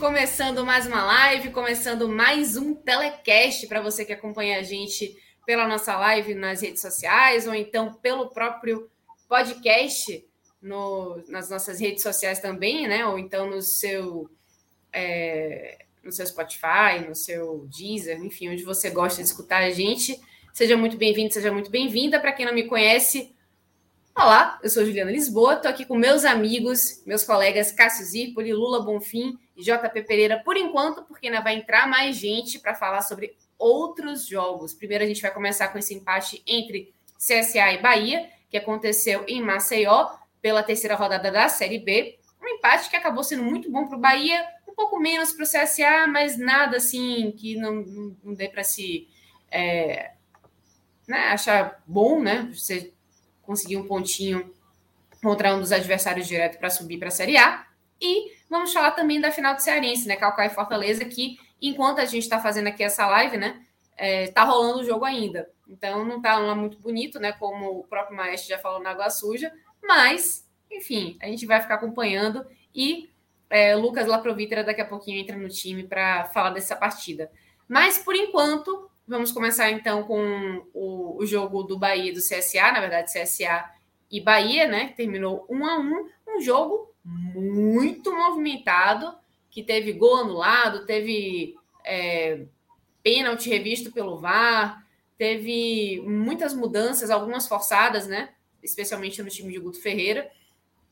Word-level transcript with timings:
Começando 0.00 0.64
mais 0.64 0.86
uma 0.86 1.04
live, 1.04 1.50
começando 1.50 2.08
mais 2.08 2.56
um 2.56 2.74
telecast 2.74 3.66
para 3.66 3.82
você 3.82 4.02
que 4.02 4.14
acompanha 4.14 4.58
a 4.58 4.62
gente 4.62 5.14
pela 5.44 5.68
nossa 5.68 5.94
live 5.94 6.32
nas 6.34 6.62
redes 6.62 6.80
sociais 6.80 7.46
ou 7.46 7.54
então 7.54 7.92
pelo 7.92 8.30
próprio 8.30 8.90
podcast 9.28 10.26
no, 10.60 11.22
nas 11.28 11.50
nossas 11.50 11.78
redes 11.78 12.02
sociais 12.02 12.40
também, 12.40 12.88
né? 12.88 13.04
Ou 13.04 13.18
então 13.18 13.50
no 13.50 13.60
seu 13.60 14.30
é, 14.90 15.84
no 16.02 16.10
seu 16.10 16.26
Spotify, 16.26 17.06
no 17.06 17.14
seu 17.14 17.68
Deezer, 17.68 18.24
enfim, 18.24 18.48
onde 18.48 18.64
você 18.64 18.88
gosta 18.88 19.22
de 19.22 19.28
escutar 19.28 19.62
a 19.62 19.70
gente. 19.70 20.18
Seja 20.54 20.78
muito 20.78 20.96
bem-vindo, 20.96 21.34
seja 21.34 21.52
muito 21.52 21.70
bem-vinda. 21.70 22.18
Para 22.18 22.32
quem 22.32 22.46
não 22.46 22.54
me 22.54 22.64
conhece, 22.64 23.34
olá, 24.16 24.58
eu 24.62 24.68
sou 24.68 24.84
Juliana 24.84 25.10
Lisboa, 25.10 25.54
estou 25.54 25.70
aqui 25.70 25.84
com 25.84 25.94
meus 25.94 26.24
amigos, 26.24 27.02
meus 27.06 27.24
colegas 27.24 27.72
Cássio 27.72 28.04
Zirpoli, 28.04 28.52
Lula 28.52 28.82
Bonfim 28.82 29.38
e 29.56 29.62
JP 29.62 30.02
Pereira 30.02 30.42
por 30.44 30.56
enquanto, 30.56 31.02
porque 31.04 31.28
ainda 31.28 31.40
vai 31.40 31.54
entrar 31.54 31.88
mais 31.88 32.16
gente 32.16 32.58
para 32.58 32.74
falar 32.74 33.02
sobre 33.02 33.36
outros 33.58 34.26
jogos. 34.26 34.74
Primeiro, 34.74 35.04
a 35.04 35.06
gente 35.06 35.22
vai 35.22 35.32
começar 35.32 35.68
com 35.68 35.78
esse 35.78 35.94
empate 35.94 36.42
entre 36.46 36.92
CSA 37.16 37.72
e 37.72 37.78
Bahia, 37.82 38.28
que 38.48 38.56
aconteceu 38.56 39.24
em 39.28 39.42
Maceió, 39.42 40.08
pela 40.40 40.62
terceira 40.62 40.96
rodada 40.96 41.30
da 41.30 41.48
Série 41.48 41.78
B. 41.78 42.18
Um 42.42 42.48
empate 42.48 42.88
que 42.88 42.96
acabou 42.96 43.22
sendo 43.22 43.44
muito 43.44 43.70
bom 43.70 43.86
para 43.86 43.96
o 43.96 44.00
Bahia, 44.00 44.42
um 44.66 44.74
pouco 44.74 44.98
menos 44.98 45.32
para 45.32 45.44
o 45.44 45.46
CSA, 45.46 46.06
mas 46.06 46.38
nada 46.38 46.78
assim 46.78 47.32
que 47.32 47.56
não, 47.56 47.74
não, 47.74 48.16
não 48.24 48.34
dê 48.34 48.48
para 48.48 48.64
se 48.64 49.06
é, 49.50 50.12
né, 51.06 51.28
achar 51.28 51.82
bom, 51.86 52.22
né? 52.22 52.50
Você 52.54 52.92
conseguir 53.50 53.78
um 53.78 53.84
pontinho 53.84 54.54
contra 55.20 55.52
um 55.52 55.58
dos 55.58 55.72
adversários 55.72 56.28
direto 56.28 56.56
para 56.56 56.70
subir 56.70 56.98
para 56.98 57.08
a 57.08 57.10
Série 57.10 57.36
A. 57.36 57.66
E 58.00 58.32
vamos 58.48 58.72
falar 58.72 58.92
também 58.92 59.20
da 59.20 59.32
final 59.32 59.56
do 59.56 59.60
Cearense, 59.60 60.06
né? 60.06 60.14
Calcaia 60.14 60.46
e 60.46 60.54
Fortaleza, 60.54 61.04
que 61.04 61.36
enquanto 61.60 61.98
a 61.98 62.04
gente 62.04 62.22
está 62.22 62.38
fazendo 62.38 62.68
aqui 62.68 62.84
essa 62.84 63.08
live, 63.08 63.36
né? 63.36 63.60
É, 63.96 64.28
tá 64.28 64.44
rolando 64.44 64.78
o 64.78 64.84
jogo 64.84 65.04
ainda. 65.04 65.50
Então 65.68 66.04
não 66.04 66.22
tá 66.22 66.38
lá 66.38 66.54
muito 66.54 66.78
bonito, 66.78 67.18
né? 67.18 67.32
Como 67.32 67.80
o 67.80 67.84
próprio 67.88 68.16
Maestro 68.16 68.50
já 68.50 68.58
falou 68.58 68.80
na 68.80 68.90
Água 68.90 69.10
Suja, 69.10 69.52
mas, 69.82 70.48
enfim, 70.70 71.18
a 71.20 71.26
gente 71.26 71.44
vai 71.44 71.60
ficar 71.60 71.74
acompanhando 71.74 72.46
e 72.72 73.10
é, 73.50 73.74
Lucas 73.74 74.06
Laprovitra 74.06 74.62
daqui 74.62 74.80
a 74.80 74.86
pouquinho 74.86 75.18
entra 75.18 75.36
no 75.36 75.48
time 75.48 75.82
para 75.82 76.26
falar 76.26 76.50
dessa 76.50 76.76
partida. 76.76 77.28
Mas 77.66 77.98
por 77.98 78.14
enquanto, 78.14 78.88
vamos 79.10 79.32
começar 79.32 79.70
então 79.72 80.04
com 80.04 80.64
o, 80.72 81.20
o, 81.20 81.26
jogo 81.26 81.64
do 81.64 81.76
Bahia 81.76 82.10
e 82.10 82.14
do 82.14 82.20
CSA, 82.20 82.70
na 82.72 82.80
verdade, 82.80 83.12
CSA 83.12 83.68
e 84.08 84.20
Bahia, 84.20 84.68
né? 84.68 84.86
Que 84.86 84.96
terminou 84.96 85.44
um 85.50 85.66
a 85.66 85.78
um, 85.78 86.08
um 86.28 86.40
jogo 86.40 86.94
muito 87.04 88.14
movimentado 88.14 89.12
que 89.50 89.64
teve 89.64 89.92
gol 89.92 90.18
anulado, 90.18 90.86
teve 90.86 91.56
é, 91.84 92.44
pênalti 93.02 93.50
revisto 93.50 93.90
pelo 93.90 94.16
VAR, 94.16 94.86
teve 95.18 96.00
muitas 96.06 96.54
mudanças, 96.54 97.10
algumas 97.10 97.48
forçadas, 97.48 98.06
né? 98.06 98.30
Especialmente 98.62 99.20
no 99.20 99.28
time 99.28 99.52
de 99.52 99.58
Guto 99.58 99.82
Ferreira. 99.82 100.30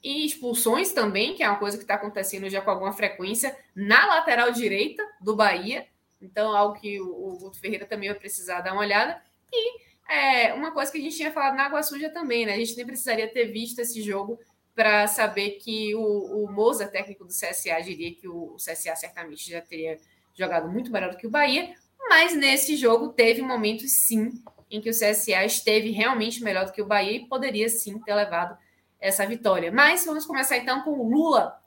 E 0.03 0.27
expulsões 0.27 0.93
também, 0.93 1.35
que 1.35 1.43
é 1.45 1.49
uma 1.49 1.59
coisa 1.59 1.77
que 1.77 1.85
está 1.85 1.95
acontecendo 1.95 2.51
já 2.51 2.61
com 2.61 2.71
alguma 2.71 2.93
frequência, 2.93 3.57
na 3.77 4.07
lateral 4.07 4.51
direita 4.51 5.05
do 5.21 5.37
Bahia. 5.37 5.87
Então, 6.21 6.55
algo 6.55 6.79
que 6.81 7.01
o, 7.01 7.39
Guto 7.39 7.61
Ferreira 7.61 7.87
também 7.87 8.09
vai 8.09 8.19
precisar 8.19 8.61
dar 8.61 8.73
uma 8.73 8.83
olhada. 8.83 9.23
E 9.53 9.81
é, 10.11 10.55
uma 10.55 10.73
coisa 10.73 10.91
que 10.91 10.99
a 10.99 11.01
gente 11.01 11.17
tinha 11.17 11.33
falado 11.33 11.57
na 11.57 11.67
Água 11.67 11.83
Suja 11.83 12.11
também, 12.11 12.47
né? 12.47 12.55
A 12.55 12.59
gente 12.59 12.77
nem 12.77 12.87
precisaria 12.87 13.29
ter 13.29 13.47
visto 13.47 13.79
esse 13.79 14.03
jogo 14.03 14.39
para 14.75 15.07
saber 15.07 15.59
que 15.63 15.95
o, 15.95 16.45
o 16.45 16.53
Moza, 16.53 16.87
técnico 16.87 17.25
do 17.25 17.31
CSA, 17.31 17.81
diria 17.83 18.15
que 18.15 18.29
o, 18.29 18.55
o 18.55 18.57
CSA 18.57 18.95
certamente 18.97 19.51
já 19.51 19.61
teria 19.61 19.99
jogado 20.35 20.71
muito 20.71 20.93
melhor 20.93 21.11
do 21.11 21.17
que 21.17 21.27
o 21.27 21.31
Bahia, 21.31 21.75
mas 22.09 22.35
nesse 22.35 22.77
jogo 22.77 23.09
teve 23.09 23.43
momentos 23.43 23.91
sim 24.07 24.31
em 24.71 24.81
que 24.81 24.89
o 24.89 24.93
CSA 24.93 25.45
esteve 25.45 25.91
realmente 25.91 26.43
melhor 26.43 26.65
do 26.65 26.73
que 26.73 26.81
o 26.81 26.87
Bahia 26.87 27.17
e 27.17 27.27
poderia 27.27 27.69
sim 27.69 27.99
ter 28.01 28.15
levado 28.15 28.57
essa 29.01 29.27
vitória. 29.27 29.73
Mas 29.73 30.05
vamos 30.05 30.27
começar 30.27 30.57
então 30.57 30.83
com 30.83 30.91
o 30.91 31.11
Lula. 31.11 31.59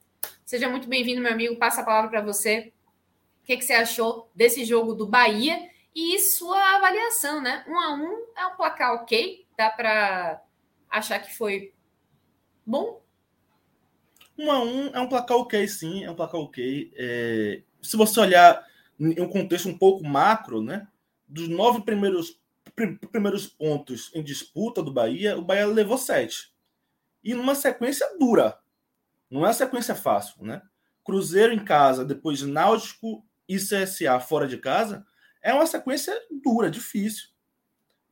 Seja 0.46 0.70
muito 0.70 0.88
bem-vindo, 0.88 1.22
meu 1.22 1.32
amigo. 1.32 1.56
Passa 1.58 1.82
a 1.82 1.86
palavra 1.86 2.10
para 2.10 2.22
você. 2.22 2.72
O 3.42 3.46
que, 3.46 3.58
que, 3.58 3.66
você 3.66 3.74
achou 3.74 4.30
desse 4.36 4.64
jogo 4.66 4.94
do 4.94 5.08
Bahia 5.08 5.70
e 5.96 6.20
sua 6.20 6.76
avaliação, 6.76 7.42
né? 7.42 7.66
Um 7.68 7.80
a 7.80 7.94
um 7.96 8.26
é 8.38 8.46
um 8.46 8.56
placar 8.56 8.94
ok, 8.94 9.46
dá 9.58 9.70
para 9.70 10.42
achar 10.90 11.20
que 11.20 11.36
foi 11.36 11.74
bom 12.66 13.02
1 14.42 14.52
a 14.52 14.64
1 14.64 14.88
é 14.96 15.00
um 15.00 15.08
placar 15.08 15.38
ok, 15.38 15.68
sim, 15.68 16.04
é 16.04 16.10
um 16.10 16.16
placar 16.16 16.42
ok. 16.42 16.92
É, 16.96 17.62
se 17.82 17.96
você 17.96 18.20
olhar 18.20 18.66
em 19.00 19.22
um 19.22 19.30
contexto 19.30 19.70
um 19.70 19.78
pouco 19.78 20.04
macro, 20.04 20.62
né? 20.62 20.88
Dos 21.28 21.48
nove 21.48 21.82
primeiros, 21.82 22.40
primeiros 23.12 23.48
pontos 23.48 24.12
em 24.14 24.24
disputa 24.24 24.82
do 24.82 24.92
Bahia, 24.92 25.38
o 25.38 25.42
Bahia 25.42 25.68
levou 25.68 25.98
sete. 25.98 26.52
E 27.24 27.34
numa 27.34 27.56
sequência 27.56 28.08
dura. 28.18 28.58
Não 29.30 29.46
é 29.46 29.54
sequência 29.54 29.96
fácil, 29.96 30.44
né? 30.44 30.62
Cruzeiro 31.06 31.54
em 31.54 31.64
casa, 31.64 32.04
depois 32.04 32.42
Náutico 32.42 33.26
e 33.56 33.58
CSA 33.58 34.20
fora 34.20 34.48
de 34.48 34.58
casa, 34.58 35.06
é 35.42 35.54
uma 35.54 35.66
sequência 35.66 36.14
dura, 36.44 36.70
difícil. 36.70 37.30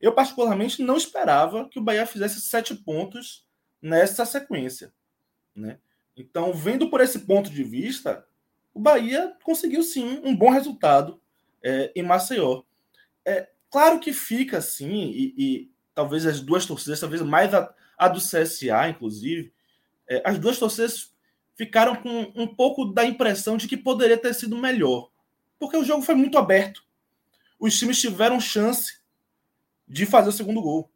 Eu, 0.00 0.12
particularmente, 0.12 0.82
não 0.82 0.96
esperava 0.96 1.68
que 1.68 1.78
o 1.78 1.82
Bahia 1.82 2.06
fizesse 2.06 2.40
sete 2.40 2.74
pontos 2.74 3.46
nessa 3.80 4.24
sequência. 4.24 4.92
Né? 5.54 5.78
Então, 6.16 6.52
vendo 6.52 6.90
por 6.90 7.00
esse 7.00 7.20
ponto 7.20 7.50
de 7.50 7.62
vista, 7.62 8.26
o 8.74 8.80
Bahia 8.80 9.36
conseguiu 9.42 9.82
sim 9.82 10.20
um 10.24 10.34
bom 10.34 10.50
resultado 10.50 11.20
é, 11.62 11.92
em 11.94 12.02
Maceió. 12.02 12.62
É 13.24 13.48
claro 13.70 14.00
que 14.00 14.12
fica 14.12 14.58
assim, 14.58 15.10
e, 15.10 15.34
e 15.36 15.70
talvez 15.94 16.26
as 16.26 16.40
duas 16.40 16.66
torcidas, 16.66 17.00
talvez 17.00 17.22
mais 17.22 17.54
a, 17.54 17.72
a 17.96 18.08
do 18.08 18.18
CSA, 18.18 18.88
inclusive, 18.88 19.52
é, 20.08 20.22
as 20.24 20.38
duas 20.38 20.58
torcidas 20.58 21.12
ficaram 21.54 21.94
com 21.94 22.32
um 22.34 22.46
pouco 22.46 22.86
da 22.86 23.04
impressão 23.04 23.58
de 23.58 23.68
que 23.68 23.76
poderia 23.76 24.16
ter 24.16 24.34
sido 24.34 24.56
melhor, 24.56 25.09
porque 25.60 25.76
o 25.76 25.84
jogo 25.84 26.02
foi 26.02 26.14
muito 26.14 26.38
aberto. 26.38 26.82
Os 27.58 27.78
times 27.78 28.00
tiveram 28.00 28.40
chance 28.40 28.98
de 29.86 30.06
fazer 30.06 30.30
o 30.30 30.32
segundo 30.32 30.62
gol, 30.62 30.90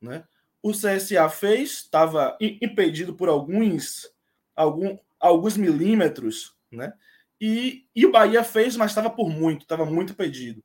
né? 0.00 0.24
O 0.62 0.72
CSA 0.72 1.28
fez, 1.28 1.78
estava 1.78 2.36
impedido 2.40 3.14
por 3.14 3.28
alguns 3.28 4.12
algum, 4.54 4.96
alguns 5.18 5.56
milímetros, 5.56 6.54
né? 6.70 6.92
E, 7.40 7.86
e 7.96 8.06
o 8.06 8.12
Bahia 8.12 8.44
fez, 8.44 8.76
mas 8.76 8.92
estava 8.92 9.10
por 9.10 9.28
muito, 9.28 9.62
estava 9.62 9.84
muito 9.84 10.14
pedido. 10.14 10.62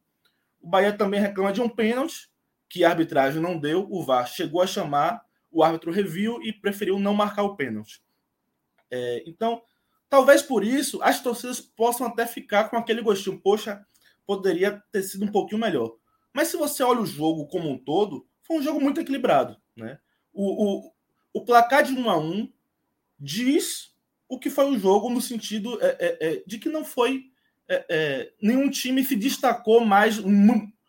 O 0.61 0.67
Bahia 0.67 0.93
também 0.93 1.19
reclama 1.19 1.51
de 1.51 1.61
um 1.61 1.69
pênalti 1.69 2.29
que 2.69 2.83
a 2.83 2.89
arbitragem 2.89 3.41
não 3.41 3.57
deu. 3.57 3.87
O 3.89 4.03
VAR 4.03 4.27
chegou 4.27 4.61
a 4.61 4.67
chamar, 4.67 5.25
o 5.49 5.63
árbitro 5.63 5.91
reviu 5.91 6.39
e 6.43 6.53
preferiu 6.53 6.99
não 6.99 7.13
marcar 7.13 7.43
o 7.43 7.55
pênalti. 7.55 8.03
É, 8.91 9.23
então, 9.25 9.63
talvez 10.09 10.41
por 10.41 10.63
isso 10.63 11.01
as 11.01 11.21
torcidas 11.21 11.59
possam 11.59 12.07
até 12.07 12.25
ficar 12.25 12.69
com 12.69 12.77
aquele 12.77 13.01
gostinho. 13.01 13.39
Poxa, 13.39 13.85
poderia 14.25 14.83
ter 14.91 15.03
sido 15.03 15.25
um 15.25 15.31
pouquinho 15.31 15.61
melhor. 15.61 15.95
Mas 16.33 16.49
se 16.49 16.57
você 16.57 16.83
olha 16.83 17.01
o 17.01 17.05
jogo 17.05 17.47
como 17.47 17.69
um 17.69 17.77
todo, 17.77 18.27
foi 18.43 18.57
um 18.57 18.61
jogo 18.61 18.79
muito 18.79 19.01
equilibrado. 19.01 19.57
Né? 19.75 19.99
O, 20.33 20.87
o, 20.87 20.93
o 21.33 21.45
placar 21.45 21.83
de 21.83 21.93
1 21.93 22.09
a 22.09 22.17
1 22.17 22.51
diz 23.19 23.95
o 24.29 24.37
que 24.37 24.49
foi 24.49 24.65
o 24.65 24.77
jogo 24.77 25.09
no 25.09 25.21
sentido 25.21 25.79
é, 25.81 25.97
é, 25.99 26.27
é 26.27 26.43
de 26.45 26.59
que 26.59 26.69
não 26.69 26.83
foi 26.83 27.31
é, 27.67 27.85
é, 27.89 28.33
nenhum 28.41 28.69
time 28.69 29.03
se 29.03 29.15
destacou 29.15 29.83
mais 29.83 30.19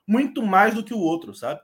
muito 0.07 0.43
mais 0.43 0.75
do 0.75 0.83
que 0.83 0.95
o 0.95 0.99
outro, 0.99 1.35
sabe? 1.35 1.61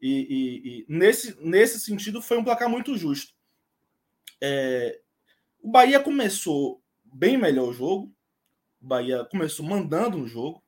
E, 0.00 0.10
e, 0.10 0.68
e, 0.68 0.86
nesse, 0.88 1.36
nesse 1.40 1.80
sentido 1.80 2.20
foi 2.20 2.36
um 2.36 2.44
placar 2.44 2.68
muito 2.68 2.96
justo. 2.96 3.32
É, 4.40 5.00
o 5.60 5.70
Bahia 5.70 6.00
começou 6.00 6.82
bem 7.16 7.38
melhor 7.38 7.68
o 7.68 7.72
jogo. 7.72 8.12
O 8.80 8.86
Bahia 8.86 9.24
começou 9.24 9.64
mandando 9.64 10.18
no 10.18 10.28
jogo. 10.28 10.62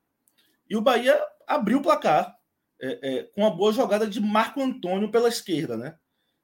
E 0.69 0.77
o 0.77 0.81
Bahia 0.81 1.21
abriu 1.47 1.79
o 1.79 1.83
placar 1.83 2.35
é, 2.81 2.99
é, 3.03 3.23
com 3.25 3.43
uma 3.43 3.51
boa 3.51 3.73
jogada 3.73 4.07
de 4.07 4.21
Marco 4.21 4.61
Antônio 4.61 5.11
pela 5.11 5.29
esquerda, 5.29 5.77
né? 5.77 5.97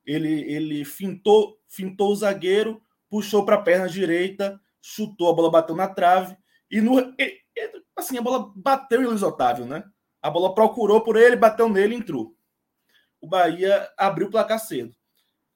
Ele, 0.04 0.42
ele 0.52 0.84
fintou, 0.84 1.58
fintou 1.66 2.12
o 2.12 2.16
zagueiro, 2.16 2.82
puxou 3.08 3.44
para 3.44 3.56
a 3.56 3.62
perna 3.62 3.88
direita, 3.88 4.60
chutou, 4.82 5.30
a 5.30 5.34
bola 5.34 5.50
bateu 5.50 5.74
na 5.74 5.88
trave. 5.88 6.36
E 6.70 6.80
no, 6.80 7.00
e, 7.18 7.42
assim, 7.96 8.18
a 8.18 8.22
bola 8.22 8.52
bateu 8.54 9.00
em 9.00 9.06
Luiz 9.06 9.22
Otávio, 9.22 9.64
né? 9.64 9.84
A 10.20 10.28
bola 10.28 10.54
procurou 10.54 11.00
por 11.00 11.16
ele, 11.16 11.36
bateu 11.36 11.68
nele 11.68 11.94
entrou. 11.94 12.36
O 13.20 13.26
Bahia 13.26 13.90
abriu 13.96 14.26
o 14.26 14.30
placar 14.30 14.58
cedo. 14.58 14.94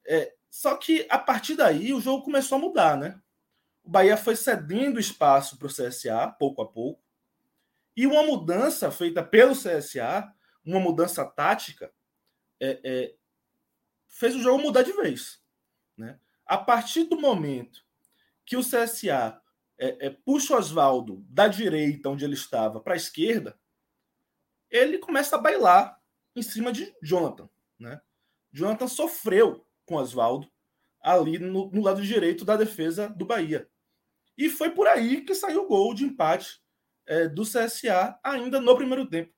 É, 0.07 0.33
só 0.49 0.75
que 0.75 1.05
a 1.09 1.19
partir 1.19 1.55
daí 1.55 1.93
o 1.93 2.01
jogo 2.01 2.23
começou 2.23 2.57
a 2.57 2.61
mudar, 2.61 2.97
né? 2.97 3.19
O 3.89 3.91
Bahia 3.91 4.15
foi 4.15 4.35
cedendo 4.35 4.99
espaço 4.99 5.57
para 5.57 5.65
o 5.65 5.73
CSA, 5.73 6.27
pouco 6.37 6.61
a 6.61 6.67
pouco. 6.71 7.03
E 7.97 8.05
uma 8.05 8.21
mudança 8.21 8.91
feita 8.91 9.23
pelo 9.23 9.55
CSA, 9.55 10.31
uma 10.63 10.79
mudança 10.79 11.25
tática, 11.25 11.91
é, 12.59 12.79
é, 12.83 13.15
fez 14.07 14.35
o 14.35 14.41
jogo 14.43 14.61
mudar 14.61 14.83
de 14.83 14.91
vez. 14.91 15.41
Né? 15.97 16.19
A 16.45 16.55
partir 16.55 17.05
do 17.05 17.19
momento 17.19 17.83
que 18.45 18.55
o 18.55 18.61
CSA 18.61 19.41
é, 19.75 20.05
é, 20.05 20.09
puxa 20.11 20.53
o 20.53 20.57
Oswaldo 20.59 21.25
da 21.27 21.47
direita, 21.47 22.09
onde 22.09 22.23
ele 22.23 22.35
estava, 22.35 22.79
para 22.79 22.93
a 22.93 22.95
esquerda, 22.95 23.59
ele 24.69 24.99
começa 24.99 25.35
a 25.35 25.41
bailar 25.41 25.99
em 26.35 26.43
cima 26.43 26.71
de 26.71 26.95
Jonathan. 27.01 27.49
Né? 27.79 27.99
Jonathan 28.53 28.87
sofreu 28.87 29.65
com 29.83 29.95
Oswaldo 29.95 30.47
ali 31.01 31.39
no, 31.39 31.71
no, 31.71 31.81
lado 31.81 32.03
direito 32.03 32.45
da 32.45 32.55
defesa 32.55 33.09
do 33.09 33.25
Bahia. 33.25 33.67
E 34.39 34.47
foi 34.47 34.69
por 34.69 34.87
aí 34.87 35.19
que 35.19 35.35
saiu 35.35 35.63
o 35.63 35.67
gol 35.67 35.93
de 35.93 36.05
empate 36.05 36.61
é, 37.05 37.27
do 37.27 37.43
CSA 37.43 38.17
ainda 38.23 38.61
no 38.61 38.73
primeiro 38.73 39.05
tempo. 39.05 39.33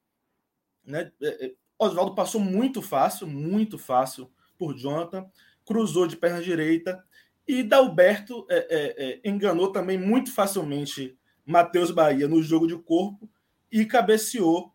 Né? 0.86 1.12
É, 1.20 1.46
é, 1.46 1.54
Oswaldo 1.80 2.14
passou 2.14 2.40
muito 2.40 2.84
fácil, 2.84 3.26
muito 3.26 3.80
fácil 3.80 4.32
por 4.60 4.78
Jonathan, 4.78 5.28
cruzou 5.66 6.06
de 6.06 6.16
perna 6.16 6.40
direita 6.40 7.04
e 7.48 7.64
Dalberto 7.64 8.46
é, 8.48 8.58
é, 8.58 9.06
é, 9.06 9.22
enganou 9.28 9.72
também 9.72 9.98
muito 9.98 10.32
facilmente 10.32 11.18
Matheus 11.44 11.90
Bahia 11.90 12.28
no 12.28 12.44
jogo 12.44 12.68
de 12.68 12.78
corpo 12.78 13.28
e 13.72 13.84
cabeceou 13.86 14.72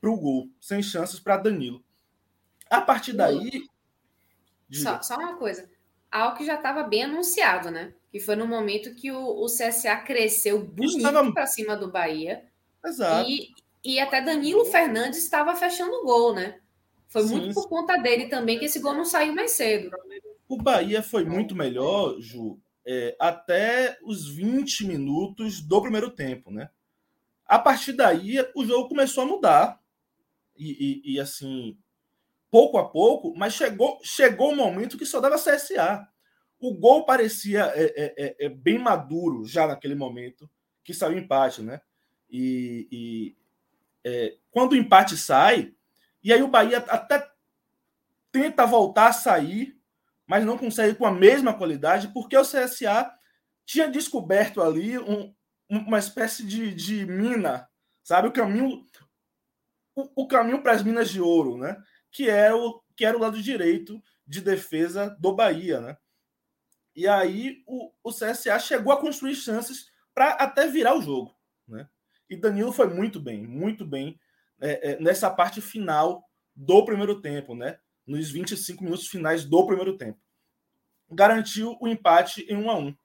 para 0.00 0.10
o 0.10 0.16
gol, 0.16 0.48
sem 0.60 0.80
chances 0.80 1.18
para 1.18 1.38
Danilo. 1.38 1.84
A 2.70 2.80
partir 2.80 3.14
daí. 3.14 3.64
Só, 4.70 5.02
só, 5.02 5.16
uma 5.16 5.34
coisa. 5.34 5.68
Algo 6.08 6.36
que 6.36 6.46
já 6.46 6.54
estava 6.54 6.84
bem 6.84 7.02
anunciado, 7.02 7.68
né? 7.68 7.92
Que 8.16 8.20
foi 8.20 8.34
no 8.34 8.46
momento 8.48 8.94
que 8.94 9.12
o, 9.12 9.44
o 9.44 9.44
CSA 9.44 9.94
cresceu 9.96 10.64
bonito 10.64 10.96
estava... 10.96 11.30
para 11.34 11.46
cima 11.46 11.76
do 11.76 11.92
Bahia. 11.92 12.46
Exato. 12.82 13.28
E, 13.28 13.50
e 13.84 14.00
até 14.00 14.22
Danilo 14.22 14.64
Fernandes 14.64 15.18
estava 15.18 15.54
fechando 15.54 15.92
o 15.92 16.02
gol, 16.02 16.34
né? 16.34 16.58
Foi 17.08 17.24
Sim. 17.24 17.36
muito 17.36 17.52
por 17.52 17.68
conta 17.68 17.98
dele 17.98 18.28
também 18.28 18.58
que 18.58 18.64
esse 18.64 18.80
gol 18.80 18.94
não 18.94 19.04
saiu 19.04 19.34
mais 19.34 19.50
cedo. 19.50 19.90
O 20.48 20.56
Bahia 20.56 21.02
foi 21.02 21.26
muito 21.26 21.54
melhor, 21.54 22.18
Ju, 22.18 22.58
é, 22.86 23.14
até 23.20 23.98
os 24.02 24.26
20 24.30 24.86
minutos 24.86 25.60
do 25.60 25.82
primeiro 25.82 26.10
tempo, 26.10 26.50
né? 26.50 26.70
A 27.44 27.58
partir 27.58 27.92
daí, 27.92 28.38
o 28.54 28.64
jogo 28.64 28.88
começou 28.88 29.24
a 29.24 29.26
mudar. 29.26 29.78
E, 30.56 31.02
e, 31.04 31.12
e 31.12 31.20
assim, 31.20 31.76
pouco 32.50 32.78
a 32.78 32.88
pouco, 32.88 33.34
mas 33.36 33.52
chegou, 33.52 33.98
chegou 34.02 34.52
um 34.52 34.56
momento 34.56 34.96
que 34.96 35.04
só 35.04 35.20
dava 35.20 35.36
CSA. 35.36 36.08
O 36.58 36.74
gol 36.74 37.04
parecia 37.04 37.72
é, 37.74 37.84
é, 37.84 38.14
é, 38.16 38.46
é, 38.46 38.48
bem 38.48 38.78
maduro 38.78 39.44
já 39.44 39.66
naquele 39.66 39.94
momento 39.94 40.50
que 40.82 40.94
saiu 40.94 41.18
empate, 41.18 41.62
né? 41.62 41.80
E, 42.30 42.88
e 42.90 43.36
é, 44.04 44.36
quando 44.50 44.72
o 44.72 44.76
empate 44.76 45.16
sai, 45.16 45.74
e 46.22 46.32
aí 46.32 46.42
o 46.42 46.48
Bahia 46.48 46.78
até 46.78 47.28
tenta 48.32 48.66
voltar 48.66 49.08
a 49.08 49.12
sair, 49.12 49.78
mas 50.26 50.44
não 50.44 50.58
consegue 50.58 50.94
com 50.94 51.06
a 51.06 51.12
mesma 51.12 51.54
qualidade, 51.54 52.08
porque 52.08 52.36
o 52.36 52.42
CSA 52.42 53.12
tinha 53.64 53.88
descoberto 53.88 54.62
ali 54.62 54.98
um, 54.98 55.34
uma 55.68 55.98
espécie 55.98 56.44
de, 56.44 56.74
de 56.74 57.04
mina, 57.06 57.68
sabe? 58.02 58.28
O 58.28 58.32
caminho, 58.32 58.84
o, 59.94 60.22
o 60.22 60.26
caminho 60.26 60.62
para 60.62 60.72
as 60.72 60.82
minas 60.82 61.10
de 61.10 61.20
ouro, 61.20 61.56
né? 61.56 61.76
Que 62.10 62.30
era, 62.30 62.48
é 62.48 62.54
o, 62.54 62.80
que 62.96 63.04
era 63.04 63.16
o 63.16 63.20
lado 63.20 63.42
direito 63.42 64.02
de 64.26 64.40
defesa 64.40 65.10
do 65.20 65.34
Bahia, 65.34 65.80
né? 65.80 65.96
E 66.96 67.06
aí 67.06 67.62
o, 67.66 67.92
o 68.02 68.10
CSA 68.10 68.58
chegou 68.58 68.90
a 68.90 68.98
construir 68.98 69.34
chances 69.34 69.92
para 70.14 70.30
até 70.30 70.66
virar 70.66 70.96
o 70.96 71.02
jogo, 71.02 71.36
né? 71.68 71.86
E 72.28 72.34
Danilo 72.34 72.72
foi 72.72 72.88
muito 72.88 73.20
bem, 73.20 73.46
muito 73.46 73.84
bem 73.84 74.18
é, 74.58 74.92
é, 74.92 75.00
nessa 75.00 75.30
parte 75.30 75.60
final 75.60 76.26
do 76.54 76.82
primeiro 76.86 77.20
tempo, 77.20 77.54
né? 77.54 77.78
Nos 78.06 78.30
25 78.30 78.82
minutos 78.82 79.08
finais 79.08 79.44
do 79.44 79.66
primeiro 79.66 79.98
tempo. 79.98 80.18
Garantiu 81.10 81.76
o 81.82 81.86
empate 81.86 82.46
em 82.48 82.56
1 82.56 82.70
a 82.70 82.78
1 82.78 82.96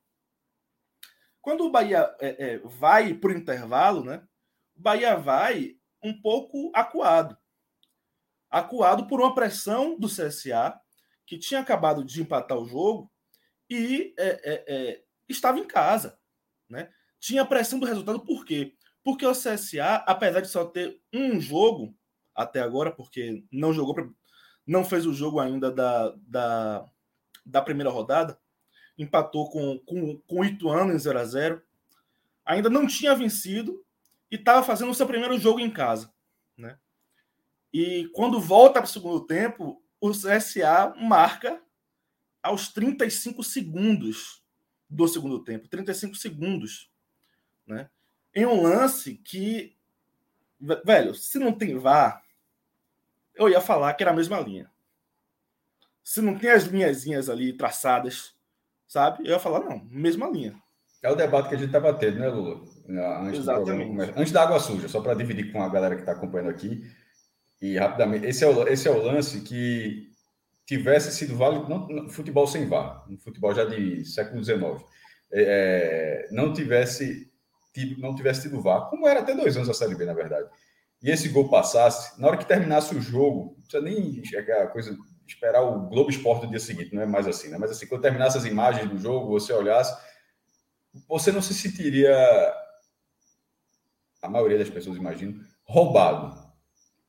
Quando 1.41 1.65
o 1.65 1.69
Bahia 1.69 2.15
é, 2.21 2.53
é 2.53 2.59
vai 2.59 3.13
para 3.13 3.31
o 3.31 3.35
intervalo, 3.35 4.05
né? 4.05 4.25
O 4.73 4.81
Bahia 4.81 5.17
vai 5.17 5.75
um 6.01 6.19
pouco 6.19 6.71
acuado. 6.73 7.37
Acuado 8.49 9.05
por 9.05 9.19
uma 9.19 9.35
pressão 9.35 9.99
do 9.99 10.07
CSA, 10.07 10.79
que 11.25 11.37
tinha 11.37 11.59
acabado 11.59 12.05
de 12.05 12.21
empatar 12.21 12.57
o 12.57 12.65
jogo 12.65 13.10
e 13.71 14.13
é, 14.17 14.65
é, 14.67 15.03
estava 15.29 15.57
em 15.57 15.63
casa. 15.63 16.19
Né? 16.69 16.91
Tinha 17.21 17.45
pressão 17.45 17.79
do 17.79 17.85
resultado, 17.85 18.19
por 18.19 18.43
quê? 18.43 18.75
Porque 19.01 19.25
o 19.25 19.31
CSA, 19.31 20.03
apesar 20.05 20.41
de 20.41 20.49
só 20.49 20.65
ter 20.65 21.01
um 21.13 21.39
jogo 21.39 21.95
até 22.35 22.59
agora, 22.59 22.91
porque 22.91 23.45
não 23.49 23.73
jogou, 23.73 24.13
não 24.67 24.83
fez 24.83 25.05
o 25.05 25.13
jogo 25.13 25.39
ainda 25.39 25.71
da, 25.71 26.13
da, 26.17 26.85
da 27.45 27.61
primeira 27.61 27.89
rodada, 27.89 28.37
empatou 28.97 29.49
com, 29.49 29.79
com, 29.79 30.17
com 30.27 30.41
o 30.41 30.45
Ituano 30.45 30.93
em 30.93 30.99
0 30.99 31.19
a 31.19 31.23
0 31.25 31.61
ainda 32.43 32.69
não 32.69 32.85
tinha 32.85 33.15
vencido 33.15 33.81
e 34.29 34.35
estava 34.35 34.63
fazendo 34.63 34.91
o 34.91 34.95
seu 34.95 35.07
primeiro 35.07 35.39
jogo 35.39 35.61
em 35.61 35.71
casa. 35.71 36.13
Né? 36.57 36.77
E 37.71 38.09
quando 38.13 38.41
volta 38.41 38.81
para 38.81 38.89
o 38.89 38.91
segundo 38.91 39.25
tempo, 39.25 39.81
o 40.01 40.11
CSA 40.11 40.93
marca 40.97 41.61
aos 42.41 42.69
35 42.69 43.43
segundos 43.43 44.43
do 44.89 45.07
segundo 45.07 45.43
tempo 45.43 45.67
35 45.67 46.15
segundos. 46.15 46.89
Né? 47.67 47.89
em 48.33 48.45
um 48.45 48.61
lance 48.61 49.15
que, 49.15 49.75
velho, 50.85 51.13
se 51.13 51.37
não 51.37 51.51
tem 51.51 51.77
VAR, 51.77 52.23
eu 53.35 53.49
ia 53.49 53.61
falar 53.61 53.93
que 53.93 54.03
era 54.03 54.11
a 54.11 54.15
mesma 54.15 54.39
linha. 54.39 54.69
Se 56.03 56.21
não 56.21 56.37
tem 56.37 56.49
as 56.49 56.63
linhazinhas 56.63 57.29
ali 57.29 57.53
traçadas, 57.53 58.33
sabe? 58.87 59.25
Eu 59.25 59.31
ia 59.31 59.39
falar, 59.39 59.61
não, 59.61 59.85
mesma 59.89 60.29
linha. 60.29 60.55
É 61.03 61.11
o 61.11 61.15
debate 61.15 61.49
que 61.49 61.55
a 61.55 61.57
gente 61.57 61.67
está 61.67 61.79
batendo, 61.79 62.19
né, 62.19 62.29
Lula? 62.29 62.63
Antes 63.23 63.39
Exatamente. 63.39 64.13
Antes 64.15 64.31
da 64.31 64.43
água 64.43 64.59
suja, 64.59 64.87
só 64.87 65.01
para 65.01 65.15
dividir 65.15 65.51
com 65.51 65.61
a 65.61 65.69
galera 65.69 65.95
que 65.95 66.01
está 66.01 66.11
acompanhando 66.11 66.49
aqui. 66.49 66.83
E 67.61 67.77
rapidamente, 67.77 68.25
esse 68.25 68.43
é 68.43 68.47
o, 68.47 68.67
esse 68.67 68.87
é 68.87 68.91
o 68.91 69.01
lance 69.01 69.41
que 69.41 70.10
tivesse 70.77 71.11
sido 71.11 71.35
válido, 71.35 71.67
não, 71.67 72.07
futebol 72.07 72.47
sem 72.47 72.65
VAR, 72.65 73.05
um 73.09 73.17
futebol 73.17 73.53
já 73.53 73.65
de 73.65 74.05
século 74.05 74.41
XIX, 74.41 74.81
é, 75.33 76.29
não 76.31 76.53
tivesse 76.53 77.29
tido, 77.73 78.01
não 78.01 78.15
tivesse 78.15 78.43
tido 78.43 78.61
VAR, 78.61 78.89
como 78.89 79.05
era 79.05 79.19
até 79.19 79.35
dois 79.35 79.57
anos 79.57 79.69
a 79.69 79.73
Série 79.73 79.95
B, 79.95 80.05
na 80.05 80.13
verdade, 80.13 80.47
e 81.03 81.11
esse 81.11 81.27
gol 81.27 81.49
passasse, 81.49 82.17
na 82.21 82.25
hora 82.25 82.37
que 82.37 82.45
terminasse 82.45 82.95
o 82.95 83.01
jogo, 83.01 83.53
não 83.57 83.63
precisa 83.63 83.83
nem 83.83 84.23
chegar 84.23 84.63
a 84.63 84.67
coisa, 84.67 84.97
esperar 85.27 85.61
o 85.61 85.89
Globo 85.89 86.09
Esporte 86.09 86.45
do 86.45 86.51
dia 86.51 86.59
seguinte, 86.59 86.95
não 86.95 87.01
é 87.01 87.05
mais 87.05 87.27
assim, 87.27 87.49
né? 87.49 87.57
Mas 87.57 87.71
assim, 87.71 87.85
quando 87.85 88.03
terminasse 88.03 88.37
as 88.37 88.45
imagens 88.45 88.89
do 88.89 88.97
jogo, 88.97 89.27
você 89.27 89.51
olhasse, 89.51 89.93
você 91.05 91.33
não 91.33 91.41
se 91.41 91.53
sentiria, 91.53 92.15
a 94.21 94.29
maioria 94.29 94.57
das 94.57 94.69
pessoas 94.69 94.95
imagino, 94.95 95.43
roubado. 95.65 96.40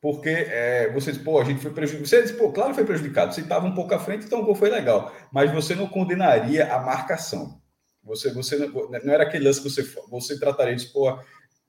Porque 0.03 0.27
é, 0.27 0.91
você 0.91 1.13
diz, 1.13 1.21
pô, 1.21 1.39
a 1.39 1.45
gente 1.45 1.61
foi 1.61 1.71
prejudicado. 1.71 2.09
Você 2.09 2.23
diz, 2.23 2.33
pô, 2.33 2.51
claro 2.51 2.75
foi 2.75 2.83
prejudicado. 2.83 3.33
Você 3.33 3.39
estava 3.39 3.65
um 3.65 3.73
pouco 3.73 3.95
à 3.95 3.99
frente, 3.99 4.25
então 4.25 4.41
o 4.41 4.45
gol 4.45 4.53
foi 4.53 4.69
legal. 4.69 5.15
Mas 5.31 5.49
você 5.49 5.73
não 5.75 5.87
condenaria 5.87 6.73
a 6.73 6.77
marcação. 6.77 7.61
Você, 8.03 8.33
você 8.33 8.57
não 8.57 9.13
era 9.13 9.23
aquele 9.23 9.45
lance 9.45 9.61
que 9.61 9.69
você, 9.69 9.81
você 10.09 10.37
trataria 10.37 10.75
de, 10.75 10.87
pô, 10.87 11.17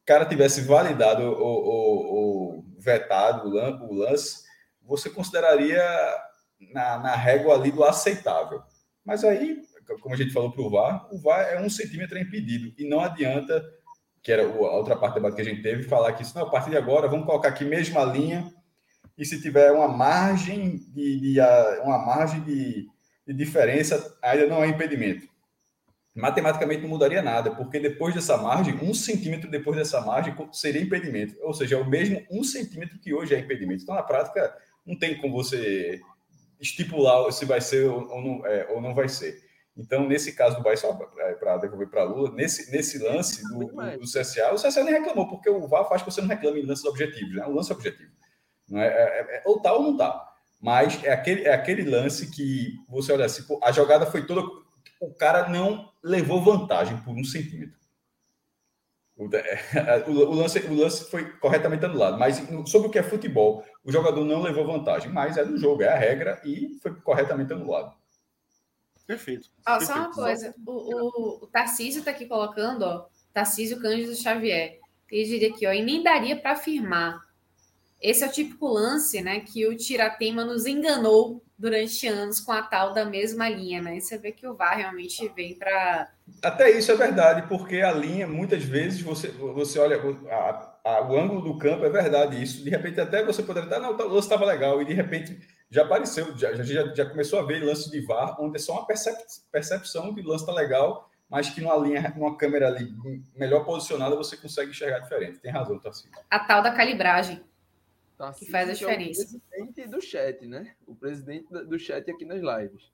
cara 0.05 0.26
tivesse 0.26 0.62
validado 0.62 1.23
ou, 1.23 1.64
ou, 1.64 2.64
vetado 2.76 3.50
o 3.50 3.95
lance, 3.95 4.43
você 4.83 5.09
consideraria 5.09 5.81
na, 6.73 6.99
na 6.99 7.14
régua 7.14 7.55
ali 7.55 7.71
do 7.71 7.85
aceitável. 7.85 8.61
Mas 9.05 9.23
aí, 9.23 9.62
como 10.00 10.12
a 10.12 10.19
gente 10.19 10.33
falou 10.33 10.50
para 10.50 10.61
o 10.61 10.71
VAR, 10.71 11.09
o 11.14 11.21
VAR 11.21 11.53
é 11.53 11.61
um 11.61 11.71
centímetro 11.71 12.19
impedido 12.19 12.75
e 12.76 12.88
não 12.88 12.99
adianta, 12.99 13.64
que 14.25 14.33
era 14.33 14.43
a 14.43 14.76
outra 14.76 14.97
parte 14.97 15.12
do 15.12 15.16
debate 15.16 15.37
que 15.37 15.43
a 15.43 15.45
gente 15.45 15.62
teve, 15.62 15.83
falar 15.83 16.14
que 16.14 16.23
isso, 16.23 16.35
não, 16.35 16.47
a 16.47 16.50
partir 16.50 16.71
de 16.71 16.78
agora, 16.78 17.07
vamos 17.07 17.26
colocar 17.26 17.50
aqui 17.50 17.62
mesma 17.62 18.02
linha 18.04 18.50
e 19.19 19.25
se 19.25 19.40
tiver 19.40 19.71
uma 19.71 19.87
margem 19.87 20.78
de, 20.95 21.21
de 21.21 21.40
uma 21.83 21.99
margem 21.99 22.40
de, 22.40 22.88
de 23.26 23.35
diferença, 23.35 24.16
ainda 24.23 24.47
não 24.47 24.64
é 24.64 24.66
impedimento. 24.66 25.28
Matematicamente 26.14 26.81
não 26.81 26.88
mudaria 26.88 27.21
nada, 27.21 27.50
porque 27.50 27.78
depois 27.78 28.14
dessa 28.14 28.38
margem, 28.38 28.78
um 28.83 28.95
centímetro 28.95 29.50
depois 29.50 29.76
dessa 29.76 30.00
margem 30.00 30.35
seria 30.52 30.81
impedimento. 30.81 31.37
Ou 31.43 31.52
seja, 31.52 31.76
é 31.76 31.78
o 31.78 31.85
mesmo 31.85 32.25
um 32.31 32.43
centímetro 32.43 32.99
que 32.99 33.12
hoje 33.12 33.35
é 33.35 33.38
impedimento. 33.38 33.83
Então, 33.83 33.95
na 33.95 34.02
prática, 34.02 34.57
não 34.87 34.99
tem 34.99 35.21
como 35.21 35.35
você 35.35 36.00
estipular 36.59 37.31
se 37.31 37.45
vai 37.45 37.61
ser 37.61 37.90
ou 37.90 38.23
não, 38.23 38.47
é, 38.47 38.69
ou 38.71 38.81
não 38.81 38.95
vai 38.95 39.09
ser. 39.09 39.44
Então, 39.76 40.07
nesse 40.07 40.33
caso 40.33 40.57
do 40.57 40.62
Bahia, 40.62 40.76
só 40.76 40.93
para 40.93 41.57
devolver 41.57 41.88
para 41.88 42.02
a 42.02 42.04
Lula, 42.04 42.31
nesse, 42.31 42.71
nesse 42.71 42.99
lance 42.99 43.43
do, 43.49 43.66
do, 43.66 43.99
do, 43.99 44.04
CSA, 44.04 44.52
o 44.52 44.54
CSA 44.54 44.85
nem 44.85 44.95
reclamou, 44.95 45.28
porque 45.28 45.50
o 45.50 45.66
VAR 45.66 45.88
faz 45.88 46.02
que 46.02 46.11
você 46.11 46.21
não 46.21 46.28
reclame 46.28 46.61
em 46.61 46.66
lances 46.66 46.85
objetivos, 46.85 47.35
né? 47.35 47.45
O 47.45 47.52
lance 47.52 47.73
objetivo. 47.73 48.12
Não 48.69 48.81
é, 48.81 48.87
é, 48.87 49.37
é, 49.37 49.43
ou 49.45 49.61
tá 49.61 49.73
ou 49.73 49.83
não 49.83 49.97
tá. 49.97 50.33
Mas 50.61 51.02
é 51.02 51.12
aquele, 51.12 51.43
é 51.43 51.52
aquele 51.52 51.90
lance 51.90 52.31
que 52.31 52.75
você 52.88 53.12
olha 53.12 53.26
assim, 53.26 53.43
pô, 53.43 53.61
a 53.62 53.73
jogada 53.73 54.07
foi 54.07 54.25
toda. 54.26 54.43
O 55.00 55.12
cara 55.12 55.49
não 55.49 55.90
levou 56.02 56.43
vantagem 56.43 56.97
por 56.99 57.14
um 57.14 57.25
centímetro. 57.25 57.76
O, 59.16 59.26
o, 60.09 60.31
o, 60.31 60.35
lance, 60.35 60.59
o 60.61 60.75
lance 60.75 61.11
foi 61.11 61.33
corretamente 61.38 61.85
anulado, 61.85 62.16
mas 62.16 62.43
sobre 62.66 62.88
o 62.88 62.90
que 62.90 62.99
é 62.99 63.02
futebol, 63.02 63.64
o 63.85 63.90
jogador 63.90 64.25
não 64.25 64.40
levou 64.40 64.66
vantagem, 64.66 65.11
mas 65.11 65.37
é 65.37 65.45
do 65.45 65.59
jogo, 65.59 65.83
é 65.83 65.88
a 65.88 65.99
regra 65.99 66.40
e 66.45 66.78
foi 66.81 66.95
corretamente 67.00 67.52
anulado. 67.52 67.95
Perfeito. 69.07 69.51
Ó, 69.67 69.79
Perfeito. 69.79 69.93
Só 69.93 69.99
uma 69.99 70.13
coisa, 70.13 70.55
o, 70.67 70.73
o, 70.73 71.45
o 71.45 71.47
Tarcísio 71.47 72.01
está 72.01 72.11
aqui 72.11 72.27
colocando, 72.27 72.83
ó, 72.83 73.07
Tarcísio 73.33 73.81
Cândido 73.81 74.15
Xavier. 74.15 74.79
Ele 75.11 75.25
diria 75.25 75.49
aqui, 75.51 75.67
ó, 75.67 75.73
e 75.73 75.83
nem 75.83 76.03
daria 76.03 76.37
para 76.37 76.53
afirmar. 76.53 77.21
Esse 78.01 78.25
é 78.25 78.27
o 78.27 78.33
típico 78.33 78.67
lance, 78.67 79.23
né, 79.23 79.41
que 79.41 79.67
o 79.67 79.77
Tiratema 79.77 80.45
nos 80.45 80.67
enganou 80.67 81.43
durante 81.59 82.07
anos 82.07 82.41
com 82.41 82.53
a 82.53 82.63
tal 82.63 82.93
da 82.93 83.05
mesma 83.05 83.49
linha, 83.49 83.81
né? 83.81 83.97
E 83.97 84.01
você 84.01 84.19
vê 84.19 84.33
que 84.33 84.47
o 84.47 84.55
VAR 84.55 84.77
realmente 84.77 85.27
vem 85.35 85.55
para. 85.55 86.11
Até 86.43 86.71
isso 86.71 86.91
é 86.91 86.97
verdade, 86.97 87.49
porque 87.49 87.81
a 87.81 87.93
linha, 87.93 88.27
muitas 88.27 88.65
vezes, 88.65 89.01
você, 89.01 89.29
você 89.29 89.79
olha, 89.79 89.99
a, 90.31 90.79
a, 90.85 91.09
o 91.09 91.17
ângulo 91.17 91.41
do 91.41 91.59
campo 91.59 91.85
é 91.85 91.89
verdade, 91.89 92.43
isso. 92.43 92.63
De 92.63 92.71
repente, 92.71 93.01
até 93.01 93.25
você 93.25 93.43
poderia 93.43 93.69
estar, 93.69 93.81
não, 93.81 93.93
o 93.93 94.09
lance 94.09 94.27
estava 94.27 94.45
legal, 94.45 94.83
e 94.83 94.85
de 94.85 94.93
repente 94.93 95.39
já 95.71 95.83
apareceu, 95.83 96.37
já, 96.37 96.54
já, 96.54 96.94
já 96.94 97.06
começou 97.09 97.38
a 97.38 97.42
ver 97.42 97.64
lance 97.64 97.90
de 97.90 98.00
VAR, 98.00 98.40
onde 98.40 98.56
é 98.56 98.59
só 98.59 98.75
uma 98.75 98.87
percep, 98.87 99.16
percepção 99.50 100.14
de 100.14 100.23
lance 100.23 100.44
está 100.44 100.52
legal, 100.52 101.11
mas 101.28 101.50
que 101.50 101.61
numa 101.61 101.76
linha, 101.76 102.12
numa 102.16 102.37
câmera 102.37 102.68
ali 102.68 102.94
melhor 103.35 103.64
posicionada, 103.64 104.14
você 104.14 104.37
consegue 104.37 104.71
enxergar 104.71 105.00
diferente. 105.00 105.38
Tem 105.38 105.50
razão, 105.50 105.78
Tarcísio. 105.78 106.11
A 106.30 106.38
tal 106.38 106.62
da 106.62 106.73
calibragem. 106.73 107.42
Tarcísio, 108.16 108.47
que 108.47 108.52
faz 108.52 108.71
a 108.71 108.73
diferença. 108.73 109.23
É 109.52 109.62
o 109.62 109.66
presidente 109.66 109.90
do 109.90 110.00
chat, 110.00 110.47
né? 110.47 110.75
O 110.87 110.94
presidente 110.94 111.49
do 111.50 111.78
chat 111.78 112.09
aqui 112.11 112.25
nas 112.25 112.40
lives. 112.40 112.92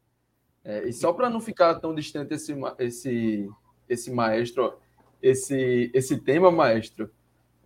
É, 0.65 0.85
e 0.87 0.93
só 0.93 1.13
para 1.13 1.31
não 1.31 1.41
ficar 1.41 1.75
tão 1.77 1.95
distante 1.95 2.35
esse, 2.35 2.55
esse, 2.79 3.49
esse 3.89 4.11
maestro, 4.11 4.79
esse, 5.23 5.91
esse 5.93 6.19
tema, 6.19 6.51
maestro, 6.51 7.11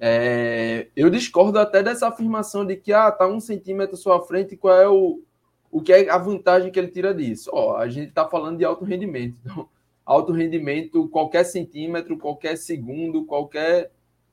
é, 0.01 0.89
eu 0.97 1.09
discordo 1.09 1.59
até 1.59 1.83
dessa 1.83 2.09
afirmação 2.09 2.65
de 2.65 2.77
que 2.77 2.93
ah, 2.93 3.11
tá 3.11 3.27
um 3.27 3.41
centímetro 3.41 3.95
à 3.95 3.99
sua 3.99 4.23
frente, 4.23 4.57
qual 4.57 4.75
é 4.75 4.89
o, 4.89 5.23
o 5.71 5.81
que 5.81 5.93
é 5.93 6.11
a 6.11 6.19
vantagem 6.19 6.71
que 6.71 6.79
ele 6.79 6.89
tira 6.89 7.15
disso? 7.15 7.51
Ó, 7.53 7.77
a 7.77 7.89
gente 7.89 8.09
está 8.09 8.29
falando 8.29 8.59
de 8.59 8.65
alto 8.65 8.85
rendimento. 8.85 9.37
Então, 9.45 9.69
alto 10.05 10.33
rendimento, 10.33 11.09
qualquer 11.09 11.45
centímetro, 11.45 12.19
qualquer 12.19 12.57
segundo, 12.57 13.25
qualquer, 13.25 13.91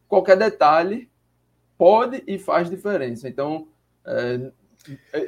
qualquer 0.07 0.35
detalhe 0.35 1.09
pode 1.77 2.23
e 2.27 2.37
faz 2.37 2.69
diferença. 2.69 3.29
Então, 3.29 3.67
é, 4.05 4.51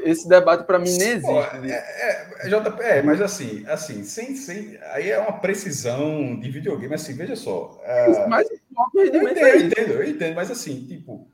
esse 0.04 0.28
debate 0.28 0.66
para 0.66 0.80
mim 0.80 0.96
nem 0.98 1.10
existe. 1.10 1.25
Pô, 1.25 1.40
é, 1.42 2.36
é, 2.42 2.50
JP, 2.50 2.82
é, 2.82 3.02
mas 3.02 3.22
assim, 3.22 3.63
assim, 3.68 4.04
sem, 4.04 4.36
sem, 4.36 4.78
aí 4.92 5.12
é 5.12 5.20
uma 5.20 5.40
precisão 5.40 6.40
de 6.40 6.50
videogame, 6.50 6.94
assim, 6.94 7.13
veja 7.13 7.36
só. 7.36 7.80
É, 7.84 8.28
mas 8.28 8.48
eu 8.96 9.30
entendo, 9.30 9.38
eu 9.39 9.62
entendo, 9.62 9.92
eu 9.92 10.10
entendo, 10.10 10.36
mas 10.36 10.51
assim, 10.51 10.86
tipo, 10.86 11.27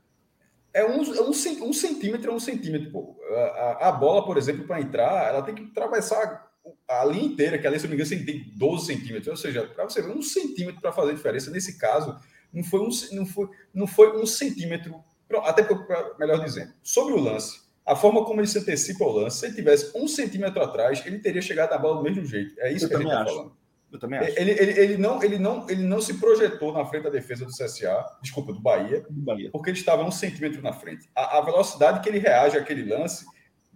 é 0.72 0.84
um, 0.84 1.02
é 1.14 1.20
um, 1.22 1.30
um 1.30 1.72
centímetro 1.72 2.30
é 2.30 2.34
um 2.34 2.40
centímetro, 2.40 2.90
pô. 2.90 3.16
A, 3.30 3.88
a 3.88 3.92
bola, 3.92 4.24
por 4.24 4.36
exemplo, 4.36 4.64
para 4.64 4.80
entrar, 4.80 5.28
ela 5.28 5.42
tem 5.42 5.54
que 5.54 5.64
atravessar 5.64 6.50
a 6.88 7.04
linha 7.04 7.24
inteira, 7.24 7.58
que 7.58 7.66
ali, 7.66 7.78
se 7.78 7.86
não 7.86 7.96
me 7.96 8.02
engano, 8.02 8.24
tem 8.24 8.52
12 8.56 8.86
centímetros, 8.86 9.28
ou 9.28 9.36
seja, 9.36 9.66
para 9.66 9.84
você 9.84 10.02
ver, 10.02 10.10
um 10.10 10.22
centímetro 10.22 10.80
para 10.80 10.92
fazer 10.92 11.14
diferença, 11.14 11.50
nesse 11.50 11.78
caso, 11.78 12.16
não 12.52 12.62
foi 12.62 12.80
um, 12.80 12.88
não 13.12 13.26
foi, 13.26 13.48
não 13.72 13.86
foi 13.86 14.20
um 14.20 14.26
centímetro 14.26 15.02
até 15.44 15.62
para 15.62 16.14
melhor 16.18 16.44
dizendo, 16.44 16.72
sobre 16.82 17.14
o 17.14 17.20
lance, 17.20 17.60
a 17.86 17.96
forma 17.96 18.24
como 18.24 18.40
ele 18.40 18.48
se 18.48 18.58
antecipa 18.58 19.04
o 19.04 19.12
lance, 19.12 19.38
se 19.38 19.46
ele 19.46 19.54
tivesse 19.54 19.96
um 19.96 20.06
centímetro 20.06 20.62
atrás, 20.62 21.04
ele 21.06 21.18
teria 21.18 21.42
chegado 21.42 21.70
na 21.70 21.78
bola 21.78 21.96
do 21.96 22.02
mesmo 22.02 22.24
jeito. 22.24 22.54
É 22.60 22.72
isso 22.72 22.84
Eu 22.84 22.88
que 22.88 22.94
a 22.96 22.98
gente 22.98 23.08
está 23.08 23.24
falando. 23.24 23.56
Eu 23.92 23.98
também 23.98 24.18
acho. 24.18 24.38
Ele, 24.38 24.50
ele, 24.52 24.80
ele, 24.80 24.96
não, 24.96 25.22
ele, 25.22 25.38
não, 25.38 25.68
ele 25.68 25.82
não 25.82 26.00
se 26.00 26.14
projetou 26.14 26.72
na 26.72 26.84
frente 26.84 27.04
da 27.04 27.10
defesa 27.10 27.44
do 27.44 27.50
CSA, 27.50 28.04
desculpa, 28.22 28.52
do 28.52 28.60
Bahia, 28.60 29.04
do 29.08 29.20
Bahia. 29.22 29.50
porque 29.50 29.70
ele 29.70 29.78
estava 29.78 30.02
um 30.04 30.10
centímetro 30.10 30.62
na 30.62 30.72
frente. 30.72 31.08
A, 31.14 31.38
a, 31.38 31.40
velocidade 31.40 32.00
que 32.00 32.08
ele 32.08 32.18
reage 32.18 32.56
àquele 32.56 32.88
lance, 32.88 33.24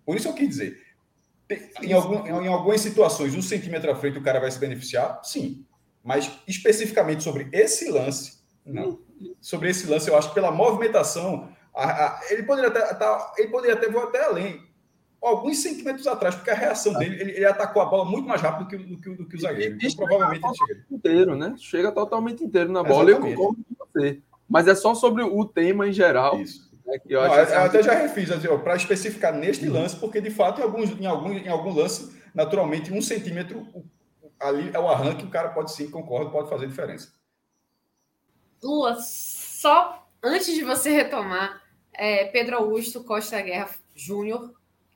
por 0.04 0.16
isso 0.16 0.28
eu 0.28 0.34
quis 0.34 0.48
dizer, 0.48 0.80
em, 1.82 1.92
algum, 1.92 2.26
em 2.26 2.48
algumas 2.48 2.80
situações, 2.80 3.34
um 3.34 3.42
centímetro 3.42 3.90
à 3.90 3.94
frente 3.94 4.18
o 4.18 4.22
cara 4.22 4.40
vai 4.40 4.50
se 4.50 4.58
beneficiar? 4.58 5.20
Sim. 5.24 5.66
Mas 6.02 6.30
especificamente 6.46 7.22
sobre 7.22 7.48
esse 7.52 7.90
lance, 7.90 8.44
não 8.64 9.04
sobre 9.40 9.70
esse 9.70 9.86
lance, 9.86 10.08
eu 10.08 10.16
acho 10.16 10.28
que 10.28 10.34
pela 10.34 10.50
movimentação, 10.50 11.52
a, 11.74 12.06
a, 12.06 12.20
ele 12.30 12.42
poderia 12.42 12.70
até, 12.70 12.94
tá, 12.94 13.32
ele 13.38 13.48
poderia 13.48 13.76
até 13.76 13.88
voar 13.88 14.04
até 14.04 14.24
além, 14.24 14.60
alguns 15.26 15.58
centímetros 15.58 16.06
atrás, 16.06 16.34
porque 16.34 16.50
a 16.50 16.54
reação 16.54 16.92
dele, 16.94 17.20
ele, 17.20 17.32
ele 17.32 17.44
atacou 17.44 17.82
a 17.82 17.86
bola 17.86 18.04
muito 18.04 18.28
mais 18.28 18.40
rápido 18.40 18.64
do 18.64 18.68
que, 18.68 18.76
do 18.76 19.00
que, 19.00 19.10
do 19.10 19.28
que 19.28 19.36
o 19.36 19.40
zagueiro. 19.40 19.76
Então, 19.76 20.06
provavelmente 20.06 20.44
ele 20.44 20.54
chega. 20.56 20.86
Inteiro, 20.90 21.36
né? 21.36 21.54
Chega 21.58 21.92
totalmente 21.92 22.44
inteiro 22.44 22.70
na 22.70 22.82
bola. 22.82 23.10
Eu 23.10 23.20
concordo 23.20 23.64
com 23.64 23.86
você. 23.86 24.20
Mas 24.48 24.68
é 24.68 24.74
só 24.74 24.94
sobre 24.94 25.22
o 25.22 25.44
tema 25.44 25.88
em 25.88 25.92
geral. 25.92 26.40
Isso. 26.40 26.70
Né, 26.86 26.98
que 26.98 27.14
eu, 27.14 27.22
Não, 27.22 27.34
eu, 27.34 27.44
eu 27.44 27.60
até 27.60 27.82
já 27.82 27.94
refiz, 27.94 28.30
assim, 28.30 28.46
para 28.58 28.76
especificar 28.76 29.32
neste 29.32 29.66
uhum. 29.66 29.74
lance, 29.74 29.96
porque 29.96 30.20
de 30.20 30.30
fato, 30.30 30.60
em, 30.60 30.64
alguns, 30.64 30.90
em, 30.90 31.06
algum, 31.06 31.32
em 31.32 31.48
algum 31.48 31.72
lance, 31.72 32.14
naturalmente, 32.34 32.92
um 32.92 33.00
centímetro 33.00 33.66
ali 34.38 34.70
é 34.74 34.78
o 34.78 34.88
arranque, 34.88 35.24
o 35.24 35.30
cara 35.30 35.48
pode 35.48 35.72
sim, 35.72 35.90
concordo, 35.90 36.30
pode 36.30 36.50
fazer 36.50 36.66
diferença. 36.66 37.12
Lua, 38.62 38.96
só 39.00 40.06
antes 40.22 40.54
de 40.54 40.62
você 40.62 40.90
retomar, 40.90 41.62
é, 41.92 42.26
Pedro 42.26 42.56
Augusto 42.56 43.04
Costa 43.04 43.40
Guerra 43.40 43.70
Júnior, 43.94 44.52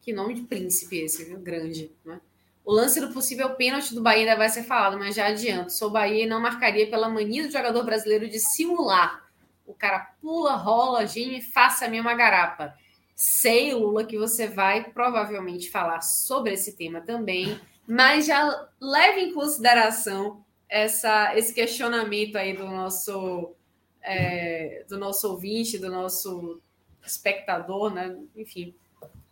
que 0.08 0.12
nome 0.14 0.32
de 0.32 0.40
príncipe 0.40 1.00
esse, 1.00 1.22
viu? 1.26 1.38
Grande, 1.38 1.92
né? 2.02 2.18
O 2.64 2.72
lance 2.72 2.98
do 2.98 3.12
possível 3.12 3.50
pênalti 3.56 3.94
do 3.94 4.00
Bahia 4.00 4.20
ainda 4.20 4.36
vai 4.36 4.48
ser 4.48 4.62
falado, 4.62 4.98
mas 4.98 5.14
já 5.14 5.26
adianto. 5.26 5.70
Sou 5.70 5.90
Bahia 5.90 6.24
e 6.24 6.26
não 6.26 6.40
marcaria 6.40 6.88
pela 6.88 7.10
mania 7.10 7.46
do 7.46 7.52
jogador 7.52 7.84
brasileiro 7.84 8.26
de 8.26 8.40
simular. 8.40 9.28
O 9.66 9.74
cara 9.74 10.14
pula, 10.18 10.56
rola, 10.56 11.06
gime, 11.06 11.42
faça 11.42 11.84
a 11.84 11.90
mesma 11.90 12.14
garapa. 12.14 12.74
Sei, 13.14 13.74
Lula, 13.74 14.02
que 14.02 14.16
você 14.16 14.46
vai 14.46 14.82
provavelmente 14.92 15.70
falar 15.70 16.00
sobre 16.00 16.54
esse 16.54 16.72
tema 16.72 17.02
também, 17.02 17.60
mas 17.86 18.24
já 18.24 18.66
leve 18.80 19.20
em 19.20 19.34
consideração 19.34 20.42
essa, 20.70 21.36
esse 21.36 21.52
questionamento 21.52 22.36
aí 22.36 22.56
do 22.56 22.64
nosso 22.64 23.54
é, 24.02 24.86
do 24.88 24.96
nosso 24.96 25.28
ouvinte, 25.28 25.76
do 25.76 25.90
nosso 25.90 26.62
espectador, 27.04 27.92
né? 27.92 28.16
enfim, 28.34 28.74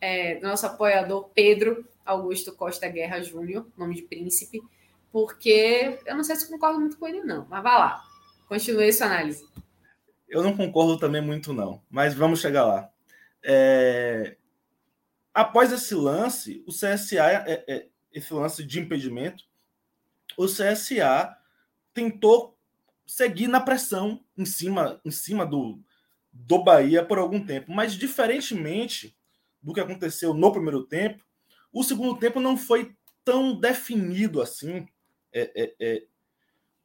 é, 0.00 0.41
nosso 0.41 0.67
apoiador 0.67 1.31
Pedro 1.35 1.87
Augusto 2.05 2.55
Costa 2.55 2.88
Guerra 2.88 3.21
Júnior, 3.23 3.67
nome 3.76 3.95
de 3.95 4.03
príncipe, 4.03 4.62
porque 5.11 5.99
eu 6.07 6.17
não 6.17 6.23
sei 6.23 6.37
se 6.37 6.49
concordo 6.49 6.79
muito 6.79 6.99
com 6.99 7.07
ele, 7.07 7.23
não, 7.23 7.47
mas 7.49 7.62
vá 7.62 7.79
lá, 7.79 8.05
continue 8.49 8.93
sua 8.93 9.07
análise. 9.07 9.45
Eu 10.29 10.43
não 10.43 10.57
concordo 10.57 10.99
também 10.99 11.23
muito, 11.23 11.53
não, 11.53 11.83
mas 11.88 12.15
vamos 12.15 12.41
chegar 12.41 12.65
lá. 12.65 12.91
É... 13.43 14.37
Após 15.33 15.73
esse 15.73 15.95
lance, 15.95 16.65
o 16.67 16.73
CSA, 16.73 17.45
é, 17.47 17.65
é, 17.69 17.87
esse 18.12 18.33
lance 18.33 18.65
de 18.65 18.81
impedimento, 18.81 19.45
o 20.37 20.47
CSA 20.47 21.37
tentou 21.93 22.57
seguir 23.07 23.47
na 23.47 23.61
pressão 23.61 24.23
em 24.37 24.45
cima, 24.45 25.00
em 25.05 25.11
cima 25.11 25.47
do, 25.47 25.79
do 26.33 26.62
Bahia 26.62 27.05
por 27.05 27.19
algum 27.19 27.45
tempo. 27.45 27.73
Mas, 27.73 27.95
diferentemente 27.95 29.15
do 29.66 29.75
que 29.75 29.80
aconteceu 29.80 30.32
no 30.32 30.52
primeiro 30.52 30.85
tempo, 30.85 31.25
o 31.73 31.82
segundo 31.82 32.16
tempo 32.16 32.38
não 32.38 32.56
foi 32.56 32.94
tão 33.25 33.58
definido 33.58 34.40
assim. 34.40 34.87
É, 35.32 35.50
é, 35.61 35.75
é, 35.80 36.06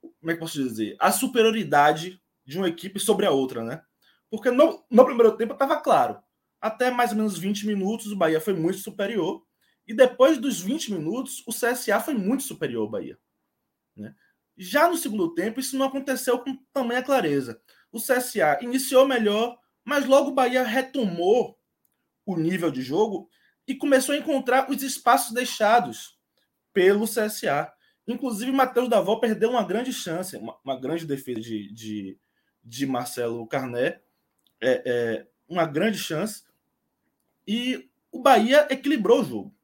como 0.02 0.32
é 0.32 0.34
que 0.34 0.40
posso 0.40 0.58
dizer? 0.58 0.96
A 1.00 1.12
superioridade 1.12 2.20
de 2.44 2.58
uma 2.58 2.68
equipe 2.68 3.00
sobre 3.00 3.28
a 3.28 3.32
outra, 3.32 3.64
né? 3.64 3.84
Porque 4.32 4.50
no, 4.50 4.84
no 4.90 5.06
primeiro 5.06 5.38
tempo 5.38 5.54
estava 5.54 5.80
claro. 5.80 6.24
Até 6.60 6.90
mais 6.90 7.12
ou 7.12 7.18
menos 7.18 7.38
20 7.38 7.68
minutos, 7.68 8.12
o 8.12 8.16
Bahia 8.16 8.42
foi 8.42 8.56
muito 8.56 8.80
superior. 8.80 9.46
E 9.88 9.94
depois 9.94 10.40
dos 10.40 10.60
20 10.60 10.92
minutos, 10.94 11.44
o 11.46 11.52
CSA 11.52 12.00
foi 12.00 12.16
muito 12.16 12.42
superior 12.42 12.82
ao 12.82 12.90
Bahia. 12.90 13.20
Né? 13.96 14.16
Já 14.58 14.90
no 14.90 14.98
segundo 14.98 15.36
tempo, 15.36 15.60
isso 15.60 15.78
não 15.78 15.86
aconteceu 15.86 16.40
com 16.40 16.58
tamanha 16.74 17.04
clareza. 17.04 17.62
O 17.92 18.00
CSA 18.00 18.58
iniciou 18.64 19.08
melhor, 19.08 19.60
mas 19.86 20.08
logo 20.08 20.30
o 20.30 20.34
Bahia 20.34 20.64
retomou 20.64 21.61
o 22.34 22.40
nível 22.40 22.72
de 22.72 22.82
jogo 22.82 23.30
e 23.68 23.76
começou 23.76 24.14
a 24.14 24.18
encontrar 24.18 24.70
os 24.70 24.82
espaços 24.82 25.34
deixados 25.34 26.18
pelo 26.74 27.06
CSA. 27.06 27.72
Inclusive, 28.08 28.52
Matheus 28.52 28.90
Davó 28.90 29.18
perdeu 29.18 29.52
uma 29.52 29.64
grande 29.64 29.94
chance, 29.94 30.36
uma, 30.36 30.58
uma 30.64 30.80
grande 30.80 31.06
defesa 31.06 31.40
de, 31.40 31.72
de, 31.72 32.20
de 32.64 32.86
Marcelo 32.86 33.46
Carné, 33.48 34.02
é, 34.60 34.84
é, 34.86 35.28
uma 35.48 35.66
grande 35.66 35.98
chance. 35.98 36.44
E 37.48 37.90
o 38.12 38.22
Bahia 38.22 38.68
equilibrou 38.70 39.22
o 39.22 39.26
jogo. 39.26 39.56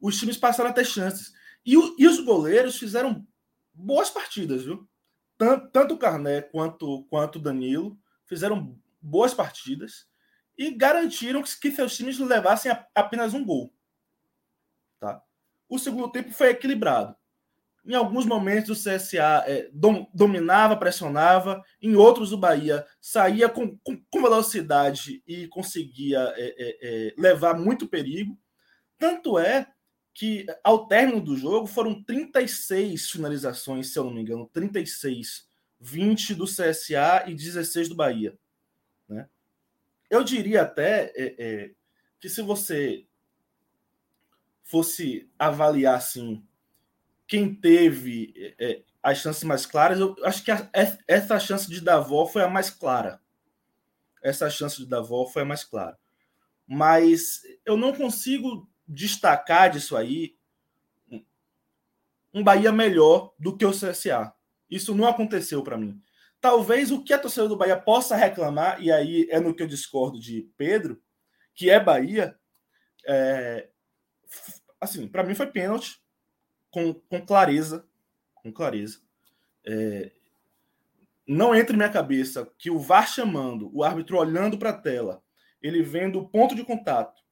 Os 0.00 0.18
times 0.18 0.36
passaram 0.36 0.70
a 0.70 0.72
ter 0.72 0.84
chances. 0.84 1.32
E, 1.64 1.76
o, 1.76 1.96
e 1.98 2.06
os 2.06 2.20
goleiros 2.20 2.78
fizeram 2.78 3.26
boas 3.72 4.10
partidas, 4.10 4.64
viu? 4.64 4.88
Tanto, 5.36 5.68
tanto 5.70 5.94
o 5.94 5.98
Carné 5.98 6.42
quanto, 6.42 7.04
quanto 7.04 7.36
o 7.36 7.42
Danilo 7.42 7.98
fizeram 8.26 8.78
boas 9.00 9.34
partidas 9.34 10.06
e 10.56 10.70
garantiram 10.70 11.42
que, 11.42 11.70
seus 11.70 11.96
times 11.96 12.18
levassem 12.18 12.72
apenas 12.94 13.34
um 13.34 13.44
gol. 13.44 13.72
Tá? 15.00 15.22
O 15.68 15.78
segundo 15.78 16.10
tempo 16.10 16.32
foi 16.32 16.50
equilibrado. 16.50 17.16
Em 17.84 17.94
alguns 17.94 18.24
momentos 18.24 18.70
o 18.70 18.82
CSA 18.90 19.44
é, 19.46 19.68
dom, 19.72 20.10
dominava, 20.14 20.76
pressionava, 20.76 21.62
em 21.82 21.94
outros 21.96 22.32
o 22.32 22.38
Bahia 22.38 22.86
saía 22.98 23.48
com, 23.48 23.76
com, 23.78 24.02
com 24.10 24.22
velocidade 24.22 25.22
e 25.26 25.46
conseguia 25.48 26.32
é, 26.36 26.78
é 26.80 27.14
levar 27.18 27.58
muito 27.58 27.86
perigo. 27.86 28.38
Tanto 28.98 29.38
é 29.38 29.66
que, 30.14 30.46
ao 30.62 30.86
término 30.86 31.20
do 31.20 31.36
jogo, 31.36 31.66
foram 31.66 32.02
36 32.02 33.10
finalizações, 33.10 33.92
se 33.92 33.98
eu 33.98 34.04
não 34.04 34.14
me 34.14 34.22
engano, 34.22 34.48
36. 34.52 35.46
20 35.80 36.34
do 36.34 36.46
CSA 36.46 37.24
e 37.26 37.34
16 37.34 37.90
do 37.90 37.94
Bahia. 37.94 38.38
Né? 39.06 39.28
Eu 40.14 40.22
diria 40.22 40.62
até 40.62 41.12
é, 41.16 41.34
é, 41.38 41.70
que 42.20 42.28
se 42.28 42.40
você 42.40 43.04
fosse 44.62 45.28
avaliar 45.36 45.96
assim, 45.96 46.46
quem 47.26 47.52
teve 47.52 48.32
é, 48.36 48.64
é 48.64 48.84
as 49.02 49.18
chances 49.18 49.42
mais 49.42 49.66
claras, 49.66 49.98
eu 49.98 50.14
acho 50.22 50.44
que 50.44 50.52
a, 50.52 50.70
essa 51.08 51.38
chance 51.40 51.68
de 51.68 51.80
Davó 51.80 52.26
foi 52.26 52.42
a 52.42 52.48
mais 52.48 52.70
clara. 52.70 53.20
Essa 54.22 54.48
chance 54.48 54.78
de 54.78 54.86
Davó 54.86 55.26
foi 55.26 55.42
a 55.42 55.44
mais 55.44 55.64
clara. 55.64 55.98
Mas 56.64 57.42
eu 57.66 57.76
não 57.76 57.92
consigo 57.92 58.70
destacar 58.86 59.68
disso 59.68 59.96
aí 59.96 60.36
um 62.32 62.44
Bahia 62.44 62.70
melhor 62.70 63.34
do 63.36 63.56
que 63.56 63.66
o 63.66 63.72
CSA. 63.72 64.32
Isso 64.70 64.94
não 64.94 65.08
aconteceu 65.08 65.60
para 65.64 65.76
mim. 65.76 66.00
Talvez 66.44 66.90
o 66.90 67.02
que 67.02 67.14
a 67.14 67.18
torcida 67.18 67.48
do 67.48 67.56
Bahia 67.56 67.74
possa 67.74 68.14
reclamar, 68.14 68.78
e 68.78 68.92
aí 68.92 69.26
é 69.30 69.40
no 69.40 69.54
que 69.54 69.62
eu 69.62 69.66
discordo 69.66 70.20
de 70.20 70.42
Pedro, 70.58 71.02
que 71.54 71.70
é 71.70 71.80
Bahia, 71.80 72.38
é, 73.06 73.70
assim, 74.78 75.08
para 75.08 75.24
mim 75.24 75.34
foi 75.34 75.46
pênalti 75.46 76.02
com, 76.70 76.92
com 76.92 77.24
clareza, 77.24 77.88
com 78.34 78.52
clareza. 78.52 79.00
É, 79.66 80.12
não 81.26 81.54
entra 81.54 81.72
em 81.72 81.78
minha 81.78 81.88
cabeça 81.88 82.46
que 82.58 82.68
o 82.68 82.78
VAR 82.78 83.08
chamando, 83.08 83.74
o 83.74 83.82
árbitro 83.82 84.18
olhando 84.18 84.58
para 84.58 84.68
a 84.68 84.78
tela, 84.78 85.22
ele 85.62 85.82
vendo 85.82 86.18
o 86.18 86.28
ponto 86.28 86.54
de 86.54 86.62
contato, 86.62 87.22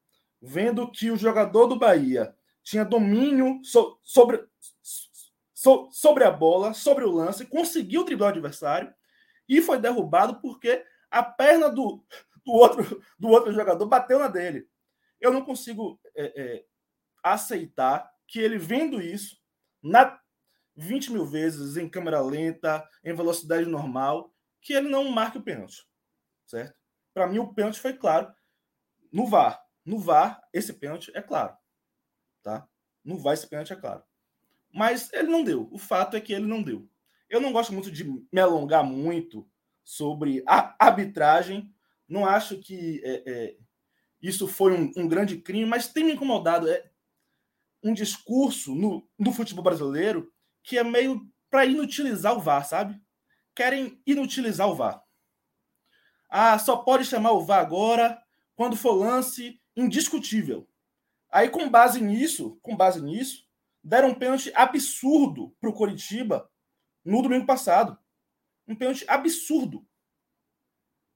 vendo 0.40 0.90
que 0.90 1.11
o 1.11 1.19
jogador 1.19 1.66
do 1.66 1.78
Bahia 1.78 2.35
tinha 2.62 2.83
domínio 2.83 3.61
so, 3.62 3.99
sobre, 4.02 4.42
so, 5.52 5.90
sobre 5.92 6.25
a 6.25 6.31
bola, 6.31 6.73
sobre 6.73 7.04
o 7.04 7.12
lance, 7.12 7.45
conseguiu 7.45 8.07
driblar 8.07 8.31
o 8.31 8.33
adversário 8.33 8.90
e 9.52 9.61
foi 9.61 9.78
derrubado 9.78 10.40
porque 10.40 10.82
a 11.11 11.23
perna 11.23 11.68
do, 11.68 12.02
do, 12.42 12.52
outro, 12.52 13.04
do 13.18 13.28
outro 13.28 13.52
jogador 13.52 13.85
bateu 13.87 14.18
na 14.18 14.28
dele. 14.28 14.66
Eu 15.21 15.30
não 15.30 15.44
consigo 15.44 16.00
é, 16.16 16.40
é, 16.40 16.64
aceitar 17.23 18.11
que 18.26 18.40
ele 18.40 18.56
vendo 18.56 18.99
isso 18.99 19.37
na 19.82 20.18
20 20.75 21.12
mil 21.12 21.26
vezes 21.26 21.76
em 21.76 21.87
câmera 21.87 22.23
lenta, 22.23 22.88
em 23.04 23.15
velocidade 23.15 23.67
normal, 23.67 24.34
que 24.58 24.73
ele 24.73 24.88
não 24.88 25.10
marque 25.10 25.36
o 25.36 25.43
pênalti. 25.43 25.86
Certo? 26.47 26.75
Para 27.12 27.26
mim, 27.26 27.38
o 27.38 27.52
pênalti 27.52 27.78
foi 27.78 27.93
claro 27.93 28.32
no 29.12 29.26
VAR. 29.26 29.62
No 29.84 29.99
VAR, 29.99 30.41
esse 30.50 30.73
pênalti 30.73 31.12
é 31.15 31.21
claro. 31.21 31.54
Tá? 32.43 32.67
No 33.04 33.19
VAR, 33.19 33.34
esse 33.34 33.47
pênalti 33.47 33.75
é 33.75 33.76
claro. 33.76 34.02
Mas 34.73 35.12
ele 35.12 35.28
não 35.28 35.45
deu. 35.45 35.69
O 35.71 35.76
fato 35.76 36.17
é 36.17 36.21
que 36.23 36.32
ele 36.32 36.47
não 36.47 36.62
deu. 36.62 36.88
Eu 37.32 37.40
não 37.40 37.50
gosto 37.50 37.73
muito 37.73 37.90
de 37.90 38.04
me 38.04 38.38
alongar 38.38 38.84
muito 38.84 39.49
sobre 39.82 40.45
a 40.47 40.76
arbitragem. 40.78 41.75
Não 42.06 42.26
acho 42.26 42.58
que 42.58 43.00
é, 43.02 43.23
é, 43.26 43.56
isso 44.21 44.47
foi 44.47 44.75
um, 44.75 44.92
um, 44.99 45.08
grande 45.08 45.38
crime, 45.38 45.64
mas 45.64 45.88
tem 45.88 46.04
me 46.04 46.12
incomodado. 46.12 46.68
É 46.68 46.90
um 47.82 47.95
discurso 47.95 48.75
no, 48.75 49.08
no 49.18 49.32
futebol 49.32 49.64
brasileiro 49.64 50.30
que 50.62 50.76
é 50.76 50.84
meio 50.84 51.26
para 51.49 51.64
inutilizar 51.64 52.36
o 52.36 52.40
VAR, 52.40 52.66
sabe? 52.66 53.00
Querem 53.56 53.99
inutilizar 54.06 54.68
o 54.68 54.75
VAR. 54.75 55.02
Ah, 56.28 56.58
só 56.58 56.76
pode 56.76 57.06
chamar 57.06 57.32
o 57.32 57.47
VAR 57.47 57.60
agora 57.60 58.23
quando 58.54 58.76
for 58.76 58.92
lance 58.92 59.58
indiscutível. 59.75 60.68
Aí, 61.30 61.49
com 61.49 61.71
base 61.71 61.99
nisso, 61.99 62.58
com 62.60 62.76
base 62.76 63.00
nisso, 63.00 63.49
deram 63.82 64.10
um 64.10 64.14
pênalti 64.14 64.52
absurdo 64.54 65.56
para 65.58 65.71
o 65.71 65.73
Coritiba 65.73 66.51
no 67.04 67.23
domingo 67.23 67.47
passado. 67.47 67.99
Um 68.67 68.75
pênalti 68.75 69.04
absurdo. 69.08 69.86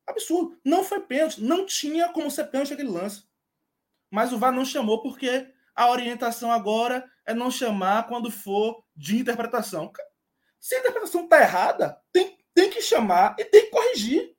Absurdo. 0.06 0.58
Não 0.64 0.84
foi 0.84 1.00
pênalti. 1.00 1.42
Não 1.42 1.66
tinha 1.66 2.08
como 2.12 2.30
ser 2.30 2.44
pênalti 2.44 2.72
aquele 2.72 2.90
lance. 2.90 3.24
Mas 4.10 4.32
o 4.32 4.38
VAR 4.38 4.52
não 4.52 4.64
chamou 4.64 5.02
porque 5.02 5.52
a 5.74 5.90
orientação 5.90 6.50
agora 6.50 7.10
é 7.24 7.34
não 7.34 7.50
chamar 7.50 8.06
quando 8.06 8.30
for 8.30 8.84
de 8.94 9.18
interpretação. 9.18 9.92
Se 10.58 10.74
a 10.74 10.80
interpretação 10.80 11.24
está 11.24 11.40
errada, 11.40 12.00
tem, 12.12 12.38
tem 12.54 12.70
que 12.70 12.80
chamar 12.80 13.36
e 13.38 13.44
tem 13.44 13.66
que 13.66 13.70
corrigir. 13.70 14.34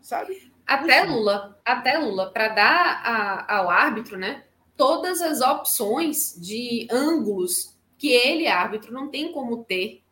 Sabe? 0.00 0.50
Até 0.66 1.02
Lula, 1.02 1.60
até 1.64 1.98
Lula, 1.98 2.32
para 2.32 2.48
dar 2.48 3.02
a, 3.04 3.56
ao 3.56 3.68
árbitro, 3.68 4.16
né? 4.16 4.44
Todas 4.76 5.20
as 5.20 5.40
opções 5.40 6.34
de 6.40 6.86
ângulos 6.90 7.76
que 7.98 8.12
ele, 8.12 8.46
árbitro, 8.46 8.92
não 8.92 9.10
tem 9.10 9.30
como 9.32 9.64
ter, 9.64 10.02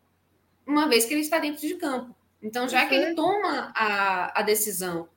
uma 0.68 0.86
vez 0.86 1.06
que 1.06 1.14
ele 1.14 1.22
está 1.22 1.38
dentro 1.38 1.66
de 1.66 1.74
campo. 1.76 2.14
Então, 2.42 2.68
já 2.68 2.86
que 2.86 2.94
ele 2.94 3.14
toma 3.14 3.72
a, 3.74 4.38
a 4.38 4.42
decisão 4.42 5.08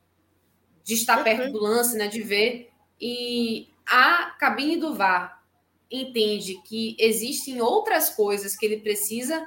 de 0.84 0.94
estar 0.94 1.24
perto 1.24 1.52
do 1.52 1.62
lance, 1.62 1.96
né, 1.98 2.08
de 2.08 2.22
ver, 2.22 2.72
e 3.00 3.70
a 3.86 4.32
cabine 4.40 4.78
do 4.78 4.96
VAR 4.96 5.44
entende 5.92 6.62
que 6.64 6.96
existem 6.98 7.62
outras 7.62 8.10
coisas 8.10 8.56
que 8.56 8.66
ele 8.66 8.78
precisa 8.78 9.46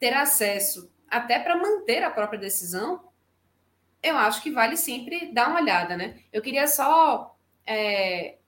ter 0.00 0.14
acesso 0.14 0.90
até 1.08 1.38
para 1.38 1.56
manter 1.56 2.02
a 2.02 2.10
própria 2.10 2.40
decisão, 2.40 3.04
eu 4.02 4.16
acho 4.16 4.42
que 4.42 4.50
vale 4.50 4.76
sempre 4.76 5.30
dar 5.32 5.48
uma 5.48 5.60
olhada, 5.60 5.96
né? 5.96 6.18
Eu 6.32 6.40
queria 6.40 6.66
só. 6.66 7.36
É... 7.66 8.38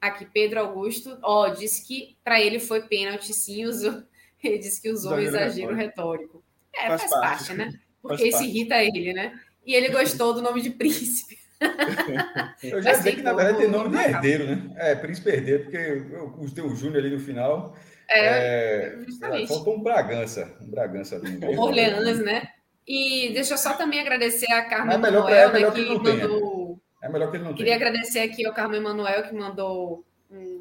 Aqui, 0.00 0.24
Pedro 0.26 0.60
Augusto, 0.60 1.18
ó, 1.22 1.48
disse 1.48 1.86
que 1.86 2.16
para 2.22 2.40
ele 2.40 2.60
foi 2.60 2.86
pênalti, 2.86 3.32
sim, 3.32 3.64
usou, 3.64 4.02
ele 4.48 4.58
disse 4.58 4.80
que 4.80 4.90
usou 4.90 5.18
exagero, 5.18 5.46
exagero 5.46 5.74
retórico. 5.74 6.44
É, 6.74 6.88
faz, 6.88 7.02
faz 7.02 7.12
parte, 7.12 7.46
parte, 7.46 7.54
né? 7.54 7.72
Porque 8.02 8.28
isso 8.28 8.42
irrita 8.42 8.82
ele, 8.82 9.12
né? 9.12 9.38
E 9.64 9.74
ele 9.74 9.88
gostou 9.88 10.34
do 10.34 10.42
nome 10.42 10.60
de 10.60 10.70
príncipe. 10.70 11.38
Eu 12.62 12.82
já 12.82 12.94
sei 12.94 13.14
que, 13.14 13.22
na 13.22 13.32
verdade, 13.32 13.58
tem 13.58 13.68
nome 13.68 13.96
de 13.96 14.02
herdeiro, 14.02 14.46
né? 14.46 14.74
É, 14.76 14.94
príncipe 14.94 15.30
herdeiro, 15.30 15.64
porque 15.64 16.02
o 16.38 16.50
teu 16.50 16.68
Júnior 16.74 16.98
ali 16.98 17.10
no 17.10 17.20
final. 17.20 17.76
É, 18.08 18.26
é 18.26 18.98
justamente. 19.06 19.48
Faltou 19.48 19.76
um 19.76 19.82
Bragança. 19.82 20.56
Um 20.60 20.70
Bragança 20.70 21.16
ali. 21.16 21.44
Orleans, 21.56 22.18
né? 22.18 22.48
E 22.86 23.30
deixa 23.32 23.54
eu 23.54 23.58
só 23.58 23.74
também 23.74 24.00
agradecer 24.00 24.50
a 24.52 24.64
Carmen 24.64 24.96
é 24.96 24.98
Manuel, 24.98 25.28
é 25.28 25.52
melhor 25.52 25.72
que, 25.72 25.84
que 25.84 25.98
mandou. 25.98 26.80
É 27.02 27.08
melhor 27.08 27.30
que 27.30 27.36
ele 27.38 27.44
não 27.44 27.54
Queria 27.54 27.78
tenha. 27.78 27.88
agradecer 27.88 28.20
aqui 28.20 28.46
ao 28.46 28.52
Carmen 28.52 28.80
Manuel 28.80 29.22
que 29.22 29.34
mandou 29.34 30.04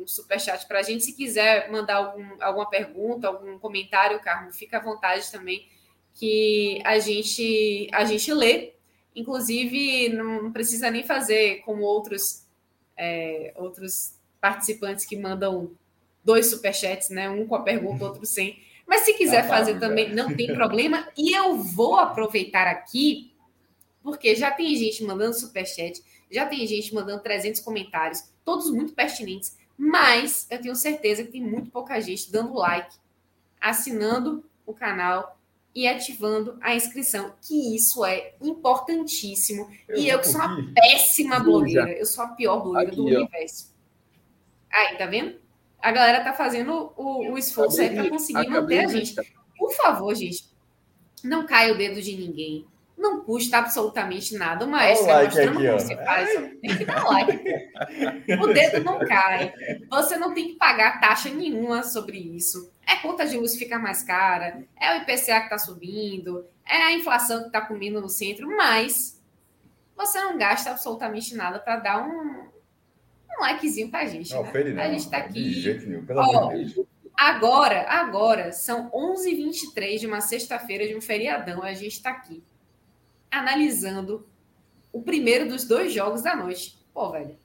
um 0.03 0.07
superchat 0.07 0.67
para 0.67 0.79
a 0.79 0.81
gente. 0.83 1.03
Se 1.03 1.13
quiser 1.13 1.71
mandar 1.71 1.95
algum, 1.95 2.23
alguma 2.41 2.69
pergunta, 2.69 3.27
algum 3.27 3.57
comentário, 3.57 4.19
Carmen, 4.19 4.51
fica 4.51 4.77
à 4.77 4.81
vontade 4.81 5.31
também, 5.31 5.67
que 6.13 6.81
a 6.83 6.99
gente, 6.99 7.87
a 7.91 8.03
gente 8.03 8.31
lê. 8.33 8.73
Inclusive, 9.15 10.09
não 10.09 10.51
precisa 10.51 10.89
nem 10.91 11.03
fazer 11.03 11.61
como 11.61 11.83
outros, 11.83 12.45
é, 12.97 13.53
outros 13.55 14.19
participantes 14.41 15.05
que 15.05 15.15
mandam 15.15 15.71
dois 16.23 16.47
superchats, 16.47 17.09
né? 17.09 17.29
Um 17.29 17.47
com 17.47 17.55
a 17.55 17.61
pergunta, 17.61 18.05
outro 18.05 18.25
sem 18.25 18.61
mas 18.85 19.01
se 19.01 19.13
quiser 19.13 19.47
fazer 19.47 19.79
também, 19.79 20.13
não 20.13 20.35
tem 20.35 20.53
problema. 20.53 21.07
E 21.17 21.35
eu 21.35 21.57
vou 21.57 21.95
aproveitar 21.95 22.67
aqui, 22.67 23.33
porque 24.01 24.35
já 24.35 24.51
tem 24.51 24.75
gente 24.75 25.03
mandando 25.03 25.33
superchat, 25.33 26.03
já 26.29 26.45
tem 26.45 26.65
gente 26.67 26.93
mandando 26.93 27.23
300 27.23 27.61
comentários, 27.61 28.23
todos 28.43 28.69
muito 28.71 28.93
pertinentes. 28.93 29.57
Mas 29.77 30.47
eu 30.49 30.61
tenho 30.61 30.75
certeza 30.75 31.23
que 31.23 31.31
tem 31.31 31.43
muito 31.43 31.71
pouca 31.71 31.99
gente 31.99 32.31
dando 32.31 32.53
like, 32.53 32.95
assinando 33.59 34.43
o 34.65 34.73
canal 34.73 35.37
e 35.75 35.87
ativando 35.87 36.57
a 36.61 36.75
inscrição, 36.75 37.33
que 37.41 37.75
isso 37.75 38.05
é 38.05 38.35
importantíssimo. 38.41 39.69
Eu 39.87 39.97
e 39.97 40.07
eu 40.07 40.19
que 40.19 40.27
sou 40.27 40.39
uma 40.39 40.73
péssima 40.73 41.39
blogueira, 41.39 41.91
eu 41.91 42.05
sou 42.05 42.23
a 42.23 42.27
pior 42.27 42.61
blogueira 42.61 42.87
Aqui, 42.89 42.95
do 42.95 43.03
ó. 43.05 43.07
universo. 43.07 43.73
Aí, 44.71 44.97
tá 44.97 45.05
vendo? 45.07 45.35
A 45.79 45.91
galera 45.91 46.23
tá 46.23 46.33
fazendo 46.33 46.93
o, 46.95 47.31
o 47.31 47.37
esforço 47.37 47.81
aí 47.81 47.89
para 47.89 48.09
conseguir 48.09 48.47
manter 48.47 48.85
a 48.85 48.87
gente. 48.87 49.15
Por 49.57 49.73
favor, 49.73 50.13
gente, 50.15 50.45
não 51.23 51.45
caia 51.45 51.73
o 51.73 51.77
dedo 51.77 52.01
de 52.01 52.15
ninguém. 52.15 52.67
Não 52.97 53.21
custa 53.21 53.57
absolutamente 53.57 54.37
nada. 54.37 54.65
O 54.65 54.69
maestro 54.69 55.07
like 55.07 55.25
mostrando 55.25 55.57
aqui, 55.57 55.67
como 55.67 55.79
você 55.79 55.95
faz. 55.95 56.29
Tem 56.61 56.77
que 56.77 56.85
dar 56.85 57.03
like. 57.03 57.71
o 58.41 58.47
dedo 58.53 58.83
não 58.83 58.99
cai. 58.99 59.53
Você 59.89 60.15
não 60.15 60.33
tem 60.33 60.49
que 60.49 60.55
pagar 60.55 61.01
taxa 61.01 61.29
nenhuma 61.29 61.83
sobre 61.83 62.17
isso. 62.17 62.71
É 62.87 62.95
conta 62.97 63.25
de 63.25 63.37
luz 63.37 63.55
fica 63.55 63.79
mais 63.79 64.03
cara. 64.03 64.63
É 64.79 64.93
o 64.93 65.01
IPCA 65.01 65.39
que 65.39 65.45
está 65.45 65.57
subindo. 65.57 66.45
É 66.65 66.77
a 66.83 66.93
inflação 66.93 67.41
que 67.41 67.47
está 67.47 67.61
comendo 67.61 67.99
no 67.99 68.09
centro. 68.09 68.47
Mas 68.47 69.19
você 69.97 70.21
não 70.21 70.37
gasta 70.37 70.69
absolutamente 70.69 71.35
nada 71.35 71.59
para 71.59 71.77
dar 71.77 72.07
um, 72.07 72.47
um 73.31 73.41
likezinho 73.41 73.89
para 73.89 74.01
a 74.01 74.05
gente. 74.05 74.33
Não, 74.33 74.43
né? 74.43 74.63
não, 74.65 74.83
a 74.83 74.87
gente 74.87 74.99
está 74.99 75.17
aqui. 75.17 75.63
Nenhum, 75.87 76.05
Deus. 76.05 76.79
Agora, 77.17 77.85
agora, 77.89 78.51
são 78.51 78.89
11h23 78.91 79.99
de 79.99 80.07
uma 80.07 80.21
sexta-feira 80.21 80.87
de 80.87 80.95
um 80.95 81.01
feriadão. 81.01 81.63
A 81.63 81.73
gente 81.73 81.93
está 81.93 82.11
aqui 82.11 82.43
analisando 83.33 84.27
o 84.91 85.01
primeiro 85.01 85.47
dos 85.49 85.65
dois 85.65 85.91
jogos 85.91 86.21
da 86.21 86.35
noite. 86.35 86.77
Pô, 86.93 87.11
velho, 87.11 87.35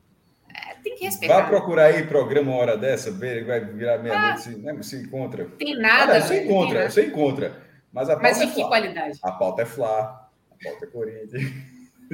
é, 0.54 0.74
tem 0.82 0.94
que 0.94 1.04
respeitar. 1.04 1.40
Vai 1.40 1.48
procurar 1.48 1.84
aí 1.86 2.06
programa 2.06 2.52
uma 2.52 2.60
hora 2.60 2.76
dessa, 2.76 3.10
vai 3.10 3.64
virar 3.64 3.98
meia-noite, 3.98 4.08
ah, 4.14 4.36
se, 4.36 4.56
né, 4.56 4.82
se 4.82 4.96
encontra. 4.96 5.46
Tem 5.58 5.76
nada. 5.76 6.12
Olha, 6.12 6.22
você 6.22 6.44
encontra, 6.44 6.90
você 6.90 7.06
encontra. 7.06 7.62
Mas, 7.92 8.10
a 8.10 8.12
pauta 8.12 8.28
mas 8.28 8.38
de 8.38 8.44
é 8.44 8.46
que 8.54 8.68
qualidade? 8.68 9.18
A 9.22 9.32
pauta 9.32 9.62
é 9.62 9.66
Flá, 9.66 10.30
a 10.50 10.64
pauta 10.64 10.84
é 10.84 10.88
Corinthians. 10.88 11.52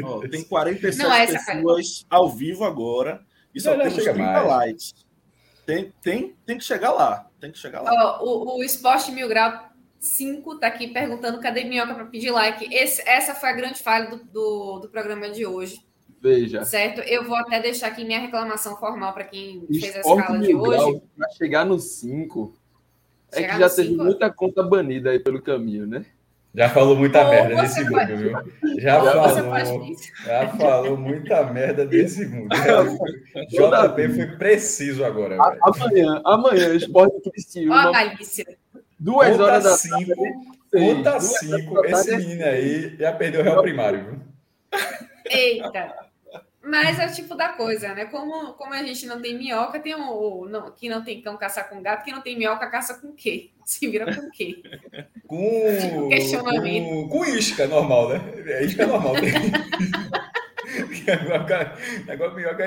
Oh, 0.02 0.20
tem 0.28 0.42
47 0.42 0.98
Não 0.98 1.12
é 1.14 1.26
pessoas 1.26 2.04
ao 2.10 2.28
vivo 2.28 2.64
agora 2.64 3.24
e 3.54 3.60
só 3.60 3.76
temos 3.76 3.94
30 3.94 4.14
mais. 4.14 4.46
likes. 4.46 4.94
Tem, 5.64 5.92
tem, 6.02 6.36
tem 6.44 6.58
que 6.58 6.64
chegar 6.64 6.90
lá. 6.92 7.30
Tem 7.40 7.52
que 7.52 7.58
chegar 7.58 7.80
lá. 7.80 8.20
Oh, 8.20 8.56
o, 8.56 8.58
o 8.58 8.64
Esporte 8.64 9.12
Mil 9.12 9.28
Grau 9.28 9.70
5 10.04 10.58
tá 10.58 10.66
aqui 10.66 10.88
perguntando 10.88 11.40
cadê 11.40 11.64
minhoca 11.64 11.94
para 11.94 12.04
pedir 12.04 12.30
like. 12.30 12.72
Esse, 12.72 13.02
essa 13.08 13.34
foi 13.34 13.48
a 13.48 13.54
grande 13.54 13.82
falha 13.82 14.10
do, 14.10 14.24
do, 14.24 14.78
do, 14.80 14.88
programa 14.88 15.30
de 15.30 15.46
hoje. 15.46 15.80
Veja. 16.20 16.64
Certo? 16.64 17.00
Eu 17.00 17.24
vou 17.24 17.36
até 17.36 17.60
deixar 17.60 17.88
aqui 17.88 18.04
minha 18.04 18.20
reclamação 18.20 18.76
formal 18.76 19.12
para 19.12 19.24
quem 19.24 19.64
Esporte 19.68 19.80
fez 19.80 19.96
a 19.96 20.00
escala 20.00 20.38
de 20.38 20.54
hoje. 20.54 21.02
Para 21.16 21.28
chegar 21.30 21.64
no 21.64 21.78
5. 21.78 22.54
É 23.32 23.42
que 23.44 23.58
já 23.58 23.68
teve 23.68 23.88
cinco? 23.88 24.04
muita 24.04 24.30
conta 24.30 24.62
banida 24.62 25.10
aí 25.10 25.18
pelo 25.18 25.42
caminho, 25.42 25.86
né? 25.86 26.06
Já 26.54 26.68
falou 26.68 26.94
muita 26.94 27.20
Ou 27.24 27.30
merda 27.30 27.62
desse 27.62 27.82
mundo, 27.82 28.16
viu? 28.16 28.80
Já 28.80 29.00
falou, 29.00 29.96
já 30.24 30.48
falou 30.50 30.96
muita 30.96 31.44
merda 31.52 31.84
desse 31.84 32.26
mundo. 32.26 32.48
JP 33.50 34.08
foi 34.14 34.26
preciso 34.36 35.04
agora. 35.04 35.36
A, 35.40 35.56
amanhã, 35.64 36.22
amanhã, 36.24 36.74
esporte 36.74 37.28
Criciúma. 37.28 37.88
Ó, 37.88 37.92
Galícia. 37.92 38.56
Duas 39.04 39.32
conta 39.32 39.42
horas 39.44 39.64
da 39.64 39.70
cinco, 39.72 40.14
tarde. 40.14 40.34
Conta 40.72 41.20
cinco. 41.20 41.84
Esse 41.84 42.16
menino 42.16 42.42
aí 42.42 42.96
já 42.96 43.12
perdeu 43.12 43.42
o 43.42 43.44
réu 43.44 43.60
primário, 43.60 44.02
viu? 44.02 44.20
Eita. 45.26 45.94
Mas 46.62 46.98
é 46.98 47.06
o 47.06 47.12
tipo 47.12 47.34
da 47.34 47.50
coisa, 47.50 47.92
né? 47.92 48.06
Como, 48.06 48.54
como 48.54 48.72
a 48.72 48.82
gente 48.82 49.04
não 49.04 49.20
tem 49.20 49.36
minhoca, 49.36 49.78
tem 49.78 49.94
um. 49.94 50.46
Não, 50.46 50.70
que 50.70 50.88
não 50.88 51.04
tem 51.04 51.20
cão 51.20 51.36
caçar 51.36 51.68
com 51.68 51.82
gato, 51.82 52.02
que 52.02 52.12
não 52.12 52.22
tem 52.22 52.38
minhoca 52.38 52.66
caça 52.70 52.94
com 52.94 53.12
quê? 53.12 53.50
Se 53.66 53.86
vira 53.86 54.06
com 54.06 54.30
quê? 54.30 54.62
Com. 55.26 55.60
Tipo, 55.78 56.08
questionamento. 56.08 56.86
Com, 56.86 57.08
com 57.10 57.24
isca 57.26 57.66
normal, 57.66 58.08
né? 58.08 58.22
É 58.46 58.64
isca 58.64 58.86
normal. 58.86 59.16
Agora 62.08 62.34
minhoca 62.34 62.64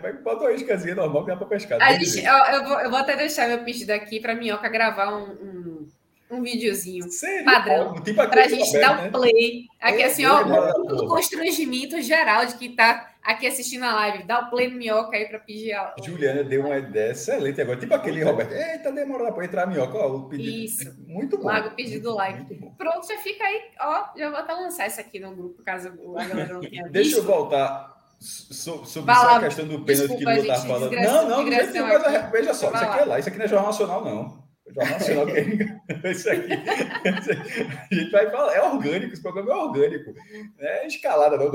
vai 0.00 0.12
bota 0.14 0.44
uma 0.44 0.52
iscazinha 0.52 0.94
normal 0.94 1.24
que 1.24 1.30
dá 1.30 1.36
para 1.36 1.46
pescar. 1.46 1.80
Gente, 1.98 2.24
eu, 2.24 2.32
eu, 2.32 2.64
vou, 2.64 2.80
eu 2.80 2.90
vou 2.90 2.98
até 2.98 3.16
deixar 3.16 3.48
meu 3.48 3.64
pedido 3.64 3.90
aqui 3.90 4.20
para 4.20 4.34
minhoca 4.34 4.68
gravar 4.68 5.14
um, 5.14 5.30
um, 5.32 5.88
um 6.30 6.42
videozinho 6.42 7.10
Sério? 7.10 7.44
padrão. 7.44 7.94
Tipo 8.02 8.26
para 8.28 8.44
a 8.44 8.48
gente 8.48 8.72
dar 8.78 9.04
o 9.04 9.06
um 9.06 9.10
play. 9.10 9.66
Aqui, 9.80 10.02
é, 10.02 10.06
assim, 10.06 10.26
ó, 10.26 10.44
um, 10.44 11.04
um 11.04 11.08
constrangimento 11.08 12.00
geral 12.02 12.44
de 12.46 12.54
que 12.54 12.70
tá 12.70 13.14
aqui 13.22 13.46
assistindo 13.46 13.84
a 13.84 13.94
live. 13.94 14.24
Dá 14.24 14.40
o 14.40 14.50
play 14.50 14.70
no 14.70 14.76
minhoca 14.76 15.16
aí 15.16 15.26
para 15.26 15.38
pedir. 15.38 15.72
A... 15.72 15.94
Juliana 16.02 16.44
deu 16.44 16.64
uma 16.64 16.78
ideia 16.78 17.12
excelente 17.12 17.60
agora. 17.60 17.78
Tipo 17.78 17.94
aquele 17.94 18.22
Roberto. 18.22 18.52
Eita, 18.52 18.92
demorou 18.92 19.32
para 19.32 19.44
entrar 19.44 19.64
a 19.64 19.66
minhoca. 19.66 19.96
Ó, 19.98 20.16
o 20.16 20.28
pedido. 20.28 20.64
Isso. 20.64 20.96
Muito 21.06 21.38
bom. 21.38 21.46
Larga 21.46 21.68
o 21.68 21.74
pedido 21.74 22.14
like. 22.14 22.54
Pronto, 22.76 23.06
já 23.06 23.18
fica 23.18 23.44
aí. 23.44 23.62
Ó, 23.80 24.04
já 24.16 24.30
vou 24.30 24.38
até 24.38 24.52
lançar 24.52 24.86
isso 24.86 25.00
aqui 25.00 25.18
no 25.18 25.34
grupo, 25.34 25.62
caso 25.62 25.88
a 25.88 26.24
galera 26.24 26.54
não 26.54 26.60
tenha 26.60 26.82
visto. 26.84 26.92
Deixa 26.92 27.16
eu 27.18 27.24
voltar 27.24 27.98
so, 28.20 28.84
sobre 28.84 29.10
a 29.12 29.40
questão 29.40 29.66
do 29.66 29.84
pênalti 29.84 30.16
que 30.16 30.24
o 30.24 30.28
Lula 30.28 30.38
estava 30.38 30.66
falando. 30.66 30.92
Não, 30.92 31.28
não, 31.28 31.42
não 31.42 32.30
veja 32.30 32.54
só, 32.54 32.68
isso 32.72 32.84
aqui 32.84 33.00
é 33.00 33.04
lá, 33.04 33.18
isso 33.18 33.28
aqui 33.28 33.38
não 33.38 33.44
é 33.44 33.48
Jornal 33.48 33.68
Nacional, 33.68 34.04
não. 34.04 34.47
Jornal 34.74 34.98
Nacional 34.98 35.26
que 35.32 36.08
isso 36.08 36.30
aqui. 36.30 36.52
A 36.52 37.94
gente 37.94 38.10
vai 38.10 38.30
falar, 38.30 38.54
é 38.54 38.62
orgânico, 38.62 39.12
esse 39.12 39.22
programa 39.22 39.52
é 39.52 39.56
orgânico. 39.56 40.14
Não 40.58 40.68
é 40.68 40.86
escalada, 40.86 41.36
não. 41.36 41.50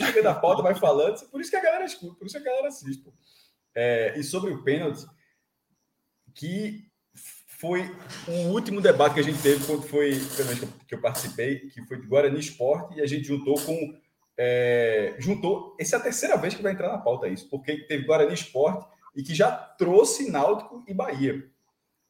Chega 0.00 0.22
da 0.22 0.34
pauta, 0.34 0.62
vai 0.62 0.74
falando, 0.74 1.20
por 1.30 1.40
isso 1.40 1.50
que 1.50 1.56
a 1.56 1.62
galera 1.62 1.84
escuta, 1.84 2.14
por 2.16 2.26
isso 2.26 2.36
que 2.36 2.48
a 2.48 2.50
galera 2.50 2.68
assiste. 2.68 3.04
É, 3.74 4.18
e 4.18 4.22
sobre 4.22 4.52
o 4.52 4.62
pênalti, 4.62 5.06
que 6.34 6.84
foi 7.58 7.90
o 8.28 8.52
último 8.52 8.80
debate 8.80 9.14
que 9.14 9.20
a 9.20 9.24
gente 9.24 9.42
teve 9.42 9.64
quando 9.66 9.82
foi 9.82 10.12
que 10.86 10.94
eu 10.94 11.00
participei, 11.00 11.68
que 11.70 11.84
foi 11.86 12.00
de 12.00 12.06
Guarani 12.06 12.38
Esporte, 12.38 12.98
e 12.98 13.00
a 13.00 13.06
gente 13.06 13.26
juntou 13.26 13.54
com. 13.60 13.98
É, 14.36 15.16
juntou. 15.18 15.76
Essa 15.80 15.96
é 15.96 15.98
a 15.98 16.02
terceira 16.02 16.36
vez 16.36 16.54
que 16.54 16.62
vai 16.62 16.72
entrar 16.72 16.88
na 16.88 16.98
pauta 16.98 17.26
isso, 17.26 17.48
porque 17.48 17.78
teve 17.78 18.04
Guarani 18.04 18.32
Esporte 18.32 18.86
e 19.16 19.22
que 19.22 19.34
já 19.34 19.50
trouxe 19.50 20.30
Náutico 20.30 20.84
e 20.86 20.94
Bahia 20.94 21.50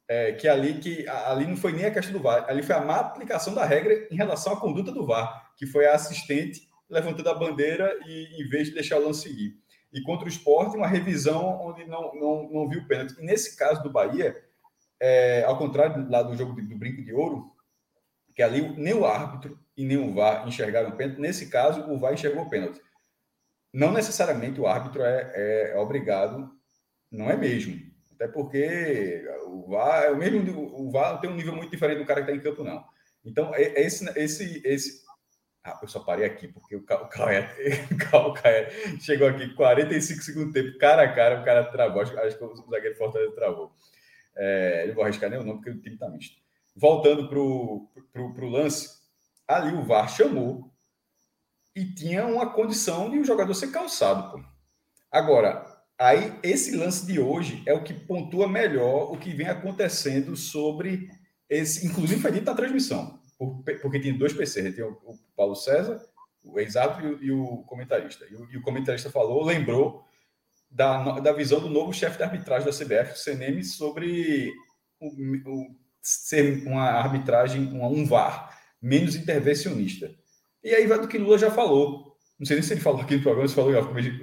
é, 0.08 0.32
que 0.32 0.48
ali 0.48 0.74
que 0.74 1.06
ali 1.06 1.46
não 1.46 1.56
foi 1.56 1.72
nem 1.72 1.84
a 1.84 1.90
questão 1.90 2.14
do 2.14 2.22
VAR, 2.22 2.46
ali 2.48 2.62
foi 2.62 2.74
a 2.74 2.80
má 2.80 2.96
aplicação 2.96 3.54
da 3.54 3.64
regra 3.64 4.08
em 4.10 4.16
relação 4.16 4.54
à 4.54 4.60
conduta 4.60 4.90
do 4.90 5.06
VAR, 5.06 5.52
que 5.56 5.66
foi 5.66 5.86
a 5.86 5.94
assistente 5.94 6.66
levantando 6.88 7.28
a 7.28 7.34
bandeira 7.34 7.94
e 8.06 8.42
em 8.42 8.48
vez 8.48 8.68
de 8.68 8.74
deixar 8.74 8.98
o 8.98 9.04
lance 9.04 9.28
seguir. 9.28 9.54
E 9.92 10.00
contra 10.02 10.24
o 10.24 10.28
esporte, 10.28 10.76
uma 10.76 10.86
revisão 10.86 11.60
onde 11.60 11.84
não, 11.84 12.14
não, 12.14 12.50
não 12.50 12.68
viu 12.68 12.86
pênalti. 12.86 13.14
E 13.18 13.22
nesse 13.22 13.56
caso 13.56 13.82
do 13.82 13.90
Bahia, 13.90 14.36
é, 14.98 15.44
ao 15.44 15.58
contrário 15.58 16.08
lá 16.10 16.22
do 16.22 16.36
jogo 16.36 16.54
do 16.54 16.76
Brinco 16.76 17.02
de 17.02 17.12
Ouro, 17.12 17.52
que 18.34 18.42
ali 18.42 18.74
nem 18.76 18.94
o 18.94 19.04
árbitro 19.04 19.58
e 19.76 19.84
nem 19.84 19.98
o 19.98 20.14
VAR 20.14 20.48
enxergaram 20.48 20.90
o 20.90 20.96
pênalti, 20.96 21.20
nesse 21.20 21.50
caso 21.50 21.82
o 21.90 21.98
VAR 21.98 22.14
enxergou 22.14 22.48
pênalti. 22.48 22.80
Não 23.72 23.92
necessariamente 23.92 24.58
o 24.58 24.66
árbitro 24.66 25.02
é, 25.02 25.32
é, 25.34 25.72
é 25.74 25.78
obrigado, 25.78 26.50
não 27.10 27.30
é 27.30 27.36
mesmo 27.36 27.87
até 28.18 28.26
porque 28.26 29.24
o 29.46 29.68
VAR 29.68 30.16
mesmo, 30.16 30.60
o 30.74 30.90
VAR 30.90 31.20
tem 31.20 31.30
um 31.30 31.36
nível 31.36 31.54
muito 31.54 31.70
diferente 31.70 31.98
do 31.98 32.04
cara 32.04 32.24
que 32.24 32.28
está 32.28 32.36
em 32.36 32.42
campo, 32.42 32.64
não. 32.64 32.84
Então, 33.24 33.54
é, 33.54 33.62
é 33.62 33.86
esse, 33.86 34.04
esse, 34.18 34.60
esse. 34.66 35.04
Ah, 35.62 35.78
eu 35.80 35.86
só 35.86 36.00
parei 36.00 36.24
aqui, 36.24 36.48
porque 36.48 36.74
o 36.74 36.82
Caio 36.82 37.46
chegou 39.00 39.28
aqui 39.28 39.54
45 39.54 40.22
segundos 40.22 40.52
tempo, 40.52 40.76
cara 40.78 41.04
a 41.04 41.14
cara, 41.14 41.40
o 41.40 41.44
cara 41.44 41.64
travou. 41.70 42.02
Acho, 42.02 42.18
acho 42.18 42.36
que 42.36 42.44
o 42.44 42.70
zagueiro 42.70 42.96
Fortaleza 42.96 43.32
travou. 43.36 43.72
É, 44.36 44.88
não 44.88 44.94
vou 44.96 45.04
arriscar 45.04 45.30
nem 45.30 45.38
o 45.38 45.44
nome, 45.44 45.60
porque 45.60 45.70
o 45.70 45.80
time 45.80 45.94
está 45.94 46.08
misto. 46.08 46.36
Voltando 46.74 47.28
para 47.28 47.38
o 47.38 48.50
lance, 48.50 48.98
ali 49.46 49.76
o 49.76 49.84
VAR 49.84 50.08
chamou 50.08 50.72
e 51.72 51.84
tinha 51.84 52.26
uma 52.26 52.52
condição 52.52 53.08
de 53.08 53.18
o 53.20 53.24
jogador 53.24 53.54
ser 53.54 53.70
calçado. 53.70 54.32
Pô. 54.32 54.44
Agora, 55.08 55.64
Aí, 55.98 56.32
esse 56.44 56.76
lance 56.76 57.04
de 57.04 57.18
hoje 57.18 57.60
é 57.66 57.72
o 57.72 57.82
que 57.82 57.92
pontua 57.92 58.46
melhor 58.48 59.12
o 59.12 59.18
que 59.18 59.32
vem 59.32 59.48
acontecendo 59.48 60.36
sobre 60.36 61.10
esse. 61.50 61.84
Inclusive, 61.84 62.20
foi 62.20 62.30
dito 62.30 62.44
na 62.44 62.54
transmissão, 62.54 63.18
porque 63.82 63.98
tem 63.98 64.16
dois 64.16 64.32
PCs: 64.32 64.76
tem 64.76 64.84
o, 64.84 64.96
Paulo 65.36 65.56
César, 65.56 66.00
o 66.44 66.60
exato 66.60 67.04
e 67.20 67.32
o, 67.32 67.64
comentarista. 67.64 68.24
E 68.30 68.36
o, 68.36 68.48
e 68.48 68.56
o, 68.56 68.62
comentarista 68.62 69.10
falou, 69.10 69.44
lembrou 69.44 70.04
da, 70.70 71.18
da 71.18 71.32
visão 71.32 71.58
do 71.58 71.68
novo 71.68 71.92
chefe 71.92 72.16
de 72.16 72.22
arbitragem 72.22 72.64
da 72.64 72.72
CBF, 72.72 73.14
o 73.14 73.16
CNM, 73.16 73.64
sobre 73.64 74.52
o, 75.00 75.08
o, 75.08 75.66
ser 76.00 76.64
uma 76.64 76.90
arbitragem, 76.90 77.72
um, 77.72 77.84
um 77.84 78.06
VAR, 78.06 78.56
menos 78.80 79.16
intervencionista. 79.16 80.14
E 80.62 80.72
aí 80.72 80.86
vai 80.86 81.00
do 81.00 81.08
que 81.08 81.18
Lula 81.18 81.38
já 81.38 81.50
falou. 81.50 82.16
Não 82.38 82.46
sei 82.46 82.54
nem 82.54 82.62
se 82.62 82.72
ele 82.72 82.80
falou 82.80 83.00
aqui 83.00 83.16
no 83.16 83.22
programa, 83.22 83.48
se 83.48 83.54
falou 83.56 83.74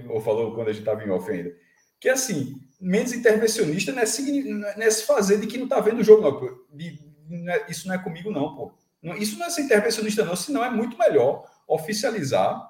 ou 0.08 0.22
falou 0.22 0.56
quando 0.56 0.70
a 0.70 0.72
gente 0.72 0.84
estava 0.84 1.04
em 1.04 1.10
off 1.10 1.30
ainda 1.30 1.65
que 2.06 2.10
assim, 2.10 2.62
menos 2.80 3.14
intervencionista 3.14 3.92
não 3.92 4.00
é, 4.00 4.76
não 4.76 4.84
é 4.84 4.92
se 4.92 5.08
fazer 5.08 5.40
de 5.40 5.48
que 5.48 5.58
não 5.58 5.64
está 5.64 5.80
vendo 5.80 6.02
o 6.02 6.04
jogo, 6.04 6.22
não. 6.22 6.78
De, 6.78 7.00
não 7.28 7.52
é, 7.52 7.66
isso 7.68 7.88
não 7.88 7.96
é 7.96 7.98
comigo, 7.98 8.30
não, 8.30 8.56
pô. 8.56 8.72
Isso 9.18 9.40
não 9.40 9.48
é 9.48 9.50
ser 9.50 9.64
intervencionista, 9.64 10.24
não, 10.24 10.36
senão 10.36 10.64
é 10.64 10.70
muito 10.70 10.96
melhor 11.00 11.44
oficializar 11.68 12.64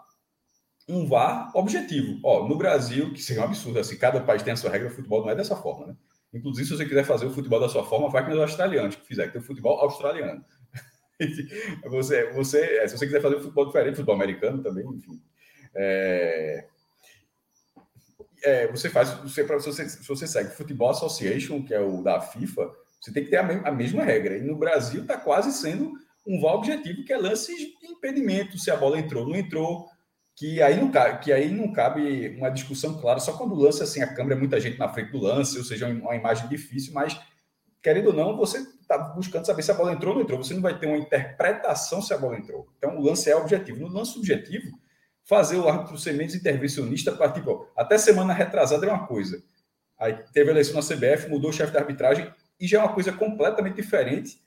um 0.88 1.06
VAR 1.06 1.52
objetivo. 1.54 2.18
Ó, 2.24 2.48
no 2.48 2.58
Brasil, 2.58 3.12
que 3.12 3.22
seria 3.22 3.42
um 3.42 3.46
absurdo, 3.46 3.78
assim, 3.78 3.98
cada 3.98 4.22
país 4.22 4.42
tem 4.42 4.54
a 4.54 4.56
sua 4.56 4.70
regra, 4.70 4.88
o 4.88 4.92
futebol 4.92 5.22
não 5.22 5.32
é 5.32 5.36
dessa 5.36 5.58
forma, 5.58 5.88
né? 5.88 5.98
Inclusive, 6.34 6.66
se 6.66 6.78
você 6.78 6.86
quiser 6.86 7.04
fazer 7.04 7.26
o 7.26 7.32
futebol 7.32 7.60
da 7.60 7.68
sua 7.68 7.84
forma, 7.84 8.10
vai 8.10 8.26
com 8.26 8.32
os 8.32 8.40
australianos 8.40 8.96
que 8.96 9.06
fizer, 9.06 9.28
que 9.28 9.34
tem 9.34 9.42
o 9.42 9.46
futebol 9.46 9.82
australiano. 9.82 10.46
você, 11.90 12.32
você, 12.32 12.62
é, 12.78 12.88
se 12.88 12.98
você 12.98 13.06
quiser 13.06 13.22
fazer 13.22 13.42
futebol 13.42 13.66
diferente, 13.66 13.96
futebol 13.96 14.16
americano 14.16 14.64
também, 14.64 14.86
enfim. 14.86 15.22
É, 15.76 16.68
é, 18.44 18.68
você 18.68 18.90
faz, 18.90 19.10
você, 19.16 19.44
se, 19.44 19.66
você, 19.66 19.90
se 19.90 20.08
você 20.08 20.28
segue 20.28 20.56
Futebol 20.56 20.90
Association, 20.90 21.64
que 21.64 21.74
é 21.74 21.80
o 21.80 22.02
da 22.02 22.22
FIFA, 22.22 22.72
você 23.00 23.12
tem 23.12 23.24
que 23.24 23.30
ter 23.30 23.38
a, 23.38 23.44
me, 23.44 23.62
a 23.64 23.72
mesma 23.72 24.04
regra. 24.04 24.38
E 24.38 24.42
no 24.42 24.56
Brasil 24.56 25.02
está 25.02 25.18
quase 25.18 25.52
sendo 25.52 25.94
um 26.26 26.40
VAR 26.42 26.56
objetivo, 26.56 27.04
que 27.04 27.14
é 27.14 27.18
lance 27.18 27.56
de 27.56 27.88
impedimento, 27.88 28.58
se 28.58 28.72
a 28.72 28.76
bola 28.76 29.00
entrou, 29.00 29.28
não 29.28 29.36
entrou, 29.36 29.88
que 30.36 30.62
aí 30.62 30.76
não 30.76 30.92
cabe, 30.92 31.24
que 31.24 31.32
aí 31.32 31.52
não 31.52 31.72
cabe 31.72 32.36
uma 32.38 32.50
discussão 32.50 33.00
clara, 33.00 33.20
só 33.20 33.38
quando 33.38 33.54
o 33.54 33.60
lance 33.60 33.84
assim, 33.84 34.02
a 34.02 34.14
câmera 34.14 34.36
é 34.36 34.40
muita 34.40 34.60
gente 34.60 34.80
na 34.80 34.90
frente 34.90 35.12
do 35.12 35.20
lance, 35.20 35.58
ou 35.58 35.64
seja, 35.64 35.88
uma 35.88 36.16
imagem 36.16 36.50
difícil, 36.50 36.94
mas 36.94 37.20
querendo 37.86 38.08
ou 38.08 38.14
não, 38.14 38.36
você 38.36 38.58
está 38.58 38.98
buscando 38.98 39.46
saber 39.46 39.62
se 39.62 39.70
a 39.70 39.76
bola 39.76 39.94
entrou 39.94 40.12
ou 40.12 40.16
não 40.16 40.24
entrou. 40.24 40.44
Você 40.44 40.56
não 40.56 40.62
vai 40.62 40.78
ter 40.78 40.88
uma 40.88 40.98
interpretação 40.98 42.02
se 42.02 42.12
a 42.16 42.18
bola 42.18 42.36
entrou. 42.36 42.68
Então, 42.80 42.98
o 42.98 43.04
lance 43.04 43.30
é 43.30 43.36
objetivo. 43.36 43.80
No 43.80 43.88
lance 43.88 44.14
subjetivo, 44.14 44.76
fazer 45.28 45.58
o 45.58 45.68
árbitro 45.68 45.98
ser 45.98 46.14
menos 46.14 46.36
intervencionista 46.36 47.12
para, 47.12 47.32
tipo, 47.32 47.68
até 47.76 47.98
semana 47.98 48.34
retrasada 48.34 48.86
é 48.86 48.90
uma 48.90 49.08
coisa. 49.08 49.44
Aí 50.00 50.14
teve 50.32 50.52
eleição 50.52 50.76
na 50.76 50.82
CBF, 50.82 51.30
mudou 51.30 51.50
o 51.50 51.54
chefe 51.54 51.74
da 51.74 51.80
arbitragem 51.80 52.32
e 52.60 52.68
já 52.68 52.80
é 52.80 52.82
uma 52.82 52.94
coisa 52.94 53.12
completamente 53.12 53.76
diferente. 53.76 54.40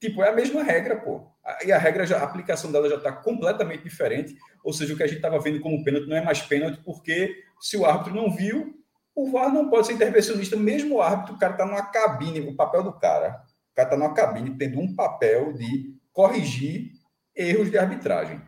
Tipo, 0.00 0.22
é 0.22 0.28
a 0.28 0.34
mesma 0.34 0.62
regra, 0.62 0.96
pô. 0.96 1.26
E 1.64 1.72
a 1.72 1.78
regra, 1.78 2.06
já, 2.06 2.18
a 2.18 2.24
aplicação 2.24 2.70
dela 2.70 2.88
já 2.88 2.96
está 2.96 3.12
completamente 3.12 3.84
diferente. 3.84 4.36
Ou 4.64 4.72
seja, 4.72 4.94
o 4.94 4.96
que 4.96 5.02
a 5.02 5.06
gente 5.06 5.16
estava 5.16 5.38
vendo 5.40 5.60
como 5.60 5.82
pênalti 5.82 6.08
não 6.08 6.16
é 6.16 6.24
mais 6.24 6.40
pênalti, 6.42 6.80
porque 6.84 7.34
se 7.60 7.76
o 7.76 7.84
árbitro 7.84 8.14
não 8.14 8.30
viu, 8.30 8.82
o 9.14 9.30
VAR 9.30 9.52
não 9.52 9.68
pode 9.68 9.86
ser 9.86 9.92
intervencionista, 9.92 10.56
mesmo 10.56 10.96
o 10.96 11.02
árbitro, 11.02 11.34
o 11.34 11.38
cara 11.38 11.52
está 11.52 11.66
numa 11.66 11.86
cabine, 11.86 12.40
o 12.40 12.56
papel 12.56 12.82
do 12.82 12.92
cara, 12.92 13.42
o 13.70 13.74
cara 13.74 13.88
está 13.88 13.96
numa 13.96 14.14
cabine 14.14 14.56
tendo 14.56 14.80
um 14.80 14.94
papel 14.94 15.52
de 15.52 15.94
corrigir 16.12 16.92
erros 17.34 17.70
de 17.70 17.78
arbitragem. 17.78 18.40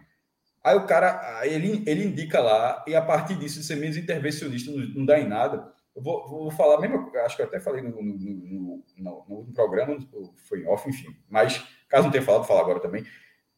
Aí 0.64 0.74
o 0.76 0.86
cara, 0.86 1.46
ele, 1.46 1.84
ele 1.86 2.06
indica 2.06 2.40
lá, 2.40 2.82
e 2.86 2.94
a 2.94 3.02
partir 3.02 3.36
disso, 3.36 3.62
ser 3.62 3.76
menos 3.76 3.98
intervencionista, 3.98 4.72
não, 4.72 4.78
não 4.78 5.04
dá 5.04 5.20
em 5.20 5.28
nada. 5.28 5.70
Eu 5.94 6.02
vou, 6.02 6.26
vou 6.26 6.50
falar 6.50 6.80
mesmo, 6.80 7.12
acho 7.18 7.36
que 7.36 7.42
eu 7.42 7.46
até 7.46 7.60
falei 7.60 7.82
no, 7.82 7.90
no, 7.90 8.82
no, 8.96 9.24
no, 9.28 9.52
programa, 9.52 9.98
foi 10.48 10.64
off, 10.64 10.88
enfim. 10.88 11.14
Mas, 11.28 11.62
caso 11.86 12.04
não 12.04 12.10
tenha 12.10 12.24
falado, 12.24 12.46
falar 12.46 12.62
agora 12.62 12.80
também. 12.80 13.04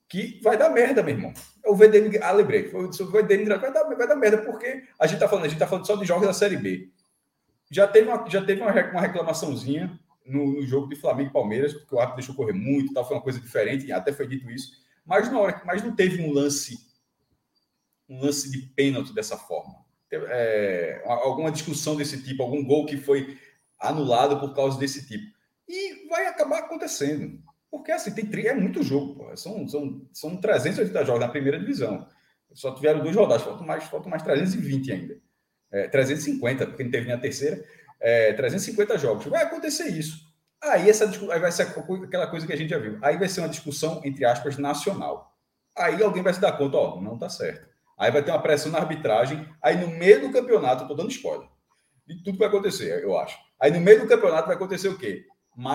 Que 0.08 0.40
vai 0.42 0.56
dar 0.56 0.68
merda, 0.68 1.00
meu 1.00 1.14
irmão. 1.14 1.32
O 1.64 1.76
VDN, 1.76 2.18
ah, 2.20 2.32
lembrei, 2.32 2.70
o 2.74 2.90
VDN 2.90 3.44
vai 3.56 3.72
dar, 3.72 3.84
vai 3.84 4.08
dar 4.08 4.16
merda, 4.16 4.38
porque 4.38 4.82
a 4.98 5.06
gente 5.06 5.20
tá 5.20 5.28
falando, 5.28 5.44
a 5.44 5.48
gente 5.48 5.58
tá 5.58 5.66
falando 5.66 5.86
só 5.86 5.94
de 5.94 6.04
jogos 6.04 6.26
da 6.26 6.32
Série 6.32 6.56
B. 6.56 6.90
Já 7.70 7.86
teve 7.86 8.08
uma, 8.08 8.28
já 8.28 8.44
teve 8.44 8.60
uma, 8.60 8.70
reclamaçãozinha 8.72 9.98
no, 10.24 10.54
no, 10.54 10.66
jogo 10.66 10.88
de 10.88 10.96
Flamengo 10.96 11.30
e 11.30 11.32
Palmeiras, 11.32 11.72
porque 11.72 11.94
o 11.94 11.98
árbitro 11.98 12.18
deixou 12.18 12.34
correr 12.34 12.52
muito, 12.52 12.92
tal, 12.92 13.06
foi 13.06 13.16
uma 13.16 13.22
coisa 13.22 13.40
diferente, 13.40 13.90
até 13.92 14.12
foi 14.12 14.26
dito 14.26 14.50
isso. 14.50 14.72
Mas 15.04 15.30
na 15.30 15.38
hora, 15.38 15.62
mas 15.64 15.82
não 15.82 15.94
teve 15.94 16.20
um 16.20 16.32
lance 16.32 16.85
um 18.08 18.20
lance 18.20 18.50
de 18.50 18.58
pênalti 18.58 19.12
dessa 19.12 19.36
forma. 19.36 19.84
É, 20.12 21.02
alguma 21.04 21.50
discussão 21.50 21.96
desse 21.96 22.22
tipo, 22.22 22.42
algum 22.42 22.64
gol 22.64 22.86
que 22.86 22.96
foi 22.96 23.36
anulado 23.78 24.38
por 24.38 24.54
causa 24.54 24.78
desse 24.78 25.06
tipo. 25.06 25.36
E 25.68 26.08
vai 26.08 26.26
acabar 26.26 26.60
acontecendo. 26.60 27.42
Porque 27.70 27.90
assim, 27.90 28.14
tem, 28.14 28.46
é 28.46 28.54
muito 28.54 28.82
jogo, 28.82 29.16
pô. 29.16 29.36
São, 29.36 29.68
são, 29.68 30.08
são 30.12 30.36
380 30.36 31.04
jogos 31.04 31.20
na 31.20 31.28
primeira 31.28 31.58
divisão. 31.58 32.08
Só 32.54 32.74
tiveram 32.74 33.02
duas 33.02 33.14
rodadas, 33.14 33.42
faltam 33.42 33.66
mais, 33.66 33.84
faltam 33.84 34.08
mais 34.08 34.22
320 34.22 34.92
ainda. 34.92 35.20
É, 35.70 35.88
350, 35.88 36.66
porque 36.66 36.84
não 36.84 36.90
teve 36.90 37.06
nem 37.06 37.14
a 37.14 37.20
terceira. 37.20 37.62
É, 38.00 38.32
350 38.32 38.96
jogos. 38.98 39.26
Vai 39.26 39.42
acontecer 39.42 39.88
isso. 39.88 40.24
Aí, 40.62 40.88
essa, 40.88 41.04
aí 41.04 41.40
vai 41.40 41.52
ser 41.52 41.62
aquela 42.04 42.28
coisa 42.28 42.46
que 42.46 42.52
a 42.52 42.56
gente 42.56 42.70
já 42.70 42.78
viu. 42.78 42.98
Aí 43.02 43.16
vai 43.18 43.28
ser 43.28 43.40
uma 43.40 43.48
discussão, 43.48 44.00
entre 44.04 44.24
aspas, 44.24 44.56
nacional. 44.56 45.36
Aí 45.76 46.02
alguém 46.02 46.22
vai 46.22 46.32
se 46.32 46.40
dar 46.40 46.56
conta, 46.56 46.76
ó, 46.76 47.00
não 47.00 47.18
tá 47.18 47.28
certo. 47.28 47.68
Aí 47.98 48.10
vai 48.10 48.22
ter 48.22 48.30
uma 48.30 48.42
pressão 48.42 48.70
na 48.70 48.78
arbitragem. 48.78 49.48
Aí 49.62 49.76
no 49.76 49.88
meio 49.88 50.20
do 50.20 50.32
campeonato, 50.32 50.84
eu 50.84 50.88
tô 50.88 50.94
dando 50.94 51.10
spoiler. 51.10 51.48
De 52.06 52.22
tudo 52.22 52.38
vai 52.38 52.48
acontecer, 52.48 53.02
eu 53.02 53.18
acho. 53.18 53.38
Aí 53.60 53.70
no 53.70 53.80
meio 53.80 54.00
do 54.00 54.08
campeonato 54.08 54.46
vai 54.46 54.56
acontecer 54.56 54.88
o 54.88 54.98
quê? 54.98 55.24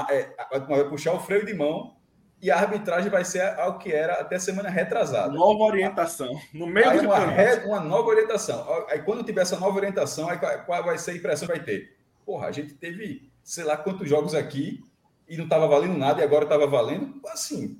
É, 0.09 0.29
vai 0.67 0.87
puxar 0.87 1.13
o 1.13 1.19
freio 1.19 1.45
de 1.45 1.53
mão 1.53 1.95
e 2.41 2.49
a 2.49 2.57
arbitragem 2.57 3.09
vai 3.09 3.25
ser 3.25 3.41
ao 3.59 3.77
que 3.77 3.91
era 3.91 4.13
até 4.13 4.39
semana 4.39 4.69
retrasada. 4.69 5.33
Nova 5.33 5.63
orientação. 5.63 6.39
No 6.53 6.65
meio 6.67 6.89
aí 6.89 6.99
do 6.99 7.05
uma, 7.05 7.19
re, 7.19 7.65
uma 7.65 7.79
nova 7.79 8.09
orientação. 8.09 8.85
Aí 8.89 9.01
quando 9.01 9.23
tiver 9.23 9.41
essa 9.41 9.59
nova 9.59 9.75
orientação, 9.75 10.29
aí 10.29 10.37
qual 10.37 10.83
vai 10.83 10.97
ser 10.97 11.11
a 11.11 11.15
impressão 11.15 11.47
que 11.47 11.55
vai 11.55 11.63
ter? 11.63 11.97
Porra, 12.25 12.47
a 12.47 12.51
gente 12.51 12.73
teve 12.75 13.31
sei 13.43 13.63
lá 13.63 13.75
quantos 13.77 14.07
jogos 14.07 14.33
aqui 14.33 14.83
e 15.27 15.37
não 15.37 15.45
estava 15.45 15.67
valendo 15.67 15.97
nada 15.97 16.21
e 16.21 16.23
agora 16.23 16.45
estava 16.45 16.67
valendo. 16.67 17.19
Assim, 17.27 17.79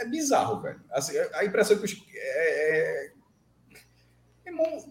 é 0.00 0.06
bizarro, 0.06 0.60
velho. 0.60 0.80
Assim, 0.90 1.14
a 1.34 1.44
impressão 1.44 1.76
que 1.76 1.84
os, 1.84 1.92
é, 2.14 3.06
é, 3.06 3.12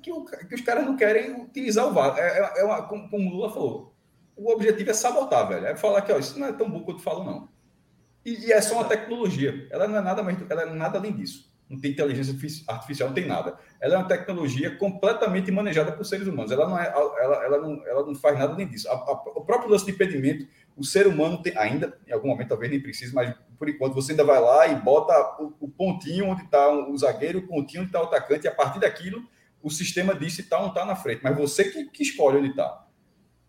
que, 0.01 0.11
o, 0.11 0.25
que, 0.25 0.55
os 0.55 0.61
caras 0.61 0.85
não 0.85 0.95
querem 0.95 1.41
utilizar 1.41 1.87
o 1.87 1.93
VAR. 1.93 2.17
É, 2.17 2.39
é, 2.39 2.61
é 2.61 2.63
uma, 2.63 2.83
como, 2.83 3.09
como, 3.09 3.29
o 3.29 3.33
Lula 3.33 3.51
falou, 3.51 3.95
o 4.35 4.51
objetivo 4.51 4.89
é 4.89 4.93
sabotar, 4.93 5.47
velho. 5.47 5.65
É 5.65 5.75
falar 5.75 6.01
que 6.01 6.11
ó, 6.11 6.19
isso 6.19 6.39
não 6.39 6.47
é 6.47 6.53
tão 6.53 6.69
bom 6.69 6.81
quanto 6.81 7.01
falo, 7.01 7.23
não. 7.23 7.49
E, 8.25 8.47
e, 8.47 8.51
é 8.51 8.61
só 8.61 8.75
uma 8.75 8.85
tecnologia. 8.85 9.67
Ela 9.69 9.87
não 9.87 9.97
é 9.97 10.01
nada 10.01 10.23
mais, 10.23 10.37
ela 10.49 10.63
é 10.63 10.65
nada 10.65 10.97
além 10.97 11.13
disso. 11.13 11.53
Não 11.69 11.79
tem 11.79 11.91
inteligência 11.91 12.35
artificial, 12.67 13.09
não 13.09 13.15
tem 13.15 13.25
nada. 13.25 13.57
Ela 13.81 13.95
é 13.95 13.97
uma 13.97 14.07
tecnologia 14.07 14.75
completamente 14.77 15.51
manejada 15.51 15.91
por 15.91 16.05
seres 16.05 16.27
humanos. 16.27 16.51
Ela 16.51 16.67
não, 16.67 16.77
é, 16.77 16.87
ela, 16.87 17.43
ela 17.43 17.57
não, 17.59 17.87
ela 17.87 18.05
não 18.05 18.15
faz 18.15 18.37
nada 18.37 18.53
além 18.53 18.67
disso. 18.67 18.87
A, 18.89 18.93
a, 18.93 19.11
o 19.35 19.41
próprio 19.43 19.69
lance 19.69 19.85
de 19.85 19.91
impedimento, 19.91 20.47
o 20.77 20.83
ser 20.83 21.07
humano 21.07 21.41
tem, 21.41 21.57
ainda, 21.57 21.97
em 22.07 22.11
algum 22.11 22.27
momento 22.27 22.49
talvez 22.49 22.69
nem 22.69 22.79
precise, 22.79 23.13
mas 23.13 23.33
por 23.57 23.69
enquanto 23.69 23.93
você 23.93 24.11
ainda 24.11 24.23
vai 24.23 24.39
lá 24.39 24.67
e 24.67 24.75
bota 24.75 25.13
o, 25.41 25.53
o 25.61 25.67
pontinho 25.67 26.27
onde 26.27 26.43
está 26.43 26.69
o 26.69 26.95
zagueiro, 26.97 27.39
o 27.39 27.47
pontinho 27.47 27.81
onde 27.81 27.89
está 27.89 28.01
o 28.01 28.05
atacante, 28.05 28.45
e 28.45 28.47
a 28.47 28.53
partir 28.53 28.79
daquilo 28.79 29.23
o 29.65 29.71
sistema 29.71 30.13
diz 30.13 30.35
se 30.35 30.41
está 30.41 30.57
ou 30.57 30.61
não 30.61 30.69
está 30.69 30.85
na 30.85 30.95
frente, 30.95 31.23
mas 31.23 31.35
você 31.35 31.71
que, 31.71 31.85
que 31.85 32.03
escolhe 32.03 32.37
onde 32.37 32.49
está. 32.49 32.85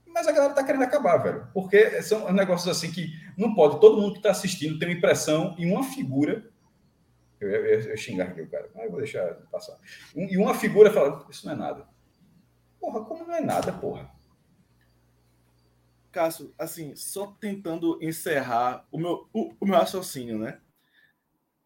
Mas 0.07 0.27
a 0.27 0.33
galera 0.33 0.53
está 0.53 0.65
querendo 0.65 0.85
acabar, 0.85 1.19
velho. 1.19 1.47
Porque 1.53 2.03
são 2.03 2.33
negócios 2.33 2.75
assim 2.75 2.91
que 2.91 3.13
não 3.37 3.55
pode, 3.55 3.79
todo 3.81 4.01
mundo 4.01 4.13
que 4.13 4.21
está 4.21 4.31
assistindo 4.31 4.79
tem 4.79 4.89
uma 4.89 4.97
impressão 4.97 5.55
e 5.59 5.71
uma 5.71 5.85
figura. 5.85 6.51
Eu, 7.39 7.95
xingar 7.99 8.29
aqui 8.29 8.41
o 8.41 8.49
cara, 8.49 8.71
mas 8.75 8.85
eu 8.85 8.91
vou 8.91 8.99
deixar 8.99 9.35
passar. 9.53 9.79
E 10.15 10.39
uma 10.39 10.55
figura 10.55 10.91
fala: 10.91 11.27
Isso 11.29 11.45
não 11.45 11.53
é 11.53 11.57
nada. 11.57 11.87
Porra, 12.81 13.05
como 13.05 13.27
não 13.27 13.35
é 13.35 13.43
nada, 13.43 13.75
porra? 13.75 14.11
Cássio, 16.11 16.55
assim, 16.59 16.97
só 16.97 17.27
tentando 17.39 17.99
encerrar 18.01 18.87
o 18.91 18.97
meu, 18.97 19.29
o, 19.35 19.55
o 19.61 19.67
meu 19.67 19.77
raciocínio, 19.77 20.39
né? 20.39 20.61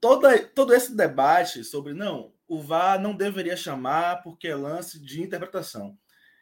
Toda, 0.00 0.36
todo 0.44 0.74
esse 0.74 0.96
debate 0.96 1.62
sobre, 1.62 1.94
não, 1.94 2.32
o 2.50 2.60
VAR 2.60 3.00
não 3.00 3.14
deveria 3.14 3.56
chamar 3.56 4.24
porque 4.24 4.48
é 4.48 4.56
lance 4.56 4.98
de 4.98 5.22
interpretação. 5.22 5.96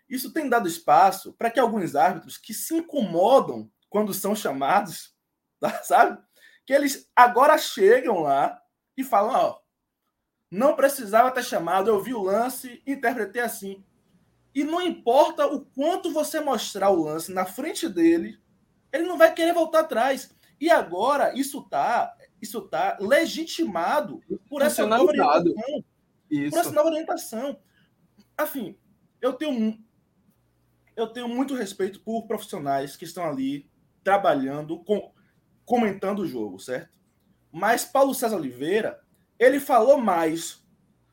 Isso 0.08 0.32
tem 0.32 0.48
dado 0.48 0.66
espaço 0.66 1.34
para 1.34 1.50
que 1.50 1.60
alguns 1.60 1.94
árbitros 1.94 2.38
que 2.38 2.54
se 2.54 2.74
incomodam 2.74 3.70
quando 3.90 4.14
são 4.14 4.34
chamados, 4.34 5.14
tá, 5.60 5.82
sabe? 5.82 6.18
Que 6.64 6.72
eles 6.72 7.10
agora 7.14 7.58
chegam 7.58 8.20
lá 8.20 8.58
e 8.96 9.04
falam: 9.04 9.34
ó, 9.34 9.58
não 10.50 10.74
precisava 10.74 11.30
ter 11.30 11.44
chamado, 11.44 11.90
eu 11.90 12.02
vi 12.02 12.14
o 12.14 12.22
lance, 12.22 12.82
interpretei 12.86 13.42
assim. 13.42 13.84
E 14.54 14.64
não 14.64 14.80
importa 14.80 15.46
o 15.46 15.60
quanto 15.60 16.10
você 16.10 16.40
mostrar 16.40 16.88
o 16.88 17.04
lance 17.04 17.30
na 17.30 17.44
frente 17.44 17.86
dele, 17.86 18.40
ele 18.90 19.04
não 19.04 19.18
vai 19.18 19.34
querer 19.34 19.52
voltar 19.52 19.80
atrás. 19.80 20.34
E 20.58 20.70
agora 20.70 21.38
isso 21.38 21.62
tá, 21.68 22.16
isso 22.40 22.62
tá 22.62 22.96
legitimado 22.98 24.22
por 24.48 24.62
essa 24.62 24.86
nova 24.86 25.04
orientação. 25.04 25.84
Isso. 26.30 26.62
Por 26.62 26.72
nova 26.72 26.88
orientação. 26.88 27.58
Assim, 28.36 28.76
eu 29.20 29.32
tenho, 29.32 29.78
eu 30.96 31.06
tenho 31.08 31.28
muito 31.28 31.54
respeito 31.54 32.00
por 32.00 32.26
profissionais 32.26 32.96
que 32.96 33.04
estão 33.04 33.24
ali 33.24 33.68
trabalhando, 34.04 34.78
com, 34.84 35.12
comentando 35.64 36.20
o 36.20 36.26
jogo, 36.26 36.58
certo? 36.58 36.96
Mas 37.50 37.84
Paulo 37.84 38.14
César 38.14 38.36
Oliveira, 38.36 39.00
ele 39.38 39.58
falou 39.58 39.98
mais 39.98 40.64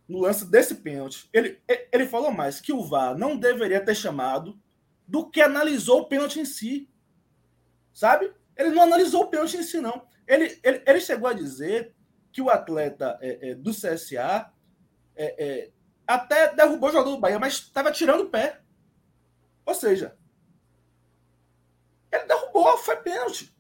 no 0.08 0.20
lance 0.20 0.46
desse 0.50 0.76
pênalti. 0.76 1.30
Ele, 1.34 1.60
ele 1.92 2.06
falou 2.06 2.32
mais 2.32 2.60
que 2.60 2.74
o 2.74 2.84
VAR 2.84 3.18
não 3.18 3.38
deveria 3.38 3.84
ter 3.84 3.96
chamado 3.96 4.60
do 5.08 5.30
que 5.30 5.42
analisou 5.42 6.02
o 6.02 6.06
pênalti 6.08 6.40
em 6.40 6.46
si. 6.46 6.90
Sabe? 7.94 8.32
Ele 8.56 8.70
não 8.70 8.84
analisou 8.84 9.24
o 9.24 9.28
pênalti 9.28 9.58
em 9.58 9.64
si, 9.64 9.80
não. 9.80 10.06
Ele, 10.28 10.60
ele, 10.64 10.84
ele 10.86 11.00
chegou 11.00 11.30
a 11.30 11.34
dizer 11.34 11.94
que 12.32 12.42
o 12.42 12.50
atleta 12.50 13.18
é, 13.22 13.52
é, 13.52 13.56
do 13.56 13.72
CSA 13.72 14.52
é, 15.16 15.46
é, 15.46 15.72
até 16.08 16.54
derrubou 16.54 16.90
o 16.90 16.92
jogador 16.92 17.12
do 17.12 17.20
Bahia, 17.20 17.40
mas 17.40 17.54
estava 17.54 17.92
tirando 17.92 18.22
o 18.22 18.30
pé. 18.30 18.62
Ou 19.66 19.74
seja, 19.74 20.16
ele 22.12 22.26
derrubou, 22.26 22.78
foi 22.78 22.98
pênalti. 22.98 23.56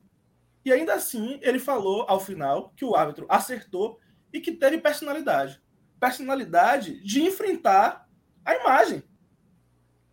E 0.63 0.71
ainda 0.71 0.93
assim, 0.93 1.39
ele 1.41 1.59
falou 1.59 2.05
ao 2.07 2.19
final 2.19 2.71
que 2.75 2.85
o 2.85 2.95
árbitro 2.95 3.25
acertou 3.29 3.99
e 4.33 4.39
que 4.39 4.51
teve 4.51 4.79
personalidade. 4.79 5.61
Personalidade 5.99 7.03
de 7.03 7.21
enfrentar 7.21 8.09
a 8.43 8.55
imagem. 8.55 9.03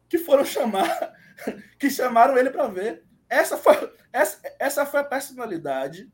Que 0.08 0.18
foram 0.18 0.44
chamar, 0.44 1.14
que 1.78 1.90
chamaram 1.90 2.36
ele 2.36 2.50
para 2.50 2.68
ver. 2.68 3.04
Essa 3.28 3.56
foi, 3.56 3.74
essa, 4.12 4.40
essa 4.58 4.86
foi 4.86 5.00
a 5.00 5.04
personalidade 5.04 6.10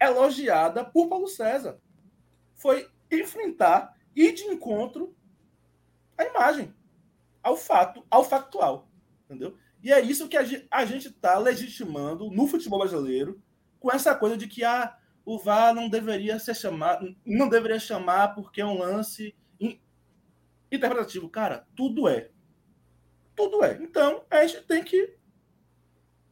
elogiada 0.00 0.84
por 0.84 1.08
Paulo 1.08 1.26
César. 1.26 1.80
Foi 2.54 2.88
enfrentar 3.10 3.95
e 4.16 4.32
de 4.32 4.44
encontro 4.44 5.14
à 6.18 6.24
imagem, 6.24 6.74
ao 7.42 7.56
fato, 7.56 8.04
ao 8.10 8.24
factual. 8.24 8.88
Entendeu? 9.26 9.56
E 9.82 9.92
é 9.92 10.00
isso 10.00 10.28
que 10.28 10.36
a 10.36 10.84
gente 10.84 11.08
está 11.08 11.38
legitimando 11.38 12.30
no 12.30 12.46
futebol 12.46 12.80
brasileiro 12.80 13.40
com 13.78 13.92
essa 13.92 14.14
coisa 14.14 14.36
de 14.36 14.48
que 14.48 14.64
ah, 14.64 14.96
o 15.24 15.38
VAR 15.38 15.74
não 15.74 15.88
deveria 15.88 16.38
ser 16.38 16.56
chamado, 16.56 17.14
não 17.24 17.48
deveria 17.48 17.78
chamar 17.78 18.34
porque 18.34 18.60
é 18.60 18.66
um 18.66 18.78
lance 18.78 19.36
interpretativo. 20.70 21.28
Cara, 21.28 21.66
tudo 21.74 22.08
é. 22.08 22.30
Tudo 23.34 23.62
é. 23.62 23.78
Então, 23.82 24.24
a 24.30 24.46
gente 24.46 24.62
tem 24.62 24.82
que, 24.82 25.14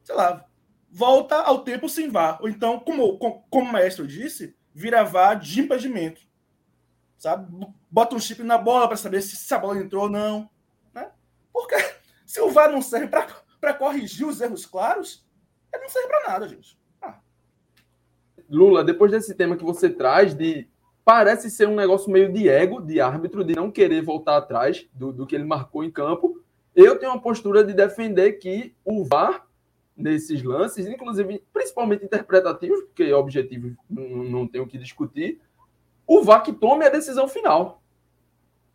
sei 0.02 0.14
lá, 0.14 0.46
volta 0.90 1.36
ao 1.36 1.62
tempo 1.64 1.88
sem 1.88 2.08
VAR. 2.08 2.40
Ou 2.40 2.48
então, 2.48 2.80
como, 2.80 3.18
como, 3.18 3.44
o 3.50 3.72
maestro 3.72 4.06
disse, 4.06 4.56
vira 4.72 5.04
VAR 5.04 5.38
de 5.38 5.60
impedimento. 5.60 6.22
Sabe? 7.18 7.48
Bota 7.90 8.14
um 8.14 8.20
chip 8.20 8.42
na 8.42 8.58
bola 8.58 8.86
para 8.86 8.96
saber 8.96 9.22
se, 9.22 9.36
se, 9.36 9.54
a 9.54 9.58
bola 9.58 9.78
entrou 9.78 10.04
ou 10.04 10.10
não. 10.10 10.48
Né? 10.92 11.10
Porque 11.52 11.74
se 12.26 12.40
o 12.40 12.50
VAR 12.50 12.70
não 12.70 12.82
serve 12.82 13.08
para 13.08 13.74
corrigir 13.74 14.26
os 14.26 14.40
erros 14.40 14.66
claros, 14.66 15.26
ele 15.72 15.82
não 15.82 15.88
serve 15.88 16.08
para 16.08 16.32
nada, 16.32 16.48
gente. 16.48 16.78
Ah. 17.00 17.18
Lula, 18.48 18.84
depois 18.84 19.10
desse 19.10 19.34
tema 19.34 19.56
que 19.56 19.64
você 19.64 19.88
traz 19.88 20.34
de 20.34 20.68
parece 21.04 21.50
ser 21.50 21.68
um 21.68 21.74
negócio 21.74 22.10
meio 22.10 22.32
de 22.32 22.48
ego 22.48 22.80
de 22.80 23.00
árbitro, 23.00 23.44
de 23.44 23.54
não 23.54 23.70
querer 23.70 24.02
voltar 24.02 24.38
atrás 24.38 24.88
do, 24.92 25.12
do 25.12 25.26
que 25.26 25.34
ele 25.34 25.44
marcou 25.44 25.84
em 25.84 25.90
campo. 25.90 26.42
Eu 26.74 26.98
tenho 26.98 27.12
uma 27.12 27.20
postura 27.20 27.62
de 27.62 27.74
defender 27.74 28.32
que 28.34 28.74
o 28.84 29.04
VAR, 29.04 29.46
nesses 29.96 30.42
lances, 30.42 30.86
inclusive 30.88 31.44
principalmente 31.52 32.04
interpretativos, 32.04 32.80
porque 32.84 33.12
objetivo 33.12 33.76
não, 33.88 34.24
não 34.24 34.48
tenho 34.48 34.64
o 34.64 34.66
que 34.66 34.78
discutir, 34.78 35.40
o 36.06 36.22
VAR 36.22 36.42
que 36.42 36.52
tome 36.52 36.84
a 36.84 36.90
decisão 36.90 37.28
final. 37.28 37.82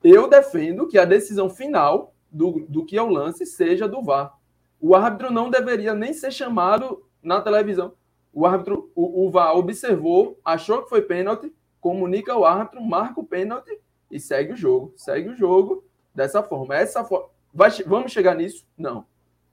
Eu 0.04 0.28
defendo 0.28 0.88
que 0.88 0.98
a 0.98 1.06
decisão 1.06 1.50
final 1.50 2.13
do, 2.32 2.65
do 2.68 2.86
que 2.86 2.98
é 2.98 3.02
o 3.02 3.10
lance 3.10 3.46
seja 3.46 3.88
do 3.88 4.02
VAR. 4.02 4.38
O 4.80 4.96
árbitro 4.96 5.32
não 5.32 5.50
deveria 5.50 5.94
nem 5.94 6.13
ser 6.13 6.32
chamado 6.32 7.04
na 7.22 7.42
televisão. 7.42 7.94
O 8.34 8.46
árbitro, 8.46 8.92
o, 8.96 9.26
o 9.26 9.32
VAR 9.32 9.56
observou, 9.58 10.39
achou 10.44 10.84
que 10.84 10.89
foi 10.89 11.02
pênalti, 11.02 11.54
comunica 11.82 12.34
ao 12.34 12.46
árbitro, 12.46 12.82
marca 12.82 13.20
o 13.20 13.26
pênalti 13.26 13.80
e 14.10 14.20
segue 14.20 14.54
o 14.54 14.58
jogo. 14.58 14.94
Segue 14.96 15.30
o 15.30 15.36
jogo 15.36 15.84
dessa 16.13 16.42
forma. 16.42 16.76
Essa 16.76 17.04
for... 17.04 17.30
Vai, 17.54 17.72
vamos 17.86 18.12
chegar 18.12 18.36
nisso? 18.36 18.65
Não. 18.78 19.06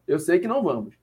Eu 0.06 0.18
sei 0.18 0.38
que 0.38 0.46
não 0.46 0.62
vamos. 0.62 0.94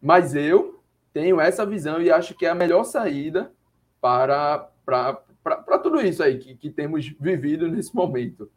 Mas 0.00 0.34
eu 0.34 0.80
tenho 1.12 1.40
essa 1.40 1.66
visão 1.66 2.00
e 2.00 2.10
acho 2.10 2.34
que 2.34 2.46
é 2.46 2.50
a 2.50 2.54
melhor 2.54 2.84
saída 2.84 3.52
para, 4.00 4.70
para, 4.86 5.20
para, 5.56 5.78
tudo 5.78 6.00
isso 6.00 6.22
aí 6.22 6.38
que, 6.38 6.54
que 6.56 6.70
temos 6.70 7.06
vivido 7.20 7.68
nesse 7.68 7.94
momento. 7.94 8.50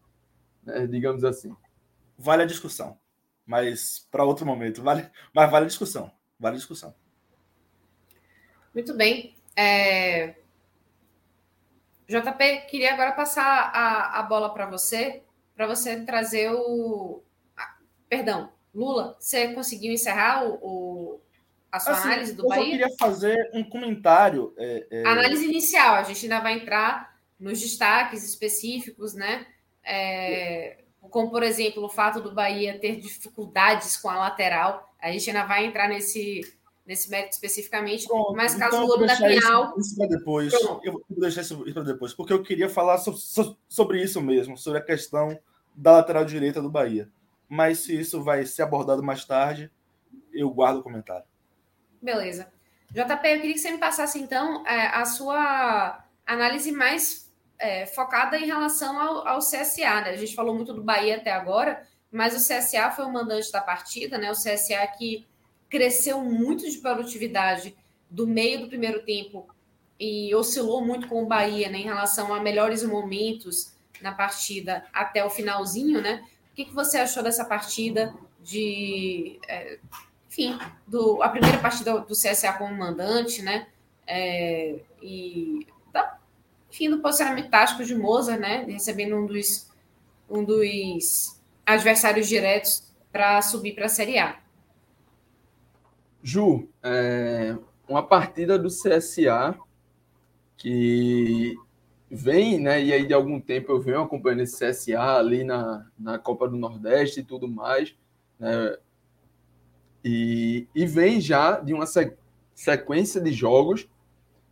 Né? 0.64 0.88
Digamos 0.88 1.24
assim. 1.24 1.56
Vale 2.18 2.44
a 2.44 2.48
discussão. 2.48 2.98
Mas 3.46 4.08
para 4.12 4.24
outro 4.24 4.46
momento. 4.46 4.82
Vale, 4.82 5.10
mas 5.34 5.50
vale 5.50 5.66
a 5.66 5.68
discussão. 5.68 6.12
Vale 6.40 6.56
a 6.56 6.60
discussão. 6.60 6.94
Muito 8.74 8.94
bem. 8.94 9.36
É, 9.56 10.36
JP, 12.12 12.68
queria 12.70 12.94
agora 12.94 13.14
passar 13.14 13.72
a, 13.74 14.20
a 14.20 14.24
bola 14.24 14.54
para 14.54 14.66
você, 14.66 15.24
para 15.56 15.66
você 15.66 16.04
trazer 16.04 16.52
o. 16.52 17.24
perdão, 18.10 18.52
Lula, 18.76 19.16
você 19.18 19.54
conseguiu 19.54 19.94
encerrar 19.94 20.44
o, 20.46 20.60
o 20.62 21.22
a 21.72 21.80
sua 21.80 21.94
assim, 21.94 22.10
análise 22.10 22.34
do 22.34 22.44
eu 22.44 22.50
Bahia? 22.50 22.64
Eu 22.64 22.72
queria 22.72 22.98
fazer 22.98 23.50
um 23.54 23.64
comentário. 23.64 24.54
É, 24.58 24.88
é... 24.92 25.08
Análise 25.08 25.46
inicial, 25.46 25.96
a 25.96 26.04
gente 26.04 26.26
ainda 26.26 26.40
vai 26.40 26.54
entrar 26.54 27.16
nos 27.40 27.60
destaques 27.60 28.24
específicos, 28.24 29.14
né? 29.14 29.46
É, 29.84 30.78
como, 31.10 31.32
por 31.32 31.44
exemplo, 31.44 31.84
o 31.84 31.90
fato 31.90 32.22
do 32.22 32.34
Bahia 32.34 32.78
ter 32.80 33.00
dificuldades 33.00 33.98
com 33.98 34.10
a 34.10 34.18
lateral. 34.18 34.94
A 35.02 35.12
gente 35.12 35.30
ainda 35.30 35.46
vai 35.46 35.66
entrar 35.66 35.88
nesse, 35.88 36.42
nesse 36.86 37.10
mérito 37.10 37.34
especificamente, 37.34 38.06
Pronto, 38.06 38.36
mas 38.36 38.54
caso 38.54 38.76
então 38.76 38.86
o 38.86 38.88
Lobo 38.88 39.08
da 39.08 39.16
Pinhal... 39.16 39.74
Isso, 39.78 39.80
isso 39.80 39.98
para 39.98 40.08
depois, 40.08 40.52
Pronto. 40.52 40.86
eu 40.86 40.94
vou 40.94 41.20
deixar 41.20 41.42
isso 41.42 41.64
para 41.74 41.84
depois, 41.84 42.14
porque 42.14 42.34
eu 42.34 42.44
queria 42.44 42.70
falar 42.70 42.98
so, 43.00 43.14
so, 43.14 43.58
sobre 43.68 44.04
isso 44.04 44.22
mesmo, 44.22 44.58
sobre 44.58 44.80
a 44.80 44.84
questão 44.84 45.40
da 45.76 45.94
lateral 45.94 46.24
direita 46.24 46.62
do 46.62 46.70
Bahia. 46.70 47.10
Mas 47.50 47.80
se 47.80 48.00
isso 48.00 48.24
vai 48.24 48.46
ser 48.46 48.62
abordado 48.62 49.02
mais 49.02 49.26
tarde, 49.26 49.72
eu 50.32 50.50
guardo 50.50 50.78
o 50.78 50.84
comentário. 50.84 51.26
Beleza. 52.02 52.52
JP, 52.90 53.28
eu 53.28 53.40
queria 53.40 53.54
que 53.54 53.60
você 53.60 53.72
me 53.72 53.78
passasse, 53.78 54.20
então, 54.20 54.66
é, 54.68 54.88
a 54.88 55.06
sua 55.06 56.04
análise 56.26 56.72
mais 56.72 57.32
é, 57.58 57.86
focada 57.86 58.38
em 58.38 58.46
relação 58.46 59.00
ao, 59.00 59.28
ao 59.28 59.40
CSA, 59.40 60.02
né? 60.02 60.10
A 60.10 60.18
gente 60.18 60.36
falou 60.36 60.56
muito 60.56 60.74
do 60.74 60.84
Bahia 60.84 61.18
até 61.18 61.32
agora, 61.32 61.88
mas 62.12 62.34
o 62.34 62.38
CSA 62.38 62.92
foi 62.92 63.06
o 63.06 63.14
mandante 63.14 63.52
da 63.52 63.62
partida, 63.62 64.18
né? 64.18 64.30
O 64.32 64.36
CSA 64.36 64.86
que 64.98 65.26
cresceu 65.70 66.22
muito 66.22 66.70
de 66.70 66.80
produtividade 66.80 67.76
do 68.10 68.28
meio 68.28 68.62
do 68.62 68.68
primeiro 68.68 69.04
tempo 69.04 69.48
e 69.98 70.34
oscilou 70.36 70.84
muito 70.84 71.08
com 71.08 71.24
o 71.24 71.28
Bahia 71.28 71.70
né, 71.70 71.78
em 71.78 71.84
relação 71.84 72.34
a 72.34 72.42
melhores 72.42 72.84
momentos 72.84 73.74
na 74.02 74.12
partida 74.12 74.84
até 74.92 75.24
o 75.24 75.30
finalzinho, 75.30 76.02
né? 76.02 76.28
O 76.52 76.56
que, 76.56 76.66
que 76.66 76.74
você 76.74 76.98
achou 76.98 77.24
dessa 77.24 77.46
partida 77.46 78.14
de, 78.42 79.40
é, 79.48 79.80
enfim, 80.42 80.58
do, 80.88 81.22
a 81.22 81.30
primeira 81.30 81.58
partida 81.60 82.00
do 82.00 82.14
CSA 82.14 82.54
como 82.54 82.76
mandante, 82.76 83.42
né? 83.42 83.68
É, 84.08 84.80
e 85.02 85.68
da, 85.94 86.18
enfim, 86.70 86.90
do 86.90 87.00
posicionamento 87.00 87.50
tático 87.50 87.84
de 87.84 87.96
Mozart, 87.96 88.40
né? 88.40 88.66
Recebendo 88.68 89.16
um 89.16 89.26
dos, 89.26 89.70
um 90.30 90.44
dos 90.44 91.40
adversários 91.66 92.28
diretos 92.28 92.92
para 93.12 93.42
subir 93.42 93.76
para 93.76 93.86
a 93.86 93.90
Série 93.90 94.18
A. 94.18 94.40
Ju, 96.24 96.68
é 96.84 97.56
uma 97.88 98.04
partida 98.04 98.58
do 98.58 98.70
CSA 98.70 99.58
que 100.58 101.56
vem, 102.10 102.60
né? 102.60 102.82
E 102.84 102.94
aí 102.94 103.06
de 103.06 103.14
algum 103.14 103.40
tempo 103.40 103.72
eu 103.72 103.80
venho 103.80 104.02
acompanhando 104.02 104.42
esse 104.42 104.66
CSA 104.66 105.18
ali 105.18 105.44
na, 105.44 105.88
na 105.98 106.18
Copa 106.18 106.48
do 106.48 106.58
Nordeste 106.58 107.20
e 107.20 107.24
tudo 107.24 107.48
mais, 107.48 107.96
né? 108.40 108.78
E, 110.04 110.68
e 110.74 110.86
vem 110.86 111.22
já 111.22 111.60
de 111.60 111.74
uma 111.74 111.86
sequência 112.56 113.22
de 113.22 113.32
jogos 113.32 113.88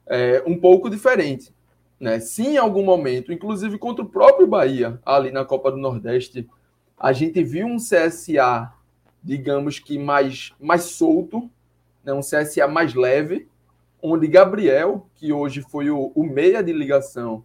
é, 0.05 0.43
um 0.45 0.59
pouco 0.59 0.89
diferente. 0.89 1.53
Né? 1.99 2.19
Se 2.19 2.43
em 2.43 2.57
algum 2.57 2.83
momento, 2.83 3.33
inclusive 3.33 3.77
contra 3.77 4.03
o 4.03 4.09
próprio 4.09 4.47
Bahia, 4.47 4.99
ali 5.05 5.31
na 5.31 5.43
Copa 5.43 5.71
do 5.71 5.77
Nordeste, 5.77 6.47
a 6.97 7.13
gente 7.13 7.43
viu 7.43 7.67
um 7.67 7.77
CSA, 7.77 8.71
digamos 9.23 9.79
que 9.79 9.97
mais, 9.97 10.53
mais 10.59 10.83
solto, 10.83 11.49
né, 12.03 12.13
um 12.13 12.21
CSA 12.21 12.67
mais 12.67 12.93
leve, 12.93 13.47
onde 14.01 14.27
Gabriel, 14.27 15.07
que 15.15 15.31
hoje 15.31 15.61
foi 15.61 15.89
o, 15.89 16.11
o 16.15 16.23
meia 16.23 16.63
de 16.63 16.71
ligação, 16.71 17.43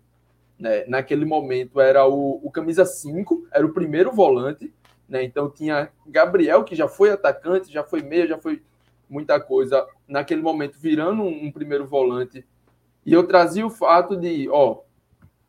né, 0.58 0.84
naquele 0.86 1.24
momento 1.24 1.80
era 1.80 2.06
o, 2.06 2.40
o 2.42 2.50
camisa 2.50 2.84
5, 2.84 3.48
era 3.52 3.66
o 3.66 3.72
primeiro 3.72 4.12
volante, 4.12 4.72
né, 5.14 5.22
então 5.22 5.48
tinha 5.48 5.92
Gabriel, 6.04 6.64
que 6.64 6.74
já 6.74 6.88
foi 6.88 7.10
atacante, 7.10 7.72
já 7.72 7.84
foi 7.84 8.02
meia, 8.02 8.26
já 8.26 8.36
foi 8.36 8.60
muita 9.08 9.38
coisa, 9.38 9.86
naquele 10.08 10.42
momento 10.42 10.76
virando 10.76 11.22
um, 11.22 11.44
um 11.44 11.52
primeiro 11.52 11.86
volante, 11.86 12.44
e 13.06 13.12
eu 13.12 13.24
trazia 13.24 13.64
o 13.64 13.70
fato 13.70 14.16
de, 14.16 14.48
ó, 14.50 14.80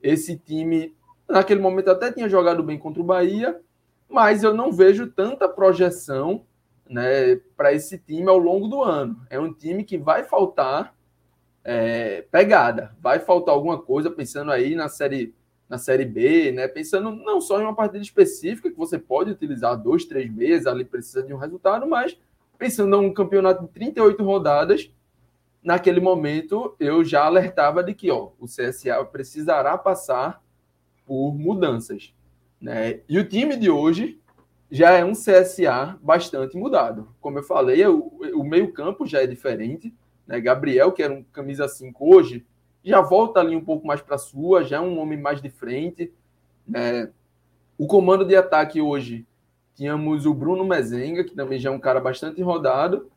esse 0.04 0.38
time, 0.38 0.96
naquele 1.28 1.60
momento 1.60 1.90
até 1.90 2.12
tinha 2.12 2.30
jogado 2.30 2.62
bem 2.62 2.78
contra 2.78 3.02
o 3.02 3.06
Bahia, 3.06 3.60
mas 4.08 4.44
eu 4.44 4.54
não 4.54 4.72
vejo 4.72 5.08
tanta 5.08 5.50
projeção 5.50 6.46
né, 6.88 7.38
para 7.58 7.74
esse 7.74 7.98
time 7.98 8.30
ao 8.30 8.38
longo 8.38 8.68
do 8.68 8.84
ano. 8.84 9.20
É 9.32 9.40
um 9.40 9.52
time 9.52 9.84
que 9.84 9.98
vai 9.98 10.24
faltar 10.24 10.94
é, 11.64 12.22
pegada, 12.30 12.96
vai 13.02 13.18
faltar 13.18 13.56
alguma 13.56 13.82
coisa, 13.82 14.12
pensando 14.12 14.52
aí 14.52 14.76
na 14.76 14.90
série, 14.90 15.34
na 15.68 15.78
série 15.78 16.06
B, 16.06 16.52
né, 16.52 16.68
pensando 16.68 17.12
não 17.12 17.42
só 17.42 17.60
em 17.60 17.64
uma 17.64 17.76
partida 17.76 18.04
específica, 18.04 18.70
que 18.70 18.78
você 18.78 19.00
pode 19.00 19.32
utilizar 19.32 19.76
dois, 19.76 20.06
três 20.06 20.32
meses, 20.32 20.68
ali 20.68 20.86
precisa 20.86 21.24
de 21.24 21.34
um 21.34 21.38
resultado, 21.38 21.88
mas 21.88 22.18
pensando 22.58 22.90
num 22.90 23.14
campeonato 23.14 23.64
de 23.64 23.70
38 23.70 24.24
rodadas, 24.24 24.92
naquele 25.64 26.00
momento 26.00 26.76
eu 26.80 27.04
já 27.04 27.26
alertava 27.26 27.84
de 27.84 27.94
que 27.94 28.12
ó, 28.12 28.30
o 28.40 28.46
CSA 28.46 29.04
precisará 29.06 29.78
passar 29.78 30.42
por 31.06 31.34
mudanças. 31.34 32.14
Né? 32.62 33.02
E 33.10 33.18
o 33.18 33.28
time 33.28 33.58
de 33.58 33.70
hoje 33.70 34.20
já 34.70 34.92
é 34.92 35.04
um 35.04 35.14
CSA 35.14 35.98
bastante 36.02 36.58
mudado. 36.58 37.10
Como 37.20 37.40
eu 37.40 37.44
falei, 37.44 37.86
o, 37.86 38.12
o 38.36 38.44
meio-campo 38.44 39.06
já 39.06 39.22
é 39.22 39.28
diferente. 39.28 39.94
Né? 40.26 40.40
Gabriel, 40.40 40.92
que 40.92 41.04
era 41.04 41.14
um 41.14 41.24
camisa 41.24 41.68
5 41.68 42.16
hoje, 42.16 42.46
já 42.86 43.02
volta 43.02 43.40
ali 43.40 43.56
um 43.56 43.64
pouco 43.64 43.86
mais 43.86 44.02
para 44.02 44.18
sua, 44.18 44.64
já 44.64 44.78
é 44.78 44.80
um 44.80 45.00
homem 45.00 45.20
mais 45.20 45.42
de 45.42 45.50
frente. 45.50 46.14
Né? 46.68 47.10
O 47.78 47.88
comando 47.88 48.24
de 48.24 48.36
ataque 48.36 48.80
hoje 48.80 49.26
tínhamos 49.74 50.26
o 50.26 50.34
Bruno 50.34 50.64
Mezenga, 50.64 51.24
que 51.24 51.36
também 51.36 51.60
já 51.60 51.70
é 51.70 51.74
um 51.74 51.80
cara 51.80 52.00
bastante 52.00 52.42
rodado, 52.42 53.10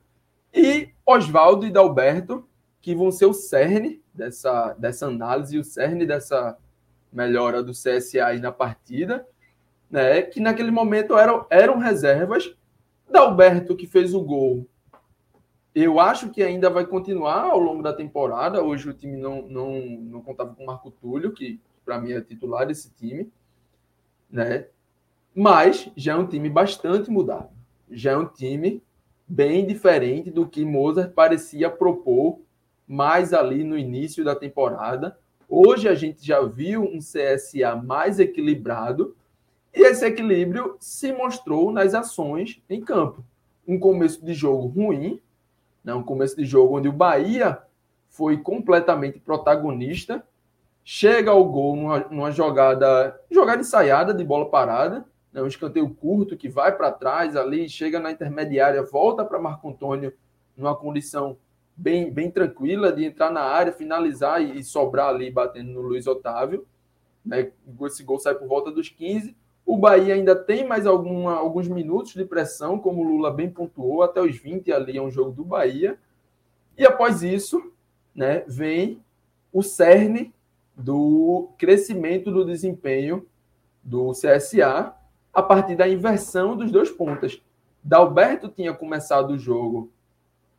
e 0.52 0.88
Oswaldo 1.06 1.66
e 1.66 1.70
Dalberto, 1.70 2.48
que 2.80 2.94
vão 2.94 3.12
ser 3.12 3.26
o 3.26 3.34
cerne 3.34 4.02
dessa, 4.12 4.74
dessa 4.78 5.06
análise, 5.06 5.58
o 5.58 5.64
cerne 5.64 6.06
dessa 6.06 6.56
melhora 7.12 7.62
do 7.62 7.72
CSA 7.72 8.32
na 8.40 8.50
partida, 8.50 9.26
né? 9.90 10.22
Que 10.22 10.40
naquele 10.40 10.70
momento 10.70 11.16
eram, 11.16 11.46
eram 11.50 11.78
reservas. 11.78 12.54
Dalberto, 13.10 13.76
que 13.76 13.86
fez 13.86 14.14
o 14.14 14.22
gol, 14.22 14.66
eu 15.82 16.00
acho 16.00 16.30
que 16.30 16.42
ainda 16.42 16.70
vai 16.70 16.86
continuar 16.86 17.42
ao 17.42 17.58
longo 17.58 17.82
da 17.82 17.92
temporada. 17.92 18.62
Hoje 18.62 18.88
o 18.88 18.94
time 18.94 19.16
não, 19.16 19.42
não, 19.42 19.80
não 19.80 20.22
contava 20.22 20.54
com 20.54 20.62
o 20.62 20.66
Marco 20.66 20.90
Túlio, 20.90 21.32
que 21.32 21.60
para 21.84 22.00
mim 22.00 22.12
é 22.12 22.20
titular 22.20 22.66
desse 22.66 22.90
time, 22.94 23.30
né? 24.30 24.66
Mas 25.34 25.90
já 25.96 26.12
é 26.12 26.16
um 26.16 26.26
time 26.26 26.48
bastante 26.48 27.10
mudado. 27.10 27.50
Já 27.90 28.12
é 28.12 28.16
um 28.16 28.26
time 28.26 28.82
bem 29.26 29.66
diferente 29.66 30.30
do 30.30 30.48
que 30.48 30.64
Mozart 30.64 31.12
parecia 31.12 31.70
propor 31.70 32.40
mais 32.86 33.34
ali 33.34 33.62
no 33.62 33.76
início 33.76 34.24
da 34.24 34.34
temporada. 34.34 35.18
Hoje 35.48 35.88
a 35.88 35.94
gente 35.94 36.26
já 36.26 36.40
viu 36.42 36.82
um 36.82 36.98
CSA 36.98 37.76
mais 37.76 38.18
equilibrado 38.18 39.14
e 39.74 39.82
esse 39.82 40.04
equilíbrio 40.04 40.76
se 40.80 41.12
mostrou 41.12 41.70
nas 41.70 41.94
ações 41.94 42.62
em 42.68 42.80
campo. 42.80 43.24
Um 43.66 43.78
começo 43.78 44.24
de 44.24 44.32
jogo 44.32 44.66
ruim, 44.66 45.20
né? 45.89 45.95
um 45.95 46.03
começo 46.03 46.36
de 46.36 46.45
jogo 46.45 46.76
onde 46.76 46.86
o 46.86 46.93
Bahia 46.93 47.59
foi 48.11 48.36
completamente 48.36 49.18
protagonista, 49.18 50.22
chega 50.84 51.30
ao 51.30 51.43
gol 51.47 51.74
numa, 51.74 52.01
numa 52.11 52.30
jogada, 52.30 53.18
jogada 53.30 53.62
ensaiada 53.62 54.12
de 54.12 54.22
bola 54.22 54.51
parada, 54.51 55.07
né? 55.32 55.41
um 55.41 55.47
escanteio 55.47 55.89
curto 55.89 56.36
que 56.36 56.47
vai 56.47 56.76
para 56.76 56.93
trás 56.93 57.34
ali, 57.34 57.70
chega 57.70 57.99
na 57.99 58.11
intermediária, 58.11 58.82
volta 58.82 59.24
para 59.24 59.39
Marco 59.39 59.70
Antônio 59.70 60.12
numa 60.55 60.76
condição 60.76 61.39
bem, 61.74 62.12
bem 62.12 62.30
tranquila 62.30 62.93
de 62.93 63.07
entrar 63.07 63.30
na 63.30 63.41
área, 63.41 63.72
finalizar 63.72 64.43
e, 64.43 64.59
e 64.59 64.62
sobrar 64.62 65.09
ali 65.09 65.30
batendo 65.30 65.72
no 65.72 65.80
Luiz 65.80 66.07
Otávio. 66.07 66.66
Né? 67.24 67.51
Esse 67.86 68.03
gol 68.03 68.18
sai 68.18 68.34
por 68.34 68.47
volta 68.47 68.70
dos 68.70 68.91
15. 68.91 69.34
O 69.68 69.76
Bahia 69.76 70.14
ainda 70.14 70.34
tem 70.34 70.66
mais 70.66 70.86
alguma, 70.86 71.34
alguns 71.34 71.68
minutos 71.68 72.14
de 72.14 72.24
pressão, 72.24 72.78
como 72.78 73.02
o 73.02 73.04
Lula 73.06 73.30
bem 73.30 73.50
pontuou, 73.50 74.02
até 74.02 74.18
os 74.18 74.34
20 74.34 74.72
ali 74.72 74.96
é 74.96 75.02
um 75.02 75.10
jogo 75.10 75.30
do 75.30 75.44
Bahia. 75.44 75.98
E 76.74 76.86
após 76.86 77.22
isso, 77.22 77.70
né, 78.14 78.44
vem 78.48 78.98
o 79.52 79.62
cerne 79.62 80.32
do 80.74 81.50
crescimento 81.58 82.32
do 82.32 82.46
desempenho 82.46 83.26
do 83.84 84.12
CSA 84.12 84.94
a 85.34 85.42
partir 85.42 85.76
da 85.76 85.86
inversão 85.86 86.56
dos 86.56 86.72
dois 86.72 86.90
pontas. 86.90 87.38
Dalberto 87.84 88.48
tinha 88.48 88.72
começado 88.72 89.32
o 89.32 89.38
jogo 89.38 89.92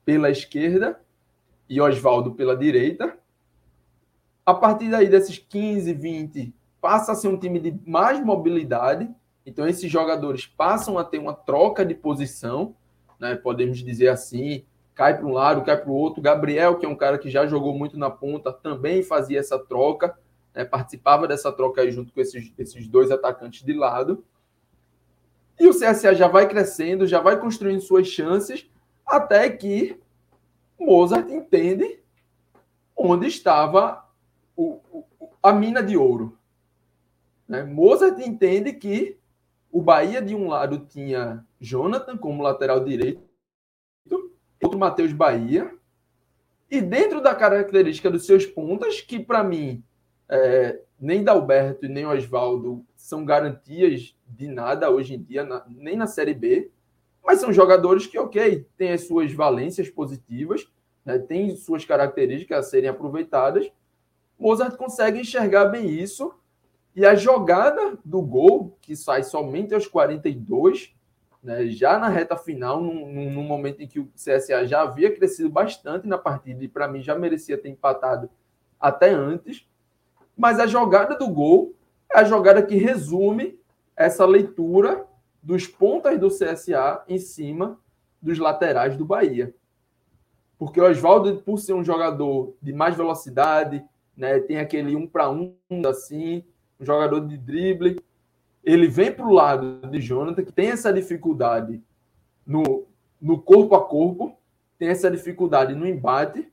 pela 0.05 0.29
esquerda 0.29 1.01
e 1.67 1.81
Oswaldo 1.81 2.35
pela 2.35 2.55
direita. 2.55 3.17
A 4.45 4.53
partir 4.53 4.91
daí, 4.91 5.09
desses 5.09 5.39
15, 5.39 5.93
20 5.95 6.58
passa 6.81 7.11
a 7.11 7.15
ser 7.15 7.27
um 7.27 7.37
time 7.37 7.59
de 7.59 7.79
mais 7.85 8.23
mobilidade. 8.23 9.09
Então, 9.45 9.67
esses 9.67 9.89
jogadores 9.91 10.45
passam 10.45 10.97
a 10.97 11.03
ter 11.03 11.17
uma 11.17 11.33
troca 11.33 11.85
de 11.85 11.93
posição, 11.93 12.75
né? 13.19 13.35
podemos 13.35 13.79
dizer 13.79 14.09
assim, 14.09 14.63
cai 14.95 15.17
para 15.17 15.25
um 15.25 15.33
lado, 15.33 15.63
cai 15.63 15.77
para 15.77 15.89
o 15.89 15.93
outro. 15.93 16.21
Gabriel, 16.21 16.77
que 16.77 16.85
é 16.85 16.89
um 16.89 16.95
cara 16.95 17.17
que 17.17 17.29
já 17.29 17.45
jogou 17.47 17.73
muito 17.73 17.97
na 17.97 18.09
ponta, 18.09 18.51
também 18.51 19.03
fazia 19.03 19.39
essa 19.39 19.57
troca, 19.57 20.17
né? 20.53 20.65
participava 20.65 21.27
dessa 21.27 21.51
troca 21.51 21.81
aí 21.81 21.91
junto 21.91 22.13
com 22.13 22.21
esses, 22.21 22.53
esses 22.57 22.87
dois 22.87 23.11
atacantes 23.11 23.63
de 23.63 23.73
lado. 23.73 24.23
E 25.59 25.67
o 25.67 25.73
CSA 25.73 26.15
já 26.15 26.27
vai 26.27 26.47
crescendo, 26.47 27.05
já 27.05 27.19
vai 27.19 27.37
construindo 27.39 27.81
suas 27.81 28.07
chances, 28.07 28.69
até 29.05 29.49
que 29.49 29.99
Mozart 30.79 31.29
entende 31.29 31.99
onde 32.95 33.27
estava 33.27 34.05
o, 34.55 34.79
o, 34.91 35.05
a 35.43 35.51
mina 35.51 35.83
de 35.83 35.97
ouro. 35.97 36.38
Né? 37.49 37.63
Mozart 37.63 38.21
entende 38.21 38.71
que 38.73 39.17
o 39.71 39.81
Bahia, 39.81 40.21
de 40.21 40.35
um 40.35 40.47
lado, 40.47 40.85
tinha 40.85 41.43
Jonathan 41.59 42.15
como 42.15 42.43
lateral 42.43 42.83
direito, 42.83 43.27
outro 44.61 44.77
Matheus 44.77 45.11
Bahia, 45.11 45.73
e 46.69 46.79
dentro 46.79 47.21
da 47.21 47.33
característica 47.33 48.11
dos 48.11 48.25
seus 48.25 48.45
pontas, 48.45 49.01
que 49.01 49.19
para 49.19 49.43
mim 49.43 49.83
é, 50.27 50.79
nem 50.99 51.23
Dalberto 51.23 51.85
e 51.85 51.89
nem 51.89 52.05
Oswaldo 52.05 52.85
são 52.95 53.25
garantias 53.25 54.15
de 54.27 54.47
nada 54.47 54.91
hoje 54.91 55.15
em 55.15 55.23
dia, 55.23 55.43
na, 55.43 55.65
nem 55.67 55.95
na 55.95 56.05
Série 56.05 56.35
B, 56.35 56.69
mas 57.23 57.39
são 57.39 57.51
jogadores 57.51 58.05
que, 58.05 58.19
ok, 58.19 58.67
têm 58.77 58.91
as 58.91 59.07
suas 59.07 59.33
valências 59.33 59.89
positivas, 59.89 60.67
né, 61.03 61.17
têm 61.17 61.55
suas 61.55 61.85
características 61.85 62.59
a 62.59 62.69
serem 62.69 62.89
aproveitadas. 62.89 63.71
Mozart 64.37 64.75
consegue 64.77 65.19
enxergar 65.19 65.65
bem 65.65 65.89
isso 65.89 66.33
e 66.95 67.05
a 67.05 67.15
jogada 67.15 67.97
do 68.03 68.21
gol, 68.21 68.77
que 68.81 68.95
sai 68.95 69.23
somente 69.23 69.73
aos 69.73 69.87
42, 69.87 70.93
né, 71.41 71.67
já 71.67 71.97
na 71.97 72.09
reta 72.09 72.35
final, 72.35 72.81
num, 72.81 73.31
num, 73.31 73.43
momento 73.43 73.81
em 73.81 73.87
que 73.87 73.99
o 73.99 74.11
CSA 74.15 74.65
já 74.65 74.81
havia 74.81 75.13
crescido 75.13 75.49
bastante 75.49 76.07
na 76.07 76.17
partida 76.17 76.63
e 76.63 76.67
para 76.67 76.87
mim 76.87 77.01
já 77.01 77.15
merecia 77.15 77.57
ter 77.57 77.69
empatado 77.69 78.29
até 78.79 79.09
antes. 79.11 79.67
Mas 80.35 80.59
a 80.59 80.67
jogada 80.67 81.17
do 81.17 81.29
gol 81.29 81.73
é 82.11 82.19
a 82.19 82.23
jogada 82.23 82.61
que 82.61 82.75
resume 82.75 83.59
essa 83.95 84.25
leitura 84.25 85.05
dos 85.41 85.67
pontas 85.67 86.19
do 86.19 86.29
CSA 86.29 87.03
em 87.07 87.17
cima 87.17 87.79
dos 88.21 88.37
laterais 88.37 88.97
do 88.97 89.05
Bahia. 89.05 89.53
Porque 90.57 90.81
o 90.81 90.89
Oswaldo, 90.89 91.41
por 91.41 91.57
ser 91.57 91.73
um 91.73 91.83
jogador 91.83 92.53
de 92.61 92.73
mais 92.73 92.95
velocidade, 92.95 93.83
né, 94.15 94.39
tem 94.39 94.59
aquele 94.59 94.95
um 94.95 95.07
para 95.07 95.29
um 95.29 95.55
assim, 95.87 96.43
um 96.79 96.85
jogador 96.85 97.21
de 97.21 97.37
drible. 97.37 97.99
Ele 98.63 98.87
vem 98.87 99.11
para 99.11 99.25
o 99.25 99.33
lado 99.33 99.87
de 99.87 99.99
Jonathan, 99.99 100.43
que 100.43 100.51
tem 100.51 100.69
essa 100.69 100.93
dificuldade 100.93 101.81
no, 102.45 102.85
no 103.21 103.41
corpo 103.41 103.75
a 103.75 103.85
corpo, 103.85 104.37
tem 104.77 104.89
essa 104.89 105.09
dificuldade 105.11 105.75
no 105.75 105.87
embate. 105.87 106.47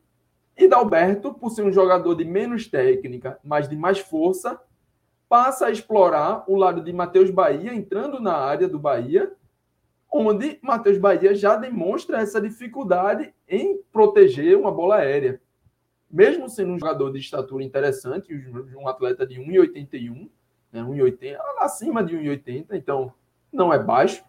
E 0.56 0.66
Dalberto, 0.66 1.34
por 1.34 1.50
ser 1.50 1.62
um 1.62 1.72
jogador 1.72 2.14
de 2.14 2.24
menos 2.24 2.66
técnica, 2.66 3.38
mas 3.44 3.68
de 3.68 3.76
mais 3.76 3.98
força, 3.98 4.60
passa 5.28 5.66
a 5.66 5.70
explorar 5.70 6.44
o 6.48 6.56
lado 6.56 6.82
de 6.82 6.92
Matheus 6.92 7.30
Bahia, 7.30 7.74
entrando 7.74 8.20
na 8.20 8.34
área 8.34 8.68
do 8.68 8.78
Bahia, 8.78 9.32
onde 10.10 10.58
Matheus 10.62 10.98
Bahia 10.98 11.34
já 11.34 11.56
demonstra 11.56 12.18
essa 12.18 12.40
dificuldade 12.40 13.34
em 13.48 13.78
proteger 13.92 14.56
uma 14.56 14.72
bola 14.72 14.96
aérea 14.96 15.40
mesmo 16.16 16.48
sendo 16.48 16.72
um 16.72 16.78
jogador 16.78 17.12
de 17.12 17.18
estatura 17.18 17.62
interessante, 17.62 18.32
um 18.74 18.88
atleta 18.88 19.26
de 19.26 19.38
1,81, 19.38 20.30
né, 20.72 20.82
1,80, 20.82 21.36
acima 21.58 22.02
de 22.02 22.16
1,80, 22.16 22.68
então 22.72 23.12
não 23.52 23.70
é 23.70 23.78
baixo. 23.78 24.24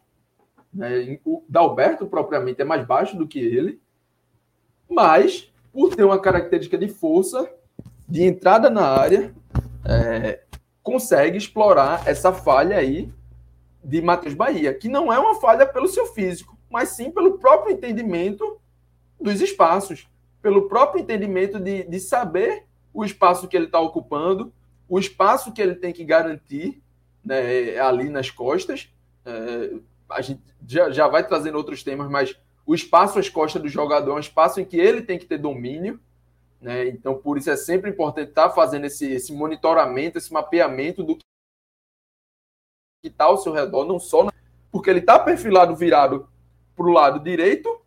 Né, 0.73 1.17
o 1.23 1.45
Dalberto, 1.47 2.05
propriamente, 2.05 2.61
é 2.61 2.65
mais 2.65 2.85
baixo 2.85 3.17
do 3.17 3.25
que 3.25 3.39
ele, 3.39 3.79
mas 4.89 5.49
por 5.71 5.95
ter 5.95 6.03
uma 6.03 6.19
característica 6.19 6.77
de 6.77 6.89
força, 6.89 7.49
de 8.05 8.21
entrada 8.21 8.69
na 8.69 8.85
área, 8.85 9.33
é, 9.85 10.43
consegue 10.83 11.37
explorar 11.37 12.05
essa 12.05 12.33
falha 12.33 12.75
aí 12.75 13.09
de 13.81 14.01
Matheus 14.01 14.33
Bahia, 14.33 14.73
que 14.73 14.89
não 14.89 15.11
é 15.11 15.17
uma 15.17 15.39
falha 15.39 15.65
pelo 15.65 15.87
seu 15.87 16.07
físico, 16.07 16.57
mas 16.69 16.89
sim 16.89 17.09
pelo 17.11 17.37
próprio 17.37 17.71
entendimento 17.71 18.59
dos 19.21 19.39
espaços 19.39 20.05
pelo 20.47 20.69
próprio 20.69 21.01
entendimento 21.01 21.59
de, 21.59 21.83
de 21.83 21.99
saber 21.99 22.63
o 22.93 23.03
espaço 23.03 23.49
que 23.49 23.57
ele 23.57 23.65
está 23.65 23.81
ocupando, 23.81 24.53
o 24.87 24.97
espaço 24.97 25.51
que 25.51 25.61
ele 25.61 25.75
tem 25.75 25.91
que 25.91 26.05
garantir 26.05 26.81
né, 27.21 27.77
ali 27.79 28.07
nas 28.07 28.31
costas. 28.31 28.89
É, 29.25 29.73
a 30.09 30.21
gente 30.21 30.41
já, 30.65 30.89
já 30.89 31.05
vai 31.05 31.27
trazendo 31.27 31.57
outros 31.57 31.83
temas, 31.83 32.09
mas 32.09 32.39
o 32.65 32.73
espaço 32.73 33.19
às 33.19 33.27
costas 33.27 33.61
do 33.61 33.67
jogador 33.67 34.11
é 34.11 34.13
um 34.13 34.19
espaço 34.19 34.61
em 34.61 34.63
que 34.63 34.77
ele 34.77 35.01
tem 35.01 35.19
que 35.19 35.25
ter 35.25 35.37
domínio. 35.37 35.99
Né? 36.61 36.87
Então, 36.87 37.17
por 37.17 37.37
isso 37.37 37.49
é 37.49 37.57
sempre 37.57 37.89
importante 37.89 38.29
estar 38.29 38.47
tá 38.47 38.55
fazendo 38.55 38.85
esse, 38.85 39.11
esse 39.11 39.33
monitoramento, 39.33 40.17
esse 40.17 40.31
mapeamento 40.31 41.03
do 41.03 41.17
que 41.17 41.23
está 43.03 43.25
ao 43.25 43.37
seu 43.37 43.51
redor, 43.51 43.83
não 43.83 43.99
só 43.99 44.29
porque 44.71 44.89
ele 44.89 44.99
está 44.99 45.19
perfilado 45.19 45.75
virado 45.75 46.29
para 46.73 46.85
o 46.85 46.93
lado 46.93 47.19
direito, 47.19 47.81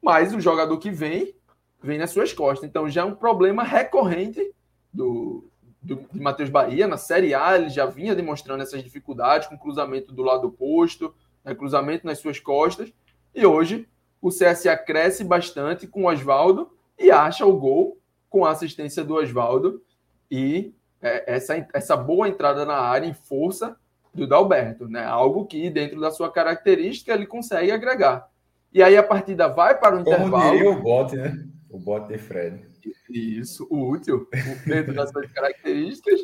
mas 0.00 0.32
o 0.32 0.40
jogador 0.40 0.78
que 0.78 0.92
vem 0.92 1.36
vem 1.82 1.98
nas 1.98 2.10
suas 2.10 2.32
costas. 2.32 2.68
Então 2.68 2.88
já 2.88 3.02
é 3.02 3.04
um 3.04 3.14
problema 3.14 3.62
recorrente 3.62 4.52
do, 4.92 5.48
do, 5.82 5.96
de 6.12 6.20
Matheus 6.20 6.50
Bahia. 6.50 6.86
Na 6.86 6.96
Série 6.96 7.34
A 7.34 7.56
ele 7.56 7.68
já 7.68 7.86
vinha 7.86 8.14
demonstrando 8.14 8.62
essas 8.62 8.82
dificuldades 8.82 9.48
com 9.48 9.58
cruzamento 9.58 10.12
do 10.12 10.22
lado 10.22 10.48
oposto, 10.48 11.14
né, 11.44 11.54
cruzamento 11.54 12.06
nas 12.06 12.18
suas 12.18 12.38
costas. 12.40 12.92
E 13.34 13.44
hoje 13.46 13.88
o 14.20 14.30
CSA 14.30 14.76
cresce 14.76 15.22
bastante 15.22 15.86
com 15.86 16.04
o 16.04 16.08
Oswaldo 16.08 16.70
e 16.98 17.10
acha 17.10 17.46
o 17.46 17.56
gol 17.56 17.98
com 18.28 18.44
a 18.44 18.50
assistência 18.50 19.04
do 19.04 19.14
Oswaldo 19.14 19.82
e 20.30 20.74
é, 21.00 21.34
essa, 21.34 21.66
essa 21.72 21.96
boa 21.96 22.28
entrada 22.28 22.64
na 22.64 22.76
área 22.76 23.06
em 23.06 23.14
força 23.14 23.76
do 24.12 24.26
Dalberto, 24.26 24.88
né? 24.88 25.04
Algo 25.04 25.46
que 25.46 25.70
dentro 25.70 26.00
da 26.00 26.10
sua 26.10 26.30
característica 26.30 27.12
ele 27.12 27.26
consegue 27.26 27.70
agregar. 27.70 28.28
E 28.72 28.82
aí 28.82 28.96
a 28.96 29.02
partida 29.02 29.48
vai 29.48 29.78
para 29.78 29.96
o 29.96 30.04
Como 30.04 30.16
intervalo. 30.16 30.50
Diria 30.50 30.70
o 30.70 30.82
bote, 30.82 31.16
né? 31.16 31.47
Bote 31.88 32.08
de 32.08 32.18
Fred. 32.18 32.60
Isso, 33.08 33.66
o 33.70 33.88
útil, 33.88 34.28
dentro 34.66 34.92
das 34.92 35.10
suas 35.10 35.32
características. 35.32 36.20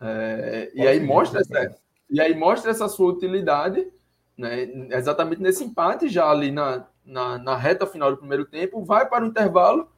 É, 0.00 0.70
e 0.72 0.86
aí 0.86 1.00
mostra 1.00 1.40
essa, 1.40 1.76
e 2.08 2.20
aí 2.20 2.36
mostra 2.36 2.70
essa 2.70 2.88
sua 2.88 3.12
utilidade, 3.12 3.90
né, 4.38 4.62
exatamente 4.92 5.42
nesse 5.42 5.64
empate, 5.64 6.08
já 6.08 6.30
ali 6.30 6.52
na, 6.52 6.86
na, 7.04 7.36
na 7.36 7.56
reta 7.56 7.84
final 7.84 8.12
do 8.12 8.18
primeiro 8.18 8.44
tempo, 8.44 8.84
vai 8.84 9.08
para 9.08 9.24
o 9.24 9.26
intervalo 9.26 9.90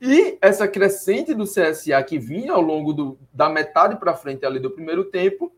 e 0.00 0.38
essa 0.40 0.68
crescente 0.68 1.34
do 1.34 1.44
CSA 1.44 2.00
que 2.04 2.16
vinha 2.16 2.52
ao 2.52 2.60
longo 2.60 2.92
do, 2.92 3.18
da 3.32 3.48
metade 3.48 3.96
para 3.96 4.14
frente 4.14 4.46
ali 4.46 4.60
do 4.60 4.70
primeiro 4.70 5.06
tempo 5.06 5.52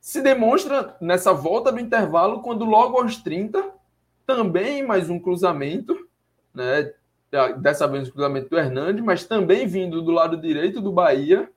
se 0.00 0.22
demonstra 0.22 0.96
nessa 1.00 1.32
volta 1.32 1.72
do 1.72 1.80
intervalo, 1.80 2.42
quando 2.42 2.64
logo 2.64 2.96
aos 2.96 3.16
30, 3.16 3.72
também 4.24 4.86
mais 4.86 5.10
um 5.10 5.18
cruzamento, 5.18 6.08
né? 6.54 6.92
Dessa 7.58 7.86
vez 7.86 8.08
o 8.08 8.12
cruzamento 8.12 8.48
do 8.48 8.58
Hernandes, 8.58 9.04
mas 9.04 9.24
também 9.24 9.66
vindo 9.66 10.02
do 10.02 10.10
lado 10.10 10.36
direito 10.36 10.80
do 10.80 10.90
Bahia, 10.90 11.48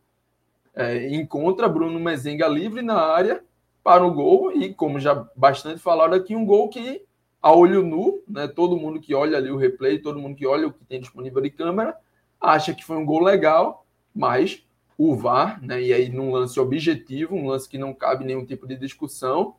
é, 0.76 1.16
encontra 1.16 1.68
Bruno 1.68 2.00
Mezenga 2.00 2.48
livre 2.48 2.82
na 2.82 3.00
área 3.00 3.44
para 3.84 4.06
o 4.06 4.14
gol, 4.14 4.52
e 4.52 4.74
como 4.74 5.00
já 5.00 5.28
bastante 5.36 5.80
falaram 5.80 6.14
aqui, 6.14 6.36
um 6.36 6.46
gol 6.46 6.70
que 6.70 7.04
a 7.42 7.54
olho 7.54 7.84
nu, 7.84 8.24
né, 8.28 8.48
todo 8.48 8.78
mundo 8.78 9.02
que 9.02 9.14
olha 9.14 9.38
ali 9.38 9.52
o 9.52 9.58
replay, 9.58 10.00
todo 10.00 10.20
mundo 10.20 10.36
que 10.36 10.48
olha 10.48 10.68
o 10.68 10.72
que 10.72 10.86
tem 10.86 11.02
disponível 11.02 11.42
de 11.42 11.50
câmera, 11.50 11.98
acha 12.40 12.74
que 12.74 12.86
foi 12.86 12.96
um 12.96 13.06
gol 13.06 13.22
legal, 13.22 13.86
mas 14.16 14.66
o 14.98 15.16
VAR, 15.16 15.62
né, 15.62 15.82
e 15.82 15.92
aí 15.92 16.08
num 16.08 16.32
lance 16.32 16.58
objetivo, 16.60 17.36
um 17.36 17.48
lance 17.48 17.68
que 17.68 17.78
não 17.78 17.94
cabe 17.94 18.24
nenhum 18.24 18.46
tipo 18.46 18.66
de 18.66 18.78
discussão, 18.78 19.56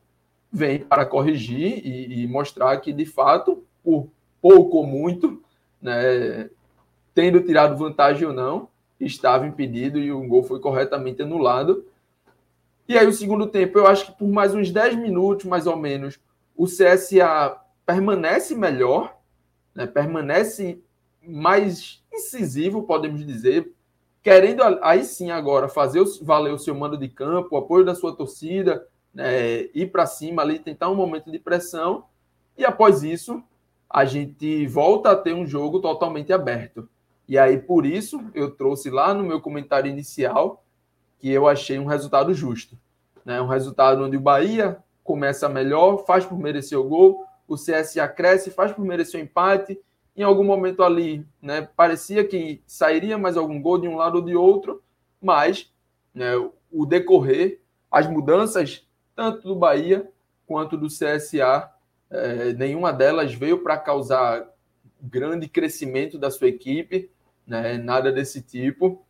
vem 0.50 0.78
para 0.78 1.04
corrigir 1.04 1.84
e, 1.84 2.22
e 2.22 2.26
mostrar 2.26 2.76
que, 2.78 2.92
de 2.92 3.04
fato, 3.04 3.62
por 3.82 4.08
pouco 4.44 4.76
ou 4.76 4.86
muito, 4.86 5.42
né, 5.80 6.50
tendo 7.14 7.40
tirado 7.40 7.78
vantagem 7.78 8.28
ou 8.28 8.34
não, 8.34 8.68
estava 9.00 9.46
impedido 9.46 9.98
e 9.98 10.12
o 10.12 10.20
gol 10.28 10.42
foi 10.42 10.60
corretamente 10.60 11.22
anulado. 11.22 11.86
E 12.86 12.98
aí, 12.98 13.06
o 13.06 13.12
segundo 13.14 13.46
tempo, 13.46 13.78
eu 13.78 13.86
acho 13.86 14.04
que 14.04 14.18
por 14.18 14.28
mais 14.28 14.54
uns 14.54 14.70
10 14.70 14.96
minutos, 14.96 15.46
mais 15.46 15.66
ou 15.66 15.78
menos, 15.78 16.20
o 16.54 16.66
CSA 16.66 17.56
permanece 17.86 18.54
melhor, 18.54 19.16
né, 19.74 19.86
permanece 19.86 20.78
mais 21.26 22.02
incisivo, 22.12 22.82
podemos 22.82 23.24
dizer, 23.24 23.72
querendo 24.22 24.62
aí 24.82 25.04
sim 25.04 25.30
agora 25.30 25.70
fazer 25.70 26.04
valer 26.20 26.52
o 26.52 26.58
seu 26.58 26.74
mando 26.74 26.98
de 26.98 27.08
campo, 27.08 27.54
o 27.54 27.58
apoio 27.58 27.82
da 27.82 27.94
sua 27.94 28.14
torcida, 28.14 28.86
né, 29.14 29.70
ir 29.74 29.90
para 29.90 30.04
cima 30.04 30.42
ali, 30.42 30.58
tentar 30.58 30.90
um 30.90 30.94
momento 30.94 31.30
de 31.30 31.38
pressão, 31.38 32.04
e 32.58 32.64
após 32.66 33.02
isso 33.02 33.42
a 33.94 34.04
gente 34.04 34.66
volta 34.66 35.12
a 35.12 35.16
ter 35.16 35.32
um 35.32 35.46
jogo 35.46 35.78
totalmente 35.78 36.32
aberto. 36.32 36.88
E 37.28 37.38
aí, 37.38 37.56
por 37.56 37.86
isso, 37.86 38.20
eu 38.34 38.50
trouxe 38.50 38.90
lá 38.90 39.14
no 39.14 39.22
meu 39.22 39.40
comentário 39.40 39.88
inicial 39.88 40.64
que 41.20 41.30
eu 41.30 41.46
achei 41.46 41.78
um 41.78 41.86
resultado 41.86 42.34
justo. 42.34 42.76
Né? 43.24 43.40
Um 43.40 43.46
resultado 43.46 44.02
onde 44.02 44.16
o 44.16 44.20
Bahia 44.20 44.78
começa 45.04 45.48
melhor, 45.48 46.04
faz 46.04 46.26
por 46.26 46.36
merecer 46.36 46.76
o 46.76 46.82
gol, 46.82 47.24
o 47.46 47.54
CSA 47.54 48.08
cresce, 48.08 48.50
faz 48.50 48.72
por 48.72 48.84
merecer 48.84 49.20
o 49.20 49.22
empate. 49.22 49.80
Em 50.16 50.24
algum 50.24 50.42
momento 50.42 50.82
ali, 50.82 51.24
né, 51.40 51.68
parecia 51.76 52.24
que 52.24 52.60
sairia 52.66 53.16
mais 53.16 53.36
algum 53.36 53.62
gol 53.62 53.78
de 53.78 53.86
um 53.86 53.94
lado 53.94 54.16
ou 54.16 54.22
de 54.22 54.34
outro, 54.34 54.82
mas 55.22 55.72
né, 56.12 56.32
o 56.68 56.84
decorrer, 56.84 57.60
as 57.88 58.08
mudanças, 58.08 58.84
tanto 59.14 59.46
do 59.46 59.54
Bahia 59.54 60.10
quanto 60.48 60.76
do 60.76 60.88
CSA, 60.88 61.70
é, 62.10 62.52
nenhuma 62.52 62.92
delas 62.92 63.34
veio 63.34 63.62
para 63.62 63.76
causar 63.76 64.46
grande 65.00 65.48
crescimento 65.48 66.18
da 66.18 66.30
sua 66.30 66.48
equipe, 66.48 67.10
né, 67.46 67.76
nada 67.78 68.10
desse 68.10 68.42
tipo. 68.42 69.04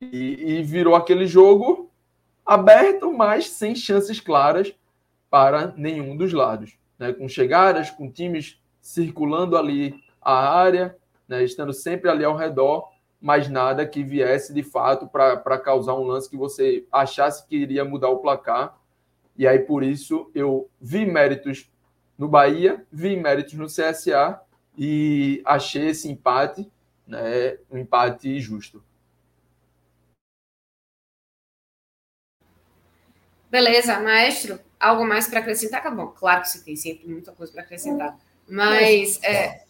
E, 0.00 0.58
e 0.58 0.62
virou 0.62 0.94
aquele 0.94 1.26
jogo 1.26 1.90
aberto, 2.44 3.12
mas 3.12 3.48
sem 3.50 3.74
chances 3.74 4.20
claras 4.20 4.74
para 5.30 5.72
nenhum 5.76 6.16
dos 6.16 6.32
lados 6.32 6.78
né, 6.98 7.12
com 7.12 7.28
chegadas, 7.28 7.90
com 7.90 8.10
times 8.10 8.60
circulando 8.80 9.56
ali 9.56 9.94
a 10.20 10.34
área, 10.34 10.96
né, 11.28 11.44
estando 11.44 11.72
sempre 11.72 12.10
ali 12.10 12.24
ao 12.24 12.36
redor, 12.36 12.88
mas 13.20 13.48
nada 13.48 13.86
que 13.86 14.02
viesse 14.02 14.52
de 14.52 14.62
fato 14.62 15.06
para 15.06 15.58
causar 15.58 15.94
um 15.94 16.04
lance 16.04 16.30
que 16.30 16.36
você 16.36 16.86
achasse 16.92 17.46
que 17.46 17.56
iria 17.56 17.84
mudar 17.84 18.10
o 18.10 18.18
placar. 18.18 18.78
E 19.36 19.46
aí, 19.46 19.58
por 19.58 19.82
isso, 19.82 20.30
eu 20.34 20.68
vi 20.80 21.04
méritos 21.04 21.70
no 22.18 22.28
Bahia, 22.28 22.84
vi 22.90 23.16
méritos 23.16 23.54
no 23.54 23.66
CSA 23.66 24.40
e 24.76 25.42
achei 25.44 25.88
esse 25.88 26.08
empate 26.08 26.70
né, 27.06 27.58
um 27.70 27.78
empate 27.78 28.40
justo. 28.40 28.82
Beleza, 33.50 34.00
maestro 34.00 34.58
algo 34.78 35.06
mais 35.06 35.28
para 35.28 35.40
acrescentar? 35.40 35.82
Tá 35.82 35.90
bom, 35.90 36.08
claro 36.08 36.42
que 36.42 36.48
você 36.48 36.64
tem 36.64 36.76
sempre 36.76 37.08
muita 37.08 37.32
coisa 37.32 37.52
para 37.52 37.62
acrescentar. 37.62 38.16
Mas. 38.48 39.22
É... 39.22 39.64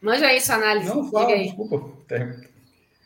Manja 0.00 0.26
aí 0.26 0.40
sua 0.40 0.56
análise. 0.56 0.88
Não, 0.88 1.10
fala, 1.10 1.32
aí. 1.32 1.44
desculpa. 1.44 1.76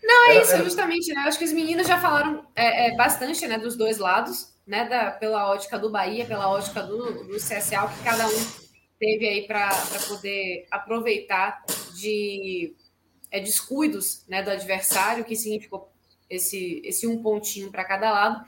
Não, 0.02 0.28
é 0.28 0.34
era, 0.34 0.42
isso, 0.42 0.52
era... 0.52 0.64
justamente, 0.64 1.12
né? 1.14 1.22
Acho 1.22 1.38
que 1.38 1.44
os 1.44 1.52
meninos 1.52 1.86
já 1.86 1.98
falaram 1.98 2.44
é, 2.54 2.88
é, 2.88 2.96
bastante 2.96 3.46
né, 3.46 3.58
dos 3.58 3.76
dois 3.76 3.98
lados, 3.98 4.52
né? 4.70 4.88
Da, 4.88 5.10
pela 5.10 5.50
ótica 5.50 5.78
do 5.78 5.90
Bahia, 5.90 6.24
pela 6.24 6.48
ótica 6.48 6.82
do, 6.82 7.24
do 7.24 7.36
CSA, 7.36 7.88
que 7.88 8.04
cada 8.04 8.26
um 8.26 8.46
teve 8.98 9.28
aí 9.28 9.46
para 9.46 9.70
poder 10.08 10.66
aproveitar 10.70 11.64
de 11.94 12.74
é, 13.30 13.40
descuidos 13.40 14.24
né, 14.28 14.42
do 14.42 14.50
adversário, 14.50 15.24
que 15.24 15.36
significou 15.36 15.90
esse, 16.28 16.80
esse 16.84 17.06
um 17.06 17.22
pontinho 17.22 17.70
para 17.70 17.84
cada 17.84 18.10
lado 18.10 18.44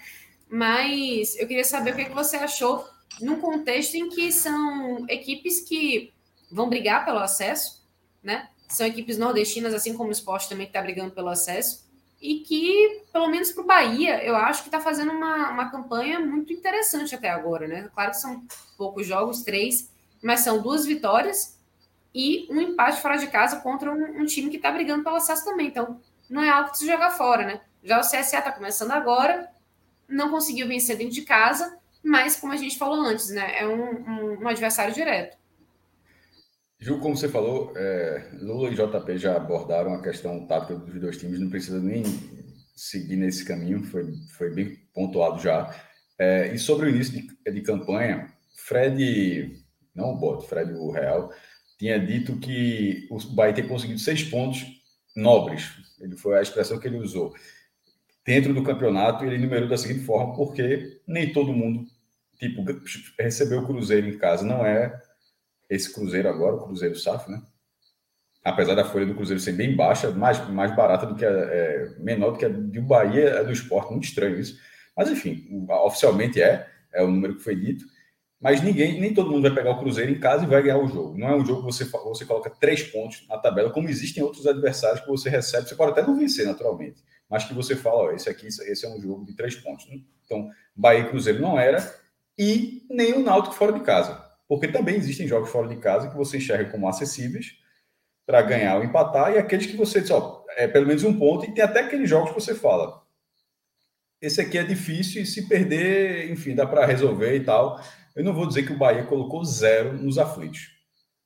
mas 0.52 1.34
eu 1.38 1.48
queria 1.48 1.64
saber 1.64 1.92
o 1.92 1.96
que, 1.96 2.02
é 2.02 2.04
que 2.04 2.14
você 2.14 2.36
achou 2.36 2.86
num 3.22 3.40
contexto 3.40 3.94
em 3.94 4.10
que 4.10 4.30
são 4.30 5.06
equipes 5.08 5.62
que 5.62 6.12
vão 6.50 6.68
brigar 6.68 7.06
pelo 7.06 7.20
acesso, 7.20 7.82
né? 8.22 8.50
São 8.68 8.86
equipes 8.86 9.16
nordestinas, 9.16 9.72
assim 9.72 9.94
como 9.94 10.10
o 10.10 10.12
esporte 10.12 10.50
também 10.50 10.66
está 10.66 10.82
brigando 10.82 11.12
pelo 11.12 11.30
acesso, 11.30 11.81
e 12.22 12.38
que, 12.38 13.02
pelo 13.12 13.26
menos 13.26 13.50
para 13.50 13.64
o 13.64 13.66
Bahia, 13.66 14.24
eu 14.24 14.36
acho 14.36 14.62
que 14.62 14.68
está 14.68 14.80
fazendo 14.80 15.10
uma, 15.10 15.50
uma 15.50 15.70
campanha 15.72 16.20
muito 16.20 16.52
interessante 16.52 17.16
até 17.16 17.28
agora, 17.28 17.66
né? 17.66 17.90
Claro 17.92 18.12
que 18.12 18.18
são 18.18 18.44
poucos 18.78 19.04
jogos, 19.04 19.42
três, 19.42 19.90
mas 20.22 20.40
são 20.40 20.62
duas 20.62 20.86
vitórias 20.86 21.58
e 22.14 22.46
um 22.48 22.60
empate 22.60 23.00
fora 23.00 23.18
de 23.18 23.26
casa 23.26 23.56
contra 23.56 23.90
um, 23.90 24.22
um 24.22 24.24
time 24.24 24.50
que 24.50 24.56
está 24.56 24.70
brigando 24.70 25.02
pelo 25.02 25.16
acesso 25.16 25.44
também. 25.44 25.66
Então, 25.66 26.00
não 26.30 26.40
é 26.40 26.48
algo 26.48 26.70
que 26.70 26.78
se 26.78 26.86
joga 26.86 27.10
fora, 27.10 27.44
né? 27.44 27.60
Já 27.82 27.98
o 27.98 28.02
CSA 28.02 28.38
está 28.38 28.52
começando 28.52 28.92
agora, 28.92 29.50
não 30.08 30.30
conseguiu 30.30 30.68
vencer 30.68 30.96
dentro 30.96 31.14
de 31.14 31.22
casa, 31.22 31.76
mas 32.04 32.36
como 32.36 32.52
a 32.52 32.56
gente 32.56 32.78
falou 32.78 33.00
antes, 33.00 33.30
né, 33.30 33.58
é 33.58 33.66
um, 33.66 33.82
um, 33.82 34.42
um 34.42 34.48
adversário 34.48 34.94
direto. 34.94 35.36
Ju, 36.82 36.98
como 36.98 37.16
você 37.16 37.28
falou, 37.28 37.72
é, 37.76 38.30
Lula 38.40 38.68
e 38.68 38.74
JP 38.74 39.16
já 39.16 39.36
abordaram 39.36 39.94
a 39.94 40.02
questão 40.02 40.44
tática 40.48 40.74
dos 40.74 41.00
dois 41.00 41.16
times, 41.16 41.38
não 41.38 41.48
precisa 41.48 41.78
nem 41.78 42.02
seguir 42.74 43.14
nesse 43.14 43.44
caminho, 43.44 43.84
foi, 43.84 44.12
foi 44.36 44.50
bem 44.50 44.76
pontuado 44.92 45.40
já. 45.40 45.72
É, 46.18 46.52
e 46.52 46.58
sobre 46.58 46.86
o 46.86 46.88
início 46.88 47.14
de, 47.14 47.52
de 47.52 47.60
campanha, 47.60 48.26
Fred, 48.56 49.62
não 49.94 50.14
o 50.14 50.16
Bot, 50.16 50.44
Fred 50.48 50.72
o 50.72 50.90
Real, 50.90 51.32
tinha 51.78 52.04
dito 52.04 52.36
que 52.40 53.06
o 53.12 53.18
Bahia 53.32 53.52
tinha 53.52 53.68
conseguido 53.68 54.00
seis 54.00 54.24
pontos 54.24 54.66
nobres, 55.14 55.70
ele 56.00 56.16
foi 56.16 56.36
a 56.36 56.42
expressão 56.42 56.80
que 56.80 56.88
ele 56.88 56.98
usou 56.98 57.32
dentro 58.26 58.52
do 58.52 58.64
campeonato, 58.64 59.24
ele 59.24 59.38
numerou 59.38 59.68
da 59.68 59.78
seguinte 59.78 60.04
forma, 60.04 60.34
porque 60.34 61.00
nem 61.06 61.32
todo 61.32 61.52
mundo, 61.52 61.86
tipo, 62.40 62.64
recebeu 63.20 63.60
o 63.60 63.66
Cruzeiro 63.66 64.08
em 64.08 64.18
casa. 64.18 64.44
Não 64.44 64.66
é 64.66 65.00
esse 65.74 65.92
Cruzeiro 65.92 66.28
agora, 66.28 66.56
o 66.56 66.64
Cruzeiro 66.64 66.96
SAF, 66.96 67.30
né? 67.30 67.42
Apesar 68.44 68.74
da 68.74 68.84
folha 68.84 69.06
do 69.06 69.14
Cruzeiro 69.14 69.40
ser 69.40 69.52
bem 69.52 69.76
baixa, 69.76 70.10
mais, 70.10 70.48
mais 70.48 70.74
barata 70.74 71.06
do 71.06 71.14
que 71.14 71.24
a, 71.24 71.30
é, 71.30 71.94
menor 71.98 72.32
do 72.32 72.38
que 72.38 72.44
a 72.44 72.48
do 72.48 72.82
Bahia, 72.82 73.28
é 73.28 73.44
do 73.44 73.52
esporte, 73.52 73.92
muito 73.92 74.04
estranho 74.04 74.38
isso. 74.38 74.58
Mas 74.96 75.08
enfim, 75.08 75.66
oficialmente 75.84 76.42
é, 76.42 76.68
é 76.92 77.02
o 77.02 77.10
número 77.10 77.36
que 77.36 77.42
foi 77.42 77.54
dito. 77.54 77.84
Mas 78.40 78.60
ninguém, 78.60 79.00
nem 79.00 79.14
todo 79.14 79.30
mundo 79.30 79.42
vai 79.42 79.54
pegar 79.54 79.70
o 79.70 79.78
Cruzeiro 79.78 80.10
em 80.10 80.18
casa 80.18 80.44
e 80.44 80.48
vai 80.48 80.60
ganhar 80.60 80.78
o 80.78 80.88
jogo. 80.88 81.16
Não 81.16 81.28
é 81.28 81.36
um 81.36 81.46
jogo 81.46 81.60
que 81.60 81.72
você, 81.72 81.84
você 81.84 82.24
coloca 82.24 82.50
três 82.50 82.82
pontos 82.82 83.24
na 83.28 83.38
tabela, 83.38 83.70
como 83.70 83.88
existem 83.88 84.22
outros 84.22 84.46
adversários 84.46 85.00
que 85.00 85.08
você 85.08 85.30
recebe. 85.30 85.68
Você 85.68 85.76
pode 85.76 85.92
até 85.92 86.02
não 86.02 86.18
vencer, 86.18 86.44
naturalmente 86.44 87.00
mas 87.32 87.44
que 87.44 87.54
você 87.54 87.74
fala, 87.74 88.02
ó, 88.02 88.12
esse 88.12 88.28
aqui, 88.28 88.46
esse 88.46 88.84
é 88.84 88.88
um 88.90 89.00
jogo 89.00 89.24
de 89.24 89.34
três 89.34 89.54
pontos. 89.56 89.88
Então, 90.22 90.50
Bahia 90.76 91.00
e 91.00 91.08
Cruzeiro 91.08 91.40
não 91.40 91.58
era, 91.58 91.78
e 92.38 92.82
nem 92.90 93.14
o 93.14 93.22
Náutico 93.22 93.54
fora 93.54 93.72
de 93.72 93.80
casa, 93.80 94.22
porque 94.48 94.68
também 94.68 94.96
existem 94.96 95.26
jogos 95.26 95.50
fora 95.50 95.68
de 95.68 95.76
casa 95.76 96.08
que 96.08 96.16
você 96.16 96.36
enxerga 96.36 96.70
como 96.70 96.88
acessíveis 96.88 97.56
para 98.26 98.42
ganhar 98.42 98.76
ou 98.76 98.84
empatar, 98.84 99.32
e 99.32 99.38
aqueles 99.38 99.66
que 99.66 99.76
você 99.76 100.00
diz, 100.00 100.10
ó, 100.10 100.44
é 100.56 100.68
pelo 100.68 100.86
menos 100.86 101.04
um 101.04 101.18
ponto, 101.18 101.44
e 101.44 101.52
tem 101.52 101.64
até 101.64 101.80
aqueles 101.80 102.08
jogos 102.08 102.30
que 102.30 102.40
você 102.40 102.54
fala, 102.54 103.02
esse 104.20 104.40
aqui 104.40 104.56
é 104.56 104.62
difícil, 104.62 105.22
e 105.22 105.26
se 105.26 105.48
perder, 105.48 106.30
enfim, 106.30 106.54
dá 106.54 106.64
para 106.64 106.86
resolver 106.86 107.34
e 107.34 107.44
tal. 107.44 107.80
Eu 108.14 108.22
não 108.22 108.32
vou 108.32 108.46
dizer 108.46 108.64
que 108.64 108.72
o 108.72 108.78
Bahia 108.78 109.04
colocou 109.04 109.44
zero 109.44 109.94
nos 109.94 110.16
aflitos, 110.16 110.70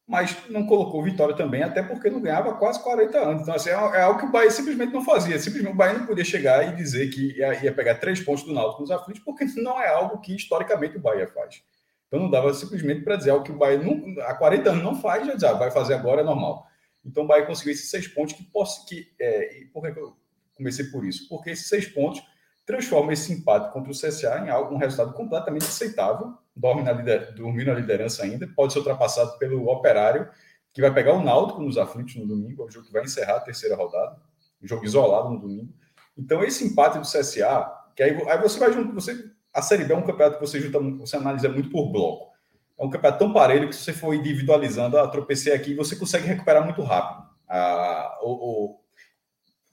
mas 0.08 0.34
não 0.48 0.66
colocou 0.66 1.02
vitória 1.02 1.36
também, 1.36 1.62
até 1.62 1.82
porque 1.82 2.08
não 2.08 2.22
ganhava 2.22 2.54
quase 2.54 2.82
40 2.82 3.18
anos. 3.18 3.42
Então, 3.42 3.54
assim, 3.54 3.68
é, 3.68 3.72
é 3.72 4.02
algo 4.02 4.20
que 4.20 4.26
o 4.26 4.30
Bahia 4.30 4.50
simplesmente 4.50 4.92
não 4.94 5.04
fazia. 5.04 5.38
Simplesmente 5.38 5.74
o 5.74 5.76
Bahia 5.76 5.98
não 5.98 6.06
podia 6.06 6.24
chegar 6.24 6.66
e 6.66 6.76
dizer 6.76 7.10
que 7.10 7.36
ia, 7.36 7.72
pegar 7.72 7.96
três 7.96 8.20
pontos 8.20 8.44
do 8.44 8.54
Náutico 8.54 8.80
nos 8.80 8.90
aflitos, 8.90 9.22
porque 9.22 9.44
não 9.56 9.80
é 9.80 9.88
algo 9.88 10.20
que 10.20 10.34
historicamente 10.34 10.96
o 10.96 11.00
Bahia 11.00 11.26
faz. 11.26 11.60
Então 12.06 12.20
não 12.20 12.30
dava 12.30 12.52
simplesmente 12.54 13.02
para 13.02 13.16
dizer 13.16 13.30
algo 13.30 13.44
que 13.44 13.52
o 13.52 13.56
Bahia 13.56 13.78
não, 13.78 14.22
há 14.22 14.34
40 14.34 14.70
anos 14.70 14.84
não 14.84 15.00
faz, 15.00 15.26
já 15.26 15.34
dizer, 15.34 15.46
ah, 15.46 15.52
vai 15.54 15.70
fazer 15.70 15.94
agora, 15.94 16.20
é 16.20 16.24
normal. 16.24 16.66
Então 17.04 17.24
o 17.24 17.26
Bahia 17.26 17.46
conseguiu 17.46 17.72
esses 17.72 17.90
seis 17.90 18.06
pontos 18.08 18.34
que 18.34 18.44
posso 18.44 18.86
que 18.86 19.08
é, 19.18 19.60
e 19.60 19.64
por 19.66 19.82
que 19.82 19.98
eu 19.98 20.16
comecei 20.56 20.86
por 20.86 21.04
isso? 21.04 21.28
Porque 21.28 21.50
esses 21.50 21.68
seis 21.68 21.86
pontos 21.86 22.22
transformam 22.64 23.12
esse 23.12 23.32
empate 23.32 23.72
contra 23.72 23.90
o 23.90 23.94
CSA 23.94 24.40
em 24.44 24.50
algo, 24.50 24.74
um 24.74 24.78
resultado 24.78 25.12
completamente 25.14 25.64
aceitável 25.64 26.36
dorme 26.56 26.82
na 26.82 26.92
lider... 26.92 27.34
dormiu 27.34 27.66
na 27.66 27.74
liderança 27.74 28.24
ainda, 28.24 28.48
pode 28.48 28.72
ser 28.72 28.78
ultrapassado 28.78 29.38
pelo 29.38 29.68
Operário, 29.68 30.28
que 30.72 30.80
vai 30.80 30.92
pegar 30.92 31.12
o 31.12 31.22
Náutico 31.22 31.60
nos 31.60 31.76
aflitos 31.76 32.16
no 32.16 32.26
domingo, 32.26 32.62
é 32.62 32.66
o 32.66 32.70
jogo 32.70 32.86
que 32.86 32.92
vai 32.92 33.04
encerrar 33.04 33.36
a 33.36 33.40
terceira 33.40 33.76
rodada, 33.76 34.16
jogo 34.62 34.84
isolado 34.84 35.30
no 35.30 35.38
domingo. 35.38 35.72
Então, 36.16 36.42
esse 36.42 36.64
empate 36.64 36.98
do 36.98 37.04
CSA, 37.04 37.70
que 37.94 38.02
aí, 38.02 38.16
aí 38.28 38.38
você 38.40 38.58
vai 38.58 38.72
junto, 38.72 38.94
você, 38.94 39.30
a 39.56 39.62
Série 39.62 39.84
B 39.84 39.94
é 39.94 39.96
um 39.96 40.02
campeonato 40.02 40.38
que 40.38 40.46
você, 40.46 40.60
junta, 40.60 40.78
você 40.78 41.16
analisa 41.16 41.48
muito 41.48 41.70
por 41.70 41.90
bloco. 41.90 42.30
É 42.78 42.84
um 42.84 42.90
campeonato 42.90 43.18
tão 43.18 43.32
parelho 43.32 43.68
que 43.68 43.74
se 43.74 43.82
você 43.82 43.94
for 43.94 44.14
individualizando, 44.14 44.98
ah, 44.98 45.08
tropecei 45.08 45.54
aqui, 45.54 45.74
você 45.74 45.96
consegue 45.96 46.26
recuperar 46.26 46.62
muito 46.62 46.82
rápido. 46.82 47.26
Ah, 47.48 48.18
o, 48.22 48.78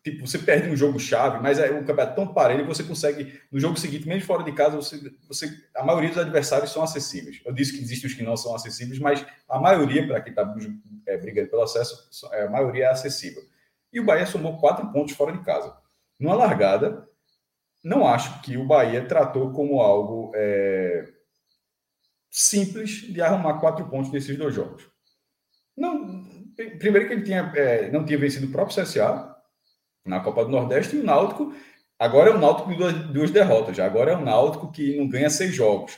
tipo, 0.02 0.26
você 0.26 0.40
perde 0.40 0.70
um 0.70 0.76
jogo 0.76 0.98
chave, 0.98 1.42
mas 1.42 1.60
é 1.60 1.70
um 1.70 1.84
campeonato 1.84 2.16
tão 2.16 2.34
parelho 2.34 2.62
que 2.62 2.74
você 2.74 2.84
consegue, 2.84 3.38
no 3.52 3.60
jogo 3.60 3.78
seguinte, 3.78 4.08
mesmo 4.08 4.26
fora 4.26 4.44
de 4.44 4.54
casa, 4.54 4.78
você, 4.78 5.12
você, 5.28 5.52
a 5.76 5.84
maioria 5.84 6.10
dos 6.10 6.18
adversários 6.18 6.72
são 6.72 6.82
acessíveis. 6.82 7.42
Eu 7.46 7.54
disse 7.54 7.74
que 7.74 7.84
existem 7.84 8.10
os 8.10 8.16
que 8.16 8.24
não 8.24 8.38
são 8.38 8.56
acessíveis, 8.56 9.00
mas 9.00 9.26
a 9.50 9.60
maioria, 9.60 10.08
para 10.08 10.22
quem 10.22 10.32
está 10.32 10.56
é, 11.08 11.18
brigando 11.18 11.50
pelo 11.50 11.64
acesso, 11.64 12.10
é, 12.32 12.44
a 12.44 12.50
maioria 12.50 12.86
é 12.86 12.90
acessível. 12.90 13.42
E 13.92 14.00
o 14.00 14.06
Bahia 14.06 14.26
somou 14.26 14.58
quatro 14.60 14.90
pontos 14.94 15.14
fora 15.14 15.34
de 15.34 15.44
casa. 15.44 15.76
Numa 16.18 16.36
largada, 16.36 17.06
não 17.84 18.08
acho 18.08 18.42
que 18.42 18.58
o 18.58 18.66
Bahia 18.66 19.06
tratou 19.06 19.52
como 19.52 19.82
algo 19.82 20.32
é, 20.36 21.06
simples 22.32 23.02
de 23.12 23.22
arrumar 23.22 23.60
quatro 23.60 23.86
pontos 23.90 24.12
nesses 24.12 24.38
dois 24.38 24.54
jogos. 24.56 24.90
Não, 25.76 26.24
primeiro 26.80 27.08
que 27.08 27.14
ele 27.14 27.24
tinha, 27.24 27.52
é, 27.56 27.92
não 27.92 28.06
tinha 28.06 28.18
vencido 28.18 28.48
o 28.48 28.52
próprio 28.52 28.82
CSA, 28.82 29.34
na 30.06 30.20
Copa 30.20 30.44
do 30.44 30.52
Nordeste 30.52 30.96
e 30.96 31.00
o 31.00 31.04
Náutico 31.04 31.54
agora 31.98 32.30
é 32.30 32.36
um 32.36 32.40
Náutico 32.40 32.70
de 32.70 32.78
duas, 32.78 32.94
duas 32.94 33.32
derrotas. 33.32 33.78
Já 33.78 33.86
agora 33.86 34.12
é 34.12 34.18
um 34.18 34.24
Náutico 34.24 34.72
que 34.72 34.98
não 34.98 35.08
ganha 35.08 35.30
seis 35.30 35.54
jogos. 35.54 35.98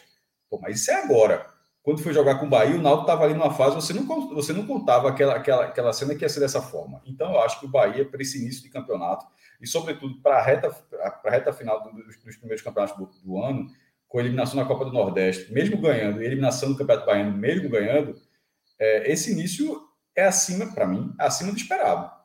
Pô, 0.50 0.60
mas 0.62 0.80
isso 0.80 0.92
é 0.92 1.04
agora. 1.04 1.46
Quando 1.82 2.02
foi 2.02 2.14
jogar 2.14 2.40
com 2.40 2.46
o 2.46 2.50
Bahia, 2.50 2.76
o 2.76 2.82
Náutico 2.82 3.04
estava 3.04 3.26
ali 3.26 3.34
numa 3.34 3.54
fase, 3.54 3.76
você 3.76 3.94
não, 3.94 4.06
você 4.30 4.54
não 4.54 4.66
contava 4.66 5.10
aquela, 5.10 5.36
aquela, 5.36 5.66
aquela 5.66 5.94
cena 5.94 6.16
que 6.16 6.24
ia 6.24 6.30
ser 6.30 6.40
dessa 6.40 6.62
forma. 6.62 7.02
Então, 7.06 7.32
eu 7.32 7.40
acho 7.42 7.60
que 7.60 7.66
o 7.66 7.70
Bahia, 7.70 8.06
para 8.06 8.22
esse 8.22 8.42
início 8.42 8.64
de 8.64 8.70
campeonato, 8.70 9.26
e 9.62 9.68
sobretudo 9.68 10.22
para 10.22 10.38
a 10.38 10.42
reta, 10.42 10.76
a 11.00 11.30
reta 11.30 11.54
final 11.54 11.84
dos, 11.84 12.18
dos 12.24 12.38
primeiros 12.38 12.62
campeonatos 12.62 12.98
do, 12.98 13.06
do, 13.24 13.42
ano, 13.42 13.68
com 14.08 14.18
a 14.18 14.22
eliminação 14.22 14.56
na 14.56 14.66
Copa 14.66 14.86
do 14.86 14.94
Nordeste, 14.94 15.52
mesmo 15.54 15.78
ganhando, 15.78 16.22
e 16.22 16.26
eliminação 16.26 16.72
do 16.72 16.78
Campeonato 16.78 17.06
Baiano, 17.06 17.38
mesmo 17.38 17.70
ganhando, 17.70 18.20
é, 18.80 19.12
esse 19.12 19.32
início 19.32 19.82
é 20.16 20.26
acima, 20.26 20.74
para 20.74 20.88
mim, 20.88 21.14
acima 21.20 21.52
do 21.52 21.58
esperado 21.58 22.16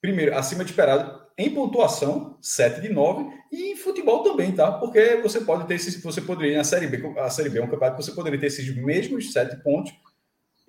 primeiro, 0.00 0.36
acima 0.36 0.64
de 0.64 0.70
esperado 0.70 1.20
em 1.36 1.50
pontuação, 1.54 2.38
7 2.40 2.80
de 2.80 2.88
9, 2.88 3.26
e 3.52 3.72
em 3.72 3.76
futebol 3.76 4.22
também, 4.22 4.52
tá? 4.52 4.72
Porque 4.72 5.16
você 5.16 5.40
pode 5.40 5.66
ter 5.66 5.74
esses, 5.74 6.00
você 6.02 6.20
poderia, 6.20 6.58
na 6.58 6.64
Série 6.64 6.86
B, 6.86 7.14
a 7.18 7.30
Série 7.30 7.48
B 7.48 7.58
é 7.58 7.62
um 7.62 7.68
campeonato 7.68 7.96
que 7.96 8.04
você 8.04 8.12
poderia 8.12 8.38
ter 8.38 8.46
esses 8.46 8.74
mesmos 8.74 9.32
7 9.32 9.62
pontos 9.62 9.92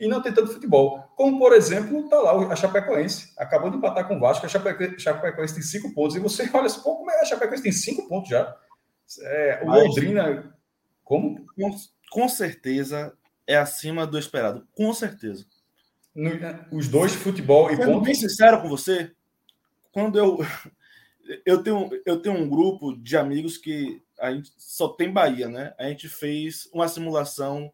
e 0.01 0.07
não 0.07 0.19
ter 0.19 0.33
tanto 0.33 0.51
futebol. 0.51 0.99
Como, 1.15 1.37
por 1.37 1.53
exemplo, 1.53 2.09
tá 2.09 2.19
lá 2.19 2.51
a 2.51 2.55
Chapecoense, 2.55 3.31
acabou 3.37 3.69
de 3.69 3.77
empatar 3.77 4.07
com 4.07 4.17
o 4.17 4.19
Vasco, 4.19 4.47
a 4.47 4.49
Chapecoense, 4.49 5.53
tem 5.53 5.61
5 5.61 5.93
pontos, 5.93 6.15
e 6.15 6.19
você 6.19 6.49
olha 6.51 6.65
assim, 6.65 6.81
pô, 6.81 6.95
como 6.95 7.11
é 7.11 7.21
a 7.21 7.25
Chapecoense 7.25 7.61
tem 7.61 7.71
5 7.71 8.09
pontos 8.09 8.29
já? 8.29 8.57
É, 9.21 9.61
o 9.63 9.67
Mas, 9.67 9.83
Londrina, 9.83 10.55
como? 11.03 11.45
Com, 11.55 11.71
com 12.09 12.27
certeza 12.27 13.15
é 13.45 13.55
acima 13.55 14.07
do 14.07 14.17
esperado, 14.17 14.67
com 14.75 14.91
certeza. 14.91 15.45
No, 16.15 16.31
os 16.71 16.87
dois, 16.87 17.13
futebol 17.13 17.71
e 17.71 17.77
pontos. 17.77 18.03
bem 18.03 18.15
sincero 18.15 18.59
com 18.61 18.67
você, 18.67 19.11
quando 19.91 20.17
eu 20.17 20.39
eu 21.45 21.61
tenho 21.61 21.89
eu 22.05 22.21
tenho 22.21 22.35
um 22.35 22.49
grupo 22.49 22.97
de 22.97 23.15
amigos 23.15 23.57
que 23.57 24.01
a 24.19 24.33
gente 24.33 24.51
só 24.57 24.89
tem 24.89 25.11
Bahia, 25.11 25.47
né? 25.47 25.73
A 25.77 25.85
gente 25.85 26.09
fez 26.09 26.67
uma 26.73 26.87
simulação 26.87 27.71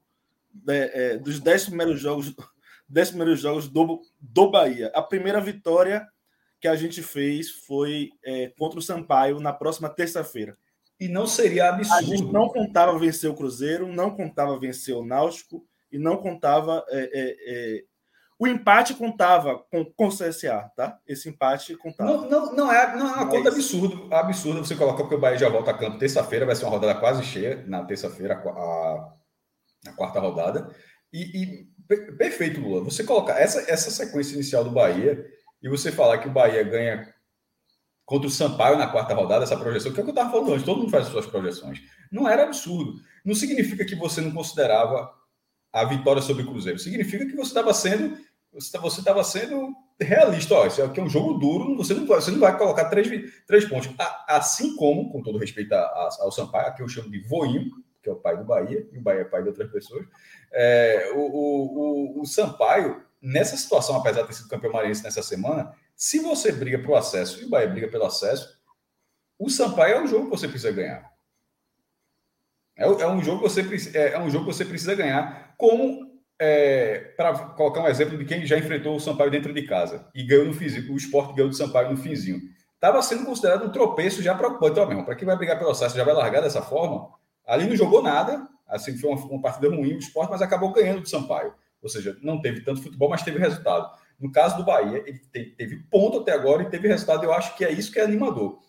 de, 0.64 0.74
é, 0.74 1.18
dos 1.18 1.40
dez 1.40 1.66
primeiros 1.66 2.00
jogos 2.00 2.34
dez 2.88 3.10
primeiros 3.10 3.40
jogos 3.40 3.68
do, 3.68 4.02
do 4.20 4.50
Bahia. 4.50 4.92
A 4.96 5.02
primeira 5.02 5.42
vitória 5.42 6.08
que 6.60 6.68
a 6.68 6.76
gente 6.76 7.04
fez 7.04 7.52
foi 7.52 8.12
é, 8.24 8.52
contra 8.58 8.80
o 8.80 8.82
Sampaio 8.82 9.40
na 9.40 9.54
próxima 9.54 9.90
terça-feira. 9.90 10.58
E 11.00 11.08
não 11.08 11.28
seria 11.28 11.70
absurdo. 11.70 12.00
A 12.00 12.02
gente 12.02 12.32
não 12.32 12.50
contava 12.50 12.98
vencer 12.98 13.30
o 13.30 13.36
Cruzeiro, 13.36 13.88
não 13.88 14.16
contava 14.16 14.60
vencer 14.60 14.96
o 14.96 15.06
Náutico 15.06 15.64
e 15.92 16.00
não 16.00 16.18
contava 16.18 16.84
é, 16.90 17.10
é, 17.14 17.36
é 17.48 17.84
o 18.40 18.46
empate 18.46 18.94
contava 18.94 19.66
com, 19.72 19.84
com 19.84 20.08
o 20.08 20.12
CSA, 20.12 20.72
tá? 20.76 21.00
Esse 21.08 21.28
empate 21.28 21.76
contava. 21.76 22.12
Não, 22.12 22.30
não, 22.30 22.56
não 22.56 22.72
é, 22.72 22.96
não 22.96 23.08
é 23.08 23.14
uma 23.14 23.26
Mas... 23.26 23.36
conta 23.36 23.50
absurda, 23.50 24.16
absurda 24.16 24.60
você 24.60 24.76
colocar 24.76 25.00
porque 25.00 25.16
o 25.16 25.20
Bahia 25.20 25.40
já 25.40 25.50
volta 25.50 25.72
a 25.72 25.74
campo 25.74 25.98
terça-feira, 25.98 26.46
vai 26.46 26.56
ser 26.56 26.66
uma 26.66 26.72
rodada 26.72 27.00
quase 27.00 27.24
cheia 27.24 27.64
na 27.66 27.84
terça-feira, 27.84 28.36
a, 28.36 29.14
a, 29.90 29.94
quarta 29.94 30.20
rodada. 30.20 30.76
E, 31.12 31.44
e, 31.44 31.68
perfeito, 32.18 32.60
Lula. 32.60 32.84
Você 32.84 33.04
colocar 33.04 33.40
essa, 33.40 33.70
essa 33.72 33.92
sequência 33.92 34.36
inicial 34.36 34.64
do 34.64 34.72
Bahia 34.72 35.26
e 35.62 35.70
você 35.70 35.92
falar 35.92 36.18
que 36.20 36.28
o 36.28 36.32
Bahia 36.32 36.64
ganha 36.64 37.14
contra 38.06 38.28
o 38.28 38.32
Sampaio 38.32 38.78
na 38.78 38.88
quarta 38.88 39.14
rodada, 39.14 39.44
essa 39.44 39.58
projeção, 39.58 39.92
que 39.92 40.00
é 40.00 40.02
o 40.02 40.06
que 40.06 40.12
eu 40.12 40.14
estava 40.14 40.32
falando 40.32 40.54
antes, 40.54 40.66
todo 40.66 40.80
mundo 40.80 40.92
faz 40.92 41.08
as 41.08 41.12
suas 41.12 41.26
projeções. 41.26 41.82
Não 42.12 42.28
era 42.28 42.44
absurdo. 42.44 42.96
Não 43.26 43.36
significa 43.36 43.84
que 43.84 43.96
você 43.96 44.22
não 44.22 44.32
considerava 44.32 45.14
a 45.74 45.84
vitória 45.84 46.22
sobre 46.22 46.44
o 46.44 46.48
Cruzeiro. 46.48 46.80
Significa 46.80 47.26
que 47.26 47.36
você 47.36 47.50
estava 47.50 47.74
sendo 47.74 48.18
você 48.54 49.00
estava 49.00 49.24
sendo 49.24 49.74
realista. 50.00 50.56
Ó, 50.56 50.66
isso 50.66 50.84
aqui 50.84 51.00
é 51.00 51.04
um 51.04 51.10
jogo 51.10 51.34
duro, 51.34 51.76
você 51.76 51.94
não 51.94 52.06
você 52.06 52.32
não 52.32 52.40
vai 52.40 52.58
colocar 52.58 52.86
três, 52.86 53.08
três 53.46 53.66
pontos. 53.66 53.90
Assim 54.28 54.76
como, 54.76 55.12
com 55.12 55.22
todo 55.22 55.38
respeito 55.38 55.74
ao 55.74 56.32
Sampaio, 56.32 56.68
aqui 56.68 56.82
eu 56.82 56.88
chamo 56.88 57.10
de 57.10 57.20
voinho, 57.20 57.70
que 58.08 58.10
é 58.10 58.14
o 58.14 58.16
pai 58.16 58.38
do 58.38 58.46
Bahia, 58.46 58.88
e 58.94 58.98
o 58.98 59.02
Bahia 59.02 59.22
é 59.22 59.26
pai 59.26 59.44
de 59.44 59.50
outras 59.50 59.70
pessoas. 59.70 60.06
É, 60.52 61.12
o, 61.14 61.20
o, 61.20 62.20
o, 62.20 62.22
o, 62.22 62.26
Sampaio, 62.26 63.04
nessa 63.22 63.58
situação, 63.58 63.98
apesar 63.98 64.22
de 64.22 64.28
ter 64.28 64.34
sido 64.34 64.50
campeão 64.50 64.72
maranhense 64.72 65.04
nessa 65.04 65.22
semana, 65.22 65.74
se 65.96 66.20
você 66.20 66.52
briga 66.52 66.80
para 66.80 66.92
o 66.92 66.96
acesso 66.96 67.42
e 67.42 67.46
o 67.46 67.50
Bahia 67.50 67.68
briga 67.68 67.90
pelo 67.90 68.06
acesso, 68.06 68.58
o 69.38 69.50
Sampaio 69.50 69.96
é 69.96 70.02
um 70.02 70.08
jogo 70.08 70.26
que 70.26 70.38
você 70.38 70.48
precisa 70.48 70.72
ganhar. 70.72 71.12
É, 72.78 72.86
é 72.86 73.08
um 73.08 73.22
jogo 73.22 73.44
que 73.44 73.50
você, 73.50 73.98
é, 73.98 74.14
é 74.14 74.20
um 74.20 74.30
jogo 74.30 74.46
que 74.46 74.54
você 74.54 74.64
precisa 74.64 74.96
ganhar, 74.96 75.54
como 75.58 76.08
é, 76.40 77.14
para 77.18 77.34
colocar 77.50 77.82
um 77.82 77.88
exemplo 77.88 78.18
de 78.18 78.24
quem 78.24 78.46
já 78.46 78.58
enfrentou 78.58 78.96
o 78.96 79.00
Sampaio 79.00 79.32
dentro 79.32 79.54
de 79.54 79.64
casa 79.64 80.08
e 80.16 80.24
ganhou 80.24 80.46
no 80.46 80.54
finzinho, 80.54 80.94
o 80.94 80.98
esporte 80.98 81.34
ganhou 81.34 81.50
do 81.50 81.56
Sampaio 81.56 81.92
no 81.92 81.98
finzinho. 81.98 82.40
Estava 82.78 83.02
sendo 83.02 83.26
considerado 83.26 83.66
um 83.66 83.72
tropeço 83.72 84.22
já 84.22 84.36
preocupante. 84.36 84.80
Ó, 84.80 85.04
para 85.04 85.16
quem 85.16 85.26
vai 85.26 85.36
brigar 85.36 85.58
pelo 85.58 85.72
acesso, 85.72 85.98
já 85.98 86.04
vai 86.04 86.14
largar 86.14 86.42
dessa 86.42 86.62
forma. 86.62 87.10
Ali 87.48 87.66
não 87.66 87.76
jogou 87.76 88.04
nada, 88.04 88.48
assim 88.68 88.98
foi 88.98 89.10
uma, 89.10 89.26
uma 89.26 89.42
partida 89.42 89.70
ruim 89.70 89.94
do 89.94 90.00
esporte, 90.00 90.30
mas 90.30 90.42
acabou 90.42 90.72
ganhando 90.72 91.02
do 91.02 91.10
Sampaio. 91.10 91.54
Ou 91.82 91.90
seja, 91.90 92.18
não 92.22 92.42
teve 92.42 92.62
tanto 92.62 92.82
futebol, 92.84 93.10
mas 93.10 93.24
teve 93.24 93.40
resultado. 93.40 93.90
No 94.20 94.32
caso 94.32 94.58
do 94.58 94.66
Bahia, 94.66 95.04
ele 95.06 95.20
teve, 95.32 95.52
teve 95.52 95.78
ponto 95.90 96.20
até 96.20 96.34
agora 96.34 96.64
e 96.64 96.70
teve 96.70 96.88
resultado. 96.88 97.24
Eu 97.24 97.34
acho 97.34 97.56
que 97.56 97.64
é 97.64 97.72
isso 97.72 97.92
que 97.92 98.00
é 98.00 98.04
animador 98.04 98.60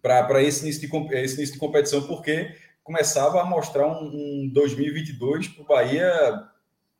para 0.00 0.42
esse, 0.42 0.62
início 0.62 0.80
de, 0.80 1.14
esse 1.16 1.36
início 1.36 1.54
de 1.54 1.58
competição, 1.58 2.06
porque 2.06 2.54
começava 2.84 3.40
a 3.40 3.44
mostrar 3.44 3.86
um, 3.86 4.44
um 4.44 4.50
2022 4.52 5.48
para 5.48 5.62
o 5.62 5.66
Bahia 5.66 6.48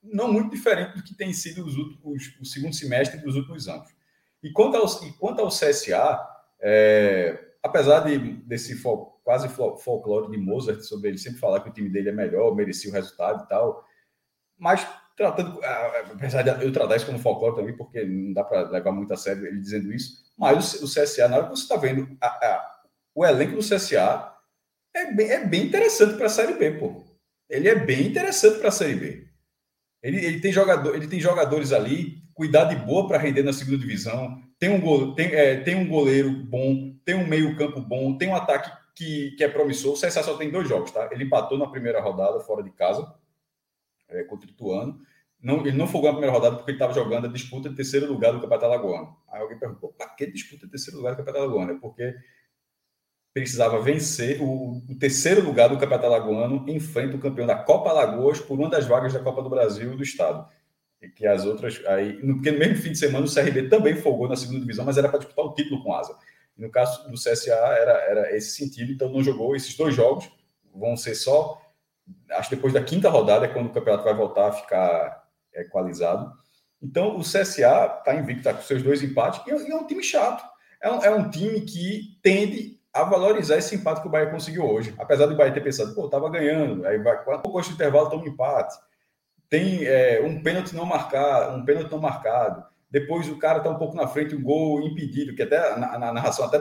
não 0.03 0.33
muito 0.33 0.51
diferente 0.51 0.97
do 0.97 1.03
que 1.03 1.15
tem 1.15 1.33
sido 1.33 1.65
os 1.65 1.77
últimos, 1.77 2.37
o 2.41 2.45
segundo 2.45 2.75
semestre 2.75 3.21
dos 3.21 3.37
últimos 3.37 3.69
anos. 3.69 3.89
E 4.43 4.51
quanto 4.51 4.77
ao, 4.77 4.87
e 5.05 5.13
quanto 5.13 5.41
ao 5.41 5.49
CSA, 5.49 6.21
é, 6.61 7.53
apesar 7.63 8.01
de, 8.01 8.19
desse 8.19 8.77
fol, 8.77 9.18
quase 9.29 9.47
folclore 9.51 10.31
de 10.31 10.39
Mozart 10.39 10.81
sobre 10.81 11.11
ele 11.11 11.19
sempre 11.19 11.39
falar 11.39 11.61
que 11.61 11.69
o 11.69 11.73
time 11.73 11.91
dele 11.91 12.09
é 12.09 12.13
melhor, 12.13 12.55
merecia 12.55 12.91
o 12.91 12.95
resultado 12.95 13.45
e 13.45 13.47
tal, 13.47 13.85
mas 14.57 14.89
tratando, 15.15 15.61
apesar 16.15 16.41
de 16.41 16.65
eu 16.65 16.73
tratar 16.73 16.97
isso 16.97 17.05
como 17.05 17.19
folclore 17.19 17.55
também, 17.55 17.77
porque 17.77 18.03
não 18.07 18.33
dá 18.33 18.43
para 18.43 18.71
levar 18.71 18.91
muito 18.91 19.13
a 19.13 19.19
sério 19.19 19.47
ele 19.47 19.61
dizendo 19.61 19.93
isso, 19.93 20.33
mas 20.35 20.81
o, 20.81 20.87
CSA, 20.87 21.29
na 21.29 21.37
hora 21.37 21.45
que 21.45 21.57
você 21.57 21.65
está 21.65 21.77
vendo 21.77 22.17
a, 22.19 22.27
a, 22.27 22.81
o 23.15 23.23
elenco 23.23 23.57
do 23.57 23.59
CSA, 23.59 24.35
é 24.97 25.13
bem, 25.13 25.31
é 25.31 25.45
bem 25.45 25.67
interessante 25.67 26.17
para 26.17 26.25
a 26.25 26.31
Série 26.31 26.55
B, 26.55 26.71
pô. 26.79 27.05
Ele 27.51 27.69
é 27.69 27.75
bem 27.75 28.07
interessante 28.07 28.59
para 28.59 28.69
a 28.69 28.73
Série 28.73 28.95
B. 28.95 29.29
Ele, 30.03 30.25
ele, 30.25 30.41
tem 30.41 30.53
jogador, 30.53 30.95
ele 30.95 31.07
tem 31.07 31.21
jogadores 31.21 31.75
ali, 31.75 32.23
cuidado 32.33 32.75
de 32.75 32.83
boa 32.83 33.07
para 33.07 33.19
render 33.19 33.43
na 33.43 33.53
segunda 33.53 33.77
divisão. 33.77 34.43
Tem 34.59 34.71
um, 34.71 34.81
gole, 34.81 35.15
tem, 35.15 35.35
é, 35.35 35.61
tem 35.61 35.75
um 35.75 35.87
goleiro 35.87 36.31
bom, 36.31 36.95
tem 37.05 37.15
um 37.15 37.27
meio-campo 37.27 37.83
bom, 37.83 38.17
tem 38.17 38.29
um 38.29 38.35
ataque 38.35 38.78
que, 38.99 39.31
que 39.37 39.45
é 39.45 39.49
promissor. 39.49 39.93
O 39.93 39.95
CSA 39.95 40.25
só 40.25 40.37
tem 40.37 40.51
dois 40.51 40.69
jogos, 40.69 40.91
tá? 40.91 41.09
Ele 41.13 41.23
empatou 41.23 41.57
na 41.57 41.69
primeira 41.69 42.01
rodada, 42.01 42.41
fora 42.41 42.65
de 42.65 42.71
casa, 42.71 43.15
é, 44.09 44.25
contra 44.25 44.49
o 44.49 44.51
Ituano. 44.51 45.01
não, 45.41 45.65
ele 45.65 45.77
não 45.77 45.87
folgou 45.87 46.11
na 46.11 46.17
primeira 46.17 46.37
rodada 46.37 46.57
porque 46.57 46.73
ele 46.73 46.77
estava 46.77 46.93
jogando 46.93 47.27
a 47.27 47.31
disputa 47.31 47.69
de 47.69 47.77
terceiro 47.77 48.13
lugar 48.13 48.33
do 48.33 48.41
Campeonato 48.41 48.65
Alagoano. 48.65 49.17
Aí 49.29 49.41
alguém 49.41 49.57
perguntou, 49.57 49.93
para 49.93 50.09
que 50.09 50.27
disputa 50.27 50.67
de 50.67 50.73
terceiro 50.73 50.97
lugar 50.97 51.13
do 51.13 51.19
Campeonato 51.19 51.45
Alagoano? 51.45 51.73
É 51.73 51.81
porque 51.81 52.13
precisava 53.33 53.81
vencer 53.81 54.43
o, 54.43 54.83
o, 54.89 54.99
terceiro 54.99 55.45
lugar 55.45 55.69
do 55.69 55.79
Campeonato 55.79 56.07
Alagoano 56.07 56.65
em 56.67 56.81
frente 56.81 57.15
ao 57.15 57.21
campeão 57.21 57.47
da 57.47 57.55
Copa 57.55 57.91
Alagoas 57.91 58.41
por 58.41 58.59
uma 58.59 58.69
das 58.69 58.87
vagas 58.87 59.13
da 59.13 59.21
Copa 59.21 59.43
do 59.43 59.51
Brasil 59.51 59.97
do 59.97 60.03
Estado. 60.03 60.49
E 61.01 61.09
que 61.09 61.25
as 61.25 61.45
outras. 61.45 61.81
Aí, 61.87 62.15
porque 62.15 62.51
no 62.51 62.59
mesmo 62.59 62.77
fim 62.77 62.91
de 62.91 62.99
semana 62.99 63.25
o 63.25 63.33
CRB 63.33 63.69
também 63.69 63.95
folgou 63.95 64.29
na 64.29 64.35
segunda 64.35 64.59
divisão, 64.59 64.85
mas 64.85 64.99
era 64.99 65.09
para 65.09 65.21
disputar 65.21 65.45
o 65.45 65.55
título 65.55 65.85
com 65.85 65.95
asa. 65.95 66.17
E 66.59 66.63
no 66.63 66.71
caso 66.71 67.09
do 67.09 67.15
CSA 67.15 67.55
era, 67.55 67.93
era 67.93 68.37
esse 68.37 68.51
sentido, 68.51 68.93
então 68.93 69.09
não 69.09 69.23
jogou 69.23 69.55
esses 69.55 69.77
dois 69.77 69.95
jogos, 69.95 70.29
vão 70.75 70.97
ser 70.97 71.15
só. 71.15 71.61
Acho 72.33 72.49
que 72.49 72.57
depois 72.57 72.73
da 72.73 72.83
quinta 72.83 73.09
rodada 73.09 73.47
é 73.47 73.49
quando 73.49 73.67
o 73.67 73.73
campeonato 73.73 74.05
vai 74.05 74.15
voltar 74.15 74.49
a 74.49 74.53
ficar 74.53 75.29
equalizado. 75.55 76.33
Então 76.83 77.17
o 77.17 77.21
CSA 77.21 77.99
está 77.99 78.15
invicto, 78.15 78.41
está 78.41 78.55
com 78.55 78.63
seus 78.63 78.83
dois 78.83 79.03
empates, 79.03 79.41
e 79.47 79.51
é, 79.51 79.71
é 79.71 79.77
um 79.77 79.87
time 79.87 80.03
chato. 80.03 80.45
É 80.81 80.91
um, 80.91 81.03
é 81.03 81.11
um 81.11 81.31
time 81.31 81.61
que 81.63 82.19
tende 82.23 82.79
a 82.93 83.03
valorizar 83.05 83.57
esse 83.57 83.75
empate 83.77 84.01
que 84.01 84.09
o 84.09 84.11
Bahia 84.11 84.31
conseguiu 84.31 84.65
hoje. 84.65 84.95
Apesar 84.99 85.27
do 85.27 85.37
Bahia 85.37 85.53
ter 85.53 85.61
pensado, 85.61 85.95
pô, 85.95 86.09
tava 86.09 86.31
ganhando, 86.31 86.87
aí 86.87 86.99
vai, 86.99 87.23
quando 87.25 87.43
pouco 87.43 87.61
de 87.61 87.71
intervalo 87.71 88.11
toma 88.11 88.25
um 88.25 88.27
empate. 88.27 88.77
Tem 89.49 89.85
é, 89.85 90.21
um 90.23 90.43
pênalti 90.43 90.75
não 90.75 90.85
marcado, 90.85 91.57
um 91.57 91.65
pênalti 91.65 91.91
não 91.91 91.99
marcado. 91.99 92.65
Depois 92.91 93.29
o 93.29 93.39
cara 93.39 93.61
tá 93.61 93.69
um 93.69 93.79
pouco 93.79 93.97
na 93.97 94.09
frente, 94.09 94.35
um 94.35 94.43
gol 94.43 94.81
impedido, 94.81 95.35
que 95.35 95.43
até 95.43 95.77
na, 95.77 95.99
na 95.99 96.13
narração 96.13 96.47
até 96.47 96.59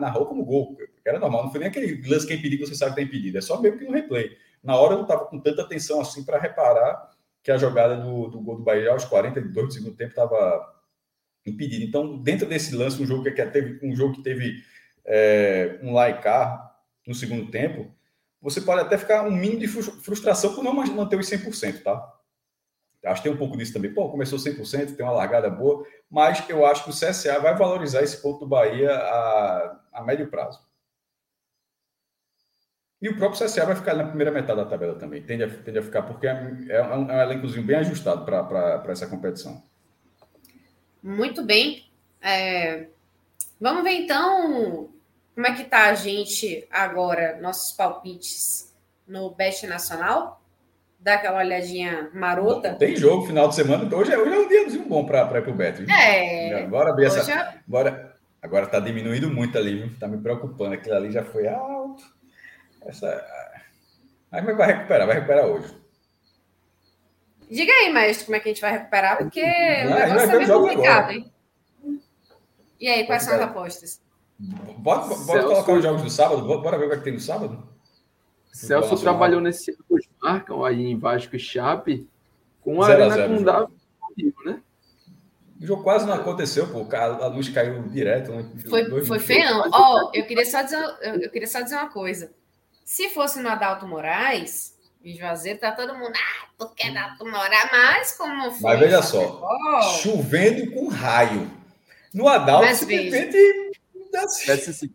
narrou 0.00 0.26
como 0.26 0.44
gol, 0.44 0.76
que 0.76 1.08
era 1.08 1.18
normal, 1.18 1.44
não 1.44 1.50
foi 1.50 1.60
nem 1.60 1.68
aquele 1.68 2.00
lance 2.08 2.26
que 2.26 2.32
é 2.32 2.36
impedido, 2.36 2.66
você 2.66 2.74
sabe 2.74 2.92
que 2.92 3.00
tá 3.00 3.02
impedido, 3.02 3.38
é 3.38 3.40
só 3.40 3.60
mesmo 3.60 3.78
que 3.78 3.84
no 3.84 3.92
replay. 3.92 4.36
Na 4.62 4.76
hora 4.76 4.94
eu 4.94 4.98
não 4.98 5.06
tava 5.06 5.26
com 5.26 5.38
tanta 5.38 5.62
atenção 5.62 6.00
assim 6.00 6.24
para 6.24 6.38
reparar 6.38 7.10
que 7.42 7.50
a 7.50 7.58
jogada 7.58 7.96
do, 7.96 8.28
do 8.28 8.40
gol 8.40 8.56
do 8.56 8.62
Bahia 8.62 8.90
aos 8.90 9.04
42 9.04 9.66
do 9.66 9.72
segundo 9.72 9.96
tempo 9.96 10.10
estava 10.10 10.74
impedida. 11.44 11.84
Então, 11.84 12.16
dentro 12.18 12.46
desse 12.46 12.74
lance, 12.74 13.02
um 13.02 13.06
jogo 13.06 13.24
que 13.24 13.30
teve 13.46 13.86
um 13.86 13.94
jogo 13.94 14.14
que 14.14 14.22
teve 14.22 14.62
é, 15.04 15.78
um 15.82 15.92
Laicá 15.92 16.72
no 17.06 17.14
segundo 17.14 17.50
tempo, 17.50 17.94
você 18.40 18.60
pode 18.60 18.80
até 18.80 18.96
ficar 18.96 19.26
um 19.26 19.30
mínimo 19.30 19.60
de 19.60 19.68
frustração 19.68 20.54
por 20.54 20.62
não 20.62 20.72
manter 20.72 21.18
os 21.18 21.28
100%, 21.28 21.82
tá? 21.82 22.14
Acho 23.04 23.22
que 23.22 23.28
tem 23.28 23.34
um 23.34 23.38
pouco 23.38 23.56
disso 23.56 23.72
também. 23.72 23.92
Pô, 23.92 24.08
começou 24.08 24.38
100%, 24.38 24.96
tem 24.96 25.04
uma 25.04 25.12
largada 25.12 25.50
boa, 25.50 25.86
mas 26.10 26.42
eu 26.48 26.64
acho 26.64 26.84
que 26.84 26.90
o 26.90 26.92
CSA 26.92 27.38
vai 27.38 27.56
valorizar 27.56 28.02
esse 28.02 28.20
ponto 28.20 28.40
do 28.40 28.46
Bahia 28.46 28.90
a, 28.90 29.80
a 29.92 30.02
médio 30.02 30.28
prazo. 30.28 30.60
E 33.02 33.08
o 33.08 33.16
próprio 33.16 33.44
CSA 33.44 33.66
vai 33.66 33.76
ficar 33.76 33.94
na 33.94 34.06
primeira 34.06 34.32
metade 34.32 34.58
da 34.58 34.66
tabela 34.66 34.94
também. 34.94 35.22
Tende 35.22 35.44
a, 35.44 35.48
tende 35.50 35.78
a 35.78 35.82
ficar, 35.82 36.02
porque 36.02 36.26
é, 36.26 36.30
é, 36.70 36.82
um, 36.82 37.10
é 37.10 37.16
um 37.16 37.20
elencozinho 37.20 37.66
bem 37.66 37.76
ajustado 37.76 38.24
para 38.24 38.82
essa 38.88 39.06
competição. 39.06 39.62
Muito 41.02 41.44
bem. 41.44 41.90
É... 42.22 42.86
Vamos 43.60 43.82
ver 43.84 43.92
então 43.92 44.88
como 45.34 45.46
é 45.48 45.54
que 45.54 45.64
tá 45.64 45.90
a 45.90 45.94
gente 45.94 46.66
agora, 46.70 47.40
nossos 47.40 47.72
palpites 47.72 48.72
no 49.06 49.30
Best 49.30 49.66
Nacional? 49.66 50.40
Dá 51.04 51.16
aquela 51.16 51.40
olhadinha 51.40 52.08
marota. 52.14 52.76
Tem 52.76 52.96
jogo 52.96 53.26
final 53.26 53.46
de 53.46 53.54
semana, 53.54 53.94
hoje 53.94 54.10
é, 54.10 54.16
hoje 54.16 54.34
é 54.34 54.38
um 54.38 54.48
dia 54.48 54.84
bom 54.88 55.04
para 55.04 55.38
ir 55.38 55.42
pro 55.42 55.52
Bet. 55.52 55.84
É. 55.90 56.66
Bora 56.66 56.90
abrir 56.90 57.04
essa. 57.04 57.30
É... 57.30 57.58
Bora. 57.66 58.16
Agora 58.40 58.66
tá 58.66 58.80
diminuindo 58.80 59.28
muito 59.30 59.58
ali, 59.58 59.82
viu? 59.82 59.98
Tá 60.00 60.08
me 60.08 60.16
preocupando. 60.16 60.72
Aquilo 60.72 60.96
ali 60.96 61.12
já 61.12 61.22
foi 61.22 61.46
alto. 61.46 62.02
Essa. 62.86 63.22
Aí 64.32 64.42
vai 64.42 64.66
recuperar, 64.66 65.06
vai 65.06 65.16
recuperar 65.16 65.46
hoje. 65.46 65.74
Diga 67.50 67.70
aí, 67.70 67.92
mestre, 67.92 68.24
como 68.24 68.36
é 68.36 68.40
que 68.40 68.48
a 68.48 68.52
gente 68.52 68.62
vai 68.62 68.72
recuperar, 68.72 69.18
porque 69.18 69.42
o 69.42 69.90
negócio 69.90 70.30
é 70.30 70.36
meio 70.38 70.60
complicado, 70.60 71.10
agora. 71.10 71.12
hein? 71.12 71.32
E 72.80 72.88
aí, 72.88 73.06
quais 73.06 73.22
são 73.22 73.34
as 73.34 73.42
apostas? 73.42 74.00
Bora, 74.78 75.02
bora 75.02 75.42
colocar 75.42 75.72
os 75.72 75.82
jogos 75.82 76.02
do 76.02 76.10
sábado? 76.10 76.42
Bora 76.42 76.78
ver 76.78 76.86
o 76.86 76.88
que, 76.88 76.94
é 76.94 76.98
que 76.98 77.04
tem 77.04 77.12
no 77.12 77.20
sábado? 77.20 77.74
Celso 78.52 78.96
trabalhou 78.98 79.40
nesse 79.40 79.76
marcam 80.24 80.64
aí 80.64 80.86
em 80.86 80.98
Vasco 80.98 81.36
e 81.36 81.38
Chape 81.38 82.08
com 82.62 82.82
a 82.82 82.86
zero 82.86 83.10
Arena 83.10 83.36
com 83.36 83.44
Davi, 83.44 84.34
né? 84.46 84.60
O 85.60 85.66
jogo 85.66 85.82
quase 85.82 86.06
não 86.06 86.14
aconteceu, 86.14 86.66
pô. 86.66 86.86
A 86.96 87.26
luz 87.26 87.48
caiu 87.48 87.82
direto. 87.88 88.32
Né? 88.32 88.44
Foi, 88.68 89.04
foi 89.04 89.18
feio. 89.18 89.46
Ó, 89.70 89.70
oh, 89.72 90.10
eu, 90.12 90.26
queria 90.26 90.44
só 90.44 90.62
dizer, 90.62 90.82
eu 91.22 91.30
queria 91.30 91.46
só 91.46 91.60
dizer 91.60 91.76
uma 91.76 91.88
coisa. 91.88 92.32
Se 92.84 93.08
fosse 93.10 93.40
no 93.40 93.48
Adalto 93.48 93.86
Moraes, 93.86 94.74
em 95.02 95.16
Juazeiro, 95.16 95.60
tá 95.60 95.72
todo 95.72 95.94
mundo. 95.94 96.12
Ah, 96.16 96.48
tu 96.58 96.68
quer 96.74 96.88
Adalto 96.96 97.24
Moraes? 97.24 97.70
Mas 97.70 98.16
como 98.16 98.50
foi? 98.50 98.70
Mas 98.70 98.80
veja 98.80 99.02
só, 99.02 99.40
chovendo 100.02 100.70
com 100.72 100.88
raio. 100.88 101.50
No 102.12 102.28
Adalto, 102.28 102.66
Mas, 102.66 102.78
simplesmente 102.78 103.36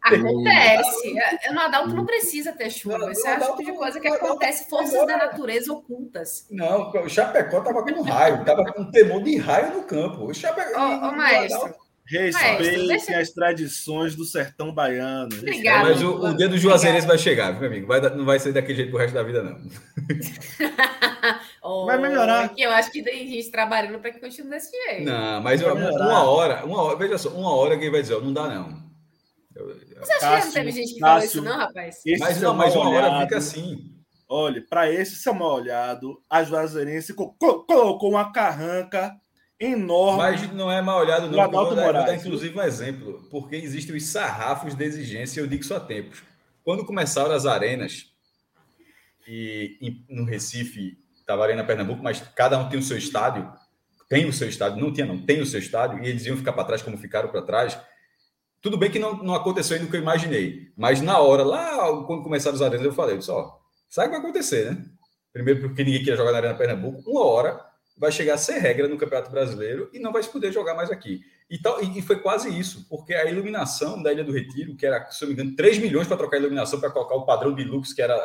Acontece. 0.01 1.13
No 1.51 1.59
Adalto 1.59 1.95
não 1.95 2.05
precisa 2.05 2.53
ter 2.53 2.69
chuva. 2.69 3.11
Isso 3.11 3.27
é 3.27 3.37
o 3.37 3.57
tipo 3.57 3.71
de 3.71 3.73
coisa 3.73 3.99
que 3.99 4.07
acontece, 4.07 4.69
forças 4.69 5.05
da 5.05 5.17
natureza 5.17 5.73
ocultas. 5.73 6.45
Não, 6.49 6.91
o 6.91 7.09
Chapecó 7.09 7.61
tava 7.61 7.83
com 7.83 8.01
raio, 8.01 8.45
tava 8.45 8.65
com 8.65 8.89
temor 8.91 9.23
de 9.23 9.37
raio 9.37 9.73
no 9.73 9.83
campo. 9.83 10.25
O 10.25 10.33
Chapecó. 10.33 10.79
Ô, 10.79 11.09
ô 11.09 11.11
maestro. 11.11 11.75
Respeitem 12.09 13.15
as 13.15 13.29
tradições 13.29 14.15
do 14.15 14.25
sertão 14.25 14.73
baiano. 14.73 15.29
Obrigado. 15.31 15.83
Mas 15.83 16.01
o, 16.01 16.15
o 16.15 16.33
dedo 16.33 16.51
do 16.51 16.57
Juazeirense 16.57 17.05
vai 17.05 17.19
chegar, 17.19 17.59
meu 17.59 17.69
amigo. 17.69 17.85
Vai, 17.85 18.01
não 18.01 18.25
vai 18.25 18.39
ser 18.39 18.51
daquele 18.51 18.77
jeito 18.77 18.89
pro 18.89 18.97
resto 18.97 19.13
da 19.13 19.21
vida, 19.21 19.43
não. 19.43 19.59
oh, 21.61 21.85
vai 21.85 21.99
melhorar. 21.99 22.49
Que 22.49 22.63
eu 22.63 22.71
acho 22.71 22.91
que 22.91 23.03
tem 23.03 23.27
gente 23.27 23.51
trabalhando 23.51 23.99
para 23.99 24.11
que 24.11 24.19
continue 24.19 24.49
desse 24.49 24.71
jeito. 24.71 25.05
Não, 25.05 25.43
mas 25.43 25.61
uma, 25.61 25.73
uma, 25.73 26.23
hora, 26.23 26.65
uma 26.65 26.81
hora, 26.81 26.97
veja 26.97 27.19
só, 27.19 27.29
uma 27.29 27.53
hora 27.53 27.75
alguém 27.75 27.91
vai 27.91 28.01
dizer, 28.01 28.19
não 28.21 28.33
dá 28.33 28.47
não. 28.47 28.88
Você 29.65 30.13
acha 30.13 30.19
Cássio, 30.19 30.39
que 30.39 30.45
não 30.45 30.51
teve 30.53 30.71
gente 30.71 30.93
que 30.93 30.99
Cássio, 30.99 31.01
falou 31.01 31.23
isso, 31.25 31.41
não, 31.41 31.57
rapaz? 31.57 32.01
Mas 32.19 32.41
não, 32.41 32.53
mas 32.53 32.75
uma 32.75 32.89
olhado, 32.89 33.11
hora 33.13 33.21
fica 33.21 33.37
assim. 33.37 33.95
Olha, 34.27 34.63
para 34.69 34.91
esse 34.91 35.15
seu 35.15 35.33
mal 35.33 35.55
olhado, 35.55 36.21
a 36.29 36.43
Juazeirense 36.43 37.13
colocou 37.13 38.09
uma 38.09 38.31
carranca 38.31 39.15
enorme. 39.59 40.17
Mas 40.17 40.53
não 40.53 40.71
é 40.71 40.81
mal 40.81 40.99
olhado, 40.99 41.29
não. 41.29 41.51
Vou 41.51 41.75
dar, 41.75 41.83
vou 41.83 41.93
dar, 41.93 42.15
inclusive, 42.15 42.57
um 42.57 42.61
exemplo. 42.61 43.27
Porque 43.31 43.55
existem 43.55 43.95
os 43.95 44.05
sarrafos 44.05 44.75
de 44.75 44.85
exigência, 44.85 45.41
eu 45.41 45.47
digo 45.47 45.63
isso 45.63 45.73
há 45.73 45.79
tempos. 45.79 46.21
Quando 46.63 46.85
começaram 46.85 47.31
as 47.31 47.45
arenas, 47.45 48.05
e 49.27 50.03
no 50.09 50.25
Recife, 50.25 50.97
estava 51.15 51.41
a 51.41 51.45
Arena 51.45 51.63
Pernambuco, 51.63 52.03
mas 52.03 52.21
cada 52.35 52.57
um 52.57 52.69
tem 52.69 52.79
o 52.79 52.83
seu 52.83 52.97
estádio, 52.97 53.51
tem 54.07 54.25
o 54.25 54.33
seu 54.33 54.47
estádio, 54.47 54.79
não 54.79 54.91
tinha, 54.93 55.05
não, 55.05 55.17
tem 55.17 55.41
o 55.41 55.45
seu 55.45 55.59
estádio, 55.59 56.03
e 56.03 56.07
eles 56.07 56.25
iam 56.25 56.37
ficar 56.37 56.53
para 56.53 56.63
trás 56.63 56.81
como 56.81 56.97
ficaram 56.97 57.29
para 57.29 57.41
trás. 57.41 57.79
Tudo 58.61 58.77
bem 58.77 58.91
que 58.91 58.99
não, 58.99 59.17
não 59.23 59.33
aconteceu 59.33 59.75
ainda 59.75 59.87
o 59.87 59.91
que 59.91 59.97
eu 59.97 60.01
imaginei, 60.01 60.71
mas 60.75 61.01
na 61.01 61.17
hora, 61.19 61.43
lá, 61.43 62.03
quando 62.05 62.23
começaram 62.23 62.55
os 62.55 62.61
arenas, 62.61 62.85
eu 62.85 62.93
falei, 62.93 63.15
eu 63.15 63.19
disse, 63.19 63.31
ó, 63.31 63.53
sabe 63.89 64.07
o 64.07 64.11
que 64.11 64.17
vai 64.17 64.29
acontecer, 64.29 64.71
né? 64.71 64.85
Primeiro, 65.31 65.61
porque 65.61 65.83
ninguém 65.83 65.99
queria 65.99 66.17
jogar 66.17 66.31
na 66.31 66.37
Arena 66.37 66.55
Pernambuco, 66.55 67.09
uma 67.09 67.23
hora 67.23 67.69
vai 67.97 68.11
chegar 68.11 68.35
a 68.35 68.37
ser 68.37 68.59
regra 68.59 68.87
no 68.87 68.97
Campeonato 68.97 69.29
Brasileiro 69.29 69.89
e 69.93 69.99
não 69.99 70.13
vai 70.13 70.23
se 70.23 70.29
poder 70.29 70.53
jogar 70.53 70.73
mais 70.73 70.89
aqui. 70.89 71.21
E, 71.49 71.57
tal, 71.57 71.83
e, 71.83 72.01
foi 72.01 72.19
quase 72.19 72.47
isso, 72.57 72.87
porque 72.87 73.13
a 73.13 73.29
iluminação 73.29 74.01
da 74.01 74.11
Ilha 74.13 74.23
do 74.23 74.31
Retiro, 74.31 74.75
que 74.75 74.85
era, 74.85 75.09
se 75.11 75.23
eu 75.23 75.27
me 75.27 75.33
engano, 75.33 75.55
3 75.55 75.79
milhões 75.79 76.07
para 76.07 76.15
trocar 76.15 76.37
a 76.37 76.39
iluminação, 76.39 76.79
para 76.79 76.91
colocar 76.91 77.15
o 77.15 77.25
padrão 77.25 77.53
de 77.53 77.63
lux, 77.63 77.91
que 77.91 78.01
era 78.01 78.15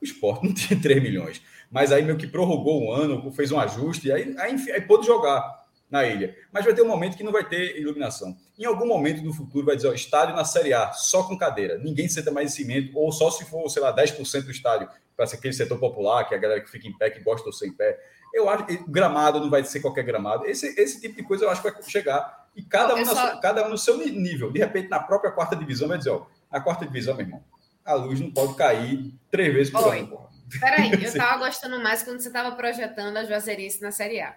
o 0.00 0.04
esporte, 0.04 0.44
não 0.46 0.54
tinha 0.54 0.80
3 0.80 1.02
milhões. 1.02 1.42
Mas 1.70 1.90
aí 1.90 2.02
meio 2.02 2.16
que 2.16 2.26
prorrogou 2.26 2.84
um 2.84 2.92
ano, 2.92 3.32
fez 3.32 3.50
um 3.50 3.58
ajuste, 3.58 4.08
e 4.08 4.12
aí, 4.12 4.34
aí, 4.38 4.70
aí 4.70 4.80
pôde 4.82 5.06
jogar 5.06 5.61
na 5.92 6.06
ilha. 6.06 6.34
Mas 6.50 6.64
vai 6.64 6.74
ter 6.74 6.80
um 6.80 6.88
momento 6.88 7.18
que 7.18 7.22
não 7.22 7.30
vai 7.30 7.46
ter 7.46 7.78
iluminação. 7.78 8.34
Em 8.58 8.64
algum 8.64 8.86
momento 8.86 9.22
do 9.22 9.32
futuro 9.32 9.66
vai 9.66 9.76
dizer, 9.76 9.88
ó, 9.88 9.92
estádio 9.92 10.34
na 10.34 10.44
Série 10.44 10.72
A, 10.72 10.90
só 10.92 11.22
com 11.24 11.36
cadeira. 11.36 11.76
Ninguém 11.76 12.08
senta 12.08 12.30
mais 12.30 12.50
em 12.50 12.56
cimento, 12.56 12.98
ou 12.98 13.12
só 13.12 13.30
se 13.30 13.44
for, 13.44 13.68
sei 13.68 13.82
lá, 13.82 13.94
10% 13.94 14.44
do 14.44 14.50
estádio, 14.50 14.88
para 15.14 15.26
ser 15.26 15.36
aquele 15.36 15.52
setor 15.52 15.78
popular, 15.78 16.24
que 16.24 16.34
é 16.34 16.38
a 16.38 16.40
galera 16.40 16.60
que 16.62 16.70
fica 16.70 16.88
em 16.88 16.96
pé, 16.96 17.10
que 17.10 17.20
gosta 17.20 17.46
ou 17.46 17.52
sem 17.52 17.70
pé. 17.70 18.00
Eu 18.32 18.48
acho 18.48 18.64
que 18.64 18.82
gramado 18.88 19.38
não 19.38 19.50
vai 19.50 19.62
ser 19.62 19.80
qualquer 19.80 20.02
gramado. 20.02 20.46
Esse, 20.46 20.68
esse 20.80 20.98
tipo 20.98 21.14
de 21.14 21.22
coisa 21.22 21.44
eu 21.44 21.50
acho 21.50 21.62
que 21.62 21.70
vai 21.70 21.82
chegar. 21.82 22.48
E 22.56 22.62
cada, 22.62 22.94
um, 22.94 23.04
só... 23.04 23.38
cada 23.40 23.66
um 23.66 23.68
no 23.68 23.76
seu 23.76 23.98
nível. 23.98 24.50
De 24.50 24.60
repente, 24.60 24.88
na 24.88 24.98
própria 24.98 25.30
quarta 25.30 25.54
divisão, 25.54 25.88
vai 25.88 25.98
dizer, 25.98 26.10
ó, 26.10 26.24
a 26.50 26.58
quarta 26.58 26.86
divisão, 26.86 27.14
meu 27.14 27.26
irmão, 27.26 27.44
a 27.84 27.92
luz 27.92 28.18
não 28.18 28.30
pode 28.30 28.54
cair 28.54 29.12
três 29.30 29.52
vezes 29.52 29.70
por 29.70 29.92
ano. 29.92 30.26
Peraí, 30.58 30.90
eu 31.04 31.12
tava 31.12 31.44
gostando 31.44 31.78
mais 31.80 32.02
quando 32.02 32.20
você 32.20 32.30
tava 32.30 32.56
projetando 32.56 33.14
a 33.18 33.24
Juazeirense 33.24 33.82
na 33.82 33.90
Série 33.90 34.20
A. 34.20 34.34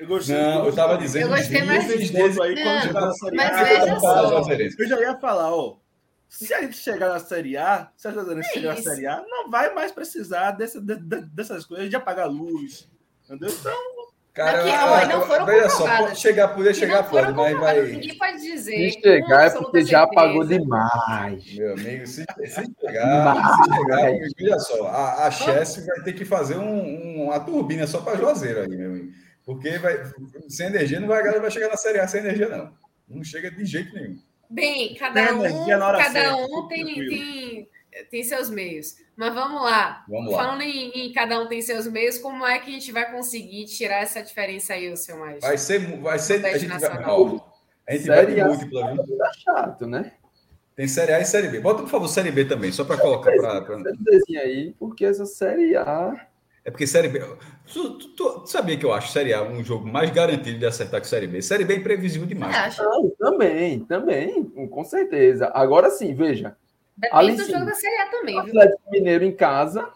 Eu 0.00 0.06
gostei. 0.06 0.34
Não, 0.34 0.64
eu 0.64 0.70
estava 0.70 0.96
dizendo 0.96 1.26
eu 1.26 1.36
gostei 1.36 1.62
mais 1.62 1.86
desse 1.86 2.16
aí 2.18 2.54
quando 2.54 2.82
chegar 2.82 3.00
na 3.02 3.12
Série 3.12 3.40
A. 3.40 4.74
Eu 4.78 4.88
já 4.88 5.00
ia 5.00 5.16
falar, 5.18 5.54
ó. 5.54 5.76
Se 6.26 6.54
a 6.54 6.62
gente 6.62 6.76
chegar 6.76 7.08
na 7.10 7.18
Série 7.18 7.56
A, 7.56 7.90
se 7.96 8.08
a 8.08 8.12
Juazeirense 8.12 8.48
é 8.48 8.52
chegar 8.52 8.76
na 8.76 8.82
Série 8.82 9.06
A, 9.06 9.22
não 9.28 9.50
vai 9.50 9.74
mais 9.74 9.92
precisar 9.92 10.52
dessa, 10.52 10.80
de, 10.80 10.96
dessas 10.96 11.66
coisas 11.66 11.90
de 11.90 11.96
apagar 11.96 12.30
luz. 12.30 12.88
Entendeu? 13.24 13.50
Então, 13.50 14.00
Cara, 14.32 14.62
Aqui, 14.62 15.12
não 15.12 15.26
foram 15.26 15.44
veja 15.44 15.68
só, 15.68 15.96
pode 15.98 16.18
chegar, 16.18 16.48
poder 16.48 16.72
chegar, 16.72 17.02
pode, 17.02 17.32
mas 17.32 17.58
vai. 17.58 17.82
Ninguém 17.82 18.16
pode 18.16 18.40
dizer. 18.40 18.92
Se 18.92 19.00
chegar 19.00 19.46
é 19.48 19.50
porque 19.50 19.82
já 19.82 20.02
apagou 20.04 20.46
demais. 20.46 21.52
Meu 21.52 21.72
amigo, 21.72 22.06
se, 22.06 22.24
se 22.24 22.72
chegar, 22.80 23.64
se 23.64 23.74
chegar, 23.74 24.12
veja 24.38 24.58
só, 24.60 24.86
a, 24.86 25.26
a 25.26 25.30
Chess 25.32 25.84
vai 25.84 26.04
ter 26.04 26.12
que 26.12 26.24
fazer 26.24 26.56
um, 26.56 26.62
um, 26.62 27.24
uma 27.24 27.40
turbina 27.40 27.88
só 27.88 28.00
para 28.00 28.16
Juazeiro 28.16 28.60
aí, 28.60 28.68
meu 28.68 28.90
amigo. 28.90 29.12
Porque 29.54 29.78
vai, 29.78 30.00
sem 30.48 30.66
energia 30.66 31.00
não 31.00 31.08
vai, 31.08 31.18
a 31.18 31.22
galera 31.22 31.42
vai 31.42 31.50
chegar 31.50 31.68
na 31.68 31.76
Série 31.76 31.98
A 31.98 32.06
sem 32.06 32.20
energia, 32.20 32.48
não. 32.48 32.72
Não 33.08 33.24
chega 33.24 33.50
de 33.50 33.64
jeito 33.64 33.92
nenhum. 33.94 34.16
Bem, 34.48 34.94
cada 34.94 35.34
um, 35.34 35.66
cada 35.66 36.36
um 36.36 36.68
tem, 36.68 36.84
tem, 36.84 37.68
tem 38.10 38.22
seus 38.22 38.48
meios. 38.48 38.96
Mas 39.16 39.34
vamos 39.34 39.60
lá. 39.62 40.04
Vamos 40.08 40.32
lá. 40.32 40.38
Falando 40.38 40.62
em, 40.62 40.90
em, 40.90 41.12
cada 41.12 41.40
um 41.40 41.48
tem 41.48 41.60
seus 41.60 41.88
meios, 41.88 42.18
como 42.18 42.46
é 42.46 42.60
que 42.60 42.70
a 42.70 42.72
gente 42.72 42.92
vai 42.92 43.10
conseguir 43.10 43.64
tirar 43.66 44.02
essa 44.02 44.22
diferença 44.22 44.74
aí, 44.74 44.92
o 44.92 44.96
seu 44.96 45.18
mais? 45.18 45.40
Vai 45.40 45.58
ser, 45.58 46.00
vai 46.00 46.18
ser. 46.18 46.46
A 46.46 46.56
gente 46.56 46.68
vai, 46.68 47.04
ó, 47.04 47.40
a 47.88 47.92
gente 47.92 48.06
vai 48.06 48.26
de 48.26 48.44
múltipla, 48.44 48.92
viu? 48.92 49.18
Tá 49.18 49.32
chato, 49.32 49.86
né? 49.86 50.12
Tem 50.76 50.86
Série 50.86 51.12
A 51.12 51.20
e 51.20 51.24
Série 51.24 51.48
B. 51.48 51.58
Bota, 51.58 51.82
por 51.82 51.90
favor, 51.90 52.08
Série 52.08 52.30
B 52.30 52.44
também, 52.44 52.70
só 52.70 52.84
para 52.84 52.96
colocar. 52.96 53.32
Pra, 53.32 53.62
pra... 53.62 53.76
aí, 54.42 54.74
porque 54.78 55.04
essa 55.04 55.26
Série 55.26 55.76
A. 55.76 56.29
É 56.64 56.70
porque 56.70 56.86
Série 56.86 57.08
B. 57.08 57.20
Tu, 57.72 57.98
tu, 57.98 58.08
tu, 58.10 58.46
sabia 58.46 58.76
que 58.76 58.84
eu 58.84 58.92
acho 58.92 59.12
Série 59.12 59.32
A 59.32 59.42
um 59.42 59.64
jogo 59.64 59.86
mais 59.86 60.10
garantido 60.10 60.58
de 60.58 60.66
acertar 60.66 61.00
que 61.00 61.06
Série 61.06 61.26
B? 61.26 61.40
Série 61.40 61.64
B 61.64 61.74
é 61.74 61.76
imprevisível 61.78 62.26
demais. 62.26 62.76
Não, 62.78 63.10
também, 63.10 63.80
também, 63.80 64.44
com 64.44 64.84
certeza. 64.84 65.50
Agora 65.54 65.90
sim, 65.90 66.14
veja. 66.14 66.56
Depende 66.96 67.18
ali, 67.18 67.36
do 67.36 67.44
sim, 67.44 67.52
jogo 67.52 67.64
da 67.64 67.74
Série 67.74 67.96
A 67.96 68.06
também, 68.10 68.34
viu? 68.34 68.60
Atlético 68.60 68.90
Mineiro 68.90 69.24
em 69.24 69.32
casa. 69.32 69.90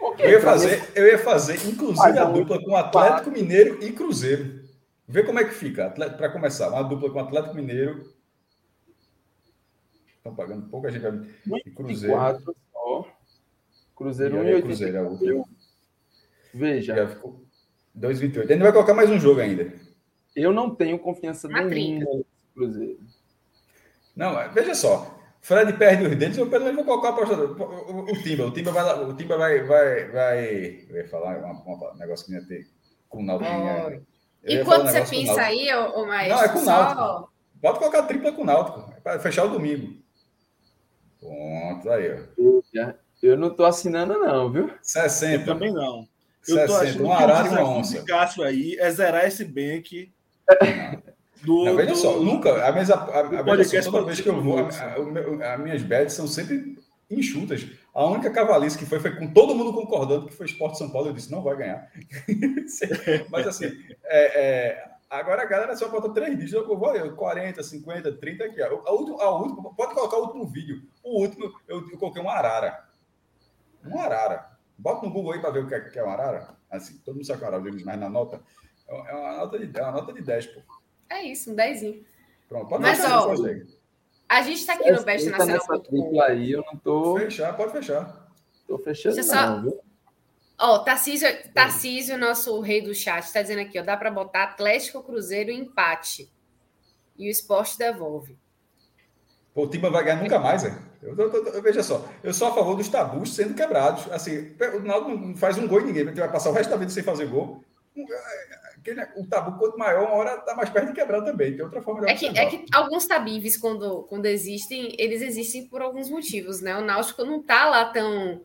Okay, 0.00 0.26
eu, 0.26 0.30
ia 0.30 0.40
fazer, 0.40 0.82
eu 0.94 1.06
ia 1.06 1.18
fazer, 1.18 1.68
inclusive, 1.68 2.18
a 2.18 2.24
dupla 2.24 2.62
com 2.64 2.74
Atlético 2.74 3.30
Mineiro 3.30 3.84
e 3.84 3.92
Cruzeiro. 3.92 4.60
Vê 5.06 5.22
como 5.22 5.38
é 5.38 5.44
que 5.44 5.52
fica, 5.52 5.90
para 5.90 6.30
começar. 6.30 6.70
Uma 6.70 6.82
dupla 6.82 7.10
com 7.10 7.20
Atlético 7.20 7.54
Mineiro 7.54 8.10
Estão 10.20 10.34
pagando 10.34 10.68
pouca 10.68 10.90
gente. 10.90 11.04
E 11.66 11.70
Cruzeiro. 11.70 12.14
só. 12.72 13.06
Cruzeiro 13.96 14.36
1,80. 14.36 14.62
Cruzeiro 14.62 14.96
é 14.98 15.02
o 15.02 15.44
Veja. 16.52 16.94
Já 16.94 17.08
ficou 17.08 17.44
2,28. 17.98 18.50
Ele 18.50 18.62
vai 18.62 18.72
colocar 18.72 18.94
mais 18.94 19.10
um 19.10 19.18
jogo 19.18 19.40
ainda. 19.40 19.72
Eu 20.34 20.52
não 20.52 20.74
tenho 20.74 20.98
confiança 20.98 21.48
nenhuma 21.48 22.04
no 22.04 22.24
Cruzeiro. 22.54 23.00
Não, 24.14 24.52
veja 24.52 24.74
só. 24.74 25.18
Fred 25.40 25.72
perde 25.74 26.06
os 26.06 26.16
dedos, 26.16 26.36
eu 26.36 26.48
pelo 26.48 26.64
menos 26.64 26.76
vou 26.76 26.84
colocar 26.84 27.08
a 27.08 27.10
aposta. 27.12 27.34
O, 27.34 27.92
o, 27.92 28.00
o 28.02 28.22
Timba, 28.22 28.44
o 28.44 28.50
Timba 28.50 28.70
vai 28.72 29.04
o 29.04 29.14
Timba 29.14 29.38
vai, 29.38 29.62
vai, 29.64 30.08
vai. 30.10 30.84
Eu 30.88 30.96
ia 30.96 31.08
falar 31.08 31.38
um 31.38 31.96
negócio 31.96 32.26
que 32.26 32.32
ia 32.32 32.46
ter 32.46 32.68
com 33.08 33.22
o 33.22 33.24
Náutico. 33.24 33.50
Oh. 33.50 34.10
E 34.44 34.64
quando 34.64 34.84
um 34.84 34.88
você 34.88 35.04
pensa 35.04 35.40
aí, 35.40 35.72
ô, 35.74 36.06
Maestro? 36.06 36.36
Não, 36.36 36.44
é 36.44 36.48
com 36.48 36.58
o 36.58 36.64
Náutico. 36.64 37.32
Pode 37.60 37.78
colocar 37.78 38.02
tripla 38.02 38.32
com 38.32 38.42
o 38.42 38.46
Náutico, 38.46 38.92
é 38.96 39.00
para 39.00 39.20
fechar 39.20 39.44
o 39.44 39.50
domingo. 39.50 39.98
Pronto, 41.18 41.90
aí, 41.90 42.26
ó. 42.74 42.92
Eu 43.22 43.36
não 43.36 43.50
tô 43.50 43.64
assinando, 43.64 44.18
não, 44.18 44.50
viu? 44.50 44.70
60. 44.82 45.42
Eu 45.42 45.46
também 45.46 45.72
não. 45.72 46.08
Eu 46.50 46.56
60, 46.56 46.66
tô 46.66 46.74
achando 46.76 47.04
um 47.04 47.12
arara 47.12 47.48
e 47.48 47.50
uma 47.50 47.68
onça. 47.68 48.02
Cássio 48.04 48.42
aí 48.42 48.76
é 48.78 48.90
zerar 48.90 49.26
esse 49.26 49.44
bank 49.44 50.12
do. 51.42 51.64
Não, 51.64 51.76
veja 51.76 51.94
só, 51.94 52.18
nunca. 52.18 52.66
A 52.66 52.72
mesa, 52.72 52.94
a, 52.94 53.20
a 53.20 53.64
só, 53.64 53.90
toda 53.90 54.06
vez 54.06 54.20
que 54.20 54.28
eu 54.28 54.42
vou, 54.42 54.58
as 54.58 55.60
minhas 55.60 55.82
bets 55.82 56.14
são 56.14 56.26
sempre 56.26 56.76
enxutas. 57.10 57.66
A 57.92 58.04
única 58.06 58.30
cavalice 58.30 58.78
que 58.78 58.86
foi 58.86 59.00
foi 59.00 59.16
com 59.16 59.26
todo 59.32 59.54
mundo 59.54 59.72
concordando 59.72 60.26
que 60.26 60.34
foi 60.34 60.46
Esporte 60.46 60.78
São 60.78 60.90
Paulo. 60.90 61.08
Eu 61.08 61.12
disse, 61.12 61.30
não 61.30 61.42
vai 61.42 61.56
ganhar. 61.56 61.90
Mas 63.30 63.46
assim, 63.46 63.72
é, 64.04 64.40
é, 64.40 64.90
Agora 65.10 65.42
a 65.42 65.46
galera 65.46 65.76
só 65.76 65.88
bota 65.88 66.14
três 66.14 66.38
dígitos. 66.38 66.68
Eu 66.68 66.78
vou 66.78 67.16
40, 67.16 67.60
50, 67.60 68.12
30 68.12 68.44
aqui. 68.44 68.62
A, 68.62 68.68
a, 68.68 68.92
última, 68.92 69.20
a 69.20 69.30
última, 69.30 69.74
pode 69.74 69.92
colocar 69.92 70.16
o 70.16 70.26
último 70.26 70.46
vídeo. 70.46 70.82
O 71.02 71.20
último, 71.20 71.52
eu, 71.66 71.90
eu 71.90 71.98
coloquei 71.98 72.22
uma 72.22 72.32
arara. 72.32 72.84
Uma 73.84 74.04
arara. 74.04 74.49
Bota 74.80 75.06
no 75.06 75.12
Google 75.12 75.32
aí 75.32 75.40
para 75.40 75.50
ver 75.50 75.64
o 75.64 75.68
que 75.68 75.74
é, 75.74 75.80
que 75.80 75.98
é 75.98 76.02
uma 76.02 76.14
arara. 76.14 76.56
Assim, 76.70 76.96
todo 76.98 77.14
mundo 77.14 77.26
sabe 77.26 77.40
que 77.40 77.44
é 77.44 77.48
uma 77.48 77.58
arara, 77.58 77.70
mas 77.84 77.98
na 77.98 78.08
nota. 78.08 78.42
É, 78.88 78.94
é 78.96 79.14
uma 79.14 79.36
nota 79.36 79.58
de, 79.58 79.78
é 79.78 79.82
uma 79.82 79.92
nota 79.92 80.12
de 80.12 80.22
10, 80.22 80.46
pô. 80.46 80.60
É 81.10 81.22
isso, 81.24 81.52
um 81.52 81.54
10. 81.54 82.02
Pronto, 82.48 82.68
pode 82.68 82.82
Mas, 82.82 83.04
ó, 83.04 83.34
a 84.28 84.42
gente 84.42 84.60
está 84.60 84.74
aqui 84.74 84.90
no 84.90 85.02
Best 85.02 85.28
Nacional. 85.28 86.22
aí, 86.22 86.52
eu 86.52 86.64
não 86.64 86.76
tô. 86.76 87.16
Fechar, 87.18 87.56
pode 87.56 87.72
fechar. 87.72 88.28
Tô 88.66 88.78
fechando, 88.78 89.16
Deixa 89.16 89.34
não, 89.34 89.56
só... 89.56 89.62
viu? 89.62 89.80
Ó, 90.58 90.74
oh, 90.74 90.78
Tarcísio, 90.84 91.28
Tarcísio, 91.52 92.18
nosso 92.18 92.60
rei 92.60 92.80
do 92.80 92.94
chat, 92.94 93.24
está 93.24 93.42
dizendo 93.42 93.62
aqui, 93.62 93.78
ó, 93.78 93.82
dá 93.82 93.96
para 93.96 94.10
botar 94.10 94.44
Atlético 94.44 95.02
Cruzeiro 95.02 95.50
empate. 95.50 96.32
E 97.18 97.28
o 97.28 97.30
esporte 97.30 97.76
devolve. 97.76 98.38
Pô, 99.52 99.64
o 99.64 99.68
time 99.68 99.90
vai 99.90 100.04
ganhar 100.04 100.22
nunca 100.22 100.38
mais, 100.38 100.64
é? 100.64 100.89
Eu, 101.02 101.16
eu, 101.16 101.46
eu, 101.46 101.62
veja 101.62 101.82
só, 101.82 102.06
eu 102.22 102.32
sou 102.34 102.48
a 102.48 102.54
favor 102.54 102.76
dos 102.76 102.88
tabus 102.88 103.34
sendo 103.34 103.54
quebrados. 103.54 104.10
Assim, 104.12 104.54
o 104.74 104.80
Naldo 104.80 105.16
não 105.16 105.36
faz 105.36 105.56
um 105.56 105.66
gol 105.66 105.80
e 105.80 105.84
ninguém 105.84 106.04
vai 106.04 106.30
passar 106.30 106.50
o 106.50 106.52
resto 106.52 106.70
da 106.70 106.76
vida 106.76 106.90
sem 106.90 107.02
fazer 107.02 107.26
gol. 107.26 107.64
O 109.16 109.26
tabu, 109.26 109.58
quanto 109.58 109.78
maior, 109.78 110.06
uma 110.06 110.14
hora 110.14 110.34
está 110.36 110.54
mais 110.54 110.70
perto 110.70 110.88
de 110.88 110.94
quebrar 110.94 111.22
também. 111.22 111.52
Tem 111.54 111.64
outra 111.64 111.82
forma 111.82 112.00
de 112.00 112.10
é 112.10 112.14
que, 112.14 112.26
é 112.26 112.46
que 112.46 112.64
alguns 112.72 113.06
tabives, 113.06 113.56
quando, 113.56 114.04
quando 114.04 114.26
existem, 114.26 114.94
eles 114.98 115.20
existem 115.20 115.66
por 115.66 115.82
alguns 115.82 116.08
motivos, 116.08 116.60
né? 116.60 116.76
O 116.76 116.84
Náutico 116.84 117.24
não 117.24 117.40
está 117.40 117.68
lá 117.68 117.86
tão 117.86 118.42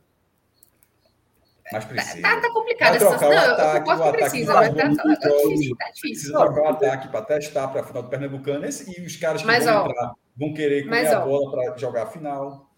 mas 1.72 1.84
tá, 1.84 1.90
precisa. 1.90 2.22
Tá, 2.22 2.42
tá 2.42 2.54
complicado 2.54 2.96
essa 2.96 3.06
situação. 3.06 3.30
Não, 3.30 3.54
ataque, 3.54 3.78
eu 3.78 3.96
concordo 3.96 4.12
que 4.12 4.18
precisa, 4.18 4.54
mas 4.54 4.68
tá, 4.70 4.76
tá, 4.76 5.16
tá, 5.16 5.30
difícil, 5.30 5.76
tá 5.76 5.86
difícil. 5.86 6.10
Precisa 6.12 6.38
trocar 6.38 6.62
o 6.62 6.68
ataque 6.68 7.08
para 7.08 7.22
testar 7.22 7.68
para 7.70 7.82
a 7.82 7.84
final 7.84 8.04
do 8.04 8.10
Pernambucano. 8.10 8.66
Esse, 8.66 9.00
e 9.00 9.06
os 9.06 9.16
caras 9.16 9.42
que 9.42 9.48
mas, 9.48 9.66
vão 9.66 9.84
ó, 9.84 9.90
entrar 9.90 10.14
vão 10.36 10.54
querer 10.54 10.84
comer 10.84 11.04
mas, 11.04 11.14
a 11.14 11.22
bola 11.22 11.52
para 11.52 11.78
jogar 11.78 12.04
a 12.04 12.08
final. 12.08 12.70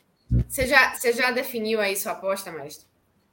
Você 0.47 0.65
já, 0.67 0.93
você 0.93 1.11
já 1.11 1.31
definiu 1.31 1.79
aí 1.79 1.95
sua 1.95 2.13
aposta, 2.13 2.51
mestre? 2.51 2.85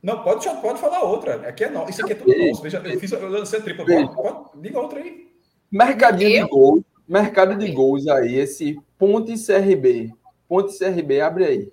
Não, 0.02 0.22
pode, 0.22 0.48
pode 0.60 0.80
falar 0.80 1.02
outra. 1.02 1.48
Aqui 1.48 1.64
é 1.64 1.70
no... 1.70 1.88
Isso 1.88 2.02
aqui 2.02 2.12
é 2.12 2.16
tudo 2.16 2.36
nosso. 2.36 2.62
Veja, 2.62 2.78
eu, 2.78 3.00
fiz, 3.00 3.10
eu 3.12 3.28
lancei 3.28 3.60
tripla. 3.62 3.86
Pode, 3.86 4.14
pode, 4.14 4.60
diga 4.60 4.80
outra 4.80 4.98
aí. 5.00 5.32
Mercadinho 5.70 6.40
eu? 6.40 6.44
de 6.44 6.50
gols. 6.50 6.82
Mercado 7.08 7.56
de 7.56 7.70
gols 7.72 8.06
aí. 8.08 8.36
Esse 8.36 8.78
Ponte 8.98 9.34
CRB. 9.34 10.12
Ponte 10.48 10.76
CRB, 10.78 11.20
abre 11.20 11.44
aí. 11.44 11.72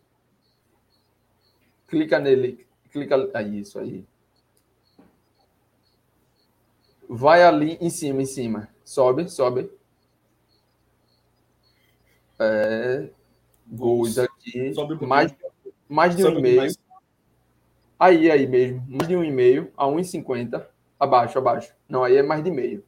Clica 1.87 2.19
nele 2.19 2.65
clica 2.91 3.29
aí, 3.33 3.59
isso 3.59 3.79
aí. 3.79 4.05
Vai 7.09 7.43
ali 7.43 7.77
em 7.81 7.89
cima, 7.89 8.21
em 8.21 8.25
cima. 8.25 8.69
Sobe, 8.83 9.29
sobe. 9.29 9.69
É, 12.39 13.09
gols 13.67 14.17
aqui. 14.17 14.73
Sobe 14.73 15.05
mais, 15.05 15.33
mais 15.87 16.15
de 16.15 16.25
um 16.25 16.39
e 16.39 16.41
meio. 16.41 16.73
Aí, 17.99 18.31
aí 18.31 18.47
mesmo. 18.47 18.83
Mais 18.87 19.07
de 19.07 19.15
um 19.15 19.23
e 19.23 19.31
meio 19.31 19.71
a 19.77 19.85
1,50. 19.85 20.65
Abaixo, 20.99 21.37
abaixo. 21.37 21.73
Não, 21.87 22.03
aí 22.03 22.15
é 22.15 22.23
mais 22.23 22.43
de 22.43 22.51
meio. 22.51 22.83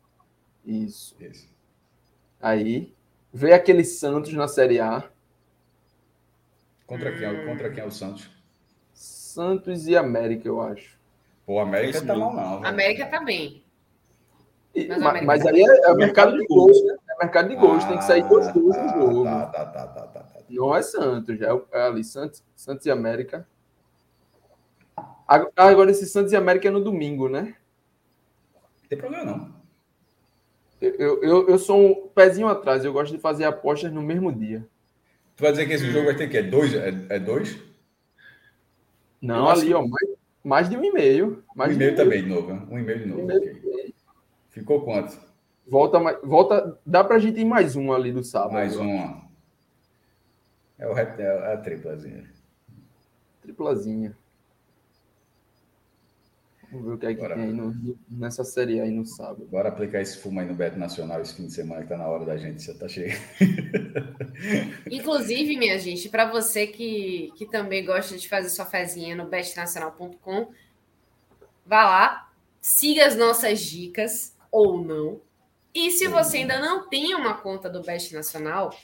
Isso. 0.65 1.15
Isso. 1.19 1.47
Aí. 2.41 2.93
Vê 3.31 3.53
aquele 3.53 3.83
Santos 3.83 4.31
na 4.33 4.47
Série 4.47 4.79
A. 4.79 5.09
Contra 6.85 7.11
quem, 7.17 7.45
contra 7.45 7.71
quem 7.71 7.83
é 7.83 7.87
o 7.87 7.91
Santos? 7.91 8.29
Santos 9.33 9.87
e 9.87 9.97
América, 9.97 10.47
eu 10.47 10.61
acho. 10.61 10.97
Pô, 11.45 11.59
América 11.59 11.97
Esse 11.97 12.05
tá 12.05 12.15
mal, 12.15 12.33
não. 12.33 12.65
América 12.65 13.05
tá 13.07 13.23
bem. 13.23 13.63
Mas, 14.75 14.97
mas, 14.99 15.25
mas 15.25 15.45
aí 15.45 15.61
é, 15.61 15.91
é 15.91 15.93
mercado 15.93 16.37
de 16.37 16.45
gols, 16.45 16.83
né? 16.83 16.95
É 17.09 17.23
mercado 17.23 17.49
de 17.49 17.55
gols, 17.55 17.83
ah, 17.83 17.87
tem 17.87 17.97
que 17.97 18.03
sair 18.05 18.23
dois 18.27 18.51
gols 18.51 18.75
no 18.75 18.89
jogo. 18.89 19.23
Tá, 19.23 19.45
tá, 19.47 19.65
tá, 19.65 19.87
tá, 19.87 20.01
tá, 20.07 20.19
tá. 20.21 20.39
Não 20.49 20.75
é 20.75 20.81
Santos, 20.81 21.37
já 21.37 21.53
é, 21.53 21.61
é 21.71 21.81
ali, 21.87 22.03
Santos, 22.03 22.43
Santos 22.55 22.85
e 22.85 22.91
América. 22.91 23.47
Agora, 25.27 25.91
esse 25.91 26.05
Santos 26.05 26.31
e 26.31 26.35
América 26.35 26.67
é 26.67 26.71
no 26.71 26.83
domingo, 26.83 27.27
né? 27.27 27.55
Não 28.53 28.89
tem 28.89 28.97
problema, 28.97 29.25
não. 29.25 29.53
Eu, 30.79 31.23
eu, 31.23 31.49
eu 31.49 31.57
sou 31.57 31.79
um 31.79 32.07
pezinho 32.09 32.47
atrás, 32.47 32.83
eu 32.83 32.93
gosto 32.93 33.13
de 33.13 33.17
fazer 33.17 33.45
apostas 33.45 33.91
no 33.91 34.01
mesmo 34.01 34.31
dia. 34.31 34.67
Tu 35.35 35.41
vai 35.41 35.51
dizer 35.51 35.65
que 35.65 35.73
esse 35.73 35.89
jogo 35.89 36.05
vai 36.05 36.15
ter 36.15 36.27
que 36.27 36.37
é 36.37 36.43
dois? 36.43 36.73
É, 36.75 36.93
é 37.09 37.19
dois? 37.19 37.57
Não, 39.23 39.47
ali, 39.47 39.73
ó, 39.73 39.87
mais, 39.87 40.09
mais 40.43 40.69
de 40.69 40.75
um 40.75 40.83
e-mail. 40.83 41.41
Mais 41.55 41.71
um 41.71 41.75
e-mail 41.75 41.95
também 41.95 42.23
de 42.23 42.29
novo, 42.29 42.51
um 42.51 42.77
e-mail 42.77 42.99
de 42.99 43.05
novo. 43.05 43.21
Um 43.21 43.25
okay. 43.25 43.93
Ficou 44.49 44.81
quanto? 44.81 45.17
Volta, 45.65 45.97
volta, 46.21 46.77
dá 46.85 47.05
pra 47.05 47.19
gente 47.19 47.39
ir 47.39 47.45
mais 47.45 47.77
um 47.77 47.93
ali 47.93 48.11
do 48.11 48.21
sábado. 48.21 48.51
Mais 48.51 48.77
um. 48.77 49.21
É, 50.77 50.87
o, 50.87 50.97
é 50.97 51.53
a 51.53 51.57
triplazinha. 51.57 52.29
Triplazinha. 53.41 54.17
Vamos 56.73 56.87
ver 56.87 56.93
o 56.93 56.97
que 56.97 57.05
é 57.05 57.13
que 57.13 57.21
Bora. 57.21 57.35
tem 57.35 57.43
aí 57.43 57.53
no, 57.53 57.97
nessa 58.09 58.43
série 58.43 58.81
aí 58.81 58.89
no 58.89 59.05
sábado. 59.05 59.45
Bora 59.45 59.69
aplicar 59.69 60.01
esse 60.01 60.17
fumo 60.17 60.39
aí 60.39 60.47
no 60.47 60.55
Beto 60.55 60.79
Nacional 60.79 61.21
esse 61.21 61.35
fim 61.35 61.45
de 61.45 61.53
semana 61.53 61.83
que 61.83 61.89
tá 61.89 61.97
na 61.97 62.07
hora 62.07 62.25
da 62.25 62.35
gente, 62.35 62.63
já 62.63 62.73
tá 62.73 62.87
cheio. 62.87 63.13
Inclusive, 64.89 65.55
minha 65.55 65.77
gente, 65.77 66.09
para 66.09 66.25
você 66.25 66.65
que, 66.65 67.31
que 67.35 67.45
também 67.45 67.85
gosta 67.85 68.17
de 68.17 68.27
fazer 68.27 68.49
sua 68.49 68.65
fezinha 68.65 69.15
no 69.15 69.27
bestnacional.com, 69.27 70.51
vá 71.63 71.83
lá, 71.85 72.31
siga 72.59 73.05
as 73.05 73.15
nossas 73.15 73.61
dicas 73.61 74.35
ou 74.51 74.83
não. 74.83 75.21
E 75.75 75.91
se 75.91 76.07
você 76.07 76.37
ainda 76.37 76.59
não 76.59 76.89
tem 76.89 77.13
uma 77.13 77.35
conta 77.35 77.69
do 77.69 77.83
Best 77.83 78.13
Nacional, 78.13 78.75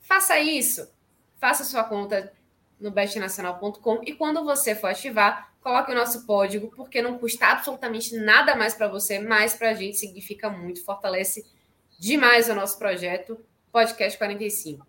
faça 0.00 0.38
isso. 0.40 0.90
Faça 1.36 1.62
sua 1.62 1.84
conta 1.84 2.32
no 2.80 2.90
bestnacional.com 2.90 4.00
e 4.04 4.12
quando 4.12 4.44
você 4.44 4.74
for 4.74 4.88
ativar, 4.88 5.52
coloque 5.60 5.92
o 5.92 5.94
nosso 5.94 6.24
código, 6.26 6.72
porque 6.74 7.02
não 7.02 7.18
custa 7.18 7.46
absolutamente 7.46 8.16
nada 8.16 8.54
mais 8.54 8.74
para 8.74 8.88
você, 8.88 9.18
mas 9.18 9.54
para 9.54 9.70
a 9.70 9.74
gente 9.74 9.98
significa 9.98 10.48
muito, 10.48 10.84
fortalece 10.84 11.44
demais 11.98 12.48
o 12.48 12.54
nosso 12.54 12.78
projeto 12.78 13.38
Podcast 13.72 14.16
45. 14.16 14.86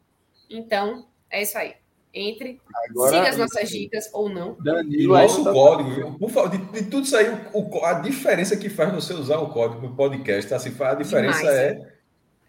Então, 0.50 1.08
é 1.30 1.42
isso 1.42 1.58
aí. 1.58 1.76
Entre, 2.12 2.60
Agora, 2.90 3.12
siga 3.12 3.30
as 3.30 3.38
nossas 3.38 3.70
dicas 3.70 4.10
ou 4.12 4.30
não. 4.30 4.58
Danilo, 4.64 5.14
nosso 5.14 5.44
tá... 5.44 5.52
código, 5.52 6.18
por 6.18 6.30
favor, 6.32 6.50
de, 6.50 6.58
de, 6.58 6.90
tudo 6.90 7.04
isso 7.06 7.16
aí, 7.16 7.28
o, 7.54 7.86
a 7.86 7.94
diferença 7.94 8.58
que 8.58 8.68
faz 8.68 8.92
você 8.92 9.14
usar 9.14 9.38
o 9.38 9.50
código 9.52 9.82
no 9.82 9.96
podcast, 9.96 10.52
assim, 10.52 10.76
a 10.80 10.94
diferença 10.96 11.38
demais, 11.38 11.56
é 11.56 11.99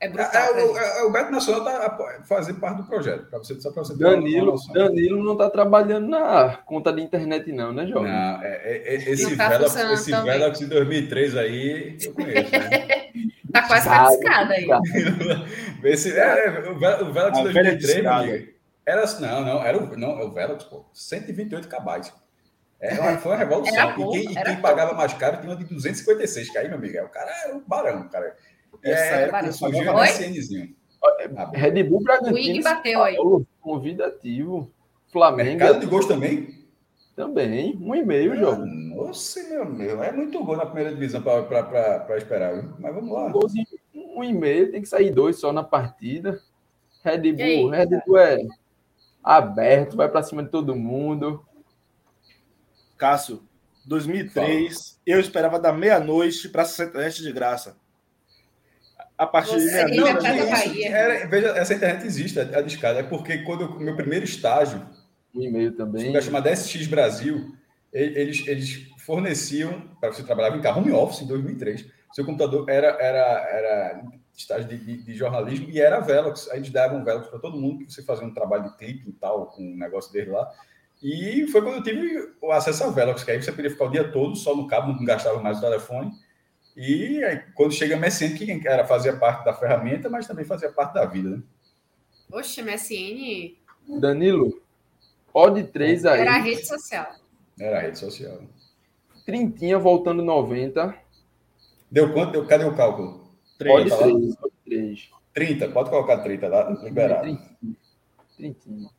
é 0.01 0.09
brutal. 0.09 0.57
É, 0.57 0.61
é, 0.63 1.01
é, 1.01 1.03
o 1.05 1.11
Beto 1.11 1.31
Nacional 1.31 1.61
está 1.61 2.23
fazendo 2.25 2.59
parte 2.59 2.79
do 2.79 2.85
projeto. 2.85 3.27
Pra 3.27 3.39
você, 3.39 3.61
só 3.61 3.71
para 3.71 3.85
você 3.85 3.95
Danilo, 3.97 4.57
Danilo 4.73 5.23
não 5.23 5.35
está 5.35 5.51
trabalhando 5.51 6.09
na 6.09 6.57
conta 6.65 6.91
de 6.91 7.03
internet, 7.03 7.53
não, 7.53 7.71
né, 7.71 7.87
Jovem? 7.87 8.11
Não, 8.11 8.43
é, 8.43 8.61
é, 8.65 8.95
é 8.95 8.95
esse 8.95 9.37
tá 9.37 9.51
Velox, 9.51 9.77
esse 9.77 10.11
Velox 10.11 10.59
de 10.59 10.67
2003 10.67 11.37
aí, 11.37 11.99
eu 12.03 12.15
conheço, 12.15 12.51
né? 12.51 13.11
tá 13.53 13.63
quase 13.67 13.89
cariscada 13.89 14.55
aí. 14.55 14.69
esse, 15.85 16.19
é, 16.19 16.71
o 16.71 16.79
Velox 17.13 17.37
de 17.37 17.45
2003, 17.45 18.07
amigo, 18.07 18.49
era, 18.87 19.05
não, 19.21 19.45
não, 19.45 19.63
era 19.63 19.77
o, 19.77 19.97
não, 19.99 20.19
é 20.19 20.25
o 20.25 20.33
Velox, 20.33 20.65
pô, 20.65 20.87
128 20.95 21.69
KB. 21.69 22.11
Era, 22.81 23.19
foi 23.19 23.33
uma 23.33 23.39
revolução. 23.39 23.91
E 23.91 24.11
quem, 24.11 24.33
e 24.33 24.43
quem 24.43 24.57
pagava 24.63 24.95
mais 24.95 25.13
caro 25.13 25.37
tinha 25.37 25.51
uma 25.51 25.57
de 25.57 25.65
256, 25.65 26.49
que 26.49 26.57
aí, 26.57 26.67
meu 26.67 26.79
amigo, 26.79 26.99
o 27.05 27.09
cara 27.11 27.31
era 27.45 27.55
um 27.55 27.61
barão, 27.61 28.09
cara. 28.09 28.35
Essa 28.83 29.03
é, 29.03 29.23
época 29.25 29.53
surgiu 29.53 29.91
a 29.91 30.07
MSNzinho. 30.07 30.75
Red 31.53 31.83
Bull 31.85 32.03
Bragantino. 32.03 32.61
O 32.61 32.62
bateu 32.62 33.03
aí. 33.03 33.16
Convidativo. 33.61 34.73
Flamengo. 35.12 35.59
Mercado 35.59 35.81
de 35.81 35.87
gols 35.87 36.07
também? 36.07 36.61
Também. 37.16 37.77
Um 37.81 37.95
e 37.95 38.05
meio, 38.05 38.37
jogo. 38.37 38.64
Nossa, 38.64 39.43
meu, 39.49 39.64
meu. 39.66 40.03
É 40.03 40.12
muito 40.12 40.43
gol 40.45 40.57
na 40.57 40.66
primeira 40.66 40.93
divisão 40.93 41.21
para 41.21 42.16
esperar. 42.16 42.55
Viu? 42.55 42.75
Mas 42.79 42.95
vamos 42.95 43.12
lá. 43.12 43.27
Um, 43.27 43.33
golzinho, 43.33 43.66
um 43.95 44.25
e 44.25 44.33
meio. 44.33 44.71
Tem 44.71 44.81
que 44.81 44.89
sair 44.89 45.11
dois 45.11 45.37
só 45.37 45.53
na 45.53 45.62
partida. 45.62 46.41
Red 47.03 47.33
Bull. 47.33 47.71
Red 47.71 48.03
Bull 48.07 48.18
é 48.18 48.47
aberto. 49.23 49.97
Vai 49.97 50.09
para 50.09 50.23
cima 50.23 50.43
de 50.43 50.51
todo 50.51 50.77
mundo. 50.77 51.45
Cássio, 52.97 53.43
2003, 53.87 54.35
Fala. 54.35 55.01
eu 55.07 55.18
esperava 55.18 55.59
da 55.59 55.73
meia-noite 55.73 56.51
para 56.51 56.66
60 56.66 57.23
de 57.23 57.33
graça 57.33 57.77
a 59.21 59.27
partir 59.27 59.61
Você 59.61 59.85
de 59.85 59.97
não, 59.99 60.14
não, 60.14 60.27
era, 60.83 61.27
veja, 61.27 61.49
essa 61.49 61.75
internet 61.75 62.07
existe, 62.07 62.41
a, 62.41 62.43
a 62.43 62.62
discada. 62.62 63.01
É 63.01 63.03
porque 63.03 63.37
quando 63.43 63.66
o 63.66 63.79
meu 63.79 63.95
primeiro 63.95 64.25
estágio, 64.25 64.81
um 65.35 65.43
e-mail 65.43 65.77
também, 65.77 66.16
um 66.16 66.23
chamado 66.23 66.49
SX 66.49 66.87
Brasil, 66.87 67.55
eles, 67.93 68.49
eles 68.49 68.89
forneciam, 69.05 69.83
para 70.01 70.11
você 70.11 70.23
trabalhar 70.23 70.57
em 70.57 70.62
carro 70.62 70.81
home 70.81 70.93
office 70.93 71.21
em 71.21 71.27
2003, 71.27 71.85
seu 72.14 72.25
computador 72.25 72.64
era, 72.71 72.87
era, 72.99 73.49
era 73.51 74.03
estágio 74.35 74.66
de, 74.66 74.79
de, 74.79 75.03
de, 75.03 75.14
jornalismo 75.14 75.68
e 75.68 75.79
era 75.79 76.01
Velox. 76.01 76.49
Aí 76.51 76.61
eles 76.61 76.71
davam 76.71 77.05
Velox 77.05 77.29
para 77.29 77.39
todo 77.39 77.61
mundo, 77.61 77.85
que 77.85 77.93
você 77.93 78.03
fazia 78.03 78.27
um 78.27 78.33
trabalho 78.33 78.71
de 78.71 78.77
clipe 78.79 79.11
e 79.11 79.12
tal, 79.12 79.49
com 79.49 79.62
um 79.62 79.77
negócio 79.77 80.11
dele 80.14 80.31
lá. 80.31 80.51
E 81.03 81.47
foi 81.49 81.61
quando 81.61 81.77
eu 81.77 81.83
tive 81.83 82.33
o 82.41 82.51
acesso 82.53 82.85
a 82.85 82.91
Velox, 82.91 83.23
que 83.23 83.31
aí 83.31 83.43
você 83.43 83.53
podia 83.53 83.71
ficar 83.71 83.85
o 83.85 83.91
dia 83.91 84.11
todo 84.11 84.35
só 84.35 84.57
no 84.57 84.66
cabo, 84.66 84.95
não 84.95 85.05
gastava 85.05 85.43
mais 85.43 85.59
o 85.59 85.61
telefone 85.61 86.11
e 86.77 87.25
aí, 87.25 87.43
quando 87.55 87.73
chega 87.73 87.97
MSN, 87.97 88.37
que 88.37 88.68
era 88.68 88.87
fazia 88.87 89.16
parte 89.16 89.45
da 89.45 89.53
ferramenta, 89.53 90.09
mas 90.09 90.27
também 90.27 90.45
fazia 90.45 90.71
parte 90.71 90.95
da 90.95 91.05
vida, 91.05 91.31
né? 91.31 91.43
Oxe, 92.33 92.62
MSN. 92.62 93.57
Danilo, 93.99 94.62
pode 95.33 95.64
três 95.64 96.07
aí. 96.07 96.21
Era 96.21 96.37
a 96.37 96.39
rede 96.39 96.64
social. 96.66 97.14
Era 97.59 97.79
a 97.79 97.81
rede 97.83 97.99
social. 97.99 98.41
Trintinha 99.27 99.79
voltando 99.79 100.23
90. 100.23 100.95
Deu 101.91 102.12
quanto? 102.12 102.33
Deu, 102.33 102.47
cadê 102.47 102.64
o 102.64 102.77
cálculo? 102.77 103.31
Pode 103.59 103.91
três, 103.91 104.37
pode 104.37 104.55
três. 104.64 105.11
30, 105.35 105.68
pode 105.68 105.91
colocar 105.91 106.18
30 106.18 106.49
lá, 106.49 106.71
liberado. 106.83 107.39
Trintinha. 108.37 108.91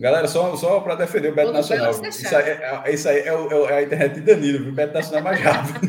Galera, 0.00 0.26
só, 0.26 0.56
só 0.56 0.80
para 0.80 0.94
defender 0.94 1.30
o 1.30 1.34
Beto 1.34 1.52
Nacional. 1.52 1.90
Isso 1.90 2.34
aí, 2.34 2.48
é, 2.48 2.82
é, 2.86 2.94
isso 2.94 3.06
aí 3.06 3.18
é, 3.18 3.34
o, 3.34 3.68
é, 3.68 3.76
a 3.76 3.82
internet 3.82 4.14
de 4.14 4.22
Danilo, 4.22 4.70
o 4.70 4.72
Beto 4.72 4.94
Nacional 4.94 5.20
é 5.20 5.24
mais 5.24 5.40
rápido. 5.40 5.80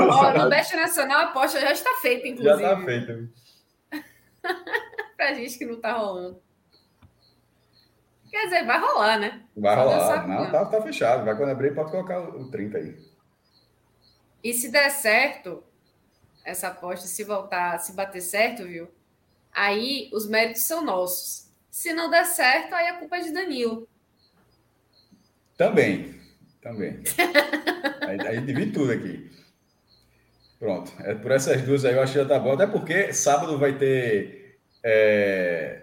Ó, 0.00 0.32
no 0.32 0.50
Beto 0.50 0.76
Nacional 0.76 1.18
a 1.20 1.24
aposta 1.26 1.60
já 1.60 1.70
está 1.70 1.94
feita, 2.02 2.26
inclusive. 2.26 2.60
Já 2.60 2.72
está 2.72 2.84
feita. 2.84 3.30
para 5.16 5.34
gente 5.34 5.58
que 5.58 5.64
não 5.64 5.74
está 5.74 5.92
rolando. 5.92 6.42
Quer 8.28 8.46
dizer, 8.46 8.66
vai 8.66 8.80
rolar, 8.80 9.20
né? 9.20 9.42
Vai 9.56 9.76
Só 9.76 9.82
rolar. 9.84 10.26
Não, 10.26 10.50
tá, 10.50 10.64
tá, 10.66 10.82
fechado. 10.82 11.24
Vai 11.24 11.36
quando 11.36 11.50
abrir, 11.50 11.72
pode 11.72 11.92
colocar 11.92 12.18
o 12.20 12.50
30 12.50 12.78
aí. 12.78 12.96
E 14.42 14.52
se 14.52 14.72
der 14.72 14.90
certo, 14.90 15.62
essa 16.44 16.66
aposta, 16.66 17.06
se 17.06 17.22
voltar, 17.22 17.78
se 17.78 17.92
bater 17.92 18.20
certo, 18.20 18.64
viu? 18.64 18.88
Aí 19.52 20.10
os 20.12 20.28
méritos 20.28 20.62
são 20.62 20.84
nossos 20.84 21.47
se 21.70 21.92
não 21.92 22.10
der 22.10 22.24
certo, 22.24 22.74
aí 22.74 22.88
a 22.88 22.94
culpa 22.94 23.16
é 23.16 23.20
de 23.20 23.32
Danilo. 23.32 23.88
Também, 25.56 26.14
também. 26.62 27.00
aí, 28.06 28.26
aí 28.26 28.40
divide 28.40 28.72
tudo 28.72 28.92
aqui. 28.92 29.30
Pronto. 30.58 30.92
É 31.00 31.14
por 31.14 31.30
essas 31.30 31.62
duas 31.62 31.84
aí 31.84 31.94
eu 31.94 32.02
acho 32.02 32.12
que 32.12 32.18
já 32.18 32.24
tá 32.24 32.38
bom. 32.38 32.52
Até 32.52 32.66
porque 32.66 33.12
sábado 33.12 33.58
vai 33.58 33.76
ter. 33.76 34.58
É... 34.82 35.82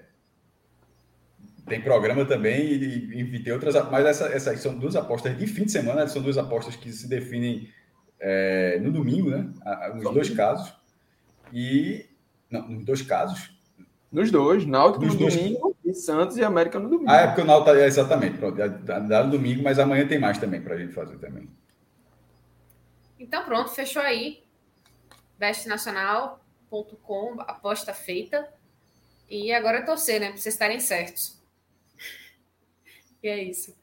Tem 1.68 1.82
programa 1.82 2.26
também 2.26 2.62
e, 2.62 3.22
e, 3.22 3.44
tem 3.44 3.54
outras. 3.54 3.76
Mas 3.90 4.06
essa, 4.06 4.28
essas 4.28 4.60
são 4.60 4.78
duas 4.78 4.96
apostas 4.96 5.38
de 5.38 5.48
fim 5.48 5.66
de 5.66 5.72
semana, 5.72 6.08
são 6.08 6.22
duas 6.22 6.38
apostas 6.38 6.76
que 6.76 6.92
se 6.92 7.08
definem 7.08 7.70
é, 8.20 8.80
no 8.80 8.92
domingo, 8.92 9.32
né? 9.32 9.50
Nos 9.96 10.14
dois 10.14 10.30
casos. 10.30 10.74
E. 11.52 12.06
Não, 12.52 12.68
nos 12.68 12.86
dois 12.86 13.02
casos. 13.02 13.52
Nos 14.12 14.30
dois, 14.30 14.66
Náutico 14.66 15.06
no 15.06 15.16
dois... 15.16 15.36
domingo 15.36 15.74
Santos 15.96 16.38
e 16.38 16.43
América 16.43 16.80
no 16.80 16.89
domingo. 16.89 17.10
Ah, 17.10 17.22
é 17.22 17.28
porque 17.28 17.41
o 17.41 17.46
Náutico 17.46 17.72
é 17.72 17.86
exatamente, 17.86 18.38
pronto, 18.38 18.56
dá 18.56 19.24
no 19.24 19.32
domingo, 19.32 19.64
mas 19.64 19.80
amanhã 19.80 20.08
tem 20.08 20.20
mais 20.20 20.38
também 20.38 20.62
para 20.62 20.76
a 20.76 20.78
gente 20.78 20.93
fazer 20.93 21.18
também. 21.18 21.50
Então 23.20 23.43
pronto, 23.43 23.72
fechou 23.72 24.02
aí. 24.02 24.43
bestnacional.com, 25.38 27.36
aposta 27.41 27.93
feita. 27.93 28.48
E 29.30 29.52
agora 29.52 29.80
é 29.80 29.82
torcer, 29.82 30.20
né? 30.20 30.28
Para 30.28 30.38
vocês 30.38 30.54
estarem 30.54 30.80
certos. 30.80 31.41
e 33.24 33.28
é 33.28 33.43
isso. 33.43 33.76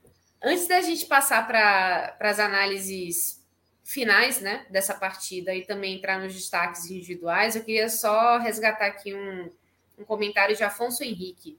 Antes 0.43 0.67
da 0.69 0.81
gente 0.81 1.07
passar 1.07 1.47
para 1.47 2.17
as 2.21 2.39
análises 2.39 3.43
finais, 3.85 4.41
né, 4.41 4.67
dessa 4.71 4.95
partida 4.95 5.55
e 5.55 5.67
também 5.67 5.97
entrar 5.97 6.19
nos 6.19 6.33
destaques 6.33 6.91
individuais, 6.91 7.55
eu 7.55 7.63
queria 7.63 7.89
só 7.89 8.39
resgatar 8.39 8.87
aqui 8.87 9.15
um, 9.15 9.51
um 9.99 10.05
comentário 10.05 10.57
de 10.57 10.65
Afonso 10.65 11.05
Henrique. 11.05 11.59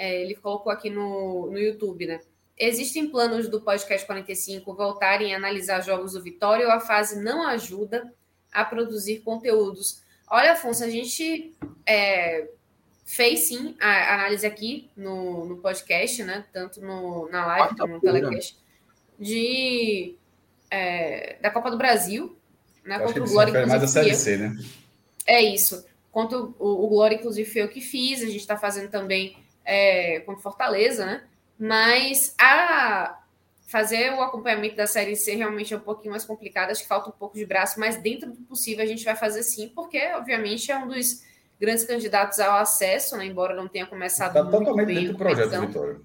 É, 0.00 0.22
ele 0.22 0.34
colocou 0.34 0.72
aqui 0.72 0.88
no, 0.88 1.50
no 1.50 1.58
YouTube, 1.58 2.06
né? 2.06 2.20
Existem 2.56 3.10
planos 3.10 3.50
do 3.50 3.60
podcast 3.60 4.06
45 4.06 4.72
voltarem 4.72 5.34
a 5.34 5.36
analisar 5.36 5.82
jogos 5.82 6.14
do 6.14 6.22
Vitória 6.22 6.64
ou 6.64 6.72
a 6.72 6.80
fase 6.80 7.22
não 7.22 7.46
ajuda 7.46 8.10
a 8.50 8.64
produzir 8.64 9.18
conteúdos? 9.18 10.00
Olha, 10.26 10.52
Afonso, 10.52 10.82
a 10.82 10.88
gente 10.88 11.54
é, 11.84 12.48
fez 13.04 13.40
sim 13.40 13.76
a 13.78 14.14
análise 14.14 14.46
aqui 14.46 14.88
no, 14.96 15.44
no 15.44 15.58
podcast, 15.58 16.24
né? 16.24 16.46
Tanto 16.50 16.80
no, 16.80 17.28
na 17.28 17.44
live 17.44 17.76
como 17.76 17.94
no 17.96 18.00
telecast, 18.00 18.56
de, 19.18 20.16
é, 20.70 21.36
da 21.42 21.50
Copa 21.50 21.70
do 21.70 21.76
Brasil, 21.76 22.34
né? 22.86 22.98
Contra 23.00 23.22
o 23.22 23.28
Glória. 23.28 23.66
Mais 23.66 23.82
a 23.82 23.86
Série 23.86 24.14
C, 24.14 24.38
né? 24.38 24.56
É 25.26 25.42
isso. 25.42 25.84
Quanto 26.10 26.56
o, 26.58 26.86
o 26.86 26.88
Glória, 26.88 27.16
inclusive, 27.16 27.50
foi 27.50 27.60
eu 27.60 27.68
que 27.68 27.82
fiz, 27.82 28.22
a 28.22 28.26
gente 28.26 28.38
está 28.38 28.56
fazendo 28.56 28.90
também 28.90 29.36
é, 29.64 30.20
contra 30.20 30.42
Fortaleza, 30.42 31.06
né? 31.06 31.24
Mas 31.58 32.34
a 32.38 33.18
fazer 33.68 34.12
o 34.12 34.20
acompanhamento 34.20 34.74
da 34.74 34.86
Série 34.86 35.14
C 35.14 35.36
realmente 35.36 35.72
é 35.72 35.76
um 35.76 35.80
pouquinho 35.80 36.10
mais 36.10 36.24
complicado, 36.24 36.70
acho 36.70 36.82
que 36.82 36.88
falta 36.88 37.08
um 37.08 37.12
pouco 37.12 37.36
de 37.36 37.46
braço, 37.46 37.78
mas 37.78 37.96
dentro 37.96 38.30
do 38.30 38.42
possível 38.42 38.82
a 38.82 38.86
gente 38.86 39.04
vai 39.04 39.14
fazer 39.14 39.44
sim, 39.44 39.68
porque, 39.68 39.98
obviamente, 40.14 40.72
é 40.72 40.76
um 40.76 40.88
dos 40.88 41.22
grandes 41.60 41.84
candidatos 41.84 42.40
ao 42.40 42.58
acesso, 42.58 43.16
né? 43.16 43.26
Embora 43.26 43.54
não 43.54 43.68
tenha 43.68 43.86
começado 43.86 44.32
tá 44.32 44.42
muito 44.42 44.58
totalmente 44.58 44.86
bem 44.86 44.96
dentro 44.96 45.12
do 45.12 45.18
projeto, 45.18 45.60
Vitória. 45.60 46.00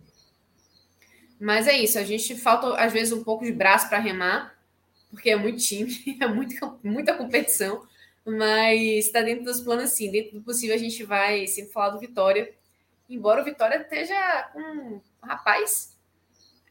Mas 1.40 1.68
é 1.68 1.78
isso, 1.78 1.98
a 1.98 2.04
gente 2.04 2.36
falta, 2.36 2.76
às 2.76 2.94
vezes, 2.94 3.12
um 3.12 3.24
pouco 3.24 3.44
de 3.44 3.52
braço 3.52 3.90
para 3.90 3.98
remar, 3.98 4.56
porque 5.10 5.30
é 5.30 5.36
muito 5.36 5.58
time, 5.58 5.92
é 6.22 6.28
muito, 6.28 6.80
muita 6.84 7.16
competição. 7.16 7.82
Mas 8.26 9.06
está 9.06 9.22
dentro 9.22 9.46
dos 9.46 9.62
planos, 9.62 9.92
sim. 9.92 10.12
Dentro 10.12 10.40
do 10.40 10.42
possível, 10.42 10.76
a 10.76 10.80
gente 10.80 11.04
vai 11.04 11.46
sempre 11.48 11.72
falar 11.72 11.90
do 11.90 12.00
Vitória. 12.00 12.52
Embora 13.10 13.42
o 13.42 13.46
Vitória 13.46 13.78
esteja 13.78 14.50
com. 14.54 15.02
Rapaz, 15.22 15.96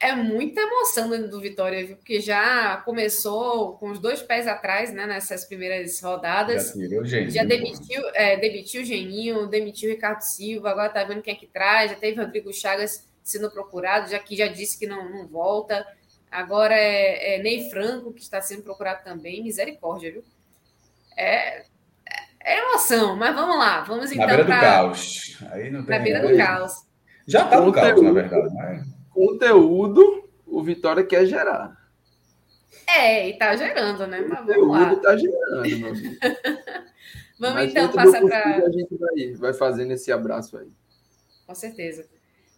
é 0.00 0.14
muita 0.14 0.60
emoção 0.60 1.08
dentro 1.08 1.30
do 1.30 1.40
Vitória, 1.40 1.86
viu? 1.86 1.96
Porque 1.96 2.20
já 2.20 2.76
começou 2.78 3.78
com 3.78 3.90
os 3.90 3.98
dois 3.98 4.20
pés 4.20 4.46
atrás, 4.46 4.92
né? 4.92 5.06
Nessas 5.06 5.44
primeiras 5.44 6.00
rodadas. 6.00 6.68
Já, 6.68 6.72
tirou 6.72 7.04
já 7.04 7.44
demitiu, 7.44 8.02
é, 8.14 8.36
demitiu 8.36 8.82
o 8.82 8.84
Geninho, 8.84 9.46
demitiu 9.46 9.88
o 9.88 9.92
Ricardo 9.94 10.20
Silva, 10.20 10.70
agora 10.70 10.90
tá 10.90 11.04
vendo 11.04 11.22
quem 11.22 11.34
é 11.34 11.36
que 11.36 11.46
traz, 11.46 11.92
já 11.92 11.96
teve 11.96 12.20
Rodrigo 12.20 12.52
Chagas 12.52 13.08
sendo 13.22 13.50
procurado, 13.50 14.10
já 14.10 14.18
que 14.18 14.36
já 14.36 14.48
disse 14.48 14.78
que 14.78 14.86
não, 14.86 15.08
não 15.08 15.26
volta. 15.26 15.86
Agora 16.30 16.74
é, 16.74 17.36
é 17.36 17.42
Ney 17.42 17.70
Franco, 17.70 18.12
que 18.12 18.20
está 18.20 18.42
sendo 18.42 18.62
procurado 18.62 19.04
também, 19.04 19.42
misericórdia, 19.42 20.12
viu? 20.12 20.24
É, 21.16 21.64
é 22.44 22.58
emoção, 22.58 23.16
mas 23.16 23.34
vamos 23.34 23.56
lá, 23.56 23.80
vamos 23.82 24.12
então. 24.12 24.26
Na 24.26 24.34
beira 24.34 24.44
pra... 24.44 24.56
do 24.56 24.60
caos. 24.60 25.38
Aí 25.50 25.70
não 25.70 25.84
tem 25.84 25.98
na 25.98 26.04
beira 26.04 26.28
do 26.28 26.36
caos. 26.36 26.72
Já 27.26 27.44
está 27.44 27.60
no 27.60 27.72
caos, 27.72 28.02
na 28.02 28.12
verdade. 28.12 28.54
Mas... 28.54 28.86
Conteúdo, 29.10 30.28
o 30.46 30.62
Vitória 30.62 31.02
quer 31.02 31.24
gerar. 31.24 31.74
É, 32.86 33.28
e 33.28 33.32
está 33.32 33.56
gerando, 33.56 34.06
né? 34.06 34.20
Mas 34.28 34.46
vamos 34.46 34.68
lá. 34.68 34.92
está 34.92 35.16
gerando, 35.16 35.78
meu 35.78 35.88
amigo. 35.90 36.16
vamos 37.38 37.54
mas 37.54 37.70
então 37.70 37.88
passar 37.92 38.20
para. 38.20 38.66
A 38.66 38.70
gente 38.70 38.94
vai, 38.96 39.32
vai 39.36 39.52
fazendo 39.54 39.92
esse 39.92 40.12
abraço 40.12 40.58
aí. 40.58 40.68
Com 41.46 41.54
certeza. 41.54 42.06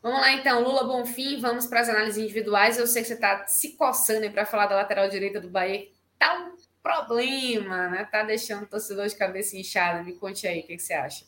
Vamos 0.02 0.20
lá, 0.20 0.32
então, 0.32 0.62
Lula 0.62 0.84
Bonfim, 0.84 1.40
vamos 1.40 1.66
para 1.66 1.80
as 1.80 1.88
análises 1.88 2.22
individuais. 2.22 2.78
Eu 2.78 2.86
sei 2.86 3.02
que 3.02 3.08
você 3.08 3.14
está 3.14 3.46
se 3.46 3.76
coçando 3.76 4.30
para 4.30 4.46
falar 4.46 4.66
da 4.66 4.76
lateral 4.76 5.08
direita 5.08 5.40
do 5.40 5.48
Bahia. 5.48 5.86
Tá 6.18 6.34
um 6.38 6.55
problema, 6.86 7.88
né? 7.88 8.04
Tá 8.04 8.22
deixando 8.22 8.62
o 8.62 8.68
torcedor 8.68 9.08
de 9.08 9.16
cabeça 9.16 9.56
inchada. 9.56 10.04
Me 10.04 10.14
conte 10.14 10.46
aí, 10.46 10.60
o 10.60 10.66
que, 10.66 10.76
que 10.76 10.82
você 10.82 10.94
acha? 10.94 11.24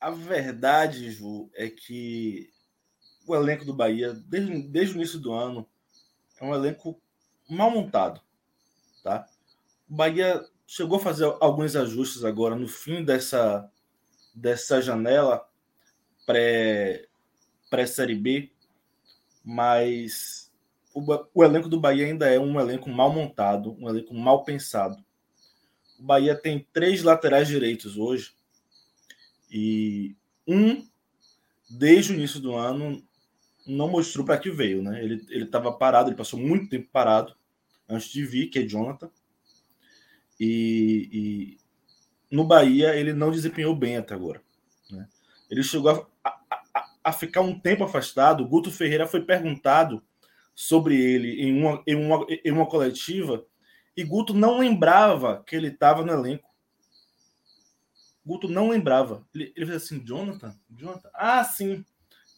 A 0.00 0.10
verdade, 0.10 1.10
Ju, 1.10 1.50
é 1.54 1.68
que 1.68 2.50
o 3.26 3.34
elenco 3.34 3.64
do 3.64 3.74
Bahia, 3.74 4.12
desde, 4.12 4.62
desde 4.62 4.94
o 4.94 4.96
início 4.96 5.18
do 5.18 5.32
ano, 5.32 5.68
é 6.38 6.44
um 6.44 6.54
elenco 6.54 7.00
mal 7.48 7.70
montado. 7.70 8.20
Tá? 9.02 9.26
O 9.88 9.94
Bahia 9.94 10.44
chegou 10.66 10.98
a 10.98 11.02
fazer 11.02 11.24
alguns 11.40 11.74
ajustes 11.74 12.22
agora 12.22 12.54
no 12.54 12.68
fim 12.68 13.04
dessa, 13.04 13.68
dessa 14.34 14.80
janela 14.80 15.48
pré-Série 16.26 18.14
pré 18.14 18.22
B, 18.22 18.52
mas 19.42 20.43
o, 20.94 21.26
o 21.34 21.44
elenco 21.44 21.68
do 21.68 21.80
Bahia 21.80 22.06
ainda 22.06 22.32
é 22.32 22.38
um 22.38 22.58
elenco 22.58 22.88
mal 22.88 23.12
montado, 23.12 23.76
um 23.80 23.88
elenco 23.88 24.14
mal 24.14 24.44
pensado. 24.44 24.96
O 25.98 26.02
Bahia 26.04 26.34
tem 26.34 26.66
três 26.72 27.02
laterais 27.02 27.48
direitos 27.48 27.98
hoje 27.98 28.32
e 29.50 30.16
um, 30.46 30.86
desde 31.68 32.12
o 32.12 32.14
início 32.14 32.40
do 32.40 32.54
ano, 32.54 33.02
não 33.66 33.88
mostrou 33.88 34.24
para 34.24 34.38
que 34.38 34.50
veio, 34.50 34.82
né? 34.82 35.02
Ele 35.02 35.44
estava 35.44 35.72
parado, 35.72 36.08
ele 36.08 36.16
passou 36.16 36.38
muito 36.38 36.68
tempo 36.68 36.88
parado 36.92 37.34
antes 37.88 38.08
de 38.08 38.24
vir, 38.24 38.48
que 38.48 38.60
é 38.60 38.66
Jonathan. 38.66 39.10
E, 40.38 41.08
e 41.12 41.58
no 42.30 42.44
Bahia 42.44 42.94
ele 42.94 43.12
não 43.12 43.30
desempenhou 43.30 43.74
bem 43.74 43.96
até 43.96 44.14
agora. 44.14 44.42
Né? 44.90 45.08
Ele 45.50 45.62
chegou 45.62 46.08
a, 46.22 46.28
a, 46.28 46.90
a, 47.04 47.12
ficar 47.12 47.40
um 47.40 47.58
tempo 47.58 47.84
afastado. 47.84 48.42
O 48.42 48.48
Guto 48.48 48.70
Ferreira 48.70 49.06
foi 49.06 49.22
perguntado 49.22 50.02
sobre 50.54 50.96
ele 51.00 51.42
em 51.42 51.58
uma, 51.58 51.82
em 51.86 51.94
uma, 51.94 52.26
em 52.44 52.52
uma 52.52 52.66
coletiva 52.66 53.44
e 53.96 54.02
Guto 54.02 54.34
não 54.34 54.58
lembrava 54.58 55.42
que 55.46 55.54
ele 55.54 55.68
estava 55.68 56.04
no 56.04 56.12
elenco. 56.12 56.48
Guto 58.24 58.48
não 58.48 58.70
lembrava. 58.70 59.26
Ele, 59.34 59.52
ele 59.54 59.66
fez 59.66 59.82
assim, 59.84 60.04
Jonathan? 60.04 60.54
Jonathan? 60.70 61.10
Ah, 61.14 61.44
sim, 61.44 61.84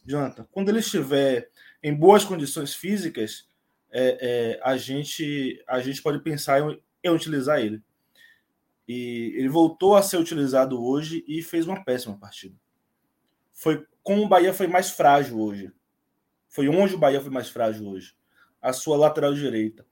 Jonathan. 0.05 0.45
Quando 0.51 0.69
ele 0.69 0.79
estiver 0.79 1.49
em 1.81 1.93
boas 1.93 2.23
condições 2.23 2.75
físicas, 2.75 3.47
é, 3.89 4.17
é, 4.21 4.59
a, 4.63 4.77
gente, 4.77 5.63
a 5.67 5.79
gente 5.79 6.01
pode 6.01 6.19
pensar 6.19 6.61
em, 6.61 6.81
em 7.03 7.09
utilizar 7.09 7.59
ele. 7.59 7.81
E 8.87 9.33
ele 9.35 9.49
voltou 9.49 9.95
a 9.95 10.03
ser 10.03 10.17
utilizado 10.17 10.81
hoje 10.81 11.23
e 11.27 11.41
fez 11.41 11.67
uma 11.67 11.83
péssima 11.83 12.17
partida. 12.17 12.55
Foi 13.53 13.85
como 14.03 14.23
o 14.23 14.27
Bahia 14.27 14.53
foi 14.53 14.67
mais 14.67 14.91
frágil 14.91 15.39
hoje. 15.39 15.71
Foi 16.57 16.67
onde 16.67 16.95
o 16.95 16.97
Bahia 16.97 17.21
foi 17.21 17.29
mais 17.29 17.49
frágil 17.49 17.87
hoje. 17.87 18.15
A 18.59 18.73
sua 18.73 18.97
lateral 18.97 19.31
direita. 19.31 19.85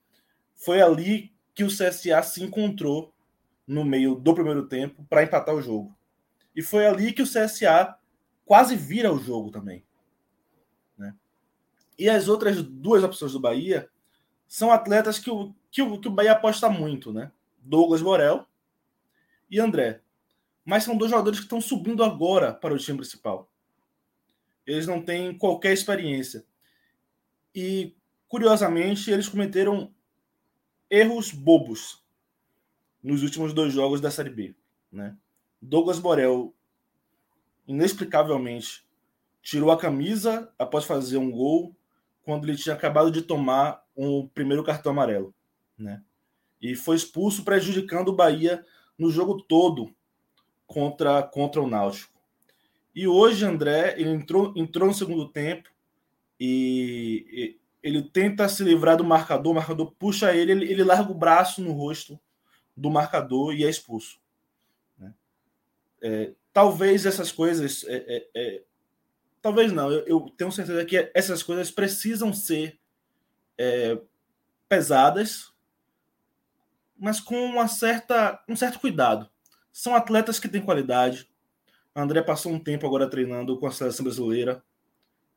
Foi 0.52 0.82
ali 0.82 1.32
que 1.54 1.62
o 1.62 1.68
CSA 1.68 2.20
se 2.24 2.42
encontrou 2.42 3.14
no 3.64 3.84
meio 3.84 4.16
do 4.16 4.34
primeiro 4.34 4.66
tempo 4.66 5.06
para 5.08 5.22
empatar 5.22 5.54
o 5.54 5.62
jogo. 5.62 5.96
E 6.56 6.62
foi 6.62 6.84
ali 6.84 7.12
que 7.12 7.22
o 7.22 7.24
CSA 7.24 7.96
quase 8.44 8.74
vira 8.74 9.12
o 9.12 9.18
jogo 9.20 9.52
também. 9.52 9.84
Né? 10.98 11.14
E 11.96 12.10
as 12.10 12.26
outras 12.26 12.60
duas 12.60 13.04
opções 13.04 13.30
do 13.30 13.38
Bahia 13.38 13.88
são 14.48 14.72
atletas 14.72 15.20
que 15.20 15.30
o, 15.30 15.54
que 15.70 15.82
o, 15.82 16.00
que 16.00 16.08
o 16.08 16.10
Bahia 16.10 16.32
aposta 16.32 16.68
muito, 16.68 17.12
né? 17.12 17.30
Douglas 17.60 18.02
Borel 18.02 18.44
e 19.48 19.60
André. 19.60 20.00
Mas 20.64 20.82
são 20.82 20.96
dois 20.96 21.12
jogadores 21.12 21.38
que 21.38 21.44
estão 21.46 21.60
subindo 21.60 22.02
agora 22.02 22.52
para 22.52 22.74
o 22.74 22.78
time 22.78 22.98
principal. 22.98 23.48
Eles 24.66 24.88
não 24.88 25.00
têm 25.00 25.38
qualquer 25.38 25.72
experiência. 25.72 26.44
E, 27.56 27.96
curiosamente, 28.28 29.10
eles 29.10 29.30
cometeram 29.30 29.90
erros 30.90 31.32
bobos 31.32 32.04
nos 33.02 33.22
últimos 33.22 33.54
dois 33.54 33.72
jogos 33.72 33.98
da 33.98 34.10
Série 34.10 34.28
B. 34.28 34.54
Né? 34.92 35.16
Douglas 35.60 35.98
Borel, 35.98 36.54
inexplicavelmente, 37.66 38.86
tirou 39.40 39.70
a 39.70 39.78
camisa 39.78 40.52
após 40.58 40.84
fazer 40.84 41.16
um 41.16 41.30
gol 41.30 41.74
quando 42.22 42.46
ele 42.46 42.58
tinha 42.58 42.74
acabado 42.74 43.10
de 43.10 43.22
tomar 43.22 43.82
um 43.96 44.28
primeiro 44.28 44.62
cartão 44.62 44.92
amarelo. 44.92 45.34
Né? 45.78 46.02
E 46.60 46.76
foi 46.76 46.96
expulso, 46.96 47.42
prejudicando 47.42 48.08
o 48.08 48.16
Bahia 48.16 48.62
no 48.98 49.10
jogo 49.10 49.40
todo 49.40 49.96
contra, 50.66 51.22
contra 51.22 51.62
o 51.62 51.66
Náutico. 51.66 52.20
E 52.94 53.08
hoje, 53.08 53.46
André, 53.46 53.94
ele 53.98 54.10
entrou, 54.10 54.52
entrou 54.54 54.88
no 54.88 54.94
segundo 54.94 55.26
tempo 55.26 55.70
e, 56.38 57.26
e 57.30 57.60
ele 57.82 58.02
tenta 58.02 58.48
se 58.48 58.62
livrar 58.62 58.96
do 58.96 59.04
marcador, 59.04 59.52
o 59.52 59.54
marcador 59.54 59.92
puxa 59.92 60.34
ele, 60.34 60.52
ele, 60.52 60.70
ele, 60.70 60.84
larga 60.84 61.10
o 61.10 61.14
braço 61.14 61.62
no 61.62 61.72
rosto 61.72 62.18
do 62.76 62.90
marcador 62.90 63.54
e 63.54 63.64
é 63.64 63.70
expulso. 63.70 64.18
Né? 64.98 65.14
É, 66.02 66.32
talvez 66.52 67.06
essas 67.06 67.30
coisas. 67.30 67.84
É, 67.84 67.96
é, 68.16 68.28
é 68.34 68.62
talvez 69.40 69.72
não, 69.72 69.92
eu, 69.92 70.04
eu, 70.06 70.20
tenho 70.36 70.50
certeza 70.50 70.84
que 70.84 71.10
essas 71.14 71.42
coisas 71.42 71.70
precisam 71.70 72.32
ser 72.32 72.78
é, 73.56 73.96
pesadas, 74.68 75.52
mas 76.98 77.20
com 77.20 77.36
uma 77.44 77.68
certa, 77.68 78.42
um 78.48 78.56
certo 78.56 78.80
cuidado. 78.80 79.30
São 79.72 79.94
atletas 79.94 80.40
que 80.40 80.48
têm 80.48 80.62
qualidade, 80.62 81.28
André 81.96 82.22
passou 82.22 82.52
um 82.52 82.58
tempo 82.58 82.86
agora 82.86 83.08
treinando 83.08 83.58
com 83.58 83.66
a 83.66 83.72
seleção 83.72 84.04
brasileira, 84.04 84.62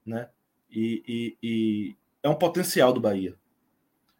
né? 0.05 0.29
E, 0.69 1.03
e, 1.07 1.37
e 1.41 1.95
é 2.21 2.29
um 2.29 2.35
potencial 2.35 2.93
do 2.93 2.99
Bahia. 2.99 3.35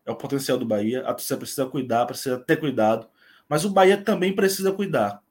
É 0.06 0.12
o 0.12 0.16
potencial 0.16 0.58
do 0.58 0.66
Bahia. 0.66 1.02
A 1.02 1.14
torcida 1.14 1.38
precisa 1.38 1.66
cuidar, 1.66 2.06
precisa 2.06 2.39
ter 2.39 2.58
cuidado. 2.58 3.08
Mas 3.47 3.66
o 3.66 3.70
Bahia 3.70 4.01
também 4.01 4.36
precisa 4.36 4.71
cuidar. 4.71 5.21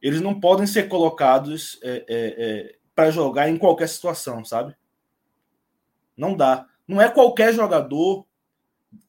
Eles 0.00 0.20
não 0.20 0.38
podem 0.38 0.66
ser 0.66 0.88
colocados 0.88 1.78
é, 1.82 1.90
é, 1.90 2.04
é, 2.08 2.76
para 2.94 3.10
jogar 3.10 3.48
em 3.48 3.58
qualquer 3.58 3.88
situação, 3.88 4.44
sabe? 4.44 4.74
Não 6.16 6.36
dá. 6.36 6.66
Não 6.86 7.00
é 7.00 7.08
qualquer 7.08 7.52
jogador 7.52 8.26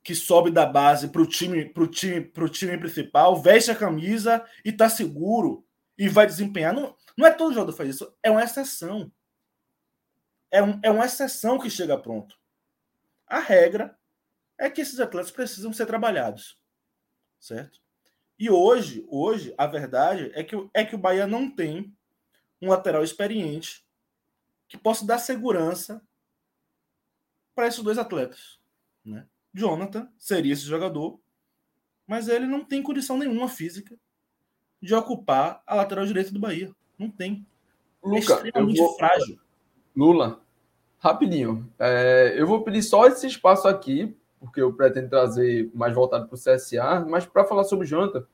que 0.03 0.13
sobe 0.13 0.51
da 0.51 0.65
base 0.65 1.07
para 1.07 1.21
o 1.21 1.25
time, 1.25 1.65
pro 1.65 1.87
time, 1.87 2.21
pro 2.21 2.49
time 2.49 2.77
principal, 2.77 3.41
veste 3.41 3.71
a 3.71 3.75
camisa 3.75 4.43
e 4.63 4.71
tá 4.71 4.89
seguro 4.89 5.65
e 5.97 6.07
vai 6.07 6.25
desempenhar. 6.25 6.73
Não, 6.73 6.95
não 7.17 7.27
é 7.27 7.31
todo 7.31 7.53
jogador 7.53 7.71
que 7.71 7.77
faz 7.77 7.89
isso, 7.89 8.13
é 8.21 8.29
uma 8.29 8.43
exceção. 8.43 9.11
É, 10.51 10.61
um, 10.61 10.79
é 10.83 10.91
uma 10.91 11.05
exceção 11.05 11.57
que 11.57 11.69
chega 11.69 11.97
pronto. 11.97 12.37
A 13.25 13.39
regra 13.39 13.97
é 14.57 14.69
que 14.69 14.81
esses 14.81 14.99
atletas 14.99 15.31
precisam 15.31 15.71
ser 15.71 15.85
trabalhados. 15.85 16.59
Certo? 17.39 17.81
E 18.37 18.49
hoje, 18.49 19.05
hoje, 19.07 19.53
a 19.57 19.65
verdade 19.65 20.31
é 20.35 20.43
que, 20.43 20.55
é 20.73 20.83
que 20.83 20.95
o 20.95 20.99
Bahia 20.99 21.25
não 21.25 21.49
tem 21.49 21.95
um 22.61 22.69
lateral 22.69 23.03
experiente 23.03 23.85
que 24.67 24.77
possa 24.77 25.05
dar 25.05 25.19
segurança 25.19 26.01
para 27.55 27.67
esses 27.67 27.81
dois 27.81 27.97
atletas. 27.97 28.59
Né? 29.03 29.27
Jonathan 29.53 30.11
seria 30.17 30.53
esse 30.53 30.63
jogador, 30.63 31.19
mas 32.05 32.27
ele 32.27 32.45
não 32.45 32.63
tem 32.63 32.83
condição 32.83 33.17
nenhuma 33.17 33.47
física 33.47 33.97
de 34.81 34.93
ocupar 34.93 35.61
a 35.65 35.75
lateral 35.75 36.05
direita 36.05 36.31
do 36.31 36.39
Bahia. 36.39 36.73
Não 36.97 37.09
tem. 37.09 37.45
É 38.03 38.07
Luca, 38.07 38.17
é 38.17 38.19
extremamente 38.19 38.77
vou... 38.77 38.95
frágil. 38.97 39.39
Lula, 39.95 40.39
rapidinho. 40.99 41.67
É, 41.79 42.33
eu 42.37 42.47
vou 42.47 42.63
pedir 42.63 42.83
só 42.83 43.07
esse 43.07 43.27
espaço 43.27 43.67
aqui, 43.67 44.15
porque 44.39 44.61
eu 44.61 44.73
pretendo 44.73 45.09
trazer 45.09 45.69
mais 45.73 45.93
voltado 45.93 46.27
para 46.27 46.35
o 46.35 46.37
CSA, 46.37 47.05
mas 47.07 47.25
para 47.25 47.43
falar 47.43 47.63
sobre 47.63 47.85
o 47.85 47.87
Jonathan, 47.87 48.25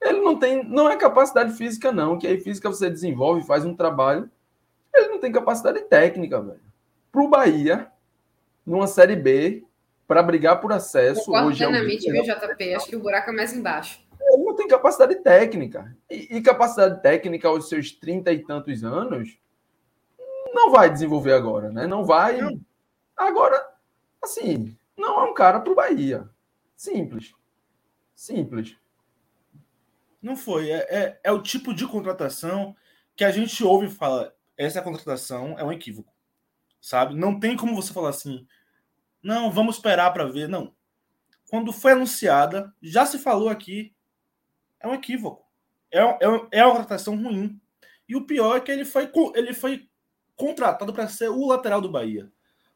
ele 0.00 0.20
não 0.20 0.38
tem, 0.38 0.64
não 0.64 0.88
é 0.88 0.96
capacidade 0.96 1.52
física, 1.52 1.92
não. 1.92 2.18
Que 2.18 2.26
aí 2.26 2.40
física 2.40 2.68
você 2.68 2.88
desenvolve, 2.88 3.46
faz 3.46 3.64
um 3.64 3.74
trabalho. 3.74 4.30
Ele 4.94 5.08
não 5.08 5.20
tem 5.20 5.30
capacidade 5.30 5.80
técnica, 5.82 6.40
velho. 6.40 6.60
para 7.12 7.22
o 7.22 7.28
Bahia, 7.28 7.88
numa 8.64 8.86
Série 8.86 9.16
B, 9.16 9.64
para 10.06 10.22
brigar 10.22 10.60
por 10.60 10.72
acesso. 10.72 11.26
Concordo 11.26 11.48
hoje 11.48 11.64
plenamente, 11.64 12.08
é 12.08 12.12
viu, 12.12 12.22
JP? 12.24 12.74
Acho 12.74 12.86
que 12.86 12.96
o 12.96 13.00
buraco 13.00 13.30
é 13.30 13.32
mais 13.32 13.52
embaixo. 13.52 14.00
Ele 14.20 14.42
não 14.42 14.54
tem 14.54 14.66
capacidade 14.66 15.14
técnica. 15.16 15.94
E, 16.10 16.36
e 16.36 16.42
capacidade 16.42 17.02
técnica 17.02 17.48
aos 17.48 17.68
seus 17.68 17.92
trinta 17.92 18.32
e 18.32 18.38
tantos 18.40 18.82
anos, 18.82 19.38
não 20.52 20.70
vai 20.70 20.90
desenvolver 20.90 21.32
agora, 21.32 21.70
né? 21.70 21.86
Não 21.86 22.04
vai. 22.04 22.40
Não. 22.40 22.60
Agora, 23.16 23.74
assim, 24.22 24.76
não 24.96 25.20
é 25.20 25.30
um 25.30 25.34
cara 25.34 25.60
para 25.60 25.72
o 25.72 25.74
Bahia. 25.74 26.28
Simples. 26.76 27.34
Simples. 28.14 28.76
Não 30.20 30.36
foi. 30.36 30.70
É, 30.70 30.78
é, 30.90 31.20
é, 31.24 31.32
o 31.32 31.42
tipo 31.42 31.74
de 31.74 31.86
contratação 31.86 32.76
que 33.16 33.24
a 33.24 33.30
gente 33.30 33.62
ouve 33.64 33.86
e 33.86 33.90
fala: 33.90 34.34
essa 34.56 34.82
contratação 34.82 35.58
é 35.58 35.64
um 35.64 35.72
equívoco. 35.72 36.12
Sabe? 36.80 37.14
Não 37.14 37.38
tem 37.38 37.56
como 37.56 37.74
você 37.74 37.92
falar 37.92 38.08
assim, 38.08 38.46
não, 39.22 39.50
vamos 39.50 39.76
esperar 39.76 40.12
para 40.12 40.24
ver. 40.24 40.48
Não. 40.48 40.74
Quando 41.50 41.72
foi 41.72 41.92
anunciada, 41.92 42.72
já 42.80 43.04
se 43.04 43.18
falou 43.18 43.48
aqui, 43.48 43.94
é 44.78 44.88
um 44.88 44.94
equívoco. 44.94 45.44
É, 45.90 46.00
é, 46.00 46.18
é 46.52 46.64
uma 46.64 46.76
contratação 46.76 47.20
ruim. 47.20 47.60
E 48.08 48.16
o 48.16 48.24
pior 48.24 48.56
é 48.56 48.60
que 48.60 48.70
ele 48.70 48.84
foi, 48.84 49.10
ele 49.34 49.52
foi 49.52 49.89
contratado 50.40 50.92
para 50.92 51.06
ser 51.06 51.28
o 51.28 51.46
lateral 51.46 51.82
do 51.82 51.90
Bahia. 51.90 52.32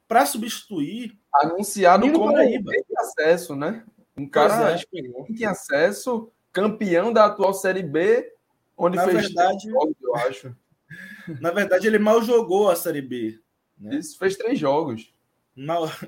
Para 0.07 0.23
substituir. 0.25 1.17
Anunciado 1.33 2.09
como 2.11 2.31
Paraíba. 2.31 2.71
acesso, 2.99 3.55
né? 3.55 3.83
Um 4.15 4.29
cara 4.29 4.71
é. 4.71 4.77
que 4.77 5.33
tem 5.33 5.45
acesso, 5.45 6.31
campeão 6.53 7.11
da 7.11 7.25
atual 7.25 7.53
Série 7.53 7.83
B, 7.83 8.31
onde 8.77 8.95
na 8.95 9.03
fez 9.03 9.23
verdade, 9.23 9.69
jogos, 9.69 9.95
eu 10.01 10.15
acho. 10.15 10.55
Na 11.41 11.49
verdade, 11.49 11.87
ele 11.87 11.97
mal 11.97 12.21
jogou 12.21 12.69
a 12.69 12.75
Série 12.75 13.01
B. 13.01 13.39
Né? 13.77 13.95
Isso 13.95 14.17
fez 14.17 14.37
três 14.37 14.59
jogos. 14.59 15.13
Mal... 15.55 15.89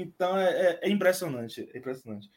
Então 0.00 0.38
é, 0.38 0.50
é, 0.50 0.80
é, 0.82 0.90
impressionante, 0.90 1.68
é 1.74 1.78
impressionante. 1.78 2.30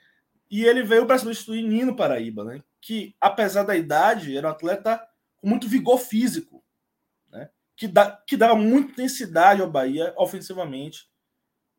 E 0.49 0.65
ele 0.65 0.81
veio 0.81 1.05
para 1.05 1.19
substituir 1.19 1.61
Nino 1.61 1.95
Paraíba, 1.95 2.43
né? 2.43 2.63
Que 2.81 3.15
apesar 3.21 3.61
da 3.61 3.75
idade 3.75 4.35
era 4.35 4.47
um 4.47 4.49
atleta 4.49 4.99
com 5.39 5.47
muito 5.47 5.67
vigor 5.67 5.99
físico? 5.99 6.50
Que, 7.81 7.87
dá, 7.87 8.11
que 8.27 8.37
dava 8.37 8.53
muita 8.53 8.91
intensidade 8.91 9.59
ao 9.59 9.67
Bahia 9.67 10.13
ofensivamente. 10.15 11.09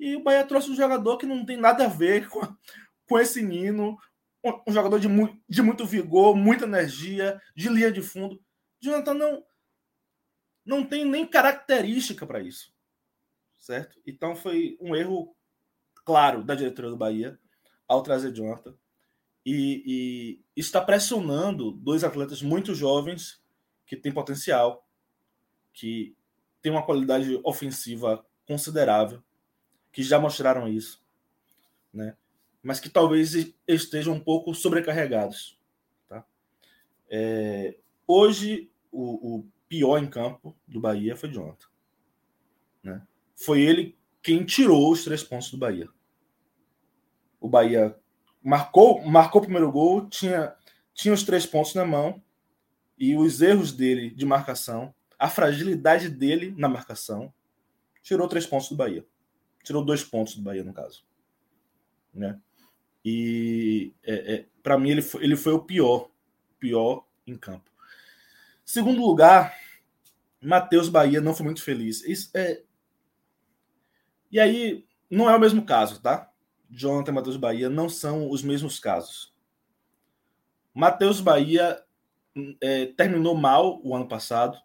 E 0.01 0.17
o 0.17 0.25
Bahia 0.25 0.45
trouxe 0.45 0.69
um 0.69 0.75
jogador 0.75 1.17
que 1.17 1.25
não 1.25 1.47
tem 1.47 1.57
nada 1.57 1.85
a 1.85 1.89
ver 1.89 2.27
com, 2.29 2.41
com 3.09 3.21
esse 3.21 3.41
Nino, 3.41 3.97
um, 4.43 4.63
um 4.67 4.73
jogador 4.73 4.99
de, 4.99 5.07
mu 5.07 5.41
de 5.49 5.63
muito 5.63 5.87
vigor, 5.87 6.35
muita 6.35 6.65
energia, 6.65 7.41
de 7.55 7.69
linha 7.69 7.93
de 7.93 8.03
fundo. 8.03 8.43
Jonathan 8.81 9.15
não 9.15 9.45
não 10.65 10.85
tem 10.85 11.05
nem 11.05 11.25
característica 11.25 12.27
para 12.27 12.41
isso, 12.41 12.75
certo? 13.57 14.01
Então 14.05 14.35
foi 14.35 14.77
um 14.81 14.97
erro 14.97 15.37
claro, 16.05 16.43
da 16.43 16.57
diretoria 16.57 16.91
do 16.91 16.97
Bahia 16.97 17.39
ao 17.87 18.03
trazer 18.03 18.33
Jonathan. 18.33 18.75
E, 19.47 20.41
e 20.57 20.61
está 20.61 20.81
pressionando 20.81 21.71
dois 21.71 22.03
atletas 22.03 22.43
muito 22.43 22.75
jovens 22.75 23.41
que 23.87 23.97
têm 23.97 24.13
potencial, 24.13 24.85
que 25.73 26.17
têm 26.61 26.73
uma 26.73 26.85
qualidade 26.85 27.41
ofensiva 27.45 28.25
considerável, 28.47 29.23
que 29.91 30.03
já 30.03 30.19
mostraram 30.19 30.69
isso, 30.69 31.05
né? 31.93 32.17
mas 32.63 32.79
que 32.79 32.89
talvez 32.89 33.35
estejam 33.67 34.15
um 34.15 34.21
pouco 34.21 34.55
sobrecarregados. 34.55 35.59
Tá? 36.09 36.25
É, 37.11 37.77
hoje, 38.07 38.71
o, 38.91 39.37
o, 39.37 39.53
pior 39.69 39.99
em 39.99 40.07
campo 40.07 40.55
do 40.69 40.79
Bahia 40.79 41.17
foi 41.17 41.31
Jonathan. 41.31 41.67
Né? 42.83 43.07
Foi 43.35 43.63
ele 43.63 43.97
quem 44.23 44.45
tirou 44.45 44.93
os 44.93 45.03
três 45.03 45.25
pontos 45.25 45.51
do 45.51 45.57
Bahia. 45.57 45.89
O 47.41 47.49
Bahia 47.49 47.99
marcou, 48.43 49.03
marcou 49.03 49.41
o 49.41 49.45
primeiro 49.45 49.73
gol, 49.73 50.09
tinha, 50.09 50.55
tinha 50.93 51.15
os 51.15 51.23
três 51.23 51.47
pontos 51.47 51.75
na 51.75 51.85
mão 51.85 52.23
e 52.99 53.17
os 53.17 53.41
erros 53.41 53.73
dele 53.73 54.11
de 54.11 54.27
marcação, 54.27 54.95
a 55.23 55.29
fragilidade 55.29 56.09
dele 56.09 56.55
na 56.57 56.69
marcação, 56.69 57.33
tirou 58.03 58.27
três 58.27 58.47
pontos 58.47 58.69
do 58.69 58.77
Bahia. 58.77 59.07
Tirou 59.63 59.85
dois 59.85 60.03
pontos 60.03 60.35
do 60.35 60.43
Bahia, 60.43 60.65
no 60.65 60.73
caso. 60.73 61.05
Né? 62.13 62.41
E 63.05 63.93
é, 64.03 64.35
é, 64.35 64.47
para 64.63 64.77
mim 64.77 64.91
ele 64.91 65.03
foi, 65.03 65.25
ele 65.25 65.37
foi 65.37 65.53
o 65.53 65.63
pior, 65.63 66.11
pior 66.59 67.07
em 67.27 67.37
campo. 67.37 67.71
Segundo 68.65 69.01
lugar, 69.01 69.57
Matheus 70.41 70.89
Bahia 70.89 71.21
não 71.21 71.35
foi 71.35 71.45
muito 71.45 71.63
feliz. 71.63 72.03
Isso 72.05 72.31
é, 72.35 72.63
e 74.33 74.41
aí, 74.41 74.87
não 75.11 75.29
é 75.29 75.37
o 75.37 75.41
mesmo 75.41 75.63
caso, 75.65 76.01
tá? 76.01 76.33
Jonathan 76.71 77.13
e 77.13 77.15
Matheus 77.15 77.37
Bahia 77.37 77.69
não 77.69 77.87
são 77.87 78.31
os 78.31 78.43
mesmos 78.43 78.81
casos. 78.81 79.33
Matheus 80.73 81.21
Bahia 81.21 81.85
é, 82.63 82.87
terminou 82.87 83.37
mal 83.37 83.79
o 83.85 83.95
ano 83.95 84.09
passado. 84.09 84.59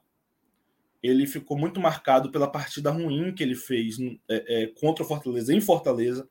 Ele 1.08 1.26
ficou 1.26 1.58
muito 1.58 1.80
marcado 1.80 2.32
pela 2.32 2.50
partida 2.50 2.92
ruim 2.92 3.34
que 3.34 3.44
ele 3.44 3.56
fez 3.56 3.98
é, 4.28 4.64
é, 4.64 4.68
contra 4.68 5.04
o 5.04 5.08
Fortaleza, 5.08 5.54
em 5.54 5.62
Fortaleza, 5.62 6.28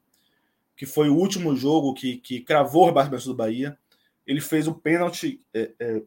que 0.77 0.85
foi 0.85 1.09
o 1.09 1.17
último 1.17 1.57
jogo 1.57 1.95
que, 1.95 2.19
que 2.19 2.41
cravou 2.41 2.83
o 2.83 2.87
rebaixamento 2.87 3.27
do 3.27 3.35
Bahia. 3.35 3.79
Ele 4.27 4.41
fez 4.41 4.67
o 4.67 4.75
pênalti 4.75 5.41
é, 5.55 5.73
é, 5.79 6.03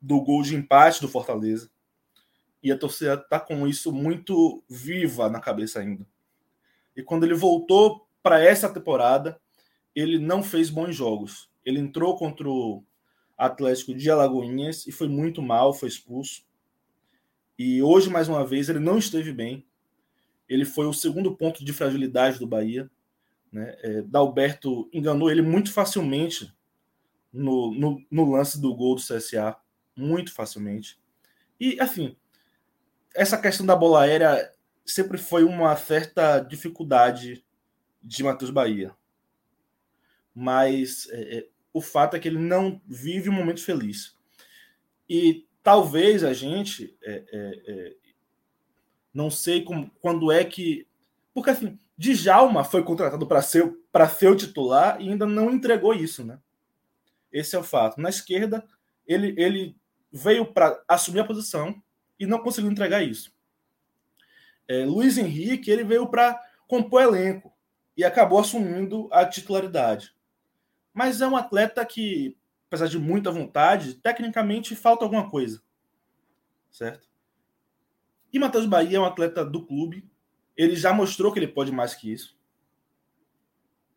do 0.00 0.20
gol 0.20 0.42
de 0.42 0.56
empate 0.56 1.00
do 1.00 1.08
Fortaleza. 1.08 1.70
E 2.62 2.72
a 2.72 2.78
torcida 2.78 3.14
está 3.14 3.38
com 3.38 3.66
isso 3.68 3.92
muito 3.92 4.64
viva 4.68 5.28
na 5.28 5.40
cabeça 5.40 5.80
ainda. 5.80 6.06
E 6.96 7.02
quando 7.02 7.24
ele 7.24 7.34
voltou 7.34 8.08
para 8.22 8.42
essa 8.42 8.68
temporada, 8.68 9.38
ele 9.94 10.18
não 10.18 10.42
fez 10.42 10.70
bons 10.70 10.96
jogos. 10.96 11.48
Ele 11.64 11.78
entrou 11.78 12.16
contra 12.16 12.48
o 12.48 12.82
Atlético 13.36 13.94
de 13.94 14.10
Alagoinhas 14.10 14.86
e 14.86 14.92
foi 14.92 15.08
muito 15.08 15.42
mal, 15.42 15.74
foi 15.74 15.88
expulso. 15.88 16.42
E 17.58 17.82
hoje, 17.82 18.10
mais 18.10 18.28
uma 18.28 18.46
vez, 18.46 18.68
ele 18.68 18.78
não 18.78 18.98
esteve 18.98 19.32
bem. 19.32 19.66
Ele 20.48 20.64
foi 20.64 20.86
o 20.86 20.92
segundo 20.92 21.34
ponto 21.34 21.64
de 21.64 21.72
fragilidade 21.72 22.38
do 22.38 22.46
Bahia. 22.46 22.90
Né? 23.50 23.76
É, 23.82 24.02
Dalberto 24.02 24.88
enganou 24.92 25.30
ele 25.30 25.42
muito 25.42 25.72
facilmente 25.72 26.52
no, 27.32 27.72
no, 27.72 28.04
no, 28.10 28.30
lance 28.30 28.60
do 28.60 28.74
gol 28.74 28.94
do 28.94 29.02
CSA. 29.02 29.56
Muito 29.96 30.32
facilmente. 30.32 31.00
E, 31.58 31.80
assim, 31.80 32.14
essa 33.14 33.38
questão 33.38 33.64
da 33.64 33.74
bola 33.74 34.02
aérea 34.02 34.52
sempre 34.84 35.16
foi 35.16 35.42
uma 35.42 35.74
certa 35.76 36.38
dificuldade 36.38 37.44
de 38.02 38.22
Matheus 38.22 38.50
Bahia. 38.50 38.94
Mas 40.34 41.08
é, 41.10 41.38
é, 41.38 41.48
o 41.72 41.80
fato 41.80 42.14
é 42.14 42.20
que 42.20 42.28
ele 42.28 42.38
não 42.38 42.80
vive 42.86 43.30
um 43.30 43.32
momento 43.32 43.64
feliz. 43.64 44.14
E 45.08 45.46
talvez 45.66 46.22
a 46.22 46.32
gente. 46.32 46.96
É, 47.02 47.24
é, 47.32 47.62
é 47.66 47.96
não 49.12 49.30
sei 49.30 49.64
como, 49.64 49.90
quando 50.00 50.30
é 50.30 50.44
que. 50.44 50.86
Porque 51.34 51.50
assim, 51.50 51.78
Djalma 51.98 52.62
foi 52.62 52.84
contratado 52.84 53.26
para 53.26 53.42
ser, 53.42 53.74
ser 54.16 54.28
o 54.28 54.36
titular 54.36 55.00
e 55.00 55.08
ainda 55.08 55.26
não 55.26 55.50
entregou 55.50 55.92
isso, 55.92 56.24
né? 56.24 56.38
Esse 57.32 57.56
é 57.56 57.58
o 57.58 57.64
fato. 57.64 58.00
Na 58.00 58.10
esquerda, 58.10 58.64
ele, 59.06 59.34
ele 59.36 59.76
veio 60.12 60.46
para 60.46 60.80
assumir 60.86 61.20
a 61.20 61.26
posição 61.26 61.82
e 62.18 62.26
não 62.26 62.38
conseguiu 62.38 62.70
entregar 62.70 63.02
isso 63.02 63.34
é, 64.68 64.84
Luiz 64.84 65.16
Henrique 65.16 65.70
ele 65.70 65.84
veio 65.84 66.06
para 66.08 66.40
compor 66.66 67.02
elenco 67.02 67.52
e 67.96 68.04
acabou 68.04 68.38
assumindo 68.38 69.08
a 69.12 69.24
titularidade. 69.24 70.14
Mas 70.92 71.20
é 71.20 71.26
um 71.26 71.36
atleta 71.36 71.84
que, 71.84 72.36
apesar 72.66 72.88
de 72.88 72.98
muita 72.98 73.30
vontade, 73.30 73.94
tecnicamente 73.94 74.74
falta 74.76 75.04
alguma 75.04 75.30
coisa. 75.30 75.62
Certo? 76.70 77.08
E 78.32 78.38
Matheus 78.38 78.66
Bahia 78.66 78.98
é 78.98 79.00
um 79.00 79.04
atleta 79.04 79.44
do 79.44 79.64
clube. 79.64 80.08
Ele 80.56 80.76
já 80.76 80.92
mostrou 80.92 81.32
que 81.32 81.38
ele 81.38 81.48
pode 81.48 81.72
mais 81.72 81.94
que 81.94 82.12
isso. 82.12 82.36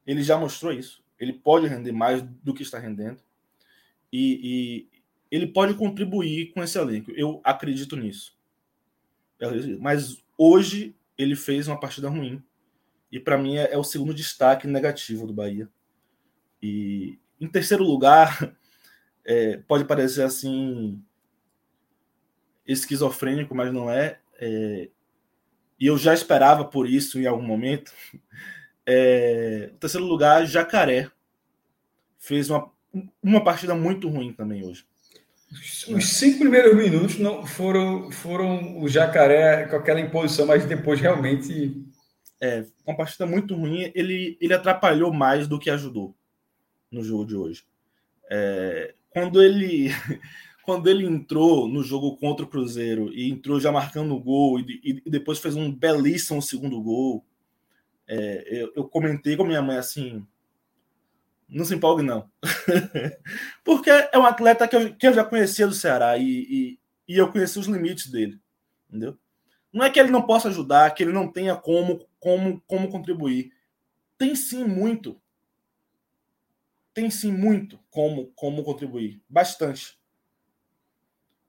Ele 0.06 0.24
já 0.24 0.38
mostrou 0.38 0.72
isso. 0.72 1.04
Ele 1.20 1.34
pode 1.34 1.68
render 1.68 1.92
mais 1.92 2.22
do 2.22 2.54
que 2.54 2.64
está 2.64 2.80
rendendo. 2.80 3.22
E, 4.12 4.88
e 4.92 5.02
ele 5.30 5.48
pode 5.48 5.74
contribuir 5.74 6.54
com 6.54 6.64
esse 6.64 6.78
elenco. 6.78 7.12
Eu 7.12 7.42
acredito 7.44 7.96
nisso. 7.96 8.38
Mas 9.80 10.24
Hoje 10.42 10.96
ele 11.18 11.36
fez 11.36 11.68
uma 11.68 11.78
partida 11.78 12.08
ruim. 12.08 12.42
E 13.12 13.20
para 13.20 13.38
mim 13.38 13.58
é, 13.58 13.74
é, 13.74 13.78
o 13.78 13.84
segundo 13.84 14.14
destaque 14.14 14.66
negativo 14.66 15.28
do 15.28 15.34
Bahia. 15.34 15.68
E 16.64 17.20
em 17.42 17.48
terceiro 17.50 17.84
lugar, 17.84 18.56
é, 19.30 19.58
pode 19.68 19.86
parecer 19.86 20.24
assim 20.24 21.00
esquizofrênico, 22.66 23.54
mas 23.54 23.72
não 23.72 23.88
é. 23.88 24.18
é. 24.42 24.90
E 25.80 25.86
eu 25.86 26.00
já 26.00 26.16
esperava 26.16 26.66
por 26.66 26.90
isso 26.90 27.20
em 27.20 27.28
algum 27.28 27.44
momento. 27.44 27.94
É, 28.92 29.72
terceiro 29.80 30.08
lugar, 30.08 30.48
Jacaré 30.48 31.12
fez 32.18 32.50
uma, 32.50 32.72
uma 33.22 33.44
partida 33.44 33.76
muito 33.76 34.10
ruim 34.10 34.34
também 34.34 34.66
hoje. 34.66 34.84
Os 35.88 36.10
cinco 36.10 36.40
primeiros 36.40 36.76
minutos 36.76 37.20
não 37.20 37.46
foram, 37.46 38.12
foram 38.12 38.82
o 38.82 38.90
Jacaré 38.90 39.68
com 39.68 39.76
aquela 39.76 40.00
imposição, 40.00 40.48
mas 40.48 40.66
depois 40.66 41.00
realmente. 41.00 41.86
É, 42.42 42.66
uma 42.84 42.98
partida 42.98 43.28
muito 43.28 43.54
ruim. 43.54 43.92
Ele, 43.94 44.40
ele 44.42 44.54
atrapalhou 44.56 45.14
mais 45.14 45.48
do 45.48 45.60
que 45.60 45.70
ajudou 45.70 46.16
no 46.92 47.04
jogo 47.04 47.28
de 47.28 47.36
hoje. 47.36 47.64
É, 48.28 48.96
quando 49.10 49.42
ele 49.42 49.90
quando 50.64 50.88
ele 50.88 51.06
entrou 51.06 51.68
no 51.68 51.84
jogo 51.84 52.16
contra 52.18 52.46
o 52.46 52.50
Cruzeiro 52.50 53.12
e 53.12 53.30
entrou 53.30 53.60
já 53.60 53.72
marcando 53.72 54.14
o 54.14 54.20
gol 54.20 54.60
e, 54.60 55.02
e 55.06 55.10
depois 55.10 55.40
fez 55.40 55.56
um 55.56 55.74
belíssimo 55.74 56.42
segundo 56.42 56.80
gol, 56.80 57.26
é, 58.08 58.44
eu, 58.48 58.72
eu, 58.76 58.88
comentei 58.88 59.36
com 59.36 59.44
minha 59.44 59.62
mãe 59.62 59.78
assim: 59.78 60.26
não 61.48 61.66
se 61.66 61.76
empolgue, 61.76 62.04
não. 62.04 62.30
Porque 63.64 63.90
é 63.90 64.18
um 64.18 64.26
atleta 64.26 64.68
que 64.68 64.76
eu, 64.76 64.96
que 64.96 65.08
eu 65.08 65.14
já 65.14 65.24
conhecia 65.24 65.68
do 65.68 65.74
Ceará 65.74 66.18
e, 66.18 66.24
e, 66.28 66.80
e, 67.08 67.18
eu 67.18 67.32
conheci 67.32 67.58
os 67.60 67.68
limites 67.68 68.08
dele. 68.12 68.40
Entendeu? 68.88 69.18
Não 69.72 69.86
é 69.86 69.90
que 69.90 70.00
ele 70.00 70.12
não 70.12 70.24
possa 70.24 70.50
ajudar, 70.50 70.92
que 70.94 71.04
ele 71.04 71.12
não 71.12 71.32
tenha 71.32 71.56
como, 71.56 72.08
como, 72.20 72.62
como 72.68 72.90
contribuir. 72.90 73.52
Tem 74.18 74.36
sim 74.36 74.64
muito. 74.64 75.19
Tem 76.94 77.10
sim 77.10 77.32
muito 77.32 77.80
como, 77.90 78.28
como 78.36 78.64
contribuir. 78.64 79.22
Bastante. 79.30 79.98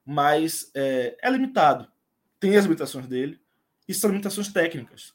Mas 0.04 0.70
é, 0.74 1.16
é 1.20 1.30
limitado. 1.30 1.90
Tem 2.38 2.56
as 2.56 2.64
limitações 2.64 3.06
dele 3.06 3.40
e 3.88 3.94
são 3.94 4.10
limitações 4.10 4.52
técnicas. 4.52 5.14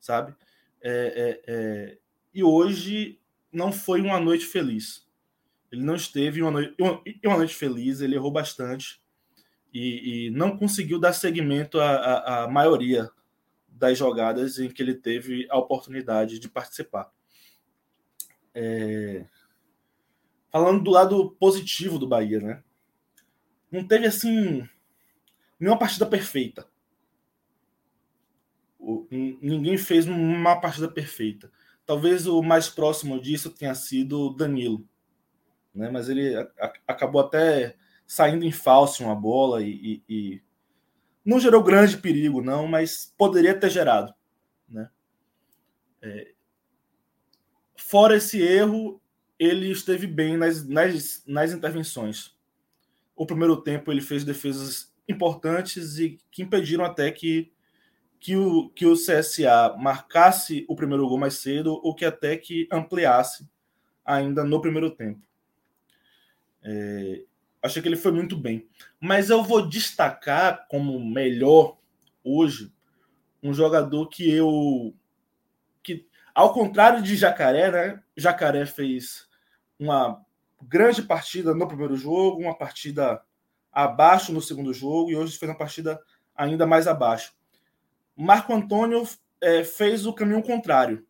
Sabe? 0.00 0.34
É, 0.82 1.40
é, 1.46 1.52
é 1.52 1.98
e 2.32 2.44
hoje 2.44 3.20
não 3.52 3.72
foi 3.72 4.00
uma 4.00 4.20
noite 4.20 4.46
feliz. 4.46 5.06
Ele 5.70 5.82
não 5.82 5.94
esteve 5.94 6.42
uma 6.42 6.60
uma 7.24 7.36
noite 7.36 7.54
feliz, 7.54 8.00
ele 8.00 8.14
errou 8.14 8.30
bastante 8.30 9.00
e, 9.72 10.26
e 10.26 10.30
não 10.30 10.56
conseguiu 10.56 10.98
dar 10.98 11.12
seguimento 11.12 11.80
à, 11.80 11.94
à, 11.94 12.44
à, 12.44 12.48
maioria 12.48 13.10
das 13.68 13.98
jogadas 13.98 14.58
em 14.58 14.68
que 14.68 14.82
ele 14.82 14.94
teve 14.94 15.46
a 15.48 15.58
oportunidade 15.58 16.38
de 16.38 16.48
participar. 16.48 17.10
É... 18.54 19.24
Falando 20.50 20.82
do 20.82 20.90
lado 20.90 21.30
positivo 21.38 21.98
do 21.98 22.08
Bahia, 22.08 22.40
né? 22.40 22.62
Não 23.70 23.86
teve 23.86 24.06
assim 24.06 24.68
nenhuma 25.58 25.78
partida 25.78 26.06
perfeita. 26.06 26.66
Ninguém 29.10 29.76
fez 29.76 30.06
uma 30.06 30.60
partida 30.60 30.88
perfeita. 30.88 31.52
Talvez 31.84 32.26
o 32.26 32.42
mais 32.42 32.68
próximo 32.68 33.20
disso 33.20 33.50
tenha 33.50 33.74
sido 33.74 34.30
Danilo, 34.30 34.86
né? 35.74 35.90
Mas 35.90 36.08
ele 36.08 36.34
acabou 36.86 37.20
até 37.20 37.76
saindo 38.06 38.44
em 38.44 38.52
falso 38.52 39.04
uma 39.04 39.14
bola 39.14 39.62
e, 39.62 39.70
e, 39.70 40.02
e, 40.08 40.42
não 41.24 41.38
gerou 41.38 41.62
grande 41.62 41.96
perigo, 41.96 42.42
não, 42.42 42.66
mas 42.66 43.14
poderia 43.16 43.58
ter 43.58 43.70
gerado, 43.70 44.14
né? 44.68 44.90
É, 46.02 46.32
fora 47.90 48.16
esse 48.16 48.40
erro, 48.40 49.00
ele 49.38 49.70
esteve 49.70 50.06
bem 50.06 50.36
nas, 50.36 50.66
nas, 50.66 51.22
nas 51.26 51.52
intervenções. 51.52 52.36
O 53.16 53.26
primeiro 53.26 53.60
tempo 53.60 53.90
ele 53.90 54.00
fez 54.00 54.22
defesas 54.22 54.94
importantes 55.08 55.98
e 55.98 56.18
que 56.30 56.42
impediram 56.42 56.84
até 56.84 57.10
que 57.10 57.52
que 58.20 58.36
o, 58.36 58.68
que 58.68 58.84
o 58.84 58.94
CSA 58.94 59.74
marcasse 59.78 60.66
o 60.68 60.76
primeiro 60.76 61.08
gol 61.08 61.16
mais 61.16 61.34
cedo 61.34 61.80
ou 61.82 61.94
que 61.94 62.04
até 62.04 62.36
que 62.36 62.68
ampliasse 62.70 63.48
ainda 64.04 64.44
no 64.44 64.60
primeiro 64.60 64.90
tempo. 64.90 65.22
É, 66.62 67.24
achei 67.62 67.80
que 67.80 67.88
ele 67.88 67.96
foi 67.96 68.12
muito 68.12 68.36
bem. 68.36 68.68
Mas 69.00 69.30
eu 69.30 69.42
vou 69.42 69.66
destacar 69.66 70.66
como 70.68 71.02
melhor 71.02 71.78
hoje 72.22 72.70
um 73.42 73.54
jogador 73.54 74.06
que 74.08 74.30
eu. 74.30 74.94
Ao 76.40 76.54
contrário 76.54 77.02
de 77.02 77.16
Jacaré, 77.16 77.70
né? 77.70 78.02
Jacaré 78.16 78.64
fez 78.64 79.28
uma 79.78 80.24
grande 80.62 81.02
partida 81.02 81.54
no 81.54 81.68
primeiro 81.68 81.94
jogo, 81.98 82.40
uma 82.40 82.56
partida 82.56 83.22
abaixo 83.70 84.32
no 84.32 84.40
segundo 84.40 84.72
jogo, 84.72 85.10
e 85.10 85.16
hoje 85.16 85.36
fez 85.36 85.50
uma 85.50 85.58
partida 85.58 86.00
ainda 86.34 86.66
mais 86.66 86.86
abaixo. 86.86 87.34
Marco 88.16 88.54
Antônio 88.54 89.06
é, 89.38 89.62
fez 89.64 90.06
o 90.06 90.14
caminho 90.14 90.42
contrário, 90.42 91.06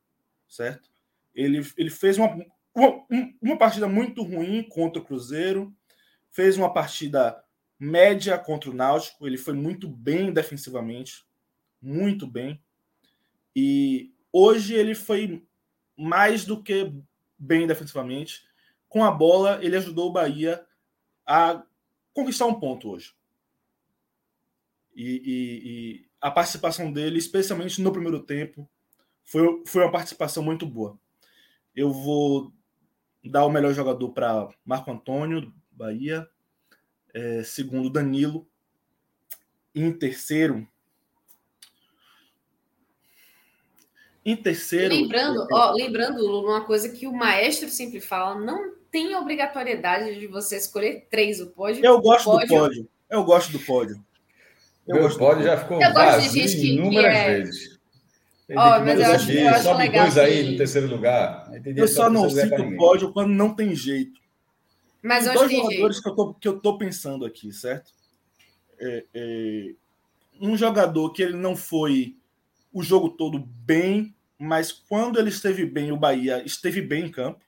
certo? 0.48 0.90
Ele, 1.32 1.64
ele 1.76 1.90
fez 1.90 2.18
uma, 2.18 2.36
uma, 2.74 3.06
uma 3.40 3.56
partida 3.56 3.86
muito 3.86 4.24
ruim 4.24 4.64
contra 4.64 5.00
o 5.00 5.04
Cruzeiro, 5.04 5.72
fez 6.32 6.58
uma 6.58 6.72
partida 6.72 7.40
média 7.78 8.36
contra 8.36 8.68
o 8.68 8.74
Náutico, 8.74 9.28
ele 9.28 9.38
foi 9.38 9.54
muito 9.54 9.88
bem 9.88 10.32
defensivamente, 10.32 11.24
muito 11.80 12.26
bem. 12.26 12.60
E 13.54 14.12
hoje 14.32 14.74
ele 14.74 14.94
foi 14.94 15.44
mais 15.96 16.44
do 16.44 16.62
que 16.62 16.92
bem 17.38 17.66
defensivamente. 17.66 18.42
Com 18.88 19.04
a 19.04 19.10
bola, 19.10 19.58
ele 19.62 19.76
ajudou 19.76 20.08
o 20.08 20.12
Bahia 20.12 20.64
a 21.26 21.62
conquistar 22.12 22.46
um 22.46 22.58
ponto 22.58 22.90
hoje. 22.90 23.14
E, 24.94 25.22
e, 25.24 26.10
a 26.20 26.30
participação 26.30 26.92
dele, 26.92 27.18
especialmente 27.18 27.80
no 27.80 27.92
primeiro 27.92 28.20
tempo, 28.20 28.68
foi, 29.24 29.62
foi 29.66 29.82
uma 29.82 29.92
participação 29.92 30.42
muito 30.42 30.66
boa. 30.66 30.98
Eu 31.74 31.92
vou 31.92 32.52
dar 33.24 33.46
o 33.46 33.50
melhor 33.50 33.72
jogador 33.72 34.10
para 34.10 34.48
Marco 34.64 34.90
Antônio, 34.90 35.52
Bahia. 35.70 36.28
É, 37.14 37.42
segundo, 37.42 37.90
Danilo. 37.90 38.46
em 39.74 39.92
terceiro. 39.92 40.66
Em 44.24 44.36
terceiro. 44.36 44.94
Lembrando, 44.94 45.46
ó, 45.50 45.72
lembrando, 45.72 46.40
uma 46.40 46.62
coisa 46.62 46.88
que 46.90 47.06
o 47.06 47.12
maestro 47.12 47.68
sempre 47.68 48.00
fala: 48.00 48.38
não 48.38 48.74
tem 48.90 49.14
obrigatoriedade 49.16 50.18
de 50.18 50.26
você 50.26 50.56
escolher 50.56 51.06
três. 51.10 51.40
O 51.40 51.46
pódio. 51.48 51.84
Eu 51.84 52.00
gosto 52.00 52.24
pódio, 52.24 52.48
do 52.48 52.54
pódio. 52.54 52.88
Eu 53.08 53.24
gosto 53.24 53.52
do 53.52 53.58
pódio. 53.60 54.04
Eu 54.86 54.96
Meu 54.96 55.16
pódio 55.16 55.44
já 55.44 55.56
ficou 55.56 55.80
eu 55.80 55.92
vazio 55.92 56.30
de 56.30 56.48
gente 56.48 56.66
inúmeras 56.66 57.14
é... 57.14 57.38
vezes. 57.38 57.80
Oh, 58.50 58.54
mas 58.54 58.98
eu 58.98 59.06
acho, 59.12 59.30
eu 59.30 59.48
acho 59.48 59.62
sobe 59.62 59.82
legal 59.82 60.02
dois 60.02 60.14
que... 60.14 60.20
aí 60.20 60.50
no 60.50 60.56
terceiro 60.56 60.88
lugar. 60.88 61.50
Eu 61.64 61.86
só 61.86 62.10
não 62.10 62.28
cito 62.28 62.60
o 62.60 62.76
pódio 62.76 63.12
quando 63.12 63.30
não 63.30 63.54
tem 63.54 63.74
jeito. 63.76 64.20
Mas 65.02 65.24
Tem 65.24 65.34
dois 65.34 65.52
jogadores 65.52 66.00
que 66.00 66.08
eu, 66.08 66.14
tô, 66.14 66.34
que 66.34 66.48
eu 66.48 66.60
tô 66.60 66.76
pensando 66.76 67.24
aqui, 67.24 67.52
certo? 67.52 67.92
É, 68.78 69.04
é, 69.14 69.74
um 70.40 70.56
jogador 70.56 71.12
que 71.12 71.22
ele 71.22 71.36
não 71.36 71.54
foi 71.54 72.16
o 72.72 72.82
jogo 72.82 73.10
todo 73.10 73.38
bem, 73.38 74.14
mas 74.38 74.72
quando 74.72 75.18
ele 75.18 75.28
esteve 75.28 75.64
bem, 75.66 75.92
o 75.92 75.96
Bahia 75.96 76.42
esteve 76.44 76.80
bem 76.80 77.06
em 77.06 77.10
campo. 77.10 77.44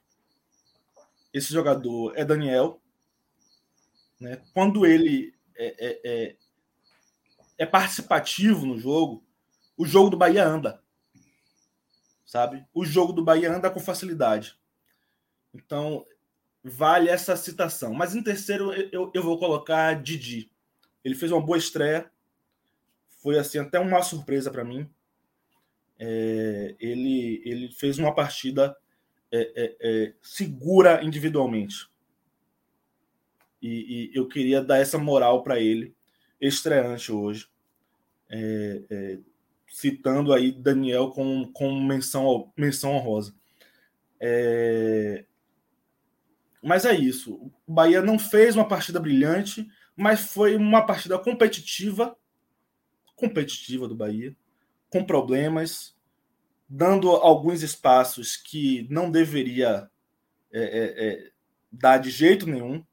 Esse 1.33 1.51
jogador 1.51 2.13
é 2.15 2.23
Daniel. 2.23 2.79
Né? 4.19 4.41
Quando 4.53 4.85
ele 4.85 5.33
é, 5.55 5.75
é, 5.79 6.01
é 6.03 6.35
é 7.57 7.65
participativo 7.65 8.65
no 8.65 8.77
jogo, 8.77 9.23
o 9.77 9.85
jogo 9.85 10.09
do 10.09 10.17
Bahia 10.17 10.45
anda. 10.45 10.81
Sabe? 12.25 12.65
O 12.73 12.83
jogo 12.83 13.13
do 13.13 13.23
Bahia 13.23 13.53
anda 13.53 13.69
com 13.69 13.79
facilidade. 13.79 14.57
Então, 15.53 16.05
vale 16.63 17.09
essa 17.09 17.35
citação. 17.35 17.93
Mas 17.93 18.15
em 18.15 18.23
terceiro, 18.23 18.73
eu, 18.73 19.11
eu 19.13 19.23
vou 19.23 19.37
colocar 19.37 20.01
Didi. 20.01 20.51
Ele 21.03 21.15
fez 21.15 21.31
uma 21.31 21.41
boa 21.41 21.57
estreia. 21.57 22.11
Foi 23.21 23.37
assim 23.37 23.59
até 23.59 23.79
uma 23.79 24.01
surpresa 24.01 24.49
para 24.49 24.63
mim. 24.63 24.89
É, 26.05 26.75
ele, 26.81 27.41
ele 27.45 27.71
fez 27.71 27.97
uma 27.97 28.13
partida 28.13 28.75
é, 29.31 29.53
é, 29.55 29.75
é, 29.79 30.13
segura 30.21 31.01
individualmente. 31.01 31.89
E, 33.61 34.11
e, 34.11 34.11
eu 34.13 34.27
queria 34.27 34.61
dar 34.61 34.79
essa 34.79 34.97
moral 34.97 35.43
para 35.43 35.61
ele 35.61 35.95
estreante 36.41 37.09
hoje, 37.09 37.47
é, 38.29 39.17
citando 39.65 40.33
aí 40.33 40.51
Daniel 40.51 41.09
com, 41.09 41.49
com 41.53 41.81
menção, 41.81 42.51
menção 42.57 42.91
honrosa. 42.91 43.33
Mas 46.61 46.83
é 46.83 46.93
isso. 46.93 47.49
O 47.65 47.73
Bahia 47.73 48.01
não 48.01 48.19
fez 48.19 48.57
uma 48.57 48.67
partida 48.67 48.99
brilhante, 48.99 49.65
mas 49.95 50.19
foi 50.33 50.57
uma 50.57 50.85
partida 50.85 51.17
competitiva, 51.17 52.17
competitiva 53.15 53.87
do 53.87 53.95
Bahia, 53.95 54.35
com 54.89 55.03
problemas, 55.03 55.92
dando 56.75 57.11
alguns 57.11 57.61
espaços 57.61 58.35
que 58.35 58.87
não 58.89 59.11
deveria 59.11 59.87
é, 60.51 60.63
é, 60.63 61.07
é 61.07 61.31
dar 61.71 61.99
de 61.99 62.09
jeito 62.09 62.47
nenhum 62.47 62.83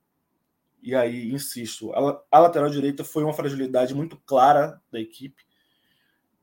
e 0.82 0.94
aí, 0.94 1.32
insisto, 1.32 1.90
a, 1.94 2.22
a 2.30 2.38
lateral 2.38 2.68
direita 2.68 3.04
foi 3.04 3.24
uma 3.24 3.32
fragilidade 3.32 3.94
muito 3.94 4.18
clara 4.18 4.80
da 4.92 5.00
equipe, 5.00 5.42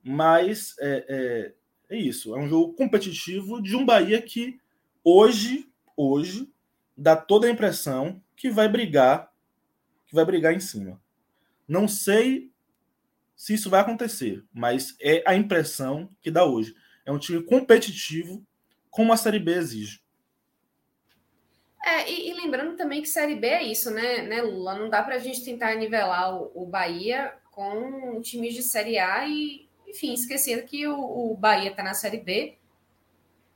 mas 0.03 0.75
é, 0.79 1.05
é, 1.89 1.95
é, 1.95 1.99
isso, 1.99 2.35
é 2.35 2.39
um 2.39 2.49
jogo 2.49 2.73
competitivo 2.73 3.61
de 3.61 3.75
um 3.75 3.85
Bahia 3.85 4.19
que 4.19 4.59
hoje, 5.03 5.71
hoje, 5.95 6.51
dá 6.95 7.15
toda 7.15 7.45
a 7.45 7.51
impressão 7.51 8.19
que 8.35 8.49
vai 8.49 8.67
brigar 8.67 9.31
que 10.07 10.15
vai 10.15 10.23
brigar 10.23 10.53
em 10.53 10.59
cima. 10.59 11.01
Não 11.67 11.87
sei 11.87 12.49
se 13.35 13.53
isso 13.53 13.69
vai 13.69 13.81
acontecer, 13.81 14.43
mas 14.53 14.95
é 14.99 15.21
a 15.27 15.35
impressão 15.35 16.09
que 16.21 16.31
dá 16.31 16.45
hoje. 16.45 16.73
É 17.07 17.11
um 17.11 17.17
time 17.17 17.41
competitivo, 17.41 18.45
como 18.91 19.13
a 19.13 19.17
Série 19.17 19.39
B 19.39 19.53
exige. 19.53 20.01
É, 21.81 22.11
e, 22.11 22.29
e, 22.29 22.33
lembrando 22.33 22.75
também 22.75 23.01
que 23.01 23.07
Série 23.07 23.35
B 23.35 23.47
é 23.47 23.63
isso, 23.63 23.89
né, 23.91 24.23
né 24.23 24.41
Lula? 24.41 24.77
Não 24.77 24.89
dá 24.89 25.01
para 25.01 25.15
a 25.15 25.19
gente 25.19 25.41
tentar 25.41 25.73
nivelar 25.75 26.35
o, 26.35 26.51
o 26.53 26.65
Bahia 26.65 27.33
com 27.49 28.19
times 28.21 28.53
de 28.53 28.61
Série 28.61 28.99
A 28.99 29.25
e, 29.25 29.69
enfim, 29.87 30.13
esquecendo 30.13 30.63
que 30.63 30.85
o, 30.85 31.31
o 31.31 31.37
Bahia 31.37 31.71
está 31.71 31.81
na 31.81 31.93
Série 31.93 32.17
B 32.17 32.57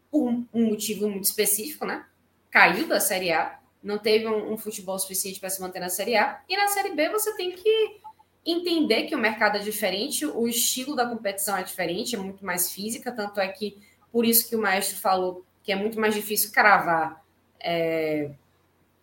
por 0.10 0.30
um, 0.30 0.48
um, 0.54 0.68
motivo 0.68 1.10
muito 1.10 1.26
específico, 1.26 1.86
né? 1.86 2.06
Caiu 2.50 2.88
da 2.88 3.02
Série 3.02 3.34
A, 3.34 3.60
não 3.84 3.98
teve 4.00 4.28
um, 4.28 4.54
um 4.54 4.58
futebol 4.58 4.98
suficiente 4.98 5.42
para 5.42 5.50
se 5.50 5.60
manter 5.60 5.82
na 5.82 5.90
Série 5.90 6.16
A, 6.16 6.42
e 6.48 6.56
na 6.56 6.70
Série 6.70 6.96
B 6.96 7.10
você 7.10 7.36
tem 7.36 7.52
que 7.52 8.00
entender 8.46 9.04
que 9.04 9.16
o 9.16 9.20
mercado 9.20 9.58
é 9.58 9.60
diferente, 9.60 10.26
o 10.26 10.48
estilo 10.48 10.96
da 10.96 11.06
competição 11.06 11.56
é 11.58 11.64
diferente, 11.64 12.16
é 12.16 12.20
muito 12.20 12.44
mais 12.46 12.72
física, 12.72 13.12
tanto 13.12 13.40
é 13.40 13.48
que 13.48 13.78
por 14.12 14.26
isso 14.26 14.50
que 14.50 14.56
o 14.56 14.62
maestro 14.62 14.98
falou 14.98 15.46
que 15.64 15.72
é 15.72 15.76
muito 15.76 16.00
mais 16.00 16.16
difícil 16.16 16.52
cravar 16.52 17.24
é, 17.60 18.32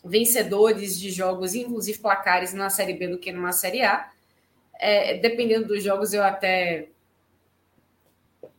vencedores 0.05 0.99
de 0.99 1.11
jogos, 1.11 1.55
inclusive 1.55 1.99
placares, 1.99 2.53
na 2.53 2.69
Série 2.69 2.95
B 2.95 3.09
do 3.09 3.19
que 3.19 3.33
numa 3.33 3.53
Série 3.53 3.83
A. 3.83 4.11
É, 4.81 5.19
dependendo 5.19 5.69
dos 5.69 5.83
jogos, 5.83 6.13
eu 6.13 6.23
até 6.23 6.89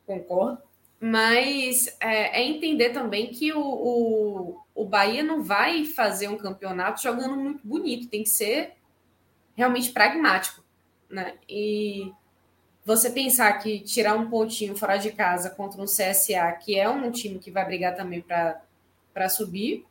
concordo, 0.06 0.62
mas 1.00 1.88
é, 2.00 2.42
é 2.42 2.44
entender 2.44 2.90
também 2.90 3.28
que 3.28 3.54
o, 3.54 3.62
o, 3.62 4.62
o 4.74 4.86
Bahia 4.86 5.24
não 5.24 5.44
vai 5.44 5.86
fazer 5.86 6.30
um 6.30 6.38
campeonato 6.38 7.02
jogando 7.02 7.36
muito 7.36 7.66
bonito, 7.66 8.10
tem 8.10 8.24
que 8.24 8.30
ser 8.30 8.74
realmente 9.56 9.92
pragmático 9.92 10.64
né? 11.10 11.36
E 11.48 12.14
você 12.86 13.10
pensar 13.10 13.52
que 13.60 13.80
tirar 13.80 14.16
um 14.16 14.30
pontinho 14.30 14.76
fora 14.76 14.98
de 14.98 15.12
casa 15.12 15.50
contra 15.50 15.82
um 15.82 15.86
CSA, 15.86 16.52
que 16.64 16.78
é 16.78 16.90
um 16.90 17.12
time 17.12 17.40
que 17.40 17.52
vai 17.52 17.66
brigar 17.66 17.96
também 17.96 18.22
para 18.22 19.30
subir, 19.30 19.86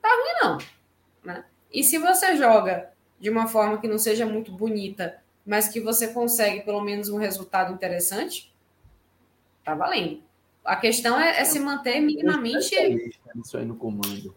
tá 0.00 0.08
ruim 0.08 0.42
não, 0.42 0.58
né? 1.24 1.44
E 1.72 1.82
se 1.82 1.98
você 1.98 2.36
joga 2.36 2.92
de 3.18 3.28
uma 3.30 3.46
forma 3.46 3.78
que 3.78 3.88
não 3.88 3.98
seja 3.98 4.24
muito 4.26 4.52
bonita, 4.52 5.20
mas 5.44 5.68
que 5.68 5.80
você 5.80 6.08
consegue 6.08 6.62
pelo 6.62 6.80
menos 6.80 7.08
um 7.08 7.18
resultado 7.18 7.72
interessante, 7.72 8.52
tá 9.64 9.74
valendo. 9.74 10.22
A 10.64 10.76
questão 10.76 11.20
é, 11.20 11.40
é 11.40 11.44
se 11.44 11.60
manter 11.60 12.00
minimamente. 12.00 12.74
Isso 13.36 13.56
aí 13.56 13.64
no 13.64 13.76
comando. 13.76 14.34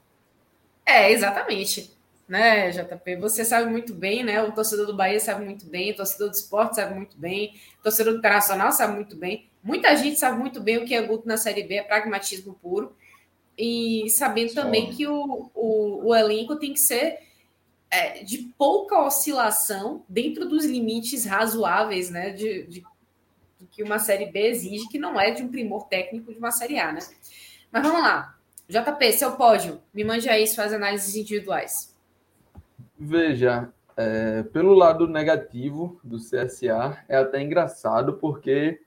É, 0.86 1.12
exatamente 1.12 1.97
né, 2.28 2.70
JP? 2.72 3.16
Você 3.18 3.46
sabe 3.46 3.70
muito 3.70 3.94
bem, 3.94 4.24
né? 4.24 4.42
O 4.44 4.52
torcedor 4.52 4.86
do 4.86 4.96
Bahia 4.96 5.20
sabe 5.20 5.46
muito 5.46 5.66
bem, 5.66 5.92
o 5.92 5.96
torcedor 5.96 6.30
do 6.30 6.36
esporte 6.36 6.76
sabe 6.76 6.94
muito 6.94 7.18
bem, 7.18 7.56
o 7.80 7.84
torcedor 7.84 8.14
do 8.14 8.20
Internacional 8.20 8.72
sabe 8.72 8.96
muito 8.96 9.16
bem. 9.16 9.50
Muita 9.64 9.96
gente 9.96 10.20
sabe 10.20 10.38
muito 10.38 10.62
bem 10.62 10.78
o 10.78 10.86
que 10.86 10.94
é 10.94 11.02
Guto 11.02 11.28
na 11.28 11.38
Série 11.38 11.64
B, 11.64 11.76
é 11.76 11.84
pragmatismo 11.84 12.54
puro. 12.62 12.96
E 13.58 14.10
sabendo 14.10 14.54
também 14.54 14.92
que 14.92 15.08
o, 15.08 15.50
o, 15.56 16.08
o, 16.08 16.16
elenco 16.16 16.58
tem 16.58 16.74
que 16.74 16.80
ser 16.80 17.20
é, 17.90 18.24
de 18.24 18.54
pouca 18.58 19.00
oscilação 19.02 20.06
dentro 20.08 20.48
dos 20.48 20.64
limites 20.64 21.26
razoáveis, 21.26 22.10
né? 22.10 22.30
De, 22.30 22.64
de, 22.68 22.84
de 23.60 23.66
que 23.72 23.82
uma 23.82 24.00
Série 24.00 24.28
B 24.28 24.40
exige, 24.48 24.88
que 24.90 25.00
não 25.00 25.20
é 25.20 25.32
de 25.32 25.42
um 25.42 25.48
primor 25.48 25.88
técnico 25.88 26.32
de 26.32 26.38
uma 26.38 26.52
Série 26.52 26.80
A, 26.80 26.92
né? 26.92 27.00
Mas 27.72 27.84
vamos 27.84 28.02
lá. 28.02 28.38
JP, 28.70 29.14
seu 29.14 29.32
pódio, 29.38 29.82
me 29.94 30.04
mande 30.04 30.30
aí 30.30 30.46
suas 30.46 30.72
análises 30.74 31.16
individuais. 31.16 31.97
Veja, 33.00 33.72
é, 33.96 34.44
pelo 34.44 34.74
lado 34.74 35.08
negativo 35.08 36.00
do 36.04 36.18
CSA, 36.18 37.04
é 37.08 37.18
até 37.18 37.42
engraçado, 37.42 38.14
porque 38.14 38.80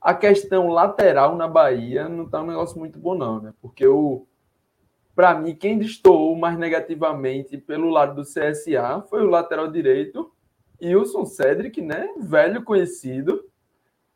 a 0.00 0.14
questão 0.14 0.68
lateral 0.68 1.36
na 1.36 1.48
Bahia 1.48 2.08
não 2.08 2.24
está 2.24 2.42
um 2.42 2.46
negócio 2.46 2.78
muito 2.78 2.98
bom, 2.98 3.14
não, 3.14 3.40
né? 3.40 3.54
Porque 3.60 3.86
o. 3.86 4.26
Para 5.14 5.34
mim, 5.34 5.54
quem 5.54 5.78
destoou 5.78 6.36
mais 6.36 6.56
negativamente 6.56 7.58
pelo 7.58 7.90
lado 7.90 8.14
do 8.14 8.22
CSA 8.22 9.04
foi 9.10 9.22
o 9.22 9.30
lateral 9.30 9.68
direito, 9.68 10.32
Wilson 10.80 11.24
Cedric, 11.26 11.82
né? 11.82 12.08
Velho 12.18 12.62
conhecido 12.62 13.44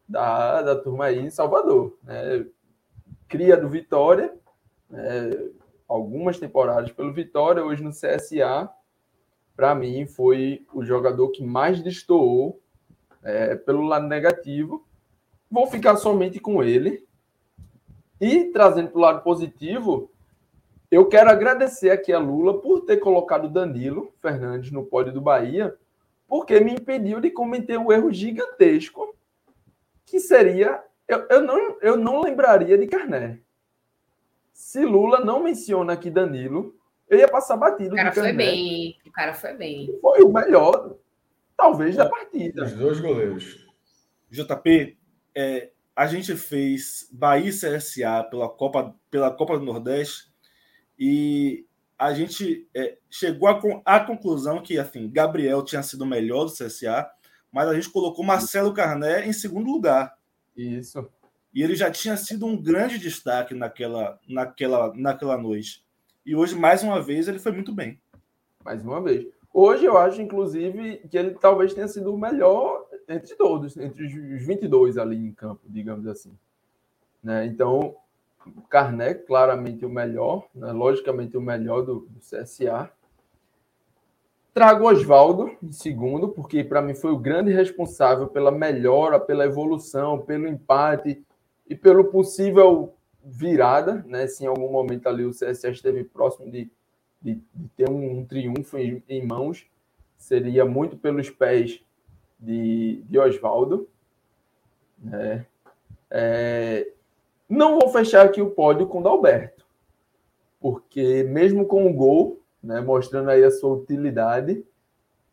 da, 0.09 0.63
da 0.63 0.77
turma 0.77 1.07
aí 1.07 1.19
em 1.19 1.31
Salvador. 1.31 1.99
Né? 2.05 2.47
Cria 3.27 3.57
do 3.57 3.69
Vitória, 3.69 4.33
né? 4.89 5.31
algumas 5.89 6.39
temporadas 6.39 6.93
pelo 6.93 7.13
Vitória, 7.13 7.65
hoje 7.65 7.83
no 7.83 7.91
CSA 7.91 8.71
para 9.57 9.75
mim, 9.75 10.07
foi 10.07 10.67
o 10.73 10.85
jogador 10.85 11.31
que 11.31 11.45
mais 11.45 11.83
destoou 11.83 12.61
é, 13.23 13.55
pelo 13.55 13.83
lado 13.83 14.07
negativo. 14.07 14.87
Vou 15.51 15.67
ficar 15.67 15.97
somente 15.97 16.41
com 16.41 16.63
ele. 16.63 17.07
E 18.21 18.45
trazendo 18.47 18.91
para 18.91 18.99
o 18.99 19.03
lado 19.03 19.23
positivo, 19.23 20.11
eu 20.91 21.07
quero 21.07 21.31
agradecer 21.31 21.91
aqui 21.91 22.13
a 22.13 22.19
Lula 22.19 22.61
por 22.61 22.83
ter 22.83 22.99
colocado 22.99 23.49
Danilo 23.49 24.13
Fernandes 24.21 24.71
no 24.71 24.85
pódio 24.85 25.13
do 25.13 25.21
Bahia, 25.21 25.77
porque 26.29 26.61
me 26.61 26.73
impediu 26.73 27.21
de 27.21 27.31
cometer 27.31 27.79
um 27.79 27.91
erro 27.91 28.13
gigantesco, 28.13 29.15
que 30.07 30.21
seria. 30.21 30.83
Eu, 31.09 31.27
eu, 31.29 31.43
não, 31.43 31.77
eu 31.81 31.97
não 31.97 32.21
lembraria 32.21 32.79
de 32.79 32.87
Carné. 32.87 33.41
Se 34.53 34.85
Lula 34.85 35.25
não 35.25 35.43
menciona 35.43 35.95
aqui 35.95 36.11
Danilo, 36.11 36.75
eu 37.13 37.19
ia 37.19 37.29
passar 37.29 37.59
batido. 37.59 37.93
O 37.93 37.97
cara 37.97 38.11
foi 38.11 38.33
bem. 38.33 38.99
O 39.07 39.13
cara 39.13 39.35
foi 39.35 39.53
bem. 39.53 39.99
Foi 40.01 40.23
o 40.23 40.33
melhor, 40.33 40.97
talvez, 41.55 41.95
da 41.95 42.09
partida. 42.09 42.65
Os 42.65 42.73
dois 42.73 43.01
goleiros. 43.01 43.67
JP, 44.31 44.97
é, 45.35 45.71
a 45.95 46.07
gente 46.07 46.35
fez 46.35 47.07
Bahia 47.13 47.51
e 47.51 47.53
CSA 47.53 48.25
pela 48.31 48.49
Copa, 48.49 48.97
pela 49.11 49.31
Copa 49.31 49.59
do 49.59 49.65
Nordeste 49.65 50.33
e 50.99 51.67
a 51.99 52.15
gente 52.15 52.67
é, 52.75 52.97
chegou 53.11 53.47
à, 53.85 54.01
conclusão 54.01 54.63
que, 54.63 54.79
assim, 54.79 55.11
Gabriel 55.11 55.63
tinha 55.63 55.83
sido 55.83 56.03
o 56.03 56.07
melhor 56.07 56.47
do 56.47 56.53
CSA, 56.53 57.11
mas 57.53 57.69
a 57.69 57.75
gente 57.75 57.91
colocou 57.91 58.25
Marcelo 58.25 58.73
Carné 58.73 59.27
em 59.27 59.35
segundo 59.35 59.71
lugar. 59.71 60.17
Isso. 60.57 61.07
E 61.53 61.63
ele 61.63 61.77
já 61.77 61.91
tinha 61.91 62.17
sido 62.17 62.47
um 62.47 62.57
grande 62.57 62.99
destaque 62.99 63.55
naquela, 63.55 64.19
naquela, 64.27 64.95
naquela 64.97 65.37
noite. 65.37 65.85
E 66.25 66.37
hoje, 66.37 66.55
mais 66.55 66.83
uma 66.83 67.03
vez, 67.03 67.27
ele 67.27 67.39
foi 67.39 67.53
muito 67.53 67.73
bem. 67.73 67.99
Mais 68.65 68.85
uma 68.85 69.01
vez. 69.01 69.27
Hoje 69.53 69.85
eu 69.85 69.99
acho, 69.99 70.23
inclusive, 70.23 70.99
que 71.11 71.19
ele 71.19 71.33
talvez 71.33 71.75
tenha 71.75 71.89
sido 71.89 72.15
o 72.15 72.19
melhor 72.19 72.87
entre 73.09 73.35
todos, 73.35 73.77
entre 73.77 74.07
os 74.07 74.47
22 74.47 74.97
ali 74.97 75.17
em 75.17 75.33
campo, 75.33 75.61
digamos 75.67 76.07
assim. 76.07 76.33
Né? 77.23 77.47
Então, 77.47 77.95
Carné, 78.71 79.15
claramente 79.15 79.85
o 79.85 79.91
melhor, 79.91 80.47
né? 80.55 80.73
logicamente 80.73 81.37
o 81.37 81.41
melhor 81.41 81.83
do, 81.83 82.07
do 82.09 82.21
CSA. 82.21 82.91
Trago 84.55 84.89
Oswaldo 84.89 85.57
em 85.63 85.73
segundo, 85.73 86.29
porque 86.29 86.63
para 86.63 86.83
mim 86.83 86.95
foi 86.95 87.11
o 87.11 87.19
grande 87.19 87.53
responsável 87.53 88.29
pela 88.29 88.51
melhora, 88.51 89.19
pela 89.19 89.45
evolução, 89.45 90.19
pelo 90.21 90.47
empate 90.47 91.25
e 91.69 91.75
pelo 91.75 92.05
possível 92.05 92.95
virada, 93.25 94.05
né? 94.07 94.27
Se 94.27 94.45
em 94.45 94.47
algum 94.47 94.71
momento 94.71 95.09
ali 95.09 95.25
o 95.25 95.31
CSA 95.31 95.71
esteve 95.71 96.05
próximo 96.05 96.51
de, 96.51 96.71
de, 97.21 97.35
de 97.55 97.69
ter 97.77 97.89
um, 97.89 98.19
um 98.19 98.25
triunfo 98.25 98.79
em, 98.79 99.03
em, 99.09 99.25
mãos, 99.25 99.67
seria 100.17 100.65
muito 100.65 100.97
pelos 100.97 101.31
pés 101.31 101.81
de, 102.39 103.03
de 103.09 103.19
Oswaldo. 103.19 103.89
Né? 104.99 105.47
É, 106.11 106.89
não 107.49 107.79
vou 107.79 107.89
fechar 107.91 108.25
aqui 108.25 108.41
o 108.41 108.51
pódio 108.51 108.87
com 108.87 109.01
o 109.01 109.03
Dalberto, 109.03 109.65
porque 110.61 111.23
mesmo 111.25 111.67
com 111.67 111.87
o 111.87 111.93
gol, 111.93 112.41
né, 112.63 112.81
mostrando 112.81 113.31
aí 113.31 113.43
a 113.45 113.51
sua 113.51 113.75
utilidade, 113.75 114.65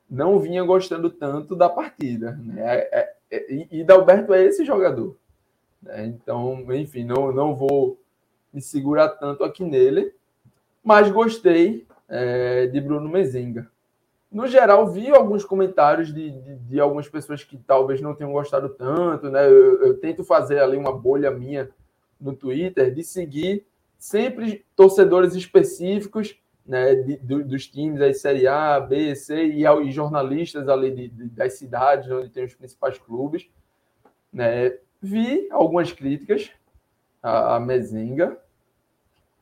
não 0.10 0.40
vinha 0.40 0.64
gostando 0.64 1.10
tanto 1.10 1.56
da 1.56 1.70
partida. 1.70 2.32
Né? 2.44 2.62
É, 2.62 3.16
é, 3.32 3.54
e, 3.54 3.68
e 3.72 3.84
Dalberto 3.84 4.34
é 4.34 4.44
esse 4.44 4.66
jogador. 4.66 5.16
Né? 5.82 6.08
Então, 6.08 6.66
enfim, 6.74 7.04
não, 7.04 7.32
não 7.32 7.56
vou 7.56 8.00
me 8.54 8.62
segurar 8.62 9.10
tanto 9.10 9.44
aqui 9.44 9.64
nele, 9.64 10.14
mas 10.84 11.12
gostei 11.12 11.86
é, 12.08 12.68
de 12.68 12.82
Bruno 12.82 13.10
Mezenga. 13.10 13.70
No 14.32 14.48
geral, 14.48 14.88
vi 14.88 15.10
alguns 15.10 15.44
comentários 15.44 16.14
de, 16.14 16.30
de, 16.32 16.56
de, 16.56 16.80
algumas 16.80 17.10
pessoas 17.10 17.44
que 17.44 17.58
talvez 17.58 18.00
não 18.00 18.14
tenham 18.14 18.32
gostado 18.32 18.70
tanto, 18.70 19.30
né? 19.30 19.48
Eu, 19.48 19.84
eu, 19.84 19.98
tento 20.00 20.24
fazer 20.24 20.60
ali 20.60 20.78
uma 20.78 20.96
bolha 20.96 21.32
minha 21.32 21.70
no 22.22 22.36
Twitter 22.36 22.94
de 22.94 23.04
seguir 23.04 23.66
sempre 23.98 24.64
torcedores 24.76 25.34
específicos 25.34 26.40
né, 26.64 26.94
de, 26.94 27.18
do, 27.18 27.44
dos 27.44 27.68
times 27.68 28.00
aí, 28.02 28.14
Série 28.14 28.46
A, 28.46 28.80
B, 28.80 29.16
C 29.16 29.46
e, 29.46 29.66
e 29.66 29.92
jornalistas 29.92 30.70
ali 30.70 30.92
de, 30.92 31.08
das 31.30 31.54
cidades 31.54 32.12
onde 32.12 32.30
tem 32.30 32.46
os 32.46 32.54
principais 32.54 33.00
clubes. 33.00 33.50
Né? 34.32 34.78
Vi 35.02 35.48
algumas 35.52 35.92
críticas 35.92 36.52
à, 37.22 37.56
à 37.56 37.60
Mezenga, 37.60 38.38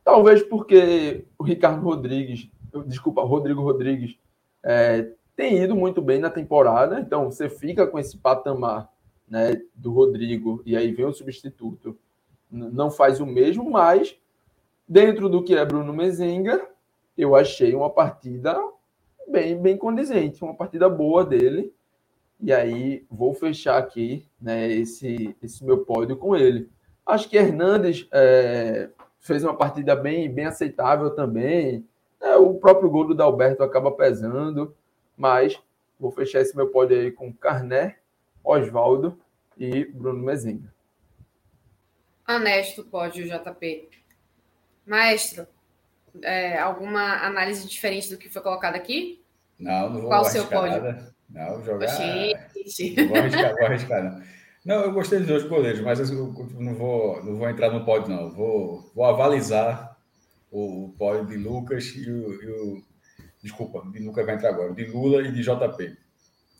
talvez 0.04 0.42
porque 0.42 1.24
o 1.38 1.44
Ricardo 1.44 1.82
Rodrigues, 1.82 2.48
desculpa, 2.86 3.22
Rodrigo 3.22 3.62
Rodrigues, 3.62 4.18
é, 4.62 5.10
tem 5.36 5.62
ido 5.62 5.76
muito 5.76 6.02
bem 6.02 6.18
na 6.18 6.30
temporada, 6.30 7.00
então 7.00 7.30
você 7.30 7.48
fica 7.48 7.86
com 7.86 7.98
esse 7.98 8.16
patamar 8.16 8.92
né, 9.28 9.60
do 9.74 9.92
Rodrigo 9.92 10.62
e 10.64 10.76
aí 10.76 10.92
vem 10.92 11.06
o 11.06 11.12
substituto, 11.12 11.96
não 12.50 12.90
faz 12.90 13.20
o 13.20 13.26
mesmo, 13.26 13.70
mas 13.70 14.16
dentro 14.88 15.28
do 15.28 15.42
que 15.42 15.54
é 15.54 15.64
Bruno 15.64 15.92
Mezenga, 15.92 16.66
eu 17.16 17.36
achei 17.36 17.74
uma 17.74 17.90
partida 17.90 18.58
bem, 19.28 19.60
bem 19.60 19.76
condizente, 19.76 20.42
uma 20.42 20.54
partida 20.54 20.88
boa 20.88 21.24
dele. 21.24 21.72
E 22.40 22.52
aí 22.52 23.04
vou 23.10 23.34
fechar 23.34 23.78
aqui 23.78 24.26
né, 24.40 24.70
esse, 24.70 25.36
esse 25.42 25.64
meu 25.64 25.84
pódio 25.84 26.16
com 26.16 26.36
ele. 26.36 26.70
Acho 27.04 27.28
que 27.28 27.36
Hernandes 27.36 28.06
é, 28.12 28.90
fez 29.18 29.42
uma 29.42 29.56
partida 29.56 29.96
bem, 29.96 30.32
bem 30.32 30.46
aceitável 30.46 31.10
também. 31.10 31.86
É, 32.20 32.36
o 32.36 32.54
próprio 32.54 32.90
gol 32.90 33.06
do 33.06 33.14
Dalberto 33.14 33.62
acaba 33.62 33.90
pesando, 33.90 34.74
mas 35.16 35.60
vou 35.98 36.10
fechar 36.10 36.40
esse 36.40 36.56
meu 36.56 36.68
pódio 36.68 36.96
aí 36.96 37.10
com 37.10 37.32
Carné, 37.32 37.96
Oswaldo 38.44 39.18
e 39.56 39.84
Bruno 39.84 40.22
Mezenga. 40.22 40.72
Honesto 42.28 42.84
pódio, 42.84 43.26
JP. 43.26 43.88
Maestro, 44.86 45.46
é, 46.22 46.58
alguma 46.58 47.24
análise 47.24 47.66
diferente 47.66 48.10
do 48.10 48.18
que 48.18 48.28
foi 48.28 48.42
colocado 48.42 48.74
aqui? 48.74 49.22
Não, 49.58 49.90
não 49.90 50.00
vou 50.00 50.08
Qual 50.08 50.22
o 50.22 50.24
seu 50.24 50.46
pódio? 50.46 50.82
Nada. 50.82 51.17
Não, 51.28 51.62
jogar. 51.62 51.88
Gente. 51.88 52.96
Não 52.96 53.08
vou 53.08 53.18
arriscar, 53.18 53.54
vou 53.54 53.66
arriscar, 53.66 54.04
não. 54.04 54.22
Não, 54.64 54.82
eu 54.82 54.92
gostei 54.92 55.18
dos 55.18 55.28
dois 55.28 55.44
goleiros, 55.44 55.80
mas 55.80 56.10
eu 56.10 56.34
não 56.58 56.74
vou, 56.74 57.24
não 57.24 57.36
vou 57.36 57.48
entrar 57.48 57.70
no 57.70 57.84
pódio, 57.84 58.14
não. 58.14 58.30
Vou, 58.30 58.90
vou 58.94 59.04
avalizar 59.04 59.96
o, 60.50 60.94
pódio 60.98 61.26
de 61.26 61.36
Lucas 61.36 61.84
e 61.96 62.10
o, 62.10 62.42
e 62.42 62.50
o, 62.50 62.82
Desculpa, 63.42 63.82
de 63.90 64.00
Lucas 64.00 64.26
vai 64.26 64.34
entrar 64.34 64.50
agora, 64.50 64.74
de 64.74 64.84
Lula 64.86 65.22
e 65.22 65.32
de 65.32 65.42
JP. 65.42 65.96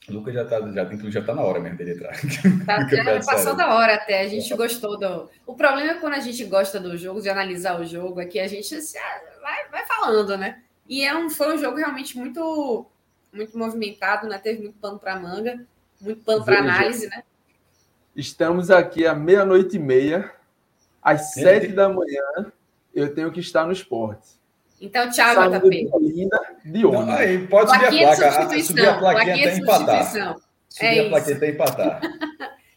O 0.09 0.12
Lucas 0.12 0.32
já 0.32 0.43
está 0.43 0.61
já, 0.70 1.11
já 1.11 1.23
tá 1.23 1.35
na 1.35 1.43
hora 1.43 1.61
mesmo 1.61 1.77
dele 1.77 1.93
entrar. 1.93 2.15
Tá, 2.65 2.86
já 2.89 3.20
passou 3.24 3.57
da 3.57 3.74
hora 3.74 3.95
até, 3.95 4.23
a 4.23 4.28
gente 4.28 4.55
gostou 4.55 4.99
do. 4.99 5.28
O 5.47 5.55
problema 5.55 5.93
é 5.93 5.95
quando 5.95 6.15
a 6.15 6.20
gente 6.20 6.45
gosta 6.45 6.78
do 6.78 6.97
jogo, 6.97 7.20
de 7.20 7.28
analisar 7.28 7.81
o 7.81 7.85
jogo, 7.85 8.20
é 8.20 8.27
que 8.27 8.39
a 8.39 8.47
gente 8.47 8.74
vai, 9.43 9.69
vai 9.70 9.86
falando, 9.86 10.36
né? 10.36 10.62
E 10.89 11.05
é 11.05 11.15
um, 11.15 11.28
foi 11.28 11.55
um 11.55 11.59
jogo 11.59 11.77
realmente 11.77 12.16
muito 12.16 12.86
muito 13.33 13.57
movimentado, 13.57 14.29
né? 14.29 14.39
Teve 14.39 14.63
muito 14.63 14.79
pano 14.79 14.99
para 14.99 15.19
manga, 15.19 15.65
muito 16.01 16.23
pano 16.25 16.45
para 16.45 16.61
análise, 16.61 17.09
né? 17.09 17.23
Estamos 18.15 18.71
aqui 18.71 19.07
à 19.07 19.15
meia-noite 19.15 19.77
e 19.77 19.79
meia, 19.79 20.33
às 21.01 21.33
sete 21.35 21.69
da 21.69 21.89
manhã, 21.89 22.53
eu 22.95 23.15
tenho 23.15 23.31
que 23.31 23.41
estar 23.41 23.65
no 23.65 23.73
esporte. 23.73 24.39
Então, 24.81 25.11
tchau, 25.11 25.51
JP. 25.51 25.69
De, 25.71 26.73
de 26.73 26.83
Não, 26.83 27.11
aí 27.11 27.47
pode 27.47 27.71
subir 27.71 28.05
a 28.05 28.17
placa. 28.17 28.63
Subir 28.63 28.89
a 28.89 28.99
plaquinha 28.99 29.35
até 29.35 29.57
empatar. 29.57 30.13
Subir 30.69 30.87
é 30.87 31.07
a 31.07 31.09
plaquinha 31.09 31.37
até 31.37 31.51
empatar. 31.51 32.01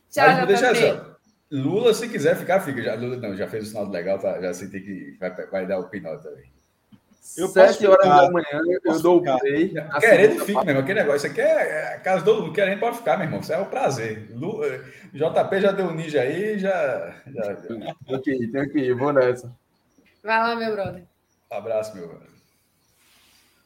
tchau, 0.10 0.28
Mas, 0.28 0.48
deixa 0.48 0.76
só. 0.76 1.12
Lula, 1.52 1.94
se 1.94 2.08
quiser 2.08 2.38
ficar, 2.38 2.62
fica. 2.62 2.82
Já, 2.82 2.96
Lula 2.96 3.18
não, 3.18 3.36
já 3.36 3.48
fez 3.48 3.66
o 3.66 3.68
sinal 3.68 3.90
legal, 3.90 4.18
tá, 4.18 4.40
já 4.42 4.54
senti 4.54 4.80
que 4.80 5.18
vai, 5.20 5.32
vai 5.48 5.68
dar 5.68 5.80
o 5.80 5.90
pinol 5.90 6.18
também. 6.18 6.50
Eu 7.38 7.48
Sete 7.48 7.86
horas 7.86 8.04
ficar, 8.04 8.22
da 8.22 8.32
manhã 8.32 8.46
eu, 8.52 8.80
eu 8.84 9.00
dou 9.00 9.20
o 9.20 9.40
play. 9.40 9.74
Querendo 10.00 10.44
fica, 10.44 10.64
meu 10.64 10.70
irmão. 10.72 10.84
Aquele 10.84 11.00
negócio, 11.00 11.18
isso 11.18 11.28
aqui 11.28 11.42
é, 11.42 11.94
é 11.94 12.00
caso 12.00 12.26
do 12.26 12.42
mundo. 12.42 12.54
Querendo 12.54 12.80
pode 12.80 12.98
ficar, 12.98 13.16
meu 13.16 13.28
irmão. 13.28 13.40
Isso 13.40 13.54
é 13.54 13.60
um 13.60 13.66
prazer. 13.66 14.28
Lu, 14.34 14.64
eh, 14.66 14.82
JP 15.14 15.62
já 15.62 15.72
deu 15.72 15.86
um 15.86 15.94
ninja 15.94 16.22
aí, 16.22 16.58
já. 16.58 17.16
já... 17.28 17.56
tenho 17.56 18.22
que 18.22 18.32
ir, 18.32 18.52
tenho 18.52 18.70
que 18.70 18.80
ir, 18.80 18.96
vou 18.96 19.14
nessa. 19.14 19.56
Vai 20.24 20.40
lá, 20.40 20.56
meu 20.56 20.74
brother. 20.74 21.04
Um 21.52 21.56
abraço, 21.56 21.96
meu 21.96 22.08
brother. 22.08 22.28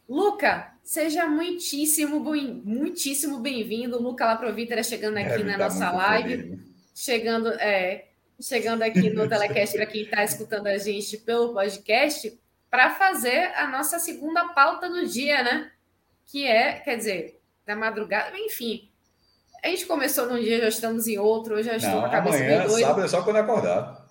Luca, 0.08 0.74
seja 0.84 1.26
muitíssimo, 1.26 2.20
muitíssimo 2.64 3.40
bem-vindo. 3.40 4.02
Luca 4.02 4.26
Laprovita 4.26 4.84
chegando 4.84 5.18
aqui 5.18 5.44
na 5.44 5.58
nossa 5.58 5.92
live. 5.92 6.44
Poder, 6.44 6.60
chegando, 6.94 7.50
é, 7.54 8.06
chegando 8.40 8.84
aqui 8.84 9.10
no 9.10 9.28
Telecast 9.30 9.76
para 9.78 9.86
quem 9.86 10.02
está 10.02 10.24
escutando 10.26 10.68
a 10.68 10.78
gente 10.78 11.18
pelo 11.18 11.54
podcast 11.54 12.38
para 12.76 12.90
fazer 12.92 13.54
a 13.56 13.68
nossa 13.70 13.98
segunda 14.00 14.50
pauta 14.50 14.90
do 14.90 15.08
dia, 15.08 15.42
né? 15.42 15.72
Que 16.26 16.46
é, 16.46 16.74
quer 16.74 16.98
dizer, 16.98 17.40
da 17.66 17.74
madrugada, 17.74 18.38
enfim. 18.38 18.92
A 19.64 19.70
gente 19.70 19.86
começou 19.86 20.28
num 20.28 20.38
dia, 20.38 20.60
já 20.60 20.68
estamos 20.68 21.08
em 21.08 21.18
outro, 21.18 21.56
hoje 21.56 21.70
já 21.70 21.78
estou 21.78 22.02
com 22.02 22.06
a 22.06 22.10
cabeça 22.10 22.36
amanhã, 22.36 22.60
bem 22.60 22.68
doida. 22.68 22.86
sábado 22.86 23.06
é 23.06 23.08
só 23.08 23.24
quando 23.24 23.38
acordar. 23.38 24.06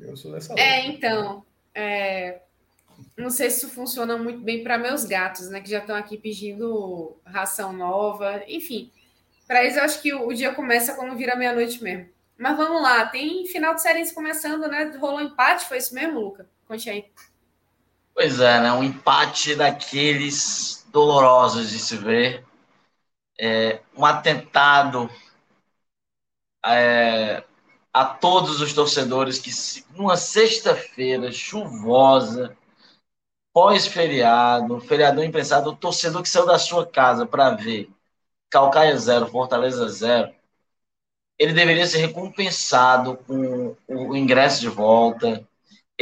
Eu 0.00 0.16
sou 0.16 0.30
dessa 0.30 0.54
É, 0.56 0.86
então. 0.86 1.44
É, 1.74 2.42
não 3.16 3.30
sei 3.30 3.50
se 3.50 3.66
isso 3.66 3.74
funciona 3.74 4.16
muito 4.16 4.38
bem 4.38 4.62
para 4.62 4.78
meus 4.78 5.04
gatos, 5.04 5.50
né? 5.50 5.60
Que 5.60 5.68
já 5.68 5.78
estão 5.78 5.96
aqui 5.96 6.16
pedindo 6.16 7.16
ração 7.24 7.72
nova. 7.72 8.44
Enfim, 8.46 8.92
para 9.44 9.64
eles 9.64 9.76
eu 9.76 9.82
acho 9.82 10.00
que 10.00 10.14
o 10.14 10.32
dia 10.32 10.54
começa 10.54 10.94
quando 10.94 11.16
vira 11.16 11.34
meia-noite 11.34 11.82
mesmo. 11.82 12.08
Mas 12.38 12.56
vamos 12.56 12.80
lá, 12.80 13.06
tem 13.06 13.44
final 13.48 13.74
de 13.74 13.82
série 13.82 14.08
começando, 14.14 14.68
né? 14.68 14.84
Rolou 15.00 15.20
empate, 15.20 15.66
foi 15.66 15.78
isso 15.78 15.92
mesmo, 15.92 16.20
Luca? 16.20 16.48
Conte 16.68 16.88
aí. 16.88 17.06
Pois 18.14 18.40
é, 18.40 18.60
né? 18.60 18.72
Um 18.72 18.82
empate 18.84 19.54
daqueles 19.54 20.86
dolorosos 20.92 21.70
de 21.70 21.78
se 21.78 21.96
ver. 21.96 22.44
É, 23.38 23.80
um 23.96 24.04
atentado 24.04 25.10
é, 26.64 27.42
a 27.92 28.04
todos 28.04 28.60
os 28.60 28.72
torcedores 28.72 29.38
que, 29.38 29.50
numa 29.96 30.16
sexta-feira 30.16 31.30
chuvosa, 31.32 32.56
pós-feriado, 33.52 34.80
feriadão 34.80 35.24
imprensado, 35.24 35.70
o 35.70 35.76
torcedor 35.76 36.22
que 36.22 36.28
saiu 36.28 36.46
da 36.46 36.58
sua 36.58 36.86
casa 36.86 37.26
para 37.26 37.50
ver 37.54 37.90
Calcaia 38.50 38.96
zero, 38.98 39.26
Fortaleza 39.26 39.88
zero, 39.88 40.32
ele 41.38 41.52
deveria 41.52 41.86
ser 41.86 41.98
recompensado 41.98 43.16
com 43.26 43.76
o 43.88 44.16
ingresso 44.16 44.60
de 44.60 44.68
volta, 44.68 45.46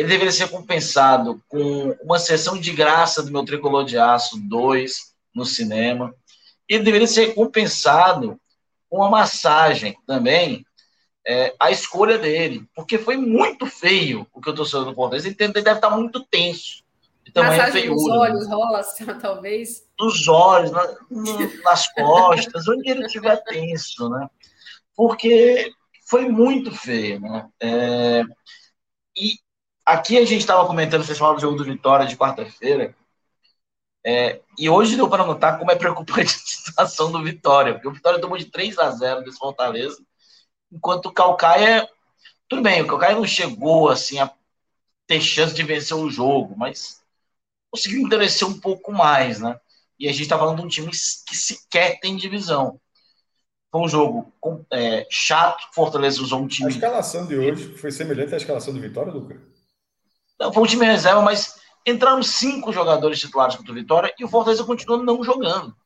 ele 0.00 0.08
deveria 0.08 0.32
ser 0.32 0.48
compensado 0.48 1.42
com 1.46 1.94
uma 2.02 2.18
sessão 2.18 2.58
de 2.58 2.72
graça 2.72 3.22
do 3.22 3.30
meu 3.30 3.44
Tricolor 3.44 3.84
de 3.84 3.98
Aço 3.98 4.40
2 4.40 5.12
no 5.34 5.44
cinema. 5.44 6.14
Ele 6.66 6.82
deveria 6.82 7.06
ser 7.06 7.34
compensado 7.34 8.40
com 8.88 8.96
uma 8.96 9.10
massagem 9.10 9.94
também, 10.06 10.64
é, 11.28 11.54
a 11.60 11.70
escolha 11.70 12.16
dele, 12.16 12.66
porque 12.74 12.96
foi 12.96 13.18
muito 13.18 13.66
feio 13.66 14.26
o 14.32 14.40
que 14.40 14.48
eu 14.48 14.54
torcedor 14.54 14.86
do 14.86 14.94
Fortaleza. 14.94 15.28
Ele 15.28 15.36
deve 15.36 15.70
estar 15.70 15.90
muito 15.90 16.24
tenso. 16.30 16.82
Massagem 17.36 17.90
nos 17.90 18.08
olhos, 18.08 18.48
rola, 18.48 18.82
talvez. 19.20 19.86
Nos 19.98 20.26
olhos, 20.28 20.70
na, 20.70 20.96
nas 21.62 21.92
costas, 21.92 22.66
onde 22.66 22.90
ele 22.90 23.04
estiver 23.04 23.36
tenso, 23.44 24.08
né? 24.08 24.30
Porque 24.96 25.70
foi 26.06 26.26
muito 26.26 26.74
feio, 26.74 27.20
né? 27.20 27.46
É, 27.60 28.22
e 29.14 29.34
Aqui 29.84 30.18
a 30.18 30.24
gente 30.24 30.40
estava 30.40 30.66
comentando, 30.66 31.04
vocês 31.04 31.18
falaram 31.18 31.36
do 31.36 31.42
jogo 31.42 31.56
do 31.56 31.64
Vitória 31.64 32.06
de 32.06 32.16
quarta-feira. 32.16 32.94
É, 34.04 34.40
e 34.58 34.68
hoje 34.68 34.96
deu 34.96 35.08
para 35.08 35.26
notar 35.26 35.58
como 35.58 35.70
é 35.70 35.76
preocupante 35.76 36.34
a 36.76 36.86
situação 36.86 37.12
do 37.12 37.22
Vitória, 37.22 37.74
porque 37.74 37.88
o 37.88 37.92
Vitória 37.92 38.20
tomou 38.20 38.38
de 38.38 38.46
3 38.46 38.78
a 38.78 38.90
0 38.90 39.22
desse 39.22 39.38
Fortaleza, 39.38 40.02
enquanto 40.72 41.06
o 41.06 41.12
Calcaia. 41.12 41.88
Tudo 42.48 42.62
bem, 42.62 42.82
o 42.82 42.86
Calcaia 42.86 43.14
não 43.14 43.26
chegou 43.26 43.88
assim 43.88 44.18
a 44.18 44.30
ter 45.06 45.20
chance 45.20 45.54
de 45.54 45.62
vencer 45.62 45.96
o 45.96 46.10
jogo, 46.10 46.54
mas 46.56 47.02
conseguiu 47.70 48.00
endurecer 48.00 48.46
um 48.46 48.58
pouco 48.58 48.92
mais, 48.92 49.40
né? 49.40 49.58
E 49.98 50.08
a 50.08 50.12
gente 50.12 50.22
está 50.22 50.38
falando 50.38 50.58
de 50.58 50.64
um 50.64 50.68
time 50.68 50.90
que 50.90 51.36
sequer 51.36 52.00
tem 52.00 52.16
divisão. 52.16 52.80
Foi 53.70 53.82
um 53.82 53.88
jogo 53.88 54.32
é, 54.72 55.06
chato, 55.10 55.68
Fortaleza 55.72 56.22
usou 56.22 56.40
um 56.40 56.48
time. 56.48 56.68
A 56.68 56.74
escalação 56.74 57.26
de 57.26 57.36
hoje 57.36 57.76
foi 57.76 57.92
semelhante 57.92 58.34
à 58.34 58.36
escalação 58.36 58.74
do 58.74 58.80
Vitória, 58.80 59.12
Lucas? 59.12 59.38
Não, 60.40 60.50
foi 60.50 60.62
um 60.62 60.66
time 60.66 60.86
reserva, 60.86 61.20
mas 61.20 61.60
entraram 61.86 62.22
cinco 62.22 62.72
jogadores 62.72 63.20
titulares 63.20 63.54
contra 63.54 63.72
o 63.72 63.74
Vitória 63.74 64.14
e 64.18 64.24
o 64.24 64.28
Fortaleza 64.28 64.64
continuou 64.64 65.02
não 65.02 65.22
jogando. 65.22 65.76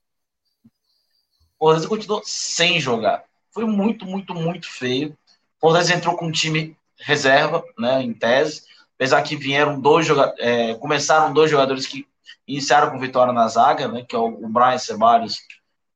O 1.58 1.66
Fortaleza 1.66 1.88
continuou 1.88 2.22
sem 2.24 2.78
jogar. 2.78 3.24
Foi 3.52 3.64
muito, 3.64 4.06
muito, 4.06 4.32
muito 4.32 4.70
feio. 4.70 5.10
O 5.56 5.60
Fortaleza 5.60 5.94
entrou 5.94 6.16
com 6.16 6.26
um 6.26 6.32
time 6.32 6.76
reserva, 6.96 7.64
né, 7.76 8.00
em 8.02 8.14
tese, 8.14 8.62
apesar 8.94 9.22
que 9.22 9.34
vieram 9.34 9.80
dois 9.80 10.06
jogadores, 10.06 10.40
é, 10.40 10.74
começaram 10.74 11.32
dois 11.32 11.50
jogadores 11.50 11.86
que 11.86 12.06
iniciaram 12.46 12.90
com 12.90 12.98
vitória 13.00 13.32
na 13.32 13.48
zaga, 13.48 13.88
né, 13.88 14.04
que 14.08 14.14
é 14.14 14.18
o, 14.18 14.48
Brian 14.48 14.78
Ceballos 14.78 15.38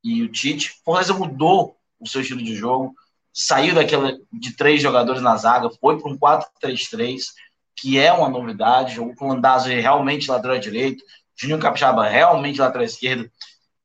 e 0.03 0.23
o 0.23 0.29
Tite. 0.29 0.71
O 0.81 0.85
Fortaleza 0.85 1.15
mudou 1.15 1.77
o 2.01 2.09
seu 2.09 2.21
estilo 2.21 2.43
de 2.43 2.57
jogo, 2.57 2.95
saiu 3.33 3.75
daquela 3.75 4.19
de 4.33 4.57
três 4.57 4.83
jogadores 4.83 5.23
na 5.23 5.37
zaga, 5.37 5.71
foi 5.81 6.01
para 6.01 6.11
um 6.11 6.19
4-3-3 6.19 7.21
que 7.81 7.99
é 7.99 8.13
uma 8.13 8.29
novidade, 8.29 8.97
jogou 8.97 9.15
com 9.15 9.27
o 9.27 9.29
Landazzo 9.29 9.69
realmente 9.69 10.29
lateral 10.29 10.59
direito, 10.59 11.05
Juninho 11.37 11.61
Capixaba 11.61 12.09
realmente 12.09 12.61
lateral 12.61 12.85
esquerdo, 12.85 13.31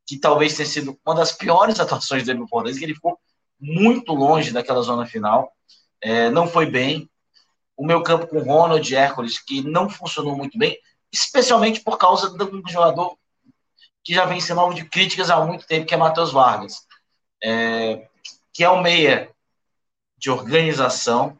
que 0.05 0.17
talvez 0.17 0.55
tenha 0.55 0.67
sido 0.67 0.99
uma 1.05 1.15
das 1.15 1.31
piores 1.31 1.79
atuações 1.79 2.23
dele 2.23 2.39
no 2.39 2.47
Fortaleza, 2.47 2.79
que 2.79 2.85
ele 2.85 2.95
ficou 2.95 3.19
muito 3.59 4.11
longe 4.13 4.51
daquela 4.51 4.81
zona 4.81 5.05
final, 5.05 5.53
é, 6.01 6.29
não 6.31 6.47
foi 6.47 6.65
bem. 6.65 7.09
O 7.77 7.85
meu 7.85 8.01
campo 8.03 8.27
com 8.27 8.39
Ronald 8.39 8.93
Hércules, 8.93 9.39
que 9.39 9.61
não 9.61 9.89
funcionou 9.89 10.35
muito 10.35 10.57
bem, 10.57 10.77
especialmente 11.11 11.79
por 11.79 11.97
causa 11.97 12.31
um 12.31 12.67
jogador 12.67 13.15
que 14.03 14.13
já 14.13 14.25
vem 14.25 14.41
sendo 14.41 14.59
alvo 14.59 14.73
de 14.73 14.85
críticas 14.85 15.29
há 15.29 15.43
muito 15.45 15.65
tempo, 15.65 15.85
que 15.85 15.93
é 15.93 15.97
Matheus 15.97 16.31
Vargas, 16.31 16.85
é, 17.41 18.07
que 18.51 18.63
é 18.63 18.69
o 18.69 18.81
meia 18.81 19.29
de 20.17 20.29
organização, 20.29 21.39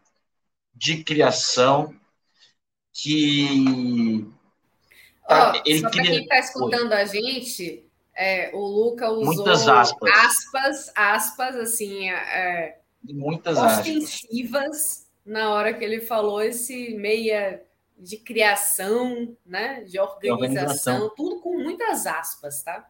de 0.73 1.03
criação, 1.03 1.93
que 2.93 4.25
tá, 5.27 5.53
oh, 5.55 5.61
ele 5.65 5.79
só 5.79 5.89
quem 5.89 6.21
está 6.21 6.39
escutando 6.39 6.91
Oi. 6.91 7.01
a 7.01 7.05
gente, 7.05 7.83
é, 8.15 8.51
o 8.53 8.59
Luca 8.59 9.09
usou 9.09 9.33
muitas 9.33 9.67
aspas, 9.67 10.11
aspas, 10.11 10.91
aspas 10.95 11.55
assim, 11.55 12.09
é, 12.09 12.77
muitas 13.03 13.57
ostensivas 13.57 14.65
aspas. 14.65 15.07
na 15.25 15.49
hora 15.49 15.73
que 15.73 15.83
ele 15.83 16.01
falou 16.01 16.41
esse 16.41 16.93
meia 16.93 17.63
de 17.97 18.17
criação, 18.17 19.35
né, 19.45 19.83
de 19.85 19.99
organização, 19.99 20.35
organização, 20.35 21.13
tudo 21.15 21.39
com 21.41 21.57
muitas 21.57 22.05
aspas, 22.05 22.61
tá? 22.61 22.87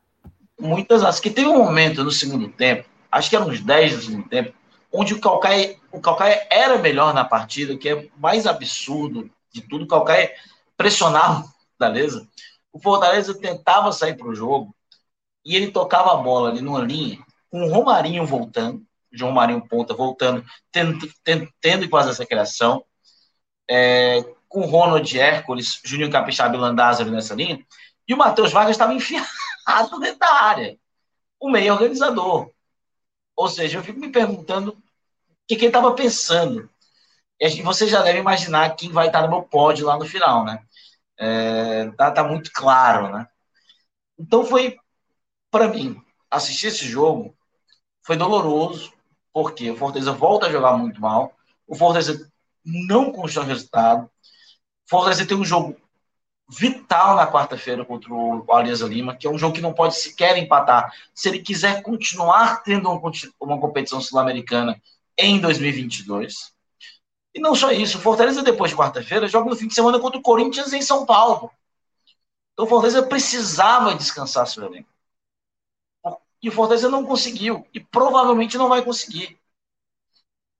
Muitas 0.59 1.01
aspas. 1.01 1.19
Que 1.19 1.29
teve 1.29 1.47
um 1.47 1.57
momento 1.57 2.03
no 2.03 2.11
segundo 2.11 2.49
tempo, 2.49 2.89
acho 3.11 3.29
que 3.29 3.35
eram 3.35 3.47
uns 3.47 3.61
10 3.61 3.95
no 3.95 4.01
segundo 4.01 4.29
tempo, 4.29 4.53
onde 4.91 5.13
o 5.13 5.21
Calcaia, 5.21 5.77
o 5.91 5.99
Calcaia 5.99 6.45
era 6.49 6.77
melhor 6.77 7.13
na 7.13 7.23
partida, 7.23 7.77
que 7.77 7.89
é 7.89 8.07
mais 8.17 8.45
absurdo 8.45 9.29
de 9.53 9.61
tudo. 9.61 9.87
Calcaia 9.87 10.33
pressionava 10.75 11.41
o 11.41 11.49
Fortaleza. 11.69 12.27
O 12.71 12.79
Fortaleza 12.79 13.39
tentava 13.39 13.91
sair 13.91 14.17
para 14.17 14.27
o 14.27 14.35
jogo 14.35 14.75
e 15.45 15.55
ele 15.55 15.71
tocava 15.71 16.13
a 16.13 16.17
bola 16.17 16.49
ali 16.49 16.61
numa 16.61 16.81
linha, 16.81 17.23
com 17.49 17.63
o 17.63 17.69
Romarinho 17.69 18.25
voltando, 18.25 18.83
João 19.11 19.31
Marinho 19.31 19.67
Ponta 19.67 19.93
voltando, 19.93 20.43
tendo, 20.71 20.97
tendo, 21.23 21.47
tendo 21.61 21.89
quase 21.89 22.09
essa 22.09 22.25
criação, 22.25 22.83
é, 23.69 24.23
com 24.47 24.61
o 24.61 24.65
Ronald 24.65 25.17
Hércules, 25.17 25.79
Juninho 25.83 26.11
Capixaba 26.11 26.55
e 26.55 26.59
Landázaro 26.59 27.11
nessa 27.11 27.35
linha, 27.35 27.63
e 28.07 28.13
o 28.13 28.17
Matheus 28.17 28.51
Vargas 28.51 28.71
estava 28.71 28.93
enfiado 28.93 29.27
dentro 29.99 30.19
da 30.19 30.33
área, 30.33 30.77
o 31.39 31.49
meio 31.49 31.73
organizador. 31.73 32.49
Ou 33.35 33.47
seja, 33.47 33.77
eu 33.77 33.83
fico 33.83 33.99
me 33.99 34.09
perguntando 34.09 34.71
o 34.71 34.75
que, 35.47 35.55
que 35.55 35.65
ele 35.65 35.67
estava 35.67 35.93
pensando. 35.93 36.69
E 37.43 37.61
você 37.61 37.87
já 37.87 38.01
deve 38.01 38.19
imaginar 38.19 38.75
quem 38.75 38.89
vai 38.89 39.07
estar 39.07 39.21
no 39.23 39.29
meu 39.29 39.43
pódio 39.43 39.85
lá 39.85 39.97
no 39.97 40.05
final, 40.05 40.45
né? 40.45 40.63
É, 41.17 41.91
tá, 41.91 42.09
tá 42.09 42.23
muito 42.23 42.51
claro, 42.53 43.11
né? 43.11 43.27
Então 44.17 44.45
foi, 44.45 44.77
para 45.51 45.67
mim, 45.67 46.01
assistir 46.31 46.67
esse 46.67 46.87
jogo 46.87 47.35
foi 48.01 48.15
doloroso, 48.15 48.93
porque 49.33 49.69
o 49.69 49.75
Fortaleza 49.75 50.13
volta 50.13 50.47
a 50.47 50.51
jogar 50.51 50.77
muito 50.77 51.01
mal, 51.01 51.33
o 51.67 51.75
Fortaleza 51.75 52.31
não 52.63 53.11
constrói 53.11 53.47
resultado, 53.47 54.05
o 54.05 54.89
Fortaleza 54.89 55.25
tem 55.25 55.35
um 55.35 55.43
jogo 55.43 55.75
vital 56.49 57.15
na 57.15 57.29
quarta-feira 57.29 57.83
contra 57.83 58.13
o 58.13 58.45
Alianza 58.53 58.87
Lima, 58.87 59.15
que 59.15 59.27
é 59.27 59.29
um 59.29 59.37
jogo 59.37 59.55
que 59.55 59.61
não 59.61 59.73
pode 59.73 59.95
sequer 59.95 60.37
empatar. 60.37 60.93
Se 61.13 61.27
ele 61.27 61.39
quiser 61.39 61.81
continuar 61.81 62.63
tendo 62.63 62.89
uma 63.39 63.59
competição 63.59 63.99
sul-americana 63.99 64.81
em 65.17 65.39
2022. 65.39 66.52
E 67.33 67.39
não 67.39 67.55
só 67.55 67.71
isso, 67.71 67.99
Fortaleza 67.99 68.43
depois 68.43 68.71
de 68.71 68.77
quarta-feira 68.77 69.27
joga 69.27 69.49
no 69.49 69.55
fim 69.55 69.67
de 69.67 69.73
semana 69.73 69.99
contra 69.99 70.19
o 70.19 70.23
Corinthians 70.23 70.71
em 70.71 70.81
São 70.81 71.05
Paulo. 71.05 71.51
Então 72.53 72.67
Fortaleza 72.67 73.01
precisava 73.03 73.95
descansar 73.95 74.45
seu 74.45 74.63
elenco. 74.65 74.89
E 76.41 76.49
o 76.49 76.51
Fortaleza 76.51 76.89
não 76.89 77.05
conseguiu. 77.05 77.65
E 77.73 77.79
provavelmente 77.79 78.57
não 78.57 78.67
vai 78.67 78.83
conseguir. 78.83 79.39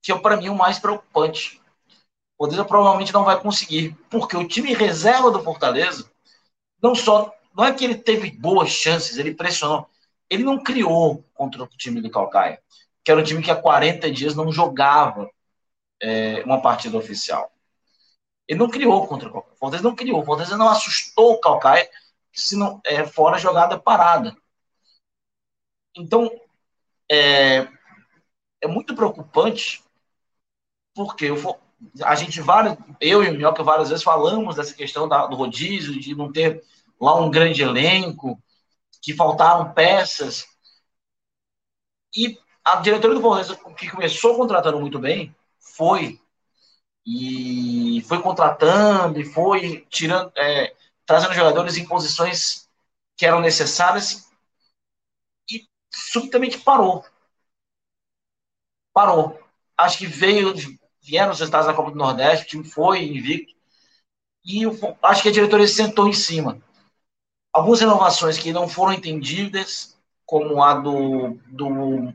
Que 0.02 0.10
é, 0.10 0.18
para 0.18 0.36
mim, 0.36 0.48
o 0.48 0.54
mais 0.54 0.78
preocupante. 0.78 1.60
Fortaleza 2.36 2.64
provavelmente 2.66 3.12
não 3.12 3.22
vai 3.22 3.38
conseguir. 3.38 3.94
Porque 4.10 4.36
o 4.36 4.48
time 4.48 4.74
reserva 4.74 5.30
do 5.30 5.42
Fortaleza, 5.42 6.10
não 6.82 6.94
só. 6.94 7.32
Não 7.54 7.64
é 7.64 7.72
que 7.72 7.84
ele 7.84 7.94
teve 7.94 8.30
boas 8.30 8.70
chances, 8.70 9.18
ele 9.18 9.34
pressionou. 9.34 9.88
Ele 10.28 10.42
não 10.42 10.58
criou 10.58 11.22
contra 11.34 11.62
o 11.62 11.68
time 11.68 12.00
do 12.00 12.10
Calcaia, 12.10 12.60
que 13.04 13.10
era 13.10 13.20
um 13.20 13.24
time 13.24 13.42
que 13.42 13.50
há 13.50 13.54
40 13.54 14.10
dias 14.10 14.34
não 14.34 14.50
jogava 14.50 15.30
é, 16.04 16.42
uma 16.44 16.60
partida 16.60 16.98
oficial. 16.98 17.50
Ele 18.46 18.58
não 18.58 18.68
criou 18.68 19.06
contra 19.06 19.28
o 19.28 19.32
Calcaia. 19.32 19.56
Fortaleza 19.56 19.88
não 19.88 19.96
criou. 19.96 20.24
Fortaleza 20.24 20.56
não 20.56 20.68
assustou 20.68 21.32
o 21.32 21.40
Calcaia 21.40 21.88
se 22.30 22.56
não 22.56 22.78
é 22.84 23.06
fora 23.06 23.38
jogada 23.38 23.80
parada. 23.80 24.36
Então, 25.96 26.30
é, 27.10 27.66
é 28.60 28.68
muito 28.68 28.94
preocupante 28.94 29.82
porque 30.94 31.26
eu, 31.26 31.36
a 32.04 32.14
gente, 32.14 32.40
várias, 32.40 32.76
eu 33.00 33.24
e 33.24 33.30
o 33.30 33.32
Minhoca 33.32 33.62
várias 33.62 33.88
vezes 33.88 34.04
falamos 34.04 34.56
dessa 34.56 34.74
questão 34.74 35.08
da, 35.08 35.26
do 35.26 35.36
rodízio, 35.36 35.98
de 35.98 36.14
não 36.14 36.30
ter 36.30 36.62
lá 37.00 37.14
um 37.18 37.30
grande 37.30 37.62
elenco, 37.62 38.38
que 39.00 39.14
faltavam 39.14 39.72
peças. 39.72 40.46
E 42.14 42.38
a 42.62 42.76
diretoria 42.76 43.16
do 43.16 43.22
Fortaleza, 43.22 43.56
que 43.76 43.90
começou 43.90 44.36
contratando 44.36 44.78
muito 44.78 44.98
bem, 44.98 45.34
foi 45.76 46.20
e 47.06 48.02
foi 48.08 48.22
contratando 48.22 49.20
e 49.20 49.24
foi 49.24 49.86
tirando, 49.90 50.32
é, 50.36 50.74
trazendo 51.04 51.34
jogadores 51.34 51.76
em 51.76 51.86
posições 51.86 52.68
que 53.16 53.26
eram 53.26 53.40
necessárias 53.40 54.28
e 55.50 55.68
subitamente 55.92 56.58
parou. 56.58 57.04
Parou. 58.92 59.38
Acho 59.76 59.98
que 59.98 60.06
veio, 60.06 60.54
vieram 61.02 61.32
os 61.32 61.40
resultados 61.40 61.66
da 61.66 61.74
Copa 61.74 61.90
do 61.90 61.98
Nordeste, 61.98 62.44
o 62.44 62.48
time 62.48 62.64
foi 62.64 63.04
invicto 63.04 63.54
e 64.44 64.62
acho 65.02 65.22
que 65.22 65.28
a 65.28 65.32
diretoria 65.32 65.66
sentou 65.66 66.08
em 66.08 66.12
cima. 66.12 66.60
Algumas 67.52 67.80
renovações 67.80 68.38
que 68.38 68.52
não 68.52 68.68
foram 68.68 68.92
entendidas, 68.92 69.93
como 70.26 70.62
a 70.62 70.74
do, 70.74 71.38
do 71.46 71.68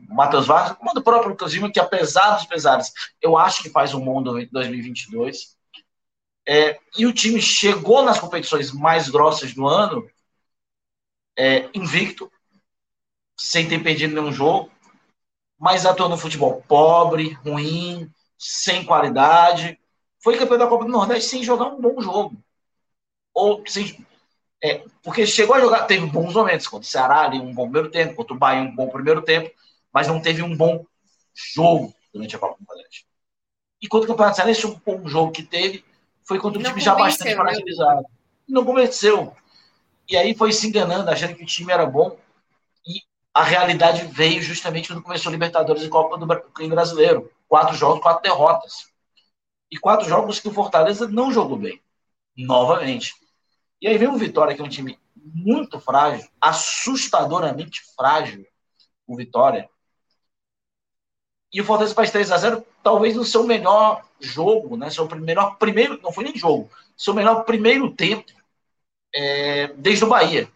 Matheus 0.08 0.46
Vargas, 0.46 0.76
como 0.76 0.90
a 0.90 0.94
do 0.94 1.02
próprio 1.02 1.30
Lucas 1.30 1.52
que 1.72 1.80
apesar 1.80 2.36
dos 2.36 2.46
pesares, 2.46 2.92
eu 3.20 3.38
acho 3.38 3.62
que 3.62 3.70
faz 3.70 3.94
um 3.94 4.04
bom 4.04 4.22
2022. 4.22 5.56
É, 6.46 6.78
e 6.96 7.06
o 7.06 7.12
time 7.12 7.40
chegou 7.40 8.02
nas 8.02 8.18
competições 8.18 8.72
mais 8.72 9.08
grossas 9.08 9.54
do 9.54 9.68
ano 9.68 10.10
é, 11.38 11.68
invicto, 11.72 12.30
sem 13.38 13.68
ter 13.68 13.82
perdido 13.82 14.14
nenhum 14.14 14.32
jogo, 14.32 14.70
mas 15.58 15.86
atuou 15.86 16.08
no 16.08 16.18
futebol 16.18 16.62
pobre, 16.66 17.32
ruim, 17.44 18.12
sem 18.38 18.84
qualidade. 18.84 19.78
Foi 20.22 20.36
campeão 20.38 20.58
da 20.58 20.66
Copa 20.66 20.84
do 20.84 20.90
Nordeste 20.90 21.30
sem 21.30 21.44
jogar 21.44 21.66
um 21.66 21.80
bom 21.80 22.00
jogo. 22.00 22.36
Ou 23.32 23.62
sem, 23.66 24.04
é, 24.62 24.84
porque 25.02 25.26
chegou 25.26 25.56
a 25.56 25.60
jogar, 25.60 25.86
teve 25.86 26.06
bons 26.06 26.34
momentos 26.34 26.68
contra 26.68 26.86
o 26.86 26.90
Ceará 26.90 27.22
ali, 27.22 27.40
um 27.40 27.54
bom 27.54 27.64
primeiro 27.64 27.90
tempo, 27.90 28.14
contra 28.14 28.34
o 28.34 28.38
Bahia, 28.38 28.62
um 28.62 28.74
bom 28.74 28.88
primeiro 28.88 29.22
tempo, 29.22 29.50
mas 29.92 30.06
não 30.06 30.20
teve 30.20 30.42
um 30.42 30.56
bom 30.56 30.84
jogo 31.34 31.94
durante 32.12 32.36
a 32.36 32.38
Copa 32.38 32.56
do 32.58 32.66
Nordeste. 32.68 33.06
E 33.80 33.88
contra 33.88 34.06
o 34.06 34.12
Campeonato 34.12 34.36
Cearense, 34.36 34.66
um 34.66 34.80
bom 34.84 35.08
jogo 35.08 35.32
que 35.32 35.42
teve 35.42 35.84
foi 36.24 36.38
contra 36.38 36.60
um 36.60 36.62
time 36.62 36.80
já 36.80 36.94
bastante 36.94 37.30
né? 37.30 37.36
fragilizado. 37.36 38.04
Não 38.46 38.64
convenceu. 38.64 39.34
E 40.08 40.16
aí 40.16 40.34
foi 40.34 40.52
se 40.52 40.66
enganando, 40.66 41.10
achando 41.10 41.34
que 41.34 41.42
o 41.42 41.46
time 41.46 41.72
era 41.72 41.86
bom. 41.86 42.18
E 42.86 43.00
a 43.32 43.42
realidade 43.42 44.06
veio 44.06 44.42
justamente 44.42 44.88
quando 44.88 45.02
começou 45.02 45.30
a 45.30 45.32
Libertadores 45.32 45.82
e 45.82 45.88
Copa 45.88 46.18
do 46.18 46.26
Brasileiro. 46.68 47.30
Quatro 47.48 47.74
jogos, 47.74 48.02
quatro 48.02 48.22
derrotas. 48.22 48.90
E 49.70 49.78
quatro 49.78 50.08
jogos 50.08 50.38
que 50.40 50.48
o 50.48 50.52
Fortaleza 50.52 51.08
não 51.08 51.32
jogou 51.32 51.56
bem. 51.56 51.80
Novamente. 52.36 53.14
E 53.80 53.88
aí 53.88 53.96
vem 53.96 54.08
o 54.08 54.18
Vitória, 54.18 54.54
que 54.54 54.60
é 54.60 54.64
um 54.64 54.68
time 54.68 54.98
muito 55.16 55.80
frágil, 55.80 56.28
assustadoramente 56.40 57.82
frágil, 57.96 58.46
o 59.06 59.16
Vitória. 59.16 59.68
E 61.52 61.60
o 61.60 61.64
Fortaleza 61.64 61.94
faz 61.94 62.10
3 62.10 62.30
a 62.30 62.36
0 62.36 62.64
talvez 62.82 63.16
no 63.16 63.24
seu 63.24 63.44
melhor 63.44 64.04
jogo, 64.20 64.76
né? 64.76 64.90
Seu 64.90 65.08
melhor 65.16 65.56
primeiro, 65.56 66.00
não 66.02 66.12
foi 66.12 66.24
nem 66.24 66.36
jogo, 66.36 66.70
seu 66.96 67.12
melhor 67.14 67.44
primeiro 67.44 67.90
tempo 67.94 68.32
é, 69.14 69.68
desde 69.74 70.04
o 70.04 70.08
Bahia. 70.08 70.48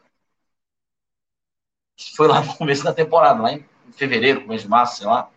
Foi 2.17 2.29
lá 2.29 2.41
no 2.43 2.57
começo 2.57 2.85
da 2.85 2.93
temporada, 2.93 3.43
lá 3.43 3.53
em 3.53 3.65
fevereiro, 3.93 4.43
começo 4.43 4.65
de 4.65 4.71
março, 4.71 4.99
sei 4.99 5.07
lá. 5.07 5.31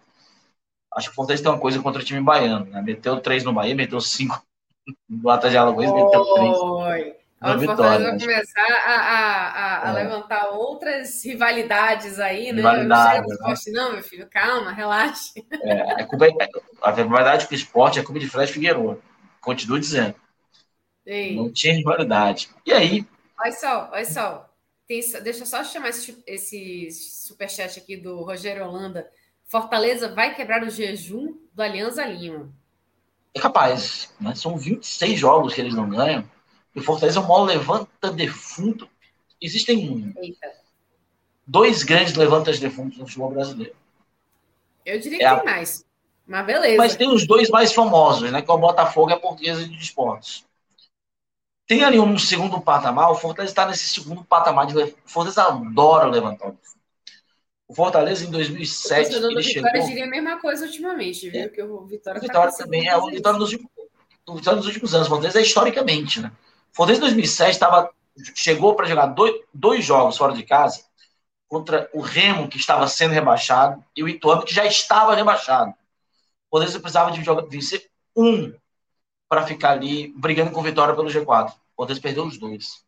Acho 0.93 1.07
que 1.09 1.14
o 1.14 1.15
Fortaleza 1.15 1.43
tem 1.43 1.51
uma 1.51 1.59
coisa 1.59 1.81
contra 1.81 2.01
o 2.01 2.05
time 2.05 2.22
baiano, 2.22 2.65
né? 2.65 2.81
Meteu 2.81 3.19
três 3.22 3.43
no 3.43 3.53
Bahia, 3.53 3.76
meteu 3.76 3.99
cinco 4.01 4.41
no 5.09 5.30
Atlético 5.30 5.51
de 5.51 5.57
Alagoas, 5.57 5.91
meteu 5.91 6.26
três. 6.34 6.57
A 7.39 7.57
Fortaleza 7.59 8.09
vai 8.09 8.19
começar 8.19 8.65
a, 8.68 8.91
a, 8.91 9.47
a, 9.47 9.89
a 9.89 9.89
é. 9.89 10.03
levantar 10.03 10.49
outras 10.49 11.23
rivalidades 11.23 12.19
aí, 12.19 12.51
né? 12.51 12.57
Rivalidade, 12.57 13.22
não 13.22 13.27
né? 13.27 13.35
esporte, 13.35 13.72
não, 13.72 13.91
meu 13.93 14.03
filho, 14.03 14.27
calma, 14.27 14.72
relaxe. 14.72 15.45
É, 15.61 15.72
é 15.72 16.01
é, 16.01 16.49
a 16.81 16.91
rivalidade 16.91 17.45
com 17.45 17.53
o 17.53 17.57
esporte 17.57 17.99
é 17.99 18.03
culpa 18.03 18.19
de 18.19 18.27
Fred 18.27 18.51
Figueiredo. 18.51 19.01
Continuo 19.39 19.80
dizendo. 19.80 20.15
Ei. 21.05 21.35
Não 21.35 21.51
tinha 21.51 21.76
rivalidade. 21.76 22.49
E 22.65 22.73
aí? 22.73 23.05
Olha 23.39 23.51
só, 23.51 23.89
olha 23.93 24.05
só. 24.05 24.49
Tem, 24.88 24.99
deixa 25.22 25.41
eu 25.41 25.45
só 25.45 25.64
chamar 25.64 25.89
esse, 25.89 26.23
esse 26.26 26.89
superchat 26.91 27.77
aqui 27.77 27.95
do 27.95 28.23
Rogério 28.23 28.65
Holanda. 28.65 29.07
Fortaleza 29.45 30.09
vai 30.14 30.34
quebrar 30.34 30.64
o 30.64 30.69
jejum 30.69 31.38
do 31.53 31.61
Alianza 31.61 32.03
Lima. 32.03 32.49
É 33.34 33.39
capaz. 33.39 34.14
Né? 34.19 34.34
São 34.34 34.57
26 34.57 35.19
jogos 35.19 35.53
que 35.53 35.61
eles 35.61 35.76
não 35.76 35.88
ganham. 35.88 36.27
E 36.78 36.82
Fortaleza 36.82 37.20
é 37.20 37.24
o 37.24 37.28
maior 37.28 37.45
levanta 37.45 38.12
defunto. 38.12 38.88
Existem 39.41 40.14
Eita. 40.18 40.52
dois 41.45 41.84
grandes 41.84 42.14
levantas 42.14 42.60
defuntos 42.60 42.98
no 42.99 43.06
futebol 43.06 43.32
brasileiro. 43.32 43.76
Eu 44.86 44.99
diria 44.99 45.18
que 45.18 45.26
é 45.26 45.30
tem 45.30 45.40
a... 45.40 45.44
mais. 45.44 45.86
Mas 46.26 46.45
beleza. 46.45 46.78
Mas 46.78 46.95
tem 46.95 47.10
os 47.10 47.26
dois 47.26 47.49
mais 47.49 47.74
famosos, 47.74 48.32
né? 48.32 48.41
Que 48.41 48.52
é 48.52 48.54
o 48.54 48.58
Botafogo 48.58 49.10
e 49.10 49.14
a 49.14 49.20
Portuguesa 49.20 49.68
de 49.68 49.78
Esportes. 49.78 50.45
Tem 51.66 51.84
ali 51.84 51.99
um 51.99 52.18
segundo 52.18 52.62
patamar, 52.62 53.12
o 53.12 53.16
Fortaleza 53.16 53.52
está 53.52 53.66
nesse 53.66 53.90
segundo 53.90 54.24
patamar 54.24 54.68
de. 54.68 54.78
O 54.78 54.94
Fortaleza 55.06 55.44
adora 55.44 56.08
levantar 56.08 56.49
o 56.49 56.58
o 57.68 57.76
Fortaleza 57.76 58.26
em 58.26 58.32
2007. 58.32 59.10
O 59.18 59.41
chegou... 59.41 59.41
Vitória 59.41 59.82
diria 59.82 60.06
a 60.06 60.08
mesma 60.08 60.40
coisa 60.40 60.66
ultimamente, 60.66 61.30
viu? 61.30 61.41
É. 61.41 61.49
Que 61.49 61.62
o 61.62 61.86
Vitória, 61.86 62.20
o 62.20 62.22
tá 62.22 62.28
Vitória 62.28 62.52
tá 62.52 62.58
também 62.58 62.88
é 62.88 62.95
o 62.95 63.08
Vitória 63.08 63.38
dos, 63.38 63.54
o 63.54 64.36
Vitória 64.36 64.60
dos 64.60 64.68
últimos 64.68 64.95
anos. 64.95 65.08
O 65.08 65.10
Fortaleza 65.10 65.40
é 65.40 65.41
historicamente, 65.41 66.22
né? 66.22 66.32
Fortaleza 66.73 66.99
em 66.99 67.07
2007 67.07 67.60
tava, 67.60 67.91
chegou 68.35 68.76
para 68.76 68.88
jogar 68.88 69.07
dois, 69.07 69.41
dois 69.53 69.84
jogos 69.84 70.18
fora 70.18 70.34
de 70.34 70.44
casa 70.44 70.85
contra 71.48 71.89
o 71.94 72.02
Remo, 72.02 72.48
que 72.48 72.57
estava 72.57 72.88
sendo 72.88 73.14
rebaixado, 73.14 73.84
e 73.95 74.03
o 74.03 74.10
Ituano, 74.10 74.44
que 74.44 74.53
já 74.53 74.65
estava 74.65 75.15
rebaixado. 75.15 75.72
O 75.72 76.52
Fortaleza 76.52 76.80
precisava 76.80 77.11
de 77.11 77.23
jogar, 77.23 77.45
vencer 77.45 77.89
um 78.15 78.53
para 79.30 79.45
ficar 79.45 79.72
ali 79.72 80.10
brigando 80.15 80.52
com 80.52 80.61
vitória 80.61 80.95
pelo 80.95 81.10
G4. 81.10 81.52
O 81.52 81.76
Fortaleza 81.76 82.02
perdeu 82.02 82.26
os 82.26 82.38
dois. 82.38 82.85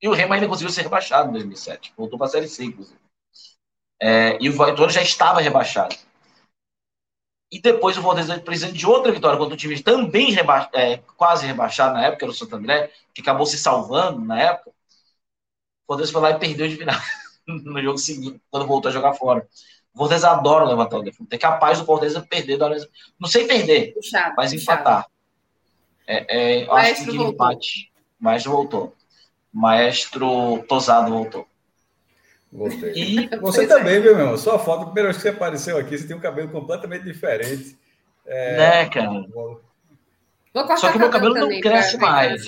E 0.00 0.08
o 0.08 0.12
Remo 0.12 0.32
ainda 0.32 0.48
conseguiu 0.48 0.72
ser 0.72 0.82
rebaixado 0.82 1.28
em 1.30 1.32
2007. 1.32 1.92
Voltou 1.96 2.18
para 2.18 2.26
a 2.26 2.30
Série 2.30 2.48
C, 2.48 2.64
inclusive. 2.64 2.98
É, 4.00 4.38
e 4.40 4.48
o 4.48 4.52
Vitória 4.52 4.88
já 4.88 5.02
estava 5.02 5.40
rebaixado. 5.40 5.94
E 7.50 7.60
depois 7.60 7.98
o 7.98 8.02
Fortaleza 8.02 8.38
precisando 8.38 8.74
de 8.74 8.86
outra 8.86 9.10
vitória 9.10 9.36
contra 9.36 9.54
um 9.54 9.56
time 9.56 9.82
também 9.82 10.30
reba 10.30 10.70
é, 10.72 10.98
quase 11.16 11.46
rebaixado 11.46 11.94
na 11.94 12.04
época, 12.04 12.24
era 12.24 12.32
o 12.32 12.34
Santo 12.34 12.54
André, 12.54 12.90
que 13.12 13.20
acabou 13.20 13.44
se 13.44 13.58
salvando 13.58 14.20
na 14.20 14.40
época. 14.40 14.70
O 14.70 15.86
Fortaleza 15.86 16.12
foi 16.12 16.22
lá 16.22 16.30
e 16.30 16.38
perdeu 16.38 16.68
de 16.68 16.76
final 16.76 16.96
no 17.46 17.82
jogo 17.82 17.98
seguinte, 17.98 18.40
quando 18.50 18.66
voltou 18.66 18.88
a 18.88 18.92
jogar 18.92 19.14
fora. 19.14 19.48
O 19.92 19.98
Fortaleza 19.98 20.30
adora 20.30 20.64
levantar 20.64 20.98
o 20.98 21.02
defunto. 21.02 21.34
É 21.34 21.38
capaz 21.38 21.80
do 21.80 21.84
Fortaleza 21.84 22.22
perder. 22.22 22.58
Não 23.18 23.28
sei 23.28 23.46
perder, 23.46 23.94
puxado, 23.94 24.34
mas 24.36 24.52
puxado. 24.52 24.80
empatar. 24.80 25.06
É, 26.06 26.62
é, 26.62 26.70
acho 26.70 27.04
que 27.04 27.16
empate. 27.16 27.92
Mas 28.18 28.44
voltou. 28.44 28.94
Maestro 29.52 30.62
Tosado 30.68 31.10
voltou. 31.10 31.49
Voltei. 32.52 32.92
E 32.94 33.36
você 33.36 33.66
também, 33.66 34.00
viu, 34.00 34.16
meu? 34.16 34.36
Sua 34.36 34.58
foto, 34.58 34.86
primeira 34.86 35.10
vez 35.10 35.16
que 35.16 35.22
você 35.22 35.28
apareceu 35.28 35.78
aqui, 35.78 35.96
você 35.96 36.06
tem 36.06 36.16
um 36.16 36.20
cabelo 36.20 36.48
completamente 36.48 37.04
diferente. 37.04 37.78
É, 38.26 38.56
né, 38.56 38.88
cara? 38.88 39.10
Só 40.76 40.90
que 40.90 40.98
meu 40.98 41.10
cabelo 41.10 41.34
não 41.34 41.60
cresce 41.60 41.96
mais. 41.96 42.44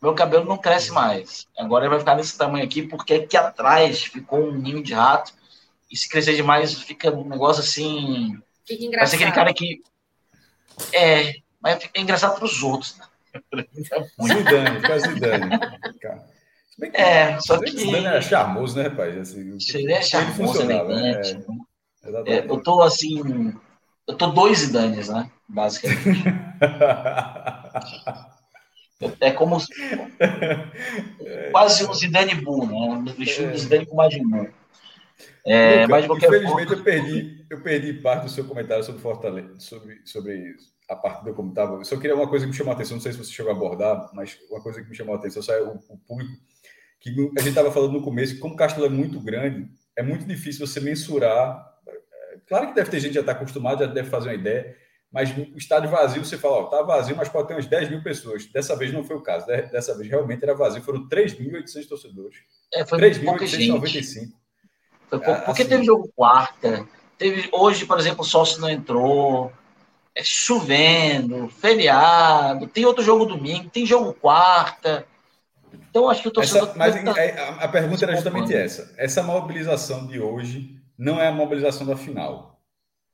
Meu 0.00 0.14
cabelo 0.14 0.44
não 0.44 0.56
cresce 0.56 0.92
mais. 0.92 1.48
Agora 1.56 1.84
ele 1.84 1.90
vai 1.90 1.98
ficar 1.98 2.16
nesse 2.16 2.38
tamanho 2.38 2.64
aqui, 2.64 2.82
porque 2.82 3.14
aqui 3.14 3.36
atrás 3.36 4.04
ficou 4.04 4.48
um 4.48 4.52
ninho 4.52 4.82
de 4.82 4.94
rato. 4.94 5.32
E 5.90 5.96
se 5.96 6.08
crescer 6.08 6.34
demais, 6.34 6.80
fica 6.80 7.10
um 7.10 7.28
negócio 7.28 7.62
assim. 7.62 8.38
Fica 8.64 8.84
engraçado. 8.84 9.10
Parece 9.10 9.16
aquele 9.16 9.32
cara 9.32 9.52
que. 9.52 9.82
É, 10.92 11.34
mas 11.60 11.78
é 11.92 12.00
engraçado 12.00 12.36
para 12.36 12.44
os 12.44 12.62
outros. 12.62 12.98
Né? 12.98 13.06
Zidane, 14.22 14.80
fica 14.80 14.98
Zidane. 14.98 15.50
é, 16.92 17.38
só 17.40 17.58
que. 17.58 17.70
Zidane 17.70 18.06
era 18.06 18.20
charmoso, 18.20 18.76
né, 18.76 18.88
rapaz? 18.88 19.16
Assim, 19.16 19.56
ele 19.74 19.92
é 19.92 20.02
charmoso, 20.02 20.64
né? 20.64 20.74
É, 20.74 22.34
é, 22.34 22.46
eu 22.48 22.60
tô 22.62 22.82
assim. 22.82 23.54
Eu 24.06 24.16
tô 24.16 24.26
dois 24.28 24.58
Zidanes, 24.58 25.08
né? 25.08 25.30
Basicamente. 25.48 26.24
é 29.20 29.30
como. 29.30 29.58
Quase 31.52 31.86
um 31.86 31.94
Zidane 31.94 32.34
Bull, 32.34 32.66
né? 32.66 32.74
Um 32.74 33.04
estilo 33.22 33.50
é. 33.50 33.56
Zidane 33.56 33.86
com 33.86 33.96
Majin 33.96 34.28
Buu. 34.28 34.48
É, 35.44 35.86
mas 35.88 36.04
infelizmente 36.04 36.68
forma... 36.68 36.74
eu 36.74 36.84
perdi, 36.84 37.46
eu 37.50 37.60
perdi 37.60 37.94
parte 37.94 38.24
do 38.24 38.30
seu 38.30 38.44
comentário 38.44 38.84
sobre 38.84 39.00
Fortaleza, 39.00 39.54
sobre, 39.58 40.00
sobre 40.04 40.54
a 40.88 40.94
parte 40.94 41.24
do. 41.24 41.30
Eu 41.30 41.84
só 41.84 41.96
queria 41.96 42.14
uma 42.14 42.28
coisa 42.28 42.44
que 42.44 42.50
me 42.52 42.56
chamou 42.56 42.72
a 42.72 42.74
atenção, 42.74 42.96
não 42.96 43.02
sei 43.02 43.12
se 43.12 43.18
você 43.18 43.32
chegou 43.32 43.52
a 43.52 43.54
abordar, 43.54 44.10
mas 44.14 44.38
uma 44.50 44.60
coisa 44.60 44.80
que 44.80 44.88
me 44.88 44.94
chamou 44.94 45.14
a 45.14 45.18
atenção 45.18 45.42
é 45.54 45.62
o, 45.62 45.80
o 45.88 45.98
público, 45.98 46.32
que 47.02 47.10
a 47.10 47.40
gente 47.40 47.48
estava 47.48 47.72
falando 47.72 47.92
no 47.92 48.02
começo, 48.02 48.34
que 48.34 48.40
como 48.40 48.54
o 48.54 48.56
Castelo 48.56 48.86
é 48.86 48.88
muito 48.88 49.20
grande, 49.20 49.68
é 49.96 50.02
muito 50.02 50.24
difícil 50.24 50.64
você 50.64 50.80
mensurar. 50.80 51.68
É, 51.86 52.38
claro 52.46 52.68
que 52.68 52.74
deve 52.74 52.90
ter 52.90 53.00
gente 53.00 53.10
que 53.10 53.14
já 53.16 53.20
está 53.20 53.32
acostumado, 53.32 53.84
já 53.84 53.86
deve 53.86 54.08
fazer 54.08 54.28
uma 54.28 54.34
ideia, 54.34 54.76
mas 55.12 55.36
o 55.36 55.58
estádio 55.58 55.90
vazio, 55.90 56.24
você 56.24 56.38
fala, 56.38 56.58
ó, 56.58 56.64
tá 56.64 56.82
vazio, 56.82 57.16
mas 57.16 57.28
pode 57.28 57.48
ter 57.48 57.54
umas 57.54 57.66
10 57.66 57.90
mil 57.90 58.02
pessoas. 58.02 58.46
Dessa 58.46 58.76
vez 58.76 58.92
não 58.92 59.04
foi 59.04 59.16
o 59.16 59.20
caso, 59.20 59.46
dessa 59.46 59.96
vez 59.96 60.08
realmente 60.08 60.42
era 60.42 60.54
vazio, 60.54 60.80
foram 60.82 61.08
3.800 61.08 61.88
torcedores. 61.88 62.38
É, 62.72 62.86
foi 62.86 62.98
3.895. 62.98 64.28
Foi 65.10 65.18
pouco, 65.18 65.44
porque 65.44 65.62
assim, 65.62 65.70
teve 65.70 65.84
jogo 65.84 66.10
quarta, 66.16 66.88
teve, 67.18 67.48
hoje, 67.52 67.84
por 67.84 67.98
exemplo, 67.98 68.22
o 68.22 68.26
sócio 68.26 68.60
não 68.60 68.70
entrou, 68.70 69.52
é 70.14 70.22
chovendo, 70.22 71.48
feriado, 71.48 72.66
tem 72.66 72.86
outro 72.86 73.02
jogo 73.02 73.26
domingo, 73.26 73.68
tem 73.68 73.84
jogo 73.84 74.14
quarta. 74.14 75.06
Então, 75.92 76.08
acho 76.08 76.22
que 76.22 76.28
o 76.28 76.30
torcedor. 76.30 76.70
Essa, 76.70 76.78
mas 76.78 77.04
tá 77.04 77.12
a, 77.12 77.64
a, 77.64 77.68
pergunta 77.68 78.02
era 78.06 78.14
justamente 78.14 78.54
essa. 78.54 78.94
Essa 78.96 79.22
mobilização 79.22 80.06
de 80.06 80.18
hoje 80.18 80.80
não 80.96 81.20
é 81.20 81.28
a 81.28 81.32
mobilização 81.32 81.86
da 81.86 81.94
final. 81.94 82.58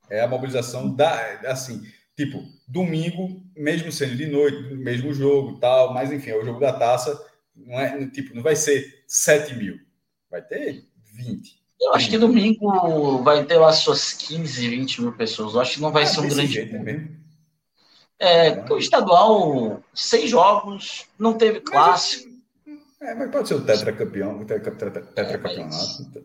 É 0.09 0.21
a 0.21 0.29
mobilização 0.29 0.95
da. 0.95 1.41
Assim, 1.49 1.83
tipo, 2.17 2.41
domingo, 2.69 3.43
mesmo 3.57 3.91
sendo 3.91 4.15
de 4.15 4.27
noite, 4.27 4.75
mesmo 4.75 5.13
jogo 5.13 5.59
tal, 5.59 5.93
mas 5.93 6.13
enfim, 6.13 6.31
é 6.31 6.37
o 6.37 6.45
jogo 6.45 6.61
da 6.61 6.73
taça. 6.73 7.21
Não 7.57 7.81
é, 7.81 8.07
tipo, 8.11 8.33
não 8.33 8.45
vai 8.45 8.55
ser 8.55 9.03
7 9.09 9.57
mil, 9.57 9.77
vai 10.31 10.41
ter 10.41 10.85
20. 11.15 11.59
Eu 11.81 11.95
acho 11.95 12.09
que 12.09 12.17
domingo 12.17 13.25
vai 13.25 13.45
ter 13.45 13.57
lá 13.57 13.73
suas 13.73 14.13
15, 14.13 14.69
20 14.69 15.03
mil 15.03 15.13
pessoas. 15.15 15.55
Eu 15.55 15.61
acho 15.61 15.75
que 15.75 15.81
não 15.81 15.91
vai 15.91 16.05
ah, 16.05 16.07
ser 16.07 16.21
um 16.21 16.29
grande. 16.29 16.67
Também. 16.67 17.11
É, 18.21 18.73
o 18.73 18.79
estadual, 18.79 19.83
seis 19.93 20.31
jogos, 20.31 21.07
não 21.19 21.35
teve 21.35 21.61
clássico. 21.61 22.38
É, 23.01 23.15
mas 23.15 23.31
pode 23.31 23.49
ser 23.49 23.55
o 23.55 23.65
tetracampeão, 23.65 24.41
o 24.41 24.45
tetracampeonato. 24.45 26.13
É, 26.17 26.21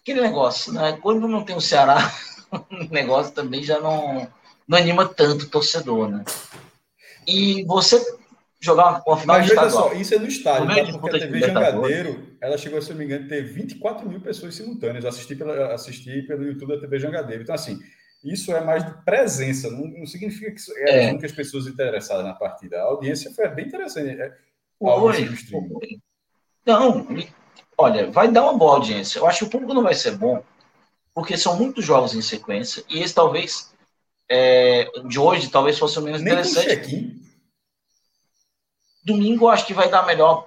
aquele 0.00 0.20
negócio, 0.20 0.72
né? 0.72 0.98
Quando 1.02 1.26
não 1.26 1.44
tem 1.44 1.56
o 1.56 1.60
Ceará, 1.60 1.98
o 2.50 2.92
negócio 2.92 3.32
também 3.32 3.62
já 3.62 3.80
não, 3.80 4.28
não 4.66 4.78
anima 4.78 5.06
tanto 5.06 5.44
o 5.44 5.50
torcedor, 5.50 6.08
né? 6.08 6.24
E 7.26 7.64
você 7.64 8.00
jogar 8.60 8.88
uma, 8.88 9.02
uma 9.06 9.16
final 9.16 9.38
Mas 9.38 9.48
veja 9.48 9.70
só, 9.70 9.92
isso 9.92 10.14
é 10.14 10.18
no 10.18 10.26
estádio, 10.26 10.92
tá? 10.92 10.98
porque 10.98 11.16
a 11.16 11.20
TV 11.20 11.40
Jangadeiro, 11.40 12.36
ela 12.40 12.58
chegou, 12.58 12.80
se 12.80 12.90
não 12.90 12.98
me 12.98 13.04
engano, 13.04 13.26
a 13.26 13.28
ter 13.28 13.42
24 13.42 14.08
mil 14.08 14.20
pessoas 14.20 14.54
simultâneas. 14.54 15.04
Eu 15.04 15.10
assisti, 15.10 15.36
pela, 15.36 15.74
assisti 15.74 16.22
pelo 16.22 16.44
YouTube 16.44 16.74
da 16.74 16.80
TV 16.80 16.98
Jangadeiro. 16.98 17.42
Então, 17.42 17.54
assim, 17.54 17.78
isso 18.24 18.52
é 18.52 18.60
mais 18.60 18.84
de 18.84 18.92
presença, 19.04 19.70
não, 19.70 19.86
não 19.86 20.06
significa 20.06 20.50
que 20.50 20.60
é, 20.78 20.90
é. 20.90 21.04
as 21.04 21.10
únicas 21.12 21.32
pessoas 21.32 21.66
interessadas 21.66 22.24
na 22.24 22.34
partida. 22.34 22.78
A 22.78 22.84
audiência 22.84 23.32
foi 23.32 23.48
bem 23.48 23.66
interessante. 23.66 24.20
É, 24.20 24.36
Oi, 24.80 26.00
não, 26.64 27.06
olha, 27.76 28.10
vai 28.10 28.30
dar 28.30 28.42
uma 28.42 28.58
boa 28.58 28.74
audiência. 28.74 29.18
Eu 29.18 29.26
acho 29.26 29.40
que 29.40 29.44
o 29.44 29.50
público 29.50 29.74
não 29.74 29.82
vai 29.82 29.94
ser 29.94 30.16
bom, 30.16 30.42
porque 31.14 31.36
são 31.36 31.56
muitos 31.56 31.84
jogos 31.84 32.14
em 32.14 32.22
sequência, 32.22 32.84
e 32.88 33.00
esse 33.00 33.14
talvez, 33.14 33.72
é, 34.28 34.84
de 35.06 35.18
hoje, 35.18 35.48
talvez 35.48 35.78
fosse 35.78 35.98
o 35.98 36.02
menos 36.02 36.20
Nem 36.20 36.34
interessante. 36.34 37.16
Domingo 39.04 39.46
eu 39.46 39.48
acho 39.48 39.66
que 39.66 39.72
vai 39.72 39.88
dar 39.88 40.04
melhor, 40.04 40.46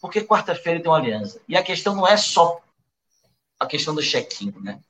porque 0.00 0.22
quarta-feira 0.22 0.80
tem 0.80 0.90
uma 0.90 0.98
aliança. 0.98 1.40
E 1.48 1.56
a 1.56 1.62
questão 1.62 1.94
não 1.94 2.06
é 2.06 2.16
só 2.16 2.60
a 3.58 3.66
questão 3.66 3.94
do 3.94 4.02
check-in, 4.02 4.54
né? 4.60 4.80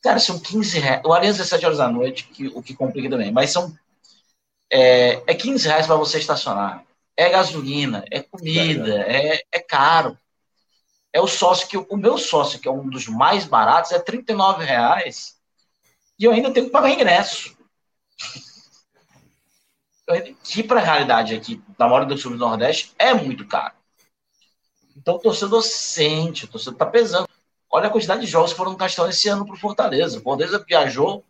Cara, 0.00 0.18
são 0.18 0.38
15 0.38 0.78
reais. 0.78 1.02
O 1.04 1.12
aliança 1.12 1.42
é 1.42 1.44
7 1.44 1.64
horas 1.64 1.78
da 1.78 1.88
noite, 1.88 2.28
que, 2.28 2.46
o 2.48 2.62
que 2.62 2.74
complica 2.74 3.10
também. 3.10 3.32
Mas 3.32 3.50
são. 3.50 3.74
É, 4.70 5.22
é 5.26 5.34
15 5.34 5.66
reais 5.66 5.86
para 5.86 5.96
você 5.96 6.18
estacionar. 6.18 6.84
É 7.16 7.28
gasolina, 7.28 8.04
é 8.10 8.20
comida, 8.20 9.02
é, 9.02 9.42
é 9.50 9.58
caro. 9.60 10.18
É 11.12 11.20
o 11.20 11.26
sócio 11.26 11.68
que. 11.68 11.76
O 11.76 11.96
meu 11.96 12.18
sócio, 12.18 12.58
que 12.58 12.66
é 12.66 12.70
um 12.70 12.88
dos 12.88 13.06
mais 13.06 13.44
baratos, 13.44 13.92
é 13.92 13.98
39 13.98 14.64
reais. 14.64 15.36
E 16.18 16.24
eu 16.24 16.32
ainda 16.32 16.52
tenho 16.52 16.66
que 16.66 16.72
pagar 16.72 16.90
ingresso 16.90 17.56
que 20.42 20.62
para 20.62 20.80
a 20.80 20.84
realidade 20.84 21.34
aqui 21.34 21.62
da 21.78 21.86
maioria 21.86 22.08
do 22.08 22.18
sul 22.18 22.32
do 22.32 22.38
Nordeste 22.38 22.92
é 22.98 23.14
muito 23.14 23.46
caro. 23.46 23.74
Então 24.96 25.16
o 25.16 25.18
torcedor 25.18 25.62
sente, 25.62 26.44
o 26.44 26.48
torcedor 26.48 26.74
está 26.74 26.86
pesando. 26.86 27.28
Olha 27.70 27.88
a 27.88 27.90
quantidade 27.90 28.20
de 28.20 28.26
jogos 28.26 28.52
que 28.52 28.56
foram 28.56 28.72
no 28.72 28.78
Castelão 28.78 29.10
esse 29.10 29.28
ano 29.28 29.44
para 29.44 29.54
o 29.54 29.58
Fortaleza. 29.58 30.18
O 30.18 30.22
Fortaleza 30.22 30.64
viajou 30.66 31.24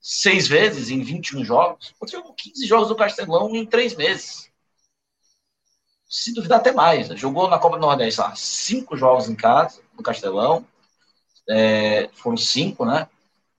seis 0.00 0.46
vezes 0.46 0.90
em 0.90 1.02
21 1.02 1.44
jogos. 1.44 1.94
O 2.00 2.06
jogou 2.06 2.34
15 2.34 2.66
jogos 2.66 2.88
do 2.88 2.96
Castelão 2.96 3.54
em 3.56 3.66
três 3.66 3.96
meses. 3.96 4.47
Se 6.08 6.32
duvidar 6.32 6.58
até 6.58 6.72
mais. 6.72 7.08
Né? 7.08 7.16
Jogou 7.16 7.48
na 7.48 7.58
Copa 7.58 7.76
do 7.76 7.82
Nordeste 7.82 8.20
lá, 8.20 8.34
cinco 8.34 8.96
jogos 8.96 9.28
em 9.28 9.34
casa, 9.34 9.80
no 9.96 10.02
Castelão. 10.02 10.64
É, 11.48 12.08
foram 12.14 12.36
cinco, 12.36 12.84
né? 12.84 13.08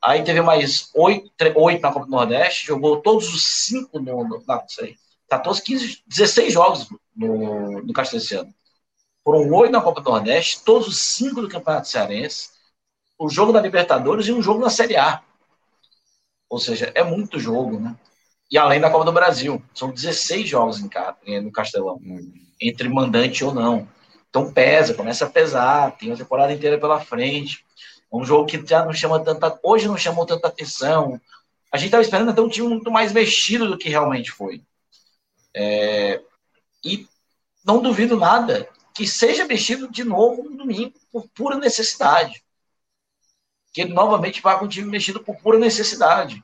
Aí 0.01 0.23
teve 0.23 0.41
mais 0.41 0.89
oito, 0.93 1.29
oito 1.55 1.81
na 1.81 1.91
Copa 1.91 2.05
do 2.05 2.11
Nordeste, 2.11 2.67
jogou 2.67 3.01
todos 3.01 3.33
os 3.33 3.43
cinco 3.43 3.99
no. 3.99 4.23
no 4.23 4.43
não, 4.47 4.63
sei. 4.67 4.97
14, 5.29 5.61
15, 5.61 6.03
16 6.07 6.53
jogos 6.53 6.89
no, 7.15 7.81
no 7.83 7.93
Castelo 7.93 8.21
esse 8.21 8.35
ano. 8.35 8.53
Foram 9.23 9.47
oito 9.53 9.71
na 9.71 9.81
Copa 9.81 10.01
do 10.01 10.09
Nordeste, 10.09 10.63
todos 10.63 10.87
os 10.87 10.97
cinco 10.97 11.41
do 11.41 11.49
Campeonato 11.49 11.87
Cearense, 11.87 12.49
o 13.17 13.29
jogo 13.29 13.51
da 13.51 13.61
Libertadores 13.61 14.25
e 14.27 14.31
um 14.31 14.41
jogo 14.41 14.61
na 14.61 14.69
Série 14.69 14.97
A. 14.97 15.21
Ou 16.49 16.57
seja, 16.57 16.91
é 16.95 17.03
muito 17.03 17.39
jogo, 17.39 17.79
né? 17.79 17.95
E 18.51 18.57
além 18.57 18.79
da 18.79 18.89
Copa 18.89 19.05
do 19.05 19.11
Brasil. 19.11 19.61
São 19.73 19.91
16 19.91 20.47
jogos 20.47 20.81
em, 21.25 21.41
no 21.41 21.51
Castelão. 21.51 22.01
Entre 22.59 22.89
mandante 22.89 23.43
ou 23.43 23.53
não. 23.53 23.87
Então 24.29 24.51
pesa, 24.51 24.93
começa 24.93 25.25
a 25.25 25.29
pesar, 25.29 25.97
tem 25.97 26.11
a 26.11 26.17
temporada 26.17 26.53
inteira 26.53 26.77
pela 26.77 26.99
frente. 26.99 27.65
É 28.11 28.15
um 28.15 28.23
jogo 28.23 28.47
que 28.47 28.65
já 28.65 28.83
não 28.83 28.93
chama 28.93 29.23
tanta. 29.23 29.59
Hoje 29.63 29.87
não 29.87 29.97
chamou 29.97 30.25
tanta 30.25 30.47
atenção. 30.47 31.19
A 31.71 31.77
gente 31.77 31.87
estava 31.87 32.03
esperando 32.03 32.31
até 32.31 32.41
um 32.41 32.49
time 32.49 32.67
muito 32.67 32.91
mais 32.91 33.11
mexido 33.11 33.67
do 33.67 33.77
que 33.77 33.89
realmente 33.89 34.31
foi. 34.31 34.63
É, 35.55 36.21
e 36.83 37.07
não 37.65 37.81
duvido 37.81 38.17
nada 38.17 38.67
que 38.93 39.07
seja 39.07 39.45
mexido 39.45 39.89
de 39.89 40.03
novo 40.03 40.43
no 40.43 40.57
domingo 40.57 40.93
por 41.11 41.27
pura 41.29 41.57
necessidade. 41.57 42.43
Que 43.71 43.81
ele 43.81 43.93
novamente 43.93 44.41
vá 44.41 44.57
com 44.57 44.65
o 44.65 44.69
time 44.69 44.89
mexido 44.89 45.19
por 45.19 45.37
pura 45.37 45.59
necessidade. 45.59 46.43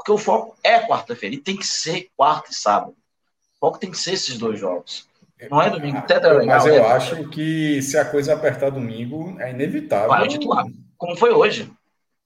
Porque 0.00 0.12
o 0.12 0.16
foco 0.16 0.56
é 0.64 0.80
quarta-feira 0.80 1.34
e 1.34 1.38
tem 1.38 1.58
que 1.58 1.66
ser 1.66 2.08
quarta 2.16 2.50
e 2.50 2.54
sábado. 2.54 2.92
O 2.92 3.58
foco 3.60 3.78
tem 3.78 3.90
que 3.90 3.98
ser 3.98 4.14
esses 4.14 4.38
dois 4.38 4.58
jogos. 4.58 5.06
Não 5.50 5.60
é 5.60 5.68
domingo, 5.68 5.98
até 5.98 6.14
é 6.14 6.18
legal. 6.20 6.46
Mas 6.46 6.64
eu 6.64 6.74
é 6.74 6.92
acho 6.92 7.28
que 7.28 7.82
se 7.82 7.98
a 7.98 8.04
coisa 8.06 8.32
apertar 8.32 8.70
domingo, 8.70 9.38
é 9.38 9.50
inevitável. 9.50 10.08
Vai 10.08 10.26
titular, 10.26 10.64
como 10.96 11.14
foi 11.16 11.32
hoje. 11.32 11.70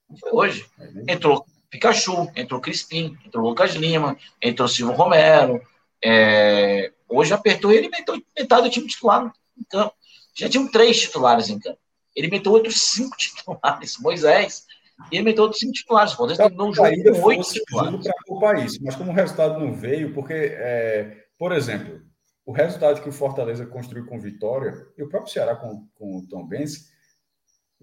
Como 0.07 0.21
foi 0.21 0.31
hoje. 0.31 0.67
É 1.09 1.15
entrou 1.15 1.45
Pikachu, 1.69 2.31
entrou 2.37 2.61
Crispim, 2.61 3.19
entrou 3.27 3.45
Lucas 3.45 3.75
Lima, 3.75 4.17
entrou 4.41 4.69
Silvio 4.69 4.95
Romero. 4.95 5.61
É... 6.03 6.93
Hoje 7.09 7.35
apertou 7.35 7.73
ele 7.73 7.89
e 7.89 7.91
meteu 7.91 8.23
metade 8.39 8.69
do 8.69 8.71
time 8.71 8.87
titular 8.87 9.33
em 9.59 9.65
campo. 9.65 9.95
Já 10.33 10.49
tinham 10.49 10.71
três 10.71 11.01
titulares 11.01 11.49
em 11.49 11.59
campo. 11.59 11.79
Ele 12.15 12.29
meteu 12.29 12.53
outros 12.53 12.81
cinco 12.83 13.17
titulares. 13.19 13.99
Moisés, 13.99 14.64
e 15.11 15.17
ele 15.17 15.25
meteu 15.25 15.45
outros 15.45 15.61
cinco 15.61 15.73
titulares. 15.73 16.13
O 16.13 16.17
Fortaleza 16.17 16.43
terminou 16.43 16.69
um 16.69 16.75
jogo 16.75 16.89
com 16.89 17.23
oito 17.27 17.43
titulares. 17.43 18.79
Para 18.79 18.85
mas 18.85 18.97
como 18.97 19.11
o 19.11 19.15
resultado 19.15 19.61
não 19.61 19.75
veio, 19.75 20.13
porque, 20.15 20.33
é, 20.33 21.25
por 21.39 21.53
exemplo, 21.53 22.01
o 22.47 22.53
resultado 22.53 23.03
que 23.03 23.09
o 23.09 23.13
Fortaleza 23.13 23.67
construiu 23.67 24.07
com 24.07 24.21
vitória, 24.21 24.87
e 24.97 25.03
o 25.03 25.09
próprio 25.09 25.33
Ceará 25.33 25.57
com, 25.57 25.89
com 25.95 26.19
o 26.19 26.29
Tom 26.29 26.47
Benz, 26.47 26.93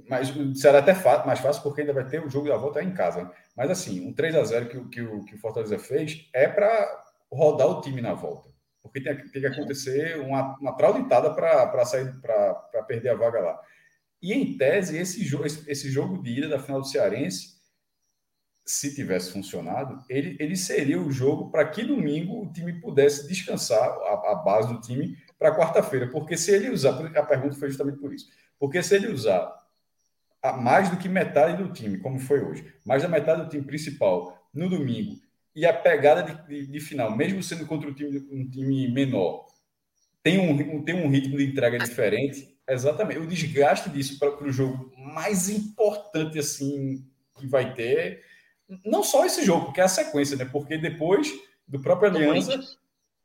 mas 0.07 0.35
o 0.35 0.55
Ceará 0.55 0.79
até 0.79 0.93
mais 1.25 1.39
fácil 1.39 1.61
porque 1.63 1.81
ainda 1.81 1.93
vai 1.93 2.07
ter 2.07 2.23
o 2.23 2.29
jogo 2.29 2.47
da 2.47 2.57
volta 2.57 2.81
em 2.81 2.93
casa. 2.93 3.31
Mas 3.55 3.69
assim, 3.69 4.07
um 4.07 4.13
3 4.13 4.35
a 4.35 4.43
0 4.43 4.69
que, 4.69 4.89
que, 4.89 5.01
o, 5.01 5.23
que 5.25 5.35
o 5.35 5.39
Fortaleza 5.39 5.77
fez 5.77 6.29
é 6.33 6.47
para 6.47 7.03
rodar 7.31 7.67
o 7.67 7.81
time 7.81 8.01
na 8.01 8.13
volta. 8.13 8.49
Porque 8.81 9.01
tem, 9.01 9.15
tem 9.15 9.41
que 9.41 9.47
acontecer 9.47 10.19
uma, 10.19 10.57
uma 10.59 10.75
trauditada 10.75 11.33
para 11.33 11.85
sair 11.85 12.19
para 12.19 12.83
perder 12.87 13.09
a 13.09 13.15
vaga 13.15 13.39
lá. 13.39 13.61
E 14.21 14.33
em 14.33 14.57
tese, 14.57 14.97
esse, 14.97 15.23
jogo 15.23 15.45
esse, 15.45 15.89
jogo 15.89 16.21
de 16.21 16.37
ida 16.37 16.47
da 16.47 16.59
final 16.59 16.81
do 16.81 16.87
Cearense, 16.87 17.59
se 18.63 18.93
tivesse 18.93 19.31
funcionado, 19.31 20.03
ele, 20.07 20.37
ele 20.39 20.55
seria 20.55 21.01
o 21.01 21.11
jogo 21.11 21.49
para 21.49 21.67
que 21.67 21.83
domingo 21.83 22.43
o 22.43 22.53
time 22.53 22.79
pudesse 22.79 23.27
descansar 23.27 23.81
a, 23.81 24.31
a 24.31 24.35
base 24.35 24.71
do 24.71 24.79
time 24.79 25.17
para 25.39 25.55
quarta-feira. 25.55 26.07
Porque 26.07 26.37
se 26.37 26.51
ele 26.51 26.69
usar, 26.69 27.03
a 27.17 27.23
pergunta 27.23 27.55
foi 27.55 27.69
justamente 27.69 27.97
por 27.97 28.13
isso. 28.13 28.27
Porque 28.59 28.83
se 28.83 28.95
ele 28.95 29.07
usar 29.07 29.51
mais 30.59 30.89
do 30.89 30.97
que 30.97 31.09
metade 31.09 31.61
do 31.61 31.73
time, 31.73 31.97
como 31.97 32.19
foi 32.19 32.43
hoje, 32.43 32.73
mais 32.85 33.03
da 33.03 33.09
metade 33.09 33.43
do 33.43 33.49
time 33.49 33.63
principal 33.63 34.47
no 34.53 34.69
domingo, 34.69 35.19
e 35.55 35.65
a 35.65 35.73
pegada 35.73 36.23
de, 36.23 36.47
de, 36.47 36.67
de 36.67 36.79
final, 36.79 37.15
mesmo 37.15 37.43
sendo 37.43 37.65
contra 37.65 37.89
um 37.89 37.93
time, 37.93 38.27
um 38.31 38.49
time 38.49 38.87
menor, 38.91 39.45
tem 40.23 40.39
um, 40.39 40.83
tem 40.83 40.95
um 40.95 41.09
ritmo 41.09 41.37
de 41.37 41.45
entrega 41.45 41.77
diferente, 41.79 42.55
Exatamente. 42.71 43.19
O 43.19 43.27
desgaste 43.27 43.89
disso 43.89 44.17
para 44.17 44.43
o 44.43 44.51
jogo 44.51 44.91
mais 44.97 45.49
importante 45.49 46.39
assim 46.39 47.05
que 47.37 47.45
vai 47.45 47.73
ter, 47.73 48.23
não 48.85 49.03
só 49.03 49.25
esse 49.25 49.43
jogo, 49.43 49.65
porque 49.65 49.81
é 49.81 49.83
a 49.83 49.89
sequência, 49.89 50.37
né? 50.37 50.45
Porque 50.45 50.77
depois 50.77 51.29
do 51.67 51.81
próprio 51.81 52.09
Aliança 52.09 52.59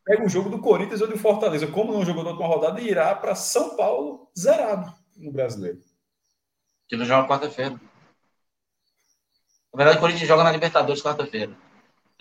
pega 0.05 0.25
o 0.25 0.29
jogo 0.29 0.51
do 0.51 0.61
Corinthians 0.61 1.01
ou 1.01 1.07
do 1.07 1.19
Fortaleza, 1.19 1.67
como 1.69 1.93
não 1.93 2.05
jogou 2.05 2.25
na 2.25 2.31
última 2.31 2.49
rodada, 2.49 2.81
e 2.81 2.89
irá 2.89 3.15
para 3.15 3.37
São 3.37 3.77
Paulo 3.77 4.29
zerado 4.37 4.93
no 5.17 5.31
Brasileiro. 5.31 5.81
Que 6.89 6.97
não 6.97 7.05
joga 7.05 7.29
quarta-feira. 7.29 7.81
Na 9.73 9.77
verdade, 9.77 9.99
o 9.99 10.01
Corinthians 10.01 10.29
joga 10.29 10.43
na 10.43 10.53
Libertadores 10.53 11.03
quarta-feira. 11.03 11.57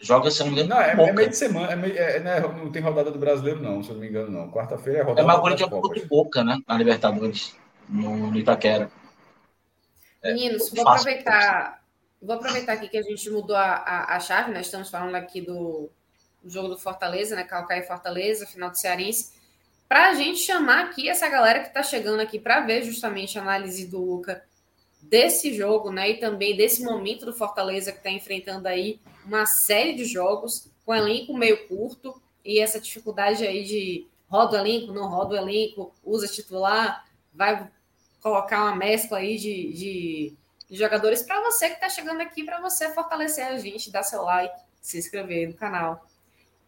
Joga, 0.01 0.29
se 0.29 0.39
não 0.39 0.47
me 0.47 0.53
engano. 0.53 0.69
Não, 0.69 0.81
é, 0.81 0.91
é 0.91 1.13
meio 1.13 1.29
de 1.29 1.37
semana. 1.37 1.71
É 1.71 1.75
meio, 1.75 1.97
é, 1.97 2.19
né, 2.19 2.39
não 2.39 2.71
tem 2.71 2.81
rodada 2.81 3.11
do 3.11 3.19
brasileiro, 3.19 3.61
não, 3.61 3.81
se 3.81 3.89
eu 3.89 3.95
não 3.95 4.01
me 4.01 4.09
engano, 4.09 4.29
não. 4.29 4.51
Quarta-feira 4.51 4.99
é 4.99 5.01
rodada. 5.03 5.21
É, 5.21 5.25
mas 5.25 5.37
o 5.37 5.41
Corinthians 5.41 5.69
contra 5.69 6.05
Boca, 6.05 6.43
né? 6.43 6.57
Na 6.67 6.77
Libertadores, 6.77 7.55
no, 7.87 8.31
no 8.31 8.37
Itaquera. 8.37 8.91
É, 10.21 10.33
Meninos, 10.33 10.69
vou 10.69 10.87
aproveitar. 10.87 11.83
Vou 12.21 12.35
aproveitar 12.35 12.73
aqui 12.73 12.87
que 12.89 12.97
a 12.97 13.03
gente 13.03 13.29
mudou 13.29 13.55
a, 13.55 13.75
a, 13.75 14.15
a 14.15 14.19
chave, 14.19 14.47
nós 14.47 14.55
né? 14.55 14.61
estamos 14.61 14.89
falando 14.89 15.15
aqui 15.15 15.41
do, 15.41 15.89
do 16.43 16.49
jogo 16.49 16.69
do 16.69 16.77
Fortaleza, 16.77 17.35
né? 17.35 17.43
Calcaia 17.43 17.79
e 17.79 17.87
Fortaleza, 17.87 18.47
final 18.47 18.71
do 18.71 18.77
Cearense, 18.77 19.33
para 19.87 20.09
a 20.09 20.13
gente 20.13 20.39
chamar 20.39 20.85
aqui 20.85 21.07
essa 21.07 21.27
galera 21.29 21.59
que 21.59 21.67
está 21.67 21.83
chegando 21.83 22.19
aqui 22.19 22.39
para 22.39 22.61
ver 22.61 22.83
justamente 22.83 23.37
a 23.37 23.41
análise 23.41 23.85
do 23.85 24.03
Luca 24.03 24.43
desse 25.09 25.53
jogo, 25.53 25.91
né? 25.91 26.11
E 26.11 26.19
também 26.19 26.55
desse 26.55 26.83
momento 26.83 27.25
do 27.25 27.33
Fortaleza 27.33 27.91
que 27.91 27.99
está 27.99 28.09
enfrentando 28.09 28.67
aí 28.67 28.99
uma 29.25 29.45
série 29.45 29.93
de 29.93 30.05
jogos 30.05 30.69
com 30.85 30.93
elenco 30.93 31.35
meio 31.35 31.67
curto 31.67 32.21
e 32.43 32.59
essa 32.59 32.79
dificuldade 32.79 33.45
aí 33.45 33.63
de 33.63 34.07
roda 34.27 34.57
o 34.57 34.59
elenco, 34.59 34.93
não 34.93 35.07
roda 35.07 35.35
o 35.35 35.37
elenco, 35.37 35.93
usa 36.03 36.27
titular, 36.27 37.05
vai 37.33 37.69
colocar 38.21 38.63
uma 38.63 38.75
mescla 38.75 39.19
aí 39.19 39.37
de, 39.37 39.73
de, 39.73 40.33
de 40.69 40.77
jogadores 40.77 41.21
para 41.21 41.41
você 41.41 41.69
que 41.69 41.75
está 41.75 41.89
chegando 41.89 42.21
aqui, 42.21 42.43
para 42.43 42.59
você 42.59 42.89
fortalecer 42.93 43.45
a 43.45 43.57
gente, 43.57 43.91
dar 43.91 44.03
seu 44.03 44.23
like, 44.23 44.55
se 44.81 44.97
inscrever 44.97 45.47
no 45.47 45.53
canal 45.53 46.07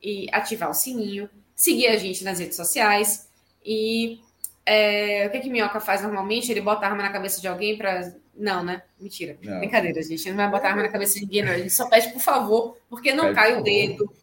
e 0.01 0.27
ativar 0.31 0.69
o 0.69 0.73
sininho, 0.73 1.29
seguir 1.55 1.87
a 1.87 1.97
gente 1.97 2.23
nas 2.23 2.39
redes 2.39 2.55
sociais 2.55 3.27
e 3.65 4.19
é, 4.65 5.25
o 5.25 5.31
que, 5.31 5.39
que 5.39 5.49
Minhoca 5.49 5.79
faz 5.79 6.01
normalmente? 6.01 6.51
Ele 6.51 6.59
bota 6.59 6.85
a 6.85 6.89
arma 6.89 7.01
na 7.01 7.11
cabeça 7.11 7.39
de 7.39 7.47
alguém 7.47 7.77
para 7.77 8.13
não, 8.37 8.63
né? 8.63 8.83
Mentira. 8.99 9.37
Não. 9.41 9.59
Brincadeira, 9.59 10.01
gente. 10.01 10.29
Não 10.29 10.37
vai 10.37 10.49
botar 10.49 10.69
arma 10.69 10.83
na 10.83 10.89
cabeça 10.89 11.15
de 11.15 11.21
ninguém, 11.21 11.43
não. 11.43 11.51
A 11.51 11.57
gente 11.57 11.71
só 11.71 11.89
pede 11.89 12.11
por 12.13 12.21
favor, 12.21 12.77
porque 12.89 13.13
não 13.13 13.25
pede 13.25 13.35
cai 13.35 13.59
o 13.59 13.63
dedo. 13.63 14.13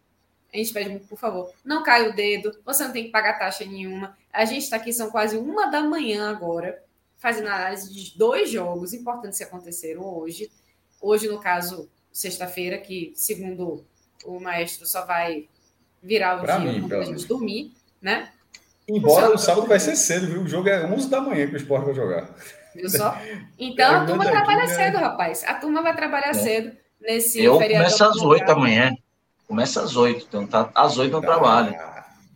A 0.53 0.57
gente 0.57 0.73
pede 0.73 0.99
por 1.01 1.19
favor, 1.19 1.51
não 1.65 1.83
cai 1.83 2.09
o 2.09 2.15
dedo, 2.15 2.57
você 2.65 2.85
não 2.85 2.93
tem 2.93 3.05
que 3.07 3.11
pagar 3.11 3.37
taxa 3.37 3.65
nenhuma. 3.65 4.17
A 4.33 4.45
gente 4.45 4.63
está 4.63 4.77
aqui, 4.77 4.93
são 4.93 5.11
quase 5.11 5.37
uma 5.37 5.67
da 5.67 5.83
manhã 5.83 6.31
agora, 6.31 6.81
fazendo 7.17 7.49
análise 7.49 7.93
de 7.93 8.17
dois 8.17 8.51
jogos 8.51 8.93
importantes 8.93 9.37
que 9.37 9.45
aconteceram 9.45 10.03
hoje. 10.03 10.53
Hoje, 11.01 11.27
no 11.27 11.41
caso, 11.41 11.91
sexta-feira, 12.13 12.79
que 12.79 13.13
segundo 13.17 13.85
o 14.25 14.39
maestro 14.39 14.87
só 14.87 15.05
vai 15.05 15.49
virar 16.01 16.39
o 16.39 16.43
pra 16.43 16.59
dia 16.59 16.87
para 16.87 16.99
a 16.99 17.05
gente 17.05 17.27
dormir, 17.27 17.75
né? 18.01 18.31
Embora 18.87 19.35
o 19.35 19.39
sábado 19.39 19.67
vai 19.67 19.81
ser 19.81 19.97
cedo, 19.97 20.27
viu? 20.27 20.43
O 20.43 20.49
jogo 20.49 20.69
é 20.69 20.87
11 20.87 21.11
da 21.11 21.21
manhã 21.21 21.49
que 21.49 21.55
o 21.55 21.57
Sport 21.57 21.87
vai 21.87 21.95
jogar. 21.95 22.33
Viu 22.75 22.89
só? 22.89 23.17
Então 23.59 24.03
a 24.03 24.07
turma 24.07 24.25
trabalha 24.25 24.67
né? 24.67 24.75
cedo, 24.75 24.99
rapaz. 24.99 25.45
A 25.45 25.55
turma 25.55 25.83
vai 25.83 25.95
trabalhar 25.95 26.31
é. 26.31 26.35
cedo 26.35 26.77
nesse 27.01 27.43
Eu 27.43 27.59
começo 27.59 28.05
às 28.05 28.17
8 28.17 28.47
da 28.47 28.57
manhã. 28.57 28.93
Começa 29.47 29.83
às 29.83 29.95
8, 29.95 30.27
então 30.27 30.47
tá 30.47 30.71
às 30.75 30.97
8 30.97 31.13
no 31.13 31.21
tá. 31.21 31.27
trabalho. 31.27 31.75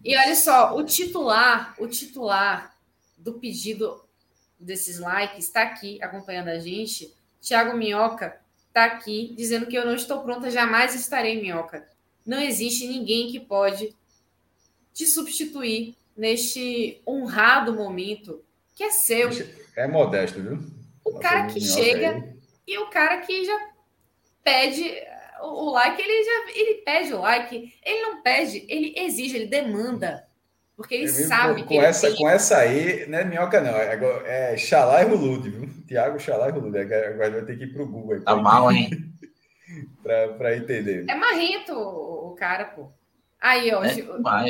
E 0.04 0.16
olha 0.16 0.36
só, 0.36 0.76
o 0.76 0.84
titular, 0.84 1.74
o 1.78 1.86
titular 1.86 2.74
do 3.16 3.34
pedido 3.34 4.00
desses 4.58 4.98
likes 4.98 5.46
está 5.46 5.62
aqui 5.62 6.02
acompanhando 6.02 6.48
a 6.48 6.58
gente. 6.58 7.12
Tiago 7.40 7.76
Minhoca 7.76 8.38
está 8.68 8.84
aqui 8.84 9.34
dizendo 9.36 9.66
que 9.66 9.76
eu 9.76 9.84
não 9.84 9.94
estou 9.94 10.20
pronta, 10.22 10.50
jamais 10.50 10.94
estarei 10.94 11.40
Minhoca. 11.40 11.86
Não 12.24 12.40
existe 12.40 12.86
ninguém 12.86 13.30
que 13.30 13.40
pode 13.40 13.94
te 14.92 15.06
substituir 15.06 15.96
neste 16.16 17.00
honrado 17.06 17.72
momento 17.72 18.42
que 18.74 18.84
é 18.84 18.90
seu. 18.90 19.30
É 19.78 19.86
modesto, 19.86 20.42
viu? 20.42 20.58
O 21.04 21.12
Nossa, 21.12 21.22
cara 21.22 21.46
que 21.46 21.60
chega 21.60 22.10
aí. 22.10 22.22
e 22.66 22.78
o 22.78 22.90
cara 22.90 23.18
que 23.18 23.44
já 23.44 23.70
pede 24.42 24.92
o 25.40 25.70
like, 25.70 26.02
ele 26.02 26.24
já 26.24 26.60
ele 26.60 26.74
pede 26.82 27.14
o 27.14 27.20
like, 27.20 27.74
ele 27.84 28.02
não 28.02 28.20
pede, 28.20 28.66
ele 28.68 28.92
exige, 28.96 29.36
ele 29.36 29.46
demanda. 29.46 30.26
Porque 30.76 30.96
ele 30.96 31.08
sabe 31.08 31.62
com, 31.62 31.68
com 31.68 31.82
essa 31.82 32.08
tem... 32.08 32.16
Com 32.16 32.28
essa 32.28 32.58
aí, 32.58 33.08
não 33.08 33.18
é 33.18 33.24
minhoca, 33.24 33.60
não. 33.60 33.76
É, 33.76 34.52
é 34.52 34.56
Xalá 34.56 35.02
e 35.02 35.06
Rulude, 35.06 35.50
viu? 35.50 35.68
Tiago 35.86 36.18
Xalá 36.18 36.48
e 36.48 36.52
Rulude. 36.52 36.78
Agora 36.78 37.16
vai 37.16 37.44
ter 37.44 37.56
que 37.56 37.64
ir 37.64 37.72
pro 37.72 37.86
Google 37.86 38.14
aí. 38.14 38.20
Tá 38.20 38.36
mal, 38.36 38.70
hein? 38.70 38.90
para 40.02 40.56
entender. 40.56 41.04
É 41.08 41.14
marrento 41.14 41.72
o 41.72 42.34
cara, 42.36 42.64
pô. 42.64 42.92
Aí, 43.40 43.72
ó. 43.72 43.84
É 43.84 43.94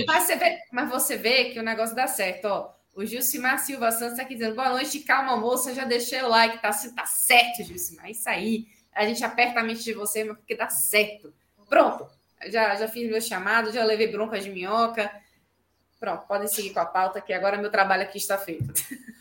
mas, 0.07 0.25
você 0.25 0.37
vê, 0.37 0.59
mas 0.73 0.91
você 0.91 1.17
vê 1.17 1.45
que 1.47 1.59
o 1.59 1.63
negócio 1.63 1.95
dá 1.95 2.07
certo, 2.07 2.45
ó. 2.47 2.78
O 2.99 3.07
Gilcimar 3.07 3.61
Silva 3.61 3.93
Santos 3.93 4.15
está 4.15 4.25
aqui 4.25 4.35
dizendo: 4.35 4.57
boa 4.57 4.71
noite, 4.71 4.99
calma, 4.99 5.37
moça. 5.37 5.73
Já 5.73 5.85
deixei 5.85 6.21
o 6.21 6.29
like, 6.29 6.61
tá, 6.61 6.71
tá 6.73 7.07
certo, 7.07 7.63
Gilcimar. 7.63 8.07
É 8.07 8.11
isso 8.11 8.29
aí. 8.29 8.67
A 8.93 9.07
gente 9.07 9.23
aperta 9.23 9.61
a 9.61 9.63
mente 9.63 9.85
de 9.85 9.93
você, 9.93 10.25
mas 10.25 10.37
porque 10.37 10.57
dá 10.57 10.69
certo. 10.69 11.33
Pronto. 11.69 12.09
Já, 12.49 12.75
já 12.75 12.89
fiz 12.89 13.09
meu 13.09 13.21
chamado, 13.21 13.71
já 13.71 13.85
levei 13.85 14.09
bronca 14.09 14.41
de 14.41 14.51
minhoca. 14.51 15.09
Pronto, 16.01 16.27
podem 16.27 16.49
seguir 16.49 16.71
com 16.71 16.81
a 16.81 16.87
pauta, 16.87 17.21
que 17.21 17.33
agora 17.33 17.57
meu 17.57 17.71
trabalho 17.71 18.03
aqui 18.03 18.19
está 18.19 18.37
feito. 18.37 18.73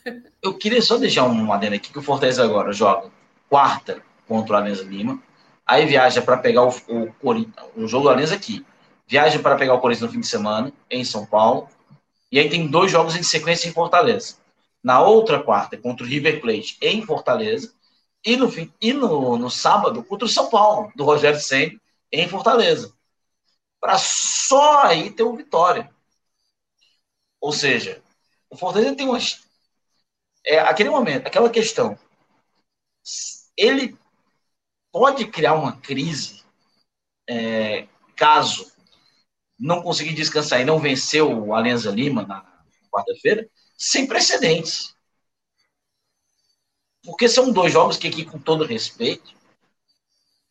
Eu 0.42 0.58
queria 0.58 0.82
só 0.82 0.98
deixar 0.98 1.24
um 1.26 1.52
adendo 1.52 1.76
aqui, 1.76 1.92
que 1.92 1.98
o 2.00 2.02
Fortaleza 2.02 2.42
agora 2.42 2.72
joga 2.72 3.08
quarta 3.48 4.02
contra 4.26 4.54
o 4.54 4.56
Alianza 4.56 4.82
Lima, 4.82 5.22
aí 5.64 5.86
viaja 5.86 6.20
para 6.20 6.36
pegar 6.36 6.64
o, 6.64 6.74
o, 6.88 7.14
o 7.76 7.86
jogo 7.86 8.04
do 8.04 8.10
Alianza 8.10 8.34
aqui, 8.34 8.66
viaja 9.06 9.38
para 9.38 9.56
pegar 9.56 9.74
o 9.74 9.80
Corinthians 9.80 10.08
no 10.08 10.12
fim 10.12 10.20
de 10.20 10.26
semana, 10.26 10.72
em 10.90 11.04
São 11.04 11.24
Paulo, 11.24 11.68
e 12.30 12.38
aí 12.38 12.48
tem 12.48 12.66
dois 12.66 12.90
jogos 12.90 13.16
em 13.16 13.22
sequência 13.22 13.68
em 13.68 13.72
Fortaleza. 13.72 14.36
Na 14.82 15.00
outra 15.00 15.42
quarta, 15.42 15.76
contra 15.76 16.04
o 16.04 16.08
River 16.08 16.40
Plate, 16.40 16.76
em 16.80 17.04
Fortaleza, 17.04 17.72
e 18.24 18.36
no, 18.36 18.50
fim, 18.50 18.72
e 18.80 18.92
no, 18.92 19.38
no 19.38 19.50
sábado, 19.50 20.04
contra 20.04 20.26
o 20.26 20.28
São 20.28 20.48
Paulo, 20.50 20.92
do 20.94 21.04
Rogério 21.04 21.40
Senna, 21.40 21.80
em 22.12 22.28
Fortaleza. 22.28 22.92
Para 23.80 23.98
só 23.98 24.82
aí 24.82 25.10
ter 25.10 25.22
o 25.22 25.36
Vitória. 25.36 25.90
Ou 27.40 27.52
seja, 27.52 28.02
o 28.50 28.56
Fortaleza 28.56 28.96
tem 28.96 29.08
umas. 29.08 29.46
É, 30.44 30.58
aquele 30.60 30.90
momento, 30.90 31.26
aquela 31.26 31.50
questão. 31.50 31.98
Ele 33.56 33.96
pode 34.92 35.26
criar 35.26 35.54
uma 35.54 35.76
crise 35.76 36.42
é, 37.28 37.86
caso 38.16 38.72
não 39.58 39.82
conseguir 39.82 40.14
descansar 40.14 40.60
e 40.60 40.64
não 40.64 40.78
vencer 40.78 41.22
o 41.22 41.54
Alianza 41.54 41.90
Lima 41.90 42.22
na 42.24 42.44
quarta-feira, 42.90 43.48
sem 43.76 44.06
precedentes. 44.06 44.94
Porque 47.02 47.28
são 47.28 47.52
dois 47.52 47.72
jogos 47.72 47.96
que 47.96 48.08
aqui, 48.08 48.24
com 48.24 48.38
todo 48.38 48.64
respeito, 48.64 49.34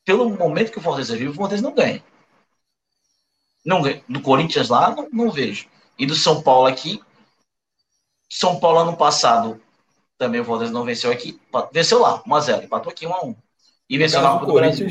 pelo 0.03 0.29
momento 0.29 0.71
que 0.71 0.79
o 0.79 0.81
Fortaleza 0.81 1.15
vive, 1.15 1.29
o 1.29 1.33
Fortaleza 1.33 1.67
não 1.67 1.75
ganha. 1.75 2.03
Não 3.65 3.81
ganha. 3.81 4.03
Do 4.07 4.21
Corinthians 4.21 4.69
lá, 4.69 4.95
não, 4.95 5.09
não 5.11 5.31
vejo. 5.31 5.67
E 5.97 6.05
do 6.05 6.15
São 6.15 6.41
Paulo 6.41 6.67
aqui, 6.67 7.01
São 8.29 8.59
Paulo 8.59 8.79
ano 8.79 8.97
passado, 8.97 9.61
também 10.17 10.41
o 10.41 10.45
Fortaleza 10.45 10.73
não 10.73 10.85
venceu 10.85 11.11
aqui, 11.11 11.39
venceu 11.71 11.99
lá, 11.99 12.23
1x0, 12.23 12.63
empatou 12.63 12.91
aqui 12.91 13.05
1x1. 13.05 13.35
E 13.89 13.97
venceu 13.97 14.21
na 14.21 14.31
Copa 14.31 14.45
do 14.45 14.53
Brasil. 14.53 14.87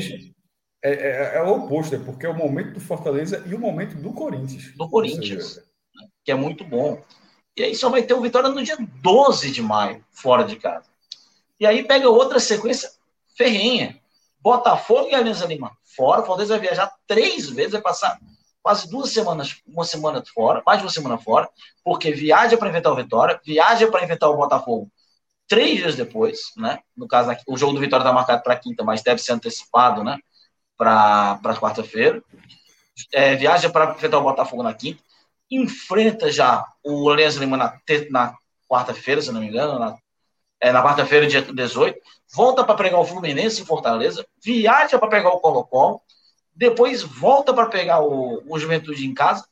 É, 0.83 0.91
é, 0.91 1.37
é, 1.37 1.43
o 1.43 1.63
oposto, 1.63 1.95
é 1.95 1.99
porque 1.99 2.25
é 2.25 2.29
o 2.29 2.35
momento 2.35 2.73
do 2.73 2.79
Fortaleza 2.79 3.43
e 3.47 3.55
o 3.55 3.59
momento 3.59 3.95
do 3.95 4.13
Corinthians. 4.13 4.75
Do 4.75 4.87
Corinthians, 4.89 5.59
que 6.23 6.31
é 6.31 6.35
muito 6.35 6.63
bom. 6.63 7.03
E 7.55 7.63
aí 7.63 7.75
só 7.75 7.89
vai 7.89 8.03
ter 8.03 8.13
o 8.13 8.21
Vitória 8.21 8.49
no 8.49 8.63
dia 8.63 8.77
12 9.01 9.51
de 9.51 9.61
maio, 9.61 10.05
fora 10.11 10.43
de 10.43 10.55
casa. 10.57 10.85
E 11.59 11.65
aí 11.65 11.83
pega 11.83 12.09
outra 12.09 12.39
sequência 12.39 12.91
ferrenha. 13.35 13.99
Botafogo 14.39 15.09
e 15.09 15.15
Alianza 15.15 15.45
Lima 15.45 15.75
fora. 15.83 16.21
O 16.21 16.25
Fortaleza 16.25 16.53
vai 16.53 16.67
viajar 16.67 16.93
três 17.07 17.49
vezes, 17.49 17.71
vai 17.71 17.81
passar 17.81 18.19
quase 18.61 18.89
duas 18.89 19.11
semanas, 19.11 19.61
uma 19.65 19.85
semana 19.85 20.21
fora, 20.33 20.61
mais 20.65 20.79
de 20.79 20.85
uma 20.85 20.91
semana 20.91 21.17
fora, 21.17 21.49
porque 21.83 22.11
viaja 22.11 22.57
para 22.57 22.67
enfrentar 22.67 22.91
o 22.91 22.95
Vitória, 22.95 23.39
viaja 23.43 23.89
para 23.89 24.03
enfrentar 24.03 24.29
o 24.29 24.35
Botafogo 24.35 24.91
três 25.47 25.77
dias 25.77 25.95
depois, 25.95 26.51
né? 26.57 26.79
No 26.95 27.07
caso, 27.07 27.31
o 27.47 27.57
jogo 27.57 27.73
do 27.73 27.79
Vitória 27.79 28.03
está 28.03 28.13
marcado 28.13 28.43
para 28.43 28.57
quinta, 28.57 28.83
mas 28.83 29.01
deve 29.01 29.21
ser 29.21 29.31
antecipado, 29.31 30.03
né? 30.03 30.17
Para 30.77 31.57
quarta-feira. 31.59 32.23
É, 33.11 33.35
viaja 33.35 33.69
para 33.69 33.91
enfrentar 33.91 34.17
o 34.19 34.23
Botafogo 34.23 34.63
na 34.63 34.73
quinta, 34.73 35.01
enfrenta 35.51 36.31
já 36.31 36.65
o 36.83 37.09
Alianza 37.09 37.39
Lima 37.39 37.55
na, 37.55 37.79
na 38.09 38.35
quarta-feira, 38.67 39.21
se 39.21 39.31
não 39.31 39.39
me 39.39 39.47
engano, 39.47 39.77
na, 39.77 39.95
é, 40.59 40.71
na 40.71 40.83
quarta-feira, 40.83 41.27
dia 41.27 41.41
18, 41.41 41.99
volta 42.33 42.63
para 42.63 42.75
pegar 42.75 42.99
o 42.99 43.05
Fluminense 43.05 43.61
em 43.61 43.65
Fortaleza, 43.65 44.25
viaja 44.43 44.97
para 44.97 45.09
pegar 45.09 45.29
o 45.29 45.39
Colo-Colo, 45.39 46.01
depois 46.55 47.03
volta 47.03 47.53
para 47.53 47.69
pegar 47.69 48.01
o, 48.01 48.43
o 48.47 48.59
Juventude 48.59 49.05
em 49.05 49.13
casa, 49.13 49.47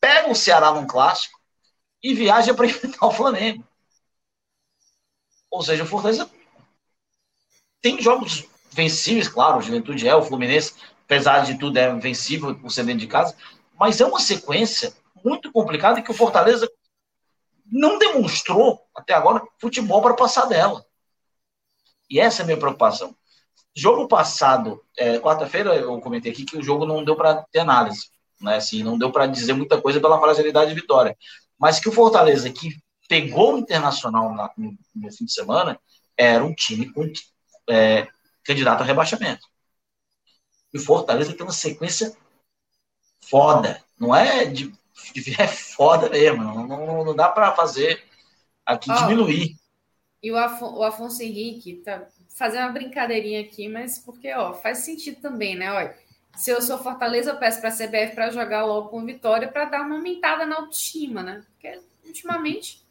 pega 0.00 0.30
o 0.30 0.36
Ceará 0.36 0.72
num 0.72 0.86
clássico 0.86 1.38
e 2.02 2.14
viaja 2.14 2.54
para 2.54 2.66
enfrentar 2.66 3.06
o 3.06 3.10
Flamengo. 3.10 3.66
Ou 5.50 5.62
seja, 5.62 5.82
o 5.82 5.86
Fortaleza 5.86 6.30
tem 7.80 8.00
jogos 8.00 8.44
vencíveis, 8.74 9.28
claro, 9.28 9.58
o 9.58 9.62
Juventude 9.62 10.08
é, 10.08 10.14
o 10.14 10.22
Fluminense, 10.22 10.74
apesar 11.04 11.40
de 11.40 11.58
tudo, 11.58 11.78
é 11.78 11.92
vencível 11.94 12.54
por 12.54 12.70
ser 12.70 12.84
dentro 12.84 13.00
de 13.00 13.06
casa, 13.06 13.34
mas 13.78 14.00
é 14.00 14.06
uma 14.06 14.20
sequência 14.20 14.92
muito 15.24 15.50
complicada 15.50 16.02
que 16.02 16.10
o 16.10 16.14
Fortaleza 16.14 16.68
não 17.70 17.98
demonstrou 17.98 18.80
até 18.94 19.14
agora 19.14 19.42
futebol 19.58 20.02
para 20.02 20.14
passar 20.14 20.46
dela. 20.46 20.84
E 22.10 22.20
essa 22.20 22.42
é 22.42 22.44
a 22.44 22.46
minha 22.46 22.58
preocupação. 22.58 23.16
Jogo 23.74 24.06
passado, 24.06 24.84
é, 24.96 25.18
quarta-feira, 25.18 25.74
eu 25.74 25.98
comentei 26.00 26.30
aqui 26.30 26.44
que 26.44 26.56
o 26.56 26.62
jogo 26.62 26.86
não 26.86 27.04
deu 27.04 27.16
para 27.16 27.42
ter 27.50 27.60
análise, 27.60 28.08
né? 28.40 28.56
Assim, 28.56 28.82
não 28.82 28.98
deu 28.98 29.10
para 29.10 29.26
dizer 29.26 29.52
muita 29.54 29.80
coisa 29.80 30.00
pela 30.00 30.20
fragilidade 30.20 30.72
de 30.72 30.80
vitória. 30.80 31.16
Mas 31.58 31.80
que 31.80 31.88
o 31.88 31.92
Fortaleza, 31.92 32.50
que 32.50 32.76
pegou 33.08 33.54
o 33.54 33.58
Internacional 33.58 34.32
na, 34.34 34.50
no, 34.56 34.76
no, 34.94 35.12
fim 35.12 35.24
de 35.24 35.32
semana, 35.32 35.78
era 36.16 36.44
um 36.44 36.54
time 36.54 36.92
com, 36.92 37.10
é, 37.68 38.06
candidato 38.44 38.82
a 38.82 38.84
rebaixamento. 38.84 39.46
E 40.72 40.78
o 40.78 40.80
Fortaleza 40.80 41.32
tem 41.32 41.46
uma 41.46 41.52
sequência 41.52 42.16
foda. 43.22 43.82
Não 43.98 44.14
é 44.14 44.44
de, 44.44 44.72
de 45.14 45.34
é 45.40 45.46
foda 45.46 46.08
mesmo. 46.08 46.42
Não, 46.42 46.66
não, 46.66 47.04
não 47.04 47.14
dá 47.14 47.28
para 47.28 47.54
fazer 47.54 48.02
aqui 48.66 48.90
oh, 48.90 48.94
diminuir. 48.94 49.56
E 50.22 50.32
o, 50.32 50.36
Afon, 50.36 50.74
o 50.74 50.82
Afonso 50.82 51.22
Henrique 51.22 51.76
tá 51.76 52.06
fazer 52.36 52.58
uma 52.58 52.70
brincadeirinha 52.70 53.40
aqui, 53.40 53.68
mas 53.68 53.98
porque, 53.98 54.32
ó, 54.34 54.52
faz 54.54 54.78
sentido 54.78 55.20
também, 55.20 55.54
né? 55.54 55.72
Olha, 55.72 55.96
se 56.34 56.50
eu 56.50 56.60
sou 56.60 56.78
Fortaleza, 56.78 57.30
eu 57.30 57.38
peço 57.38 57.60
para 57.60 57.68
a 57.68 57.72
CBF 57.72 58.14
para 58.14 58.30
jogar 58.30 58.64
logo 58.64 58.88
com 58.88 59.04
vitória 59.04 59.46
para 59.46 59.66
dar 59.66 59.82
uma 59.82 59.94
aumentada 59.94 60.44
na 60.44 60.56
autoestima, 60.56 61.22
né? 61.22 61.44
Porque 61.52 61.80
ultimamente. 62.04 62.84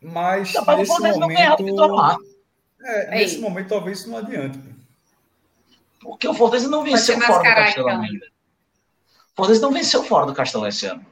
Mas 0.00 0.52
nesse 0.76 1.00
momento. 1.00 2.37
É, 2.80 3.10
nesse 3.10 3.38
momento, 3.38 3.68
talvez 3.68 4.00
isso 4.00 4.10
não 4.10 4.18
adiante. 4.18 4.58
Porque 6.00 6.28
o 6.28 6.34
Fortaleza 6.34 6.68
não 6.68 6.84
venceu 6.84 7.20
fora 7.20 7.38
do 7.38 7.54
Castelão 7.54 7.90
então. 7.90 8.02
ainda. 8.02 8.26
O 8.26 9.36
Fortaleza 9.36 9.62
não 9.62 9.72
venceu 9.72 10.04
fora 10.04 10.26
do 10.26 10.34
Castelão 10.34 10.66
esse 10.66 10.86
ano. 10.86 11.04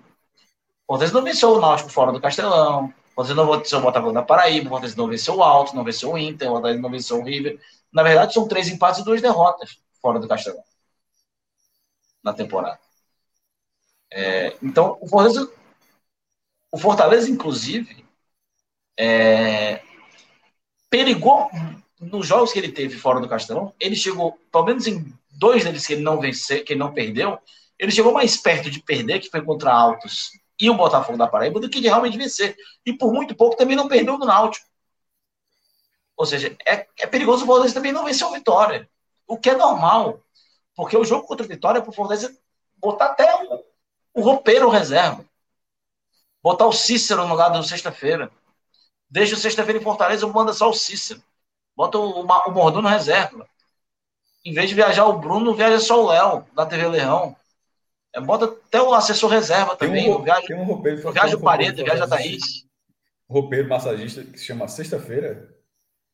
O 0.86 0.92
Fortaleza 0.92 1.14
não 1.14 1.24
venceu 1.24 1.50
o 1.50 1.60
Náutico 1.60 1.90
fora 1.90 2.12
do 2.12 2.20
Castelão. 2.20 2.94
Fortaleza 3.14 3.34
não 3.34 3.58
venceu 3.58 3.78
o 3.78 3.82
Botafogo 3.82 4.12
da 4.12 4.22
Paraíba, 4.22 4.66
o 4.66 4.70
Fortaleza 4.70 4.96
não 4.96 5.08
venceu 5.08 5.36
o 5.36 5.42
Alto, 5.42 5.74
não 5.74 5.82
venceu 5.82 6.12
o 6.12 6.18
Inter, 6.18 6.48
o 6.48 6.52
Fortaleza 6.52 6.80
não 6.80 6.90
venceu 6.90 7.18
o 7.18 7.24
River. 7.24 7.58
Na 7.92 8.02
verdade, 8.02 8.34
são 8.34 8.46
três 8.46 8.68
empates 8.68 9.00
e 9.00 9.04
duas 9.04 9.22
derrotas 9.22 9.78
fora 10.00 10.18
do 10.20 10.28
Castelão 10.28 10.62
na 12.22 12.34
temporada. 12.34 12.78
É, 14.12 14.56
então, 14.62 14.98
o 15.00 15.08
Fortaleza, 15.08 15.50
o 16.70 16.78
Fortaleza 16.78 17.30
inclusive, 17.30 18.04
é, 18.98 19.82
perigou 20.96 21.50
nos 22.00 22.26
jogos 22.26 22.52
que 22.52 22.58
ele 22.58 22.72
teve 22.72 22.96
fora 22.96 23.20
do 23.20 23.28
Castelão. 23.28 23.74
Ele 23.78 23.94
chegou, 23.94 24.38
pelo 24.50 24.64
menos 24.64 24.86
em 24.86 25.12
dois 25.32 25.62
deles 25.62 25.86
que 25.86 25.92
ele 25.92 26.02
não 26.02 26.18
venceu, 26.18 26.64
que 26.64 26.72
ele 26.72 26.80
não 26.80 26.94
perdeu, 26.94 27.38
ele 27.78 27.92
chegou 27.92 28.12
mais 28.12 28.38
perto 28.38 28.70
de 28.70 28.80
perder, 28.82 29.20
que 29.20 29.28
foi 29.28 29.42
contra 29.42 29.70
Altos 29.70 30.30
e 30.58 30.70
o 30.70 30.74
Botafogo 30.74 31.18
da 31.18 31.28
Paraíba 31.28 31.60
do 31.60 31.68
que 31.68 31.82
de 31.82 31.88
realmente 31.88 32.16
vencer. 32.16 32.56
E 32.86 32.94
por 32.94 33.12
muito 33.12 33.34
pouco 33.34 33.58
também 33.58 33.76
não 33.76 33.88
perdeu 33.88 34.16
no 34.16 34.24
Náutico. 34.24 34.66
Ou 36.16 36.24
seja, 36.24 36.56
é, 36.66 36.86
é 36.98 37.06
perigoso 37.06 37.44
o 37.44 37.46
Fortaleza 37.46 37.74
também 37.74 37.92
não 37.92 38.06
vencer 38.06 38.26
o 38.26 38.32
Vitória. 38.32 38.88
O 39.26 39.36
que 39.36 39.50
é 39.50 39.54
normal. 39.54 40.22
Porque 40.74 40.96
o 40.96 41.04
jogo 41.04 41.26
contra 41.26 41.44
o 41.44 41.48
Vitória 41.48 41.78
é 41.78 41.82
para 41.82 41.90
o 41.90 41.92
Fortaleza 41.92 42.34
botar 42.78 43.06
até 43.06 43.34
o, 43.44 43.62
o 44.14 44.22
roupeiro 44.22 44.70
reserva. 44.70 45.22
Botar 46.42 46.64
o 46.64 46.72
Cícero 46.72 47.28
no 47.28 47.34
lado 47.34 47.58
do 47.58 47.64
sexta-feira. 47.64 48.30
Deixa 49.08 49.34
o 49.34 49.38
sexta-feira 49.38 49.80
em 49.80 49.82
Fortaleza, 49.82 50.26
manda 50.26 50.52
só 50.52 50.68
o 50.68 50.74
Cícero. 50.74 51.22
Bota 51.76 51.98
o, 51.98 52.22
o, 52.22 52.50
Mordomo 52.52 52.88
reserva. 52.88 53.48
Em 54.44 54.52
vez 54.52 54.68
de 54.68 54.74
viajar 54.74 55.06
o 55.06 55.18
Bruno, 55.18 55.54
viaja 55.54 55.78
só 55.78 56.02
o 56.02 56.08
Léo, 56.08 56.46
da 56.54 56.66
TV 56.66 56.88
Leão. 56.88 57.36
É, 58.14 58.20
bota 58.20 58.46
até 58.46 58.80
o 58.80 58.94
assessor 58.94 59.30
reserva 59.30 59.76
também. 59.76 60.04
Tem 60.04 60.14
um, 60.14 60.22
viaja, 60.22 60.46
tem 60.46 60.56
um 60.56 60.64
roupeiro, 60.64 61.12
viaja 61.12 61.36
o 61.36 61.40
Parede, 61.40 61.82
viaja 61.82 62.04
a 62.04 62.08
Thaís. 62.08 62.64
Roupeiro 63.28 63.68
massagista 63.68 64.24
que 64.24 64.38
se 64.38 64.46
chama 64.46 64.68
Sexta-feira. 64.68 65.54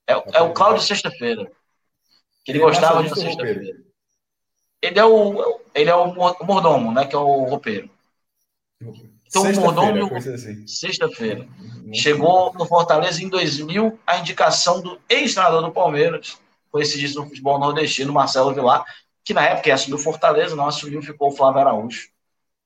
É, 0.06 0.12
é 0.12 0.42
o 0.42 0.52
Cláudio 0.52 0.82
Sexta-feira. 0.82 1.50
Que 2.44 2.52
ele, 2.52 2.58
ele 2.58 2.64
é 2.64 2.66
gostava 2.66 3.02
de 3.02 3.08
sexta-feira. 3.14 3.60
Ele 4.82 4.98
é 4.98 5.04
o, 5.04 5.60
ele 5.74 5.90
é 5.90 5.94
o 5.94 6.12
mordomo, 6.44 6.92
né? 6.92 7.06
Que 7.06 7.14
é 7.14 7.18
o 7.18 7.44
roupeiro. 7.44 7.88
Então, 9.32 9.50
o 9.50 9.54
mordomo, 9.54 10.14
assim. 10.14 10.66
sexta-feira. 10.66 11.48
Chegou 11.94 12.52
no 12.52 12.66
Fortaleza 12.66 13.24
em 13.24 13.30
2000 13.30 13.98
a 14.06 14.18
indicação 14.18 14.82
do 14.82 15.00
ex-treinador 15.08 15.62
do 15.62 15.72
Palmeiras, 15.72 16.36
conhecidíssimo 16.70 17.22
no 17.22 17.28
futebol 17.28 17.58
nordestino, 17.58 18.12
Marcelo 18.12 18.52
Vilar, 18.52 18.84
que 19.24 19.32
na 19.32 19.46
época 19.46 19.72
assumiu 19.72 19.98
Fortaleza, 19.98 20.54
não 20.54 20.66
assumiu, 20.66 21.00
ficou 21.00 21.30
o 21.30 21.36
Flávio 21.36 21.62
Araújo, 21.62 22.08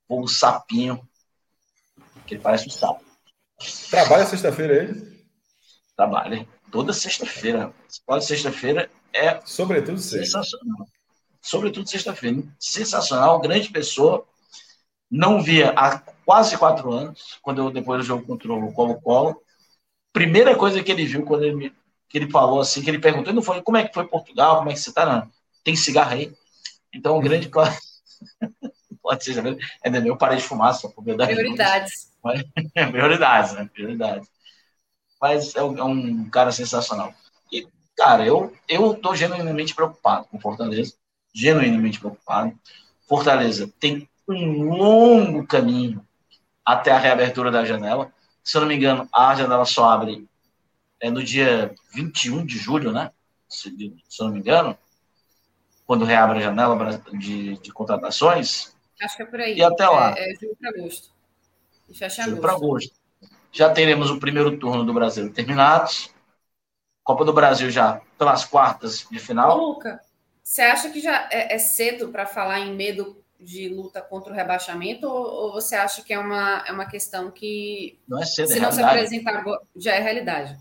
o 0.09 0.27
sapinho, 0.27 1.01
que 2.27 2.35
ele 2.35 2.43
parece 2.43 2.67
um 2.67 2.71
sapo. 2.71 3.05
Trabalha 3.89 4.27
sexta-feira 4.27 4.75
ele? 4.75 5.25
Trabalha, 5.97 6.49
toda 6.73 6.93
sexta-feira. 6.93 7.73
Toda 8.05 8.21
sexta-feira 8.21 8.91
é 9.15 9.41
Sobretudo 9.45 9.99
sexta. 9.99 10.25
sensacional. 10.41 10.87
Sobretudo 11.41 11.89
sexta-feira. 11.89 12.43
Sensacional, 12.59 13.39
grande 13.41 13.71
pessoa. 13.71 14.27
Não 15.09 15.41
via 15.41 15.73
há 15.77 16.03
quase 16.27 16.59
quatro 16.59 16.93
anos, 16.93 17.39
quando 17.41 17.63
eu, 17.63 17.71
depois 17.71 18.01
do 18.01 18.07
jogo 18.07 18.27
contra 18.27 18.53
o 18.53 18.73
Colo-Colo. 18.73 19.41
Primeira 20.13 20.57
coisa 20.57 20.83
que 20.83 20.91
ele 20.91 21.07
viu 21.07 21.25
quando 21.25 21.45
ele, 21.45 21.55
me, 21.55 21.73
que 22.09 22.19
ele 22.19 22.29
falou 22.29 22.61
assim, 22.61 22.83
que 22.83 22.91
ele 22.91 22.99
perguntou, 22.99 23.33
não 23.33 23.43
foi 23.43 23.63
como 23.63 23.77
é 23.77 23.87
que 23.87 23.95
foi 23.95 24.09
Portugal, 24.09 24.59
como 24.59 24.71
é 24.71 24.73
que 24.75 24.81
você 24.81 24.93
tá? 24.93 25.07
Não, 25.07 25.31
tem 25.63 25.77
cigarro 25.77 26.15
aí? 26.15 26.35
Então, 26.93 27.17
o 27.17 27.21
grande 27.21 27.49
pode 29.01 29.25
ser, 29.25 29.59
é 29.85 29.91
meu, 29.91 30.17
parei 30.17 30.39
de 30.39 30.43
fumar, 30.43 30.75
só 30.75 30.89
por 30.89 31.05
Prioridades. 31.05 32.13
Mas, 32.25 32.43
prioridades, 32.91 33.53
né? 33.53 33.71
Prioridades. 33.73 34.29
Mas 35.21 35.55
é 35.55 35.63
um, 35.63 35.79
é 35.79 35.85
um, 35.85 36.29
cara 36.29 36.51
sensacional. 36.51 37.15
E, 37.53 37.69
cara, 37.97 38.27
eu, 38.27 38.53
eu 38.69 38.95
tô 38.95 39.15
genuinamente 39.15 39.75
preocupado 39.75 40.27
com 40.27 40.41
Fortaleza. 40.41 40.93
Genuinamente 41.33 42.01
preocupado. 42.01 42.53
Fortaleza 43.09 43.73
tem 43.79 44.09
um 44.29 44.75
longo 44.75 45.47
caminho 45.47 46.06
até 46.67 46.91
a 46.91 46.99
reabertura 46.99 47.51
da 47.51 47.65
janela. 47.65 48.13
Se 48.43 48.57
eu 48.57 48.61
não 48.61 48.69
me 48.69 48.75
engano, 48.75 49.09
a 49.15 49.35
janela 49.37 49.65
só 49.65 49.89
abre 49.89 50.29
é, 51.01 51.09
no 51.09 51.23
dia 51.23 51.73
21 51.95 52.45
de 52.45 52.59
julho, 52.59 52.91
né? 52.91 53.13
Se, 53.49 53.71
se 54.09 54.23
eu 54.23 54.27
não 54.27 54.33
me 54.33 54.41
engano, 54.41 54.77
quando 55.87 56.05
reabre 56.05 56.41
a 56.41 56.43
janela 56.43 57.01
de, 57.13 57.57
de 57.59 57.73
contratações. 57.73 58.75
Acho 59.01 59.17
que 59.17 59.23
é 59.23 59.27
por 59.27 59.41
aí. 59.41 59.57
E 59.57 59.63
até 59.63 59.89
lá. 59.89 60.15
É, 60.17 60.33
é 60.33 60.35
julho 60.35 60.57
para 60.61 60.71
agosto. 60.71 61.11
Julho 61.89 62.41
para 62.41 62.53
agosto. 62.53 62.95
Já 63.53 63.73
teremos 63.73 64.11
o 64.11 64.19
primeiro 64.19 64.59
turno 64.59 64.85
do 64.85 64.93
Brasil 64.93 65.33
terminados. 65.33 66.11
Copa 67.05 67.25
do 67.25 67.33
Brasil 67.33 67.71
já 67.71 68.01
pelas 68.19 68.45
quartas 68.45 69.07
de 69.09 69.19
final. 69.21 69.57
Ô, 69.57 69.69
Luca, 69.69 70.01
você 70.43 70.63
acha 70.63 70.91
que 70.91 71.01
já 71.01 71.29
é, 71.31 71.55
é 71.55 71.59
cedo 71.59 72.09
para 72.09 72.27
falar 72.27 72.59
em 72.61 72.75
medo 72.75 73.25
de 73.39 73.69
luta 73.69 74.01
contra 74.01 74.33
o 74.33 74.37
rebaixamento 74.37 75.07
ou, 75.07 75.27
ou, 75.27 75.53
você 75.53 75.77
acha 75.77 76.03
que 76.03 76.13
é 76.13 76.19
uma, 76.19 76.65
é 76.67 76.73
uma 76.73 76.87
questão 76.87 77.31
que 77.31 77.99
não 78.09 78.21
é 78.21 78.25
cedo, 78.25 78.49
se 78.49 78.59
é 78.59 78.61
não 78.61 78.73
se 78.73 78.83
apresentar 78.83 79.45
já 79.77 79.95
é 79.95 80.01
realidade? 80.01 80.57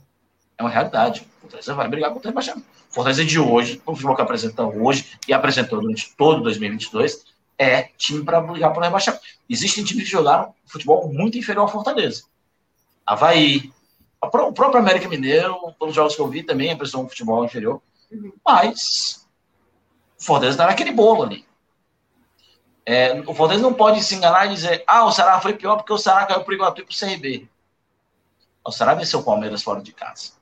É 0.57 0.63
uma 0.63 0.69
realidade. 0.69 1.27
Fortaleza 1.41 1.73
vai 1.73 1.87
brigar 1.87 2.11
contra 2.11 2.27
o 2.27 2.31
rebaixamento. 2.31 2.65
Fortaleza 2.89 3.25
de 3.25 3.39
hoje, 3.39 3.81
o 3.85 3.93
futebol 3.93 4.15
que 4.15 4.21
apresenta 4.21 4.63
hoje 4.63 5.17
e 5.27 5.33
apresentou 5.33 5.81
durante 5.81 6.15
todo 6.15 6.43
2022, 6.43 7.25
é 7.57 7.83
time 7.97 8.23
para 8.23 8.41
brigar 8.41 8.73
por 8.73 8.83
rebaixamento. 8.83 9.23
Existem 9.49 9.83
times 9.83 10.05
que 10.05 10.11
jogaram 10.11 10.53
futebol 10.65 11.11
muito 11.11 11.37
inferior 11.37 11.63
ao 11.63 11.67
Fortaleza. 11.67 12.23
Havaí, 13.05 13.71
o 14.21 14.29
próprio 14.29 14.77
América 14.77 15.07
Mineiro, 15.07 15.55
pelos 15.77 15.93
jogos 15.93 16.15
que 16.15 16.21
eu 16.21 16.27
vi, 16.27 16.43
também 16.43 16.71
apresentou 16.71 17.03
um 17.03 17.09
futebol 17.09 17.45
inferior. 17.45 17.81
Uhum. 18.11 18.31
Mas 18.45 19.27
o 20.19 20.23
Fortaleza 20.23 20.55
está 20.55 20.67
naquele 20.67 20.91
bolo 20.91 21.23
ali. 21.23 21.45
É, 22.85 23.13
o 23.21 23.33
Fortaleza 23.33 23.63
não 23.63 23.73
pode 23.73 24.03
se 24.03 24.15
enganar 24.15 24.45
e 24.45 24.53
dizer 24.53 24.83
ah, 24.85 25.05
o 25.05 25.11
Ceará 25.11 25.41
foi 25.41 25.53
pior 25.53 25.77
porque 25.77 25.91
o 25.91 25.97
Ceará 25.97 26.25
caiu 26.25 26.43
para 26.43 26.51
o 26.51 26.53
Iguatu 26.53 26.81
e 26.81 26.85
para 26.85 26.93
o 26.93 26.97
CRB. 26.97 27.47
O 28.63 28.71
Ceará 28.71 28.93
venceu 28.93 29.19
o 29.19 29.23
Palmeiras 29.23 29.63
fora 29.63 29.81
de 29.81 29.91
casa. 29.91 30.33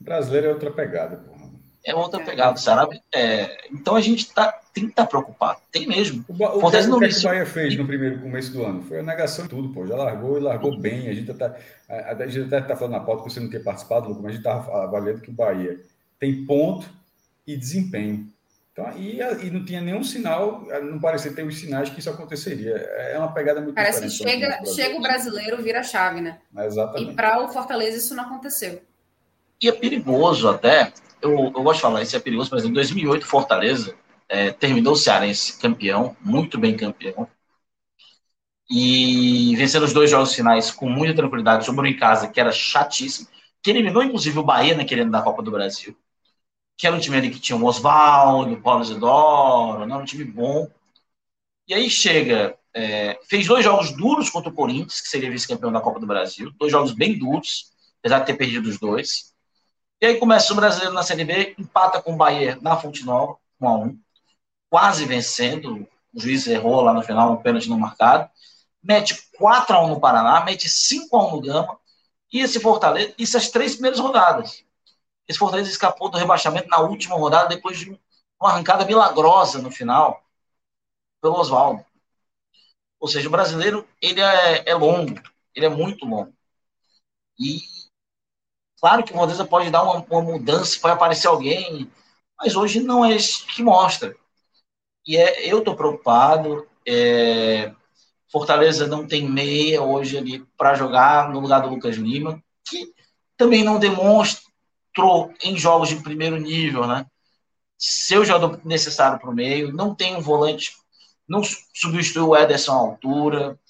O 0.00 0.04
brasileiro 0.04 0.48
é 0.48 0.50
outra 0.50 0.70
pegada, 0.70 1.16
porra. 1.16 1.36
É 1.84 1.94
outra 1.94 2.22
pegada, 2.22 2.56
sabe? 2.56 3.00
É, 3.14 3.68
então 3.70 3.94
a 3.94 4.00
gente 4.00 4.32
tá, 4.34 4.52
tem 4.74 4.84
que 4.84 4.90
estar 4.90 5.04
tá 5.04 5.08
preocupado. 5.08 5.60
Tem 5.70 5.86
mesmo. 5.86 6.24
O, 6.26 6.34
ba 6.34 6.56
o, 6.56 6.60
Fortaleza 6.60 6.88
não 6.88 6.96
o 6.96 7.00
que, 7.00 7.08
que 7.08 7.18
o 7.20 7.22
Bahia 7.22 7.46
fez 7.46 7.76
no 7.76 7.86
primeiro 7.86 8.20
começo 8.20 8.52
do 8.52 8.64
ano? 8.64 8.82
Foi 8.82 8.98
a 8.98 9.02
negação 9.04 9.44
de 9.44 9.50
tudo, 9.50 9.72
pô. 9.72 9.86
Já 9.86 9.94
largou 9.94 10.36
e 10.36 10.40
largou 10.40 10.76
bem. 10.76 11.08
A 11.08 11.14
gente 11.14 11.32
tá, 11.32 11.54
a, 11.88 12.10
a 12.10 12.26
gente 12.26 12.52
até 12.52 12.66
tá 12.66 12.74
falando 12.74 12.94
na 12.94 13.00
pauta 13.00 13.22
que 13.22 13.32
você 13.32 13.38
não 13.38 13.48
ter 13.48 13.62
participado, 13.62 14.12
mas 14.16 14.32
a 14.32 14.32
gente 14.32 14.42
tava 14.42 14.82
avaliando 14.82 15.20
que 15.20 15.30
o 15.30 15.32
Bahia 15.32 15.80
tem 16.18 16.44
ponto 16.44 16.88
e 17.46 17.56
desempenho. 17.56 18.28
Então, 18.78 18.92
e, 18.98 19.20
e 19.46 19.50
não 19.50 19.64
tinha 19.64 19.80
nenhum 19.80 20.04
sinal, 20.04 20.66
não 20.82 21.00
parecia 21.00 21.32
ter 21.32 21.46
os 21.46 21.58
sinais 21.58 21.88
que 21.88 21.98
isso 21.98 22.10
aconteceria. 22.10 22.74
É 22.74 23.18
uma 23.18 23.32
pegada 23.32 23.58
muito 23.58 23.74
Parece 23.74 24.02
que 24.02 24.10
chega, 24.10 24.62
chega 24.66 24.98
o 24.98 25.00
brasileiro, 25.00 25.62
vira 25.62 25.82
chave, 25.82 26.20
né? 26.20 26.38
exatamente. 26.58 27.10
E 27.10 27.14
para 27.14 27.42
o 27.42 27.48
Fortaleza 27.48 27.96
isso 27.96 28.14
não 28.14 28.24
aconteceu. 28.24 28.82
E 29.62 29.66
é 29.66 29.72
perigoso 29.72 30.46
até, 30.46 30.92
eu, 31.22 31.32
eu 31.32 31.62
gosto 31.62 31.76
de 31.76 31.80
falar, 31.80 32.02
isso 32.02 32.14
é 32.14 32.20
perigoso, 32.20 32.50
por 32.50 32.58
exemplo, 32.58 32.72
em 32.72 32.74
2008, 32.74 33.26
Fortaleza 33.26 33.94
é, 34.28 34.50
terminou 34.50 34.92
o 34.92 34.96
Cearense 34.96 35.58
campeão, 35.58 36.14
muito 36.20 36.58
bem 36.58 36.76
campeão, 36.76 37.26
e 38.70 39.56
vencendo 39.56 39.84
os 39.84 39.94
dois 39.94 40.10
jogos 40.10 40.34
finais 40.34 40.70
com 40.70 40.86
muita 40.86 41.14
tranquilidade, 41.14 41.64
sobrou 41.64 41.86
em 41.86 41.96
casa, 41.96 42.28
que 42.28 42.38
era 42.38 42.52
chatíssimo, 42.52 43.26
que 43.62 43.70
eliminou 43.70 44.02
inclusive 44.02 44.38
o 44.38 44.44
Bahia 44.44 44.76
naquele 44.76 45.00
ano 45.00 45.12
da 45.12 45.22
Copa 45.22 45.42
do 45.42 45.50
Brasil 45.50 45.96
que 46.76 46.86
era 46.86 46.94
um 46.94 47.00
time 47.00 47.16
ali 47.16 47.30
que 47.30 47.40
tinha 47.40 47.56
o 47.56 47.64
Oswaldo, 47.64 48.52
o 48.54 48.62
Paulo 48.62 48.82
Isidoro, 48.82 49.86
né, 49.86 49.96
um 49.96 50.04
time 50.04 50.24
bom. 50.24 50.68
E 51.66 51.74
aí 51.74 51.90
chega, 51.90 52.56
é, 52.74 53.18
fez 53.28 53.46
dois 53.46 53.64
jogos 53.64 53.90
duros 53.92 54.30
contra 54.30 54.50
o 54.50 54.54
Corinthians, 54.54 55.00
que 55.00 55.08
seria 55.08 55.30
vice-campeão 55.30 55.72
da 55.72 55.80
Copa 55.80 55.98
do 55.98 56.06
Brasil, 56.06 56.52
dois 56.58 56.70
jogos 56.70 56.92
bem 56.92 57.18
duros, 57.18 57.72
apesar 58.00 58.20
de 58.20 58.26
ter 58.26 58.34
perdido 58.34 58.68
os 58.68 58.78
dois. 58.78 59.34
E 60.00 60.06
aí 60.06 60.16
começa 60.18 60.52
o 60.52 60.56
brasileiro 60.56 60.94
na 60.94 61.02
Série 61.02 61.24
B, 61.24 61.54
empata 61.58 62.02
com 62.02 62.12
o 62.12 62.16
Bahia 62.16 62.58
na 62.60 62.76
Fonte 62.76 63.04
Nova, 63.04 63.36
1 63.60 63.68
a 63.68 63.74
1 63.78 63.98
quase 64.68 65.04
vencendo, 65.06 65.88
o 66.12 66.20
juiz 66.20 66.46
errou 66.46 66.82
lá 66.82 66.92
no 66.92 67.02
final, 67.02 67.32
um 67.32 67.36
pênalti 67.36 67.68
não 67.68 67.78
marcado, 67.78 68.28
mete 68.82 69.16
4 69.38 69.74
a 69.74 69.84
1 69.84 69.88
no 69.88 70.00
Paraná, 70.00 70.44
mete 70.44 70.68
5 70.68 71.16
a 71.16 71.26
1 71.26 71.30
no 71.30 71.40
Gama, 71.40 71.78
e 72.32 72.40
esse 72.40 72.60
Fortaleza, 72.60 73.14
isso 73.18 73.36
as 73.36 73.48
três 73.48 73.74
primeiras 73.74 74.00
rodadas. 74.00 74.64
Esse 75.28 75.38
Fortaleza 75.38 75.70
escapou 75.70 76.08
do 76.08 76.18
rebaixamento 76.18 76.68
na 76.68 76.80
última 76.80 77.16
rodada, 77.16 77.48
depois 77.48 77.78
de 77.78 77.90
uma 78.40 78.50
arrancada 78.50 78.84
milagrosa 78.84 79.60
no 79.60 79.70
final, 79.70 80.24
pelo 81.20 81.38
Oswaldo. 81.38 81.84
Ou 83.00 83.08
seja, 83.08 83.28
o 83.28 83.30
brasileiro, 83.30 83.86
ele 84.00 84.20
é, 84.20 84.70
é 84.70 84.74
longo, 84.74 85.20
ele 85.54 85.66
é 85.66 85.68
muito 85.68 86.06
longo. 86.06 86.32
E 87.38 87.60
claro 88.80 89.04
que 89.04 89.12
o 89.12 89.16
Fortaleza 89.16 89.44
pode 89.44 89.70
dar 89.70 89.82
uma, 89.82 90.04
uma 90.08 90.22
mudança, 90.22 90.78
pode 90.80 90.94
aparecer 90.94 91.26
alguém, 91.26 91.90
mas 92.38 92.54
hoje 92.54 92.80
não 92.80 93.04
é 93.04 93.14
isso 93.14 93.46
que 93.46 93.62
mostra. 93.62 94.16
E 95.06 95.16
é, 95.16 95.50
eu 95.50 95.58
estou 95.58 95.76
preocupado. 95.76 96.66
É, 96.86 97.72
Fortaleza 98.30 98.86
não 98.86 99.06
tem 99.06 99.28
meia 99.28 99.82
hoje 99.82 100.18
ali 100.18 100.44
para 100.56 100.74
jogar 100.74 101.30
no 101.30 101.40
lugar 101.40 101.60
do 101.60 101.68
Lucas 101.68 101.96
Lima, 101.96 102.42
que 102.68 102.92
também 103.36 103.62
não 103.62 103.78
demonstra 103.78 104.45
entrou 104.96 105.34
em 105.42 105.58
jogos 105.58 105.90
de 105.90 105.96
primeiro 105.96 106.38
nível, 106.38 106.86
né? 106.86 107.06
Seu 107.76 108.24
jogador 108.24 108.58
necessário 108.64 109.18
para 109.20 109.28
o 109.28 109.34
meio, 109.34 109.70
não 109.72 109.94
tem 109.94 110.16
um 110.16 110.20
volante, 110.20 110.72
não 111.28 111.42
substituiu 111.74 112.28
o 112.28 112.36
Ederson 112.36 112.72
à 112.72 112.76
altura, 112.76 113.60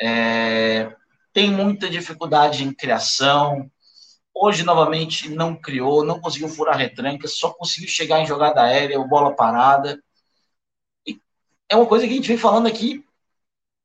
é, 0.00 0.94
tem 1.34 1.50
muita 1.50 1.90
dificuldade 1.90 2.64
em 2.64 2.72
criação. 2.72 3.70
Hoje, 4.34 4.62
novamente, 4.62 5.28
não 5.28 5.54
criou, 5.54 6.02
não 6.02 6.18
conseguiu 6.18 6.48
furar 6.48 6.78
retranca, 6.78 7.28
só 7.28 7.50
conseguiu 7.50 7.88
chegar 7.90 8.20
em 8.20 8.26
jogada 8.26 8.62
aérea 8.62 8.98
ou 8.98 9.06
bola 9.06 9.36
parada. 9.36 10.02
E 11.06 11.20
é 11.68 11.76
uma 11.76 11.86
coisa 11.86 12.06
que 12.06 12.12
a 12.14 12.16
gente 12.16 12.28
vem 12.28 12.38
falando 12.38 12.66
aqui 12.66 13.04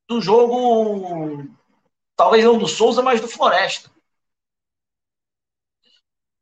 do 0.07 0.21
jogo, 0.21 1.45
talvez 2.15 2.45
não 2.45 2.57
do 2.57 2.67
Souza, 2.67 3.01
mas 3.03 3.19
do 3.19 3.27
Floresta 3.27 3.91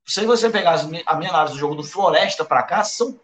se 0.06 0.26
você 0.26 0.50
pegar 0.50 0.80
a 1.06 1.16
minha 1.16 1.30
análise 1.30 1.54
do 1.54 1.60
jogo 1.60 1.76
do 1.76 1.84
Floresta 1.84 2.46
para 2.46 2.64
cá, 2.64 2.84
são, 2.84 3.20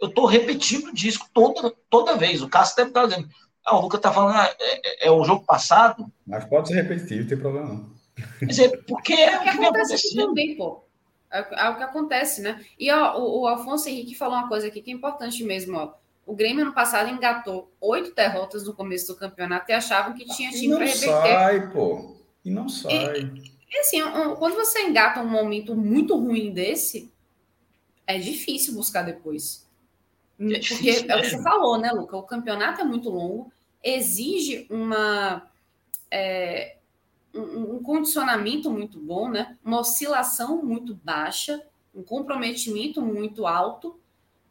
eu 0.00 0.08
estou 0.08 0.26
repetindo 0.26 0.88
o 0.88 0.94
disco 0.94 1.28
toda, 1.32 1.72
toda 1.90 2.16
vez. 2.16 2.42
O 2.42 2.48
Cássio 2.48 2.76
deve 2.76 2.88
estar 2.88 3.06
dizendo. 3.06 3.28
Ah, 3.64 3.76
o 3.76 3.82
Lucas 3.82 3.98
está 3.98 4.10
falando, 4.10 4.36
ah, 4.36 4.52
é, 4.58 5.06
é, 5.06 5.06
é, 5.06 5.10
o 5.10 5.22
jogo 5.22 5.44
passado. 5.44 6.10
Mas 6.26 6.44
pode 6.46 6.68
ser 6.68 6.74
repetitivo, 6.74 7.20
não 7.20 7.28
tem 7.28 7.38
problema 7.38 7.68
não. 7.68 7.92
Quer 8.38 8.46
dizer, 8.46 8.84
porque 8.88 9.12
é, 9.12 9.34
é 9.34 9.36
o 9.36 9.42
que, 9.42 9.50
que 9.50 9.64
acontece 9.64 9.94
aqui 9.94 10.16
também, 10.16 10.56
pô. 10.56 10.82
É, 11.30 11.66
é, 11.66 11.68
o 11.70 11.76
que 11.76 11.82
acontece, 11.82 12.42
né? 12.42 12.60
E 12.78 12.90
ó, 12.90 13.18
o, 13.18 13.42
o 13.42 13.46
Alfonso 13.46 13.88
Henrique 13.88 14.14
falou 14.14 14.36
uma 14.36 14.48
coisa 14.48 14.66
aqui 14.66 14.82
que 14.82 14.90
é 14.90 14.94
importante 14.94 15.44
mesmo, 15.44 15.78
ó. 15.78 15.94
O 16.26 16.34
Grêmio 16.34 16.62
ano 16.62 16.72
passado 16.72 17.08
engatou 17.08 17.72
oito 17.80 18.14
derrotas 18.14 18.66
no 18.66 18.74
começo 18.74 19.08
do 19.08 19.16
campeonato 19.16 19.70
e 19.70 19.74
achavam 19.74 20.14
que 20.14 20.24
tinha 20.24 20.50
time 20.50 20.74
para 20.74 20.84
reverter. 20.84 21.08
E 21.08 21.10
não 21.10 21.22
sai, 21.22 21.70
pô. 21.70 22.16
E 22.44 22.50
não 22.50 22.68
sai. 22.68 23.20
E, 23.20 23.52
e 23.72 23.78
assim, 23.78 24.00
quando 24.38 24.54
você 24.54 24.82
engata 24.82 25.22
um 25.22 25.28
momento 25.28 25.74
muito 25.74 26.14
ruim 26.14 26.52
desse, 26.52 27.10
é 28.06 28.18
difícil 28.18 28.74
buscar 28.74 29.02
depois. 29.02 29.66
É 30.38 30.58
Porque 30.58 30.90
é 31.08 31.16
o 31.16 31.20
que 31.22 31.30
você 31.30 31.42
falou, 31.42 31.78
né, 31.78 31.90
Luca? 31.90 32.16
O 32.16 32.22
campeonato 32.22 32.82
é 32.82 32.84
muito 32.84 33.08
longo, 33.08 33.50
exige 33.82 34.66
uma. 34.68 35.50
É, 36.10 36.76
um, 37.34 37.76
um, 37.76 37.82
condicionamento 37.82 38.70
muito 38.70 38.98
bom, 38.98 39.30
né? 39.30 39.56
Uma 39.64 39.80
oscilação 39.80 40.62
muito 40.62 40.94
baixa, 40.94 41.64
um 41.94 42.02
comprometimento 42.02 43.00
muito 43.00 43.46
alto 43.46 43.98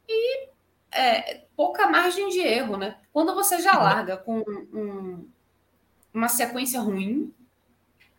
e 0.08 0.48
é, 0.90 1.44
pouca 1.56 1.88
margem 1.88 2.28
de 2.28 2.40
erro, 2.40 2.76
né? 2.76 2.98
Quando 3.12 3.34
você 3.34 3.60
já 3.60 3.78
larga 3.78 4.16
com 4.16 4.38
um, 4.40 5.28
uma 6.12 6.28
sequência 6.28 6.80
ruim, 6.80 7.32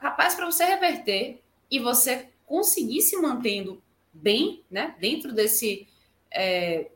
Rapaz, 0.03 0.35
para 0.35 0.45
você 0.45 0.65
reverter 0.65 1.41
e 1.71 1.79
você 1.79 2.27
conseguir 2.45 3.01
se 3.01 3.15
mantendo 3.15 3.81
bem, 4.11 4.61
né, 4.69 4.95
dentro 4.99 5.31
desse 5.33 5.87
é, 6.29 6.91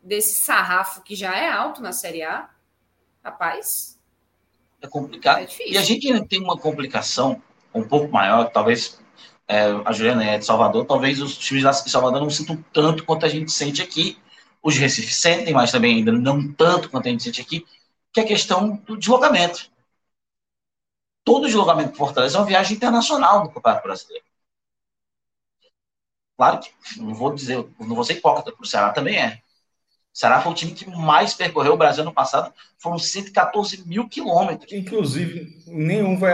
desse 0.00 0.44
sarrafo 0.44 1.02
que 1.02 1.16
já 1.16 1.36
é 1.36 1.50
alto 1.50 1.82
na 1.82 1.90
Série 1.90 2.22
A, 2.22 2.48
rapaz, 3.24 3.98
É 4.80 4.86
complicado. 4.86 5.40
É 5.40 5.68
e 5.68 5.76
a 5.76 5.82
gente 5.82 6.06
ainda 6.06 6.24
tem 6.24 6.40
uma 6.40 6.56
complicação 6.56 7.42
um 7.74 7.82
pouco 7.82 8.12
maior, 8.12 8.44
talvez 8.44 8.96
é, 9.48 9.64
a 9.84 9.90
Juliana 9.90 10.24
é 10.24 10.38
de 10.38 10.46
Salvador, 10.46 10.84
talvez 10.84 11.20
os 11.20 11.36
times 11.36 11.64
de 11.82 11.90
Salvador 11.90 12.20
não 12.20 12.30
sintam 12.30 12.64
tanto 12.72 13.04
quanto 13.04 13.26
a 13.26 13.28
gente 13.28 13.50
sente 13.50 13.82
aqui. 13.82 14.18
Os 14.62 14.76
Recife 14.76 15.12
sentem, 15.12 15.52
mas 15.52 15.72
também 15.72 15.96
ainda 15.96 16.12
não 16.12 16.52
tanto 16.52 16.90
quanto 16.90 17.08
a 17.08 17.10
gente 17.10 17.24
sente 17.24 17.40
aqui, 17.40 17.66
que 18.12 18.20
é 18.20 18.22
a 18.22 18.26
questão 18.26 18.76
do 18.86 18.96
deslocamento. 18.96 19.68
Todo 21.26 21.46
deslocamento 21.46 21.88
para 21.88 21.98
Fortaleza 21.98 22.38
é 22.38 22.40
uma 22.40 22.46
viagem 22.46 22.76
internacional 22.76 23.42
no 23.42 23.50
Campeonato 23.50 23.82
Brasileiro. 23.82 24.24
Claro 26.36 26.60
que 26.60 27.00
não 27.00 27.12
vou 27.12 27.34
dizer, 27.34 27.66
não 27.80 27.96
vou 27.96 28.04
ser 28.04 28.12
hipócrita, 28.12 28.54
o 28.56 28.64
Ceará 28.64 28.92
também 28.92 29.18
é. 29.18 29.40
O 30.14 30.18
Ceará 30.18 30.40
foi 30.40 30.52
o 30.52 30.54
time 30.54 30.70
que 30.70 30.88
mais 30.88 31.34
percorreu 31.34 31.72
o 31.72 31.76
Brasil 31.76 32.04
no 32.04 32.14
passado, 32.14 32.54
foram 32.78 32.96
114 32.96 33.84
mil 33.88 34.08
quilômetros. 34.08 34.72
Inclusive, 34.72 35.64
nenhum 35.66 36.16
vai 36.16 36.32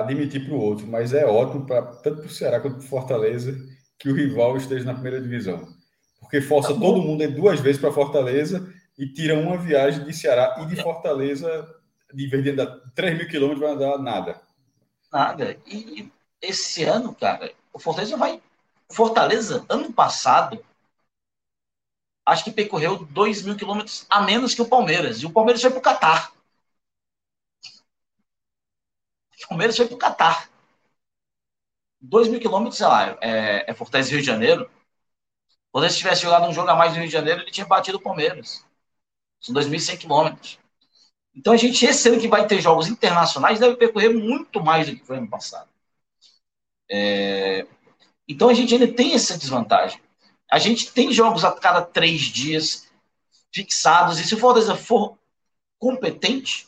admitir 0.00 0.46
para 0.46 0.54
o 0.54 0.60
outro, 0.60 0.86
mas 0.86 1.12
é 1.12 1.26
ótimo 1.26 1.66
pra, 1.66 1.82
tanto 1.82 2.22
para 2.22 2.26
o 2.26 2.30
Ceará 2.30 2.58
quanto 2.58 2.76
para 2.76 2.84
o 2.86 2.88
Fortaleza 2.88 3.54
que 3.98 4.08
o 4.08 4.14
rival 4.14 4.56
esteja 4.56 4.86
na 4.86 4.94
primeira 4.94 5.20
divisão. 5.20 5.68
Porque 6.20 6.40
força 6.40 6.72
tá 6.72 6.80
todo 6.80 7.02
mundo 7.02 7.22
ir 7.22 7.34
duas 7.34 7.60
vezes 7.60 7.78
para 7.78 7.92
Fortaleza 7.92 8.66
e 8.98 9.12
tira 9.12 9.38
uma 9.38 9.58
viagem 9.58 10.04
de 10.04 10.12
Ceará 10.14 10.56
e 10.62 10.66
de 10.66 10.80
Fortaleza, 10.82 11.68
de 12.12 12.26
vez 12.26 12.42
de 12.42 12.50
andar 12.50 12.80
3 12.94 13.16
mil 13.16 13.28
quilômetros, 13.28 13.60
vai 13.60 13.72
andar 13.72 13.98
nada. 13.98 14.40
Nada. 15.12 15.60
E 15.66 16.10
esse 16.40 16.84
ano, 16.84 17.14
cara, 17.14 17.52
o 17.72 17.78
Fortaleza 17.78 18.16
vai 18.16 18.40
Fortaleza, 18.90 19.64
ano 19.68 19.92
passado, 19.92 20.64
acho 22.26 22.44
que 22.44 22.50
percorreu 22.50 23.04
2 23.06 23.42
mil 23.42 23.56
quilômetros 23.56 24.04
a 24.10 24.20
menos 24.20 24.54
que 24.54 24.62
o 24.62 24.68
Palmeiras. 24.68 25.22
E 25.22 25.26
o 25.26 25.32
Palmeiras 25.32 25.62
foi 25.62 25.70
para 25.70 25.78
o 25.78 25.82
Catar. 25.82 26.32
O 29.44 29.48
Palmeiras 29.48 29.76
foi 29.76 29.86
para 29.86 29.94
o 29.94 29.98
Catar. 29.98 30.50
2 32.00 32.28
mil 32.28 32.40
quilômetros, 32.40 32.78
sei 32.78 32.86
lá, 32.86 33.16
é, 33.20 33.70
é 33.70 33.74
Fortaleza 33.74 34.10
Rio 34.10 34.20
de 34.20 34.26
Janeiro. 34.26 34.68
Se 35.48 35.56
Fortaleza 35.70 35.98
tivesse 35.98 36.22
jogado 36.22 36.46
um 36.48 36.52
jogo 36.52 36.70
a 36.70 36.76
mais 36.76 36.92
no 36.92 36.98
Rio 36.98 37.06
de 37.06 37.12
Janeiro, 37.12 37.42
ele 37.42 37.50
tinha 37.50 37.66
batido 37.66 37.98
o 37.98 38.02
Palmeiras. 38.02 38.64
São 39.40 39.54
2.100 39.54 39.98
quilômetros. 39.98 40.58
Então 41.34 41.52
a 41.52 41.56
gente, 41.56 41.84
esse 41.84 42.08
ano 42.08 42.20
que 42.20 42.28
vai 42.28 42.46
ter 42.46 42.60
jogos 42.60 42.88
internacionais, 42.88 43.60
deve 43.60 43.76
percorrer 43.76 44.12
muito 44.12 44.62
mais 44.62 44.88
do 44.88 44.96
que 44.96 45.06
foi 45.06 45.18
ano 45.18 45.28
passado. 45.28 45.68
É, 46.90 47.66
então 48.28 48.48
a 48.48 48.54
gente 48.54 48.74
ainda 48.74 48.92
tem 48.92 49.14
essa 49.14 49.38
desvantagem. 49.38 50.00
A 50.50 50.58
gente 50.58 50.92
tem 50.92 51.12
jogos 51.12 51.44
a 51.44 51.52
cada 51.52 51.82
três 51.82 52.22
dias 52.22 52.88
fixados, 53.54 54.18
e 54.18 54.24
se 54.24 54.34
o 54.34 54.38
Fortaleza 54.38 54.76
for 54.76 55.16
competente, 55.78 56.66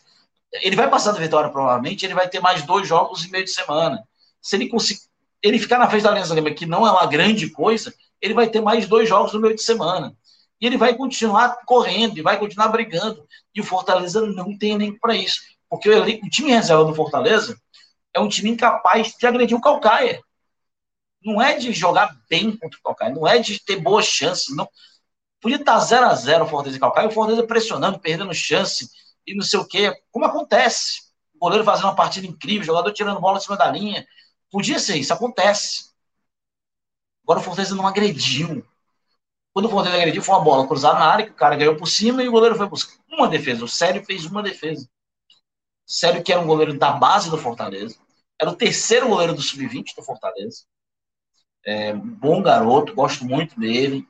ele 0.53 0.77
vai 0.77 0.89
passar 0.89 1.13
da 1.13 1.19
vitória 1.19 1.51
provavelmente, 1.51 2.05
ele 2.05 2.15
vai 2.15 2.29
ter 2.29 2.41
mais 2.41 2.63
dois 2.63 2.87
jogos 2.87 3.25
em 3.25 3.31
meio 3.31 3.45
de 3.45 3.51
semana. 3.51 4.07
Se 4.41 4.57
ele 4.57 4.69
conseguir, 4.69 5.01
ele 5.43 5.59
ficar 5.59 5.79
na 5.79 5.89
frente 5.89 6.03
da 6.03 6.11
Aliança 6.11 6.35
Lima, 6.35 6.51
que 6.53 6.67
não 6.67 6.87
é 6.87 6.91
uma 6.91 7.07
grande 7.07 7.51
coisa, 7.51 7.95
ele 8.21 8.35
vai 8.35 8.49
ter 8.49 8.61
mais 8.61 8.87
dois 8.87 9.09
jogos 9.09 9.33
no 9.33 9.41
meio 9.41 9.55
de 9.55 9.63
semana. 9.63 10.17
E 10.63 10.67
ele 10.67 10.79
vai 10.79 10.95
continuar 10.97 11.59
correndo, 11.67 12.17
e 12.17 12.23
vai 12.23 12.39
continuar 12.39 12.69
brigando. 12.69 13.27
E 13.55 13.61
o 13.61 13.65
Fortaleza 13.65 14.25
não 14.25 14.57
tem 14.57 14.73
elenco 14.73 14.99
para 14.99 15.15
isso. 15.15 15.43
Porque 15.69 15.91
o, 15.91 16.03
o 16.03 16.31
time 16.31 16.51
reserva 16.51 16.85
do 16.85 16.95
Fortaleza 16.95 17.61
é 18.15 18.21
um 18.21 18.29
time 18.29 18.49
incapaz 18.51 19.13
de 19.19 19.27
agredir 19.27 19.57
o 19.57 19.61
Calcaia 19.61 20.23
não 21.25 21.41
é 21.41 21.57
de 21.57 21.73
jogar 21.73 22.17
bem 22.29 22.57
contra 22.57 22.79
o 22.79 22.83
Calcaia, 22.83 23.15
não 23.15 23.27
é 23.27 23.39
de 23.39 23.63
ter 23.65 23.77
boas 23.77 24.07
chances, 24.07 24.55
não. 24.55 24.69
Podia 25.41 25.57
estar 25.57 25.79
0 25.79 26.07
a 26.07 26.15
0 26.15 26.45
o 26.45 26.49
Fortaleza 26.49 26.77
e 26.77 26.81
Calcaia, 26.81 27.09
o 27.09 27.11
Fortaleza 27.11 27.47
pressionando, 27.47 27.99
perdendo 27.99 28.35
chance 28.35 28.89
e 29.27 29.35
não 29.35 29.43
sei 29.43 29.59
o 29.59 29.67
quê, 29.67 29.93
como 30.11 30.25
acontece. 30.25 31.03
O 31.35 31.39
goleiro 31.39 31.65
fazendo 31.65 31.87
uma 31.87 31.97
partida 31.97 32.27
incrível, 32.27 32.63
o 32.63 32.67
jogador 32.67 32.93
tirando 32.93 33.21
bola 33.21 33.39
em 33.39 33.41
cima 33.41 33.57
da 33.57 33.71
linha. 33.71 34.07
Podia 34.51 34.79
ser, 34.79 34.97
isso 34.97 35.13
acontece. 35.13 35.93
Agora 37.25 37.41
o 37.41 37.43
Fortaleza 37.43 37.75
não 37.75 37.87
agrediu. 37.87 38.65
Quando 39.53 39.67
o 39.67 39.69
Fortaleza 39.69 40.01
agrediu, 40.01 40.23
foi 40.23 40.35
uma 40.35 40.45
bola 40.45 40.67
cruzada 40.67 40.99
na 40.99 41.07
área, 41.07 41.27
que 41.27 41.33
o 41.33 41.37
cara 41.37 41.57
ganhou 41.57 41.77
por 41.77 41.87
cima 41.87 42.23
e 42.23 42.29
o 42.29 42.33
goleiro 42.33 42.57
foi 42.57 42.67
buscar 42.69 42.97
uma 43.11 43.29
defesa. 43.29 43.65
O 43.65 43.69
Sério 43.69 44.05
fez 44.05 44.25
uma 44.25 44.43
defesa. 44.43 44.89
Sério 45.87 46.23
que 46.23 46.33
era 46.33 46.41
um 46.41 46.47
goleiro 46.47 46.79
da 46.79 46.93
base 46.93 47.31
do 47.31 47.37
Fortaleza. 47.37 47.97
Era 48.41 48.51
o 48.51 48.57
terceiro 48.57 49.09
goleiro 49.09 49.35
do 49.35 49.43
Sub-20 49.43 49.95
do 49.95 50.03
Fortaleza. 50.03 50.65
É, 51.65 51.93
bom 51.93 52.43
garoto, 52.43 52.95
gosto 52.95 53.25
muito 53.25 53.59
dele. 53.61 54.07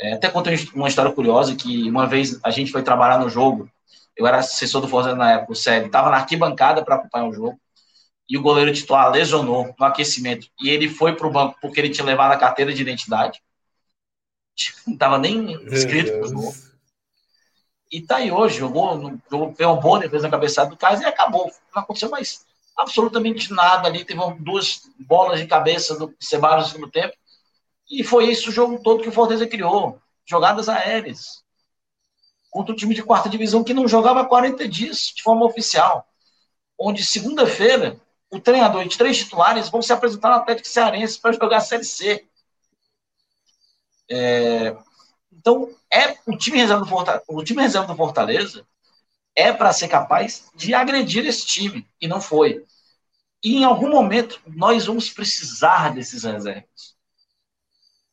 É, 0.00 0.14
até 0.14 0.28
contei 0.28 0.56
uma 0.74 0.88
história 0.88 1.12
curiosa 1.12 1.54
que 1.54 1.88
uma 1.88 2.06
vez 2.06 2.40
a 2.42 2.50
gente 2.50 2.72
foi 2.72 2.82
trabalhar 2.82 3.18
no 3.18 3.28
jogo. 3.28 3.70
Eu 4.16 4.26
era 4.26 4.38
assessor 4.38 4.80
do 4.80 4.88
Fortaleza 4.88 5.18
na 5.18 5.32
época, 5.32 5.52
o 5.52 5.56
Sérgio. 5.56 5.86
Estava 5.86 6.10
na 6.10 6.16
arquibancada 6.16 6.84
para 6.84 6.96
acompanhar 6.96 7.28
o 7.28 7.32
jogo. 7.32 7.58
E 8.28 8.36
o 8.36 8.42
goleiro 8.42 8.72
titular 8.72 9.10
lesionou 9.10 9.74
no 9.78 9.86
aquecimento. 9.86 10.48
E 10.60 10.68
ele 10.68 10.88
foi 10.88 11.14
para 11.14 11.26
o 11.26 11.30
banco 11.30 11.56
porque 11.60 11.78
ele 11.80 11.90
tinha 11.90 12.04
levado 12.04 12.32
a 12.32 12.36
carteira 12.36 12.72
de 12.72 12.82
identidade. 12.82 13.40
Não 14.86 14.94
estava 14.94 15.18
nem 15.18 15.52
escrito 15.72 16.28
jogo. 16.28 16.54
E 17.90 18.00
tá 18.00 18.16
aí 18.16 18.32
hoje, 18.32 18.58
jogou, 18.58 19.20
jogou, 19.30 19.54
fez 19.54 19.68
uma 19.68 19.80
boa 19.80 20.00
defesa 20.00 20.24
na 20.24 20.30
cabeçada 20.30 20.70
do 20.70 20.76
Caio 20.76 21.00
e 21.00 21.04
acabou. 21.04 21.52
Não 21.74 21.82
aconteceu 21.82 22.10
mais 22.10 22.44
absolutamente 22.76 23.52
nada 23.52 23.86
ali. 23.86 24.04
Teve 24.04 24.20
duas 24.40 24.82
bolas 24.98 25.38
de 25.38 25.46
cabeça 25.46 25.96
do 25.96 26.12
Ceballos 26.18 26.66
no 26.66 26.72
segundo 26.72 26.90
tempo. 26.90 27.14
E 27.88 28.02
foi 28.02 28.30
isso 28.30 28.48
o 28.48 28.52
jogo 28.52 28.82
todo 28.82 29.02
que 29.02 29.08
o 29.08 29.12
Fortaleza 29.12 29.46
criou. 29.46 30.00
Jogadas 30.26 30.68
aéreas. 30.68 31.44
Contra 32.50 32.72
o 32.72 32.76
time 32.76 32.94
de 32.94 33.02
quarta 33.02 33.28
divisão 33.28 33.62
que 33.62 33.74
não 33.74 33.86
jogava 33.86 34.22
há 34.22 34.24
40 34.24 34.66
dias 34.66 35.12
de 35.14 35.22
forma 35.22 35.44
oficial. 35.44 36.06
Onde 36.78 37.04
segunda-feira 37.04 38.00
o 38.28 38.40
treinador 38.40 38.82
e 38.82 38.88
três 38.88 39.18
titulares 39.18 39.68
vão 39.68 39.80
se 39.80 39.92
apresentar 39.92 40.30
no 40.30 40.36
Atlético 40.36 40.66
Cearense 40.66 41.20
para 41.20 41.32
jogar 41.32 41.58
a 41.58 41.60
Série 41.60 41.84
C. 41.84 42.26
É, 44.10 44.76
então, 45.32 45.74
é 45.92 46.16
o 46.26 46.36
time 46.36 46.58
reserva 46.58 46.84
do 46.84 46.88
Fortaleza, 46.88 47.24
o 47.28 47.44
time 47.44 47.62
reserva 47.62 47.86
do 47.86 47.96
Fortaleza 47.96 48.66
é 49.36 49.52
para 49.52 49.72
ser 49.72 49.88
capaz 49.88 50.50
de 50.54 50.74
agredir 50.74 51.26
esse 51.26 51.46
time, 51.46 51.88
e 52.00 52.06
não 52.06 52.20
foi. 52.20 52.64
E 53.42 53.56
em 53.56 53.64
algum 53.64 53.90
momento 53.90 54.40
nós 54.46 54.86
vamos 54.86 55.10
precisar 55.10 55.92
desses 55.94 56.24
reservas. 56.24 56.94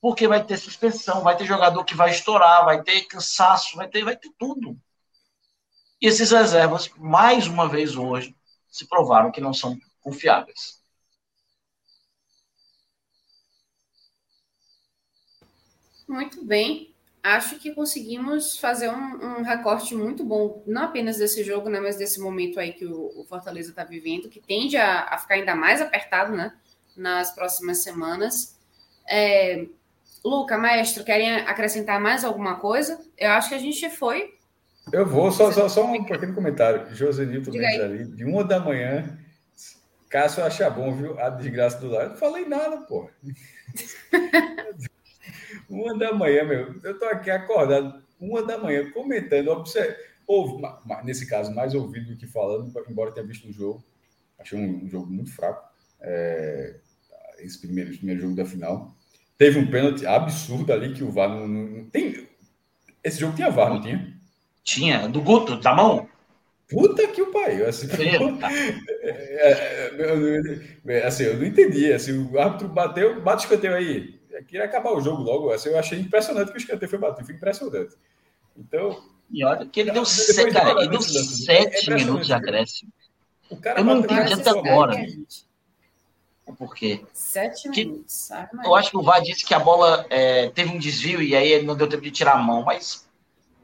Porque 0.01 0.27
vai 0.27 0.43
ter 0.43 0.57
suspensão, 0.57 1.21
vai 1.21 1.37
ter 1.37 1.45
jogador 1.45 1.85
que 1.85 1.95
vai 1.95 2.09
estourar, 2.09 2.65
vai 2.65 2.81
ter 2.83 3.03
cansaço, 3.03 3.77
vai 3.77 3.87
ter, 3.87 4.03
vai 4.03 4.17
ter 4.17 4.31
tudo. 4.37 4.77
E 6.01 6.07
esses 6.07 6.31
reservas, 6.31 6.89
mais 6.97 7.47
uma 7.47 7.69
vez 7.69 7.95
hoje, 7.95 8.35
se 8.67 8.87
provaram 8.87 9.31
que 9.31 9.39
não 9.39 9.53
são 9.53 9.77
confiáveis. 10.01 10.80
Muito 16.11 16.43
bem 16.43 16.91
acho 17.23 17.59
que 17.59 17.73
conseguimos 17.73 18.57
fazer 18.57 18.89
um, 18.89 19.39
um, 19.39 19.43
recorte 19.43 19.95
muito 19.95 20.23
bom, 20.23 20.63
não 20.65 20.83
apenas 20.83 21.17
desse 21.17 21.43
jogo, 21.43 21.69
né, 21.69 21.79
mas 21.79 21.95
desse 21.95 22.19
momento 22.19 22.59
aí 22.59 22.73
que 22.73 22.85
o, 22.85 23.11
o 23.15 23.25
Fortaleza 23.25 23.69
está 23.69 23.83
vivendo, 23.83 24.29
que 24.29 24.39
tende 24.39 24.75
a, 24.77 25.03
a, 25.03 25.17
ficar 25.17 25.35
ainda 25.35 25.55
mais 25.55 25.81
apertado, 25.81 26.35
né, 26.35 26.51
nas 26.95 27.33
próximas 27.33 27.83
semanas. 27.83 28.57
É, 29.07 29.65
Luca, 30.23 30.57
maestro, 30.57 31.03
querem 31.03 31.31
acrescentar 31.31 31.99
mais 31.99 32.23
alguma 32.23 32.55
coisa? 32.55 32.99
Eu 33.17 33.31
acho 33.31 33.49
que 33.49 33.55
a 33.55 33.59
gente 33.59 33.89
foi. 33.89 34.33
Eu 34.91 35.05
vou, 35.05 35.31
só, 35.31 35.51
só, 35.51 35.69
só 35.69 35.85
um 35.85 36.03
pequeno 36.03 36.33
comentário. 36.33 36.93
Josenilton 36.95 37.51
Mendes 37.51 37.79
ali, 37.81 38.05
de 38.05 38.25
uma 38.25 38.43
da 38.43 38.59
manhã, 38.59 39.17
Cássio 40.09 40.43
acha 40.43 40.69
bom, 40.69 40.93
viu? 40.93 41.19
A 41.19 41.29
desgraça 41.29 41.79
do 41.79 41.87
lado. 41.87 42.09
Não 42.09 42.17
falei 42.17 42.45
nada, 42.45 42.77
pô. 42.81 43.09
Uma 45.71 45.97
da 45.97 46.13
manhã, 46.13 46.43
meu. 46.43 46.75
Eu 46.83 46.99
tô 46.99 47.05
aqui 47.05 47.31
acordado, 47.31 48.03
uma 48.19 48.43
da 48.43 48.57
manhã, 48.57 48.91
comentando, 48.91 49.47
observe, 49.47 49.95
ouve, 50.27 50.61
nesse 51.05 51.25
caso, 51.25 51.55
mais 51.55 51.73
ouvido 51.73 52.11
do 52.11 52.17
que 52.17 52.27
falando, 52.27 52.71
embora 52.89 53.13
tenha 53.13 53.25
visto 53.25 53.47
o 53.47 53.53
jogo. 53.53 53.81
Achei 54.37 54.59
um, 54.59 54.83
um 54.83 54.89
jogo 54.89 55.07
muito 55.07 55.33
fraco. 55.33 55.65
É, 56.01 56.75
esse 57.39 57.57
primeiro, 57.59 57.95
primeiro 57.95 58.21
jogo 58.21 58.35
da 58.35 58.45
final. 58.45 58.93
Teve 59.37 59.59
um 59.59 59.71
pênalti 59.71 60.05
absurdo 60.05 60.73
ali 60.73 60.93
que 60.93 61.05
o 61.05 61.11
VAR 61.11 61.29
não, 61.29 61.47
não, 61.47 61.85
tem. 61.85 62.27
Esse 63.01 63.19
jogo 63.19 63.35
tinha 63.35 63.49
VAR, 63.49 63.69
não 63.69 63.81
tinha? 63.81 64.13
Tinha, 64.63 65.07
do 65.07 65.21
Guto, 65.21 65.57
da 65.57 65.73
mão. 65.73 66.07
Puta 66.67 67.07
que 67.07 67.21
o 67.21 67.31
pai. 67.31 67.63
Assim, 67.63 67.87
é, 69.01 69.91
é, 69.95 70.99
é, 70.99 71.07
assim, 71.07 71.23
eu 71.23 71.37
não 71.37 71.45
entendi. 71.45 71.91
Assim, 71.93 72.17
o 72.17 72.39
árbitro 72.39 72.67
bateu, 72.67 73.21
bate 73.21 73.43
o 73.43 73.45
escanteio 73.45 73.73
aí 73.73 74.20
queria 74.45 74.65
acabar 74.65 74.91
o 74.91 75.01
jogo 75.01 75.21
logo. 75.21 75.51
Assim, 75.51 75.69
eu 75.69 75.79
achei 75.79 75.99
impressionante 75.99 76.51
que 76.51 76.57
o 76.57 76.59
escanteio 76.59 76.89
foi 76.89 76.99
batido, 76.99 77.25
foi 77.25 77.35
impressionante. 77.35 77.95
Então. 78.57 79.03
E 79.29 79.45
olha 79.45 79.65
que 79.65 79.79
ele 79.79 79.91
deu, 79.91 80.05
sete, 80.05 80.51
cara, 80.51 80.71
ele 80.81 80.89
deu 80.89 81.01
sete 81.01 81.91
é 81.91 81.95
minutos 81.95 82.27
de 82.27 82.33
acréscimo. 82.33 82.91
O 83.49 83.57
cara 83.57 83.79
eu 83.79 83.83
não 83.83 83.99
entendi 83.99 84.33
até 84.33 84.49
agora. 84.49 84.95
Por 86.57 86.75
quê? 86.75 87.01
Sete 87.13 87.69
que, 87.71 87.85
minutos. 87.85 88.29
Eu 88.63 88.75
acho 88.75 88.91
que 88.91 88.97
o 88.97 89.01
VAR 89.01 89.21
disse 89.21 89.45
que 89.45 89.53
a 89.53 89.59
bola 89.59 90.05
é, 90.09 90.49
teve 90.49 90.69
um 90.69 90.79
desvio 90.79 91.21
e 91.21 91.35
aí 91.35 91.51
ele 91.51 91.65
não 91.65 91.75
deu 91.75 91.87
tempo 91.87 92.03
de 92.03 92.11
tirar 92.11 92.33
a 92.33 92.37
mão, 92.37 92.63
mas. 92.63 93.07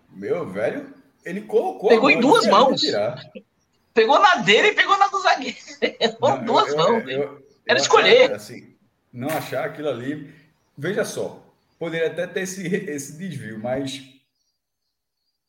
Meu 0.09 0.47
velho, 0.47 0.93
ele 1.25 1.41
colocou. 1.41 1.89
Pegou 1.89 2.09
em 2.09 2.19
duas 2.19 2.45
mãos. 2.47 2.81
Pegou 3.93 4.19
na 4.19 4.35
dele 4.35 4.69
e 4.69 4.73
pegou 4.73 4.97
na 4.97 5.07
do 5.07 5.19
zagueiro. 5.21 5.57
Não, 6.21 6.43
duas 6.45 6.75
mãos. 6.75 7.03
Era 7.67 7.79
escolher. 7.79 8.31
Assim, 8.31 8.75
não 9.11 9.27
achar 9.29 9.65
aquilo 9.65 9.89
ali. 9.89 10.33
Veja 10.77 11.03
só, 11.03 11.43
poderia 11.79 12.07
até 12.07 12.27
ter 12.27 12.41
esse, 12.41 12.67
esse 12.67 13.17
desvio, 13.17 13.59
mas. 13.59 14.03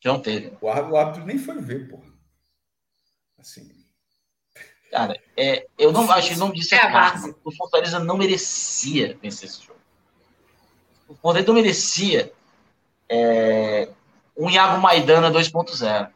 Não 0.04 0.20
teve. 0.20 0.56
O 0.60 0.68
árbitro, 0.68 0.92
o 0.92 0.96
árbitro 0.96 1.26
nem 1.26 1.38
foi 1.38 1.60
ver, 1.60 1.88
porra. 1.88 2.08
Assim. 3.38 3.78
Cara, 4.90 5.20
é, 5.36 5.66
eu 5.78 5.92
não 5.92 6.10
acho 6.10 6.30
que 6.30 6.38
não 6.38 6.50
disse 6.50 6.74
é 6.74 6.82
a 6.82 6.88
base. 6.88 7.36
O 7.44 7.52
Fortaleza 7.52 7.98
não 7.98 8.16
merecia 8.16 9.18
vencer 9.20 9.48
esse 9.48 9.62
jogo. 9.62 9.78
O 11.06 11.14
Fortaleza 11.14 11.46
não 11.48 11.54
merecia 11.54 12.32
é, 13.08 13.88
um 14.36 14.48
Iago 14.48 14.80
Maidana 14.80 15.30
2.0. 15.30 16.10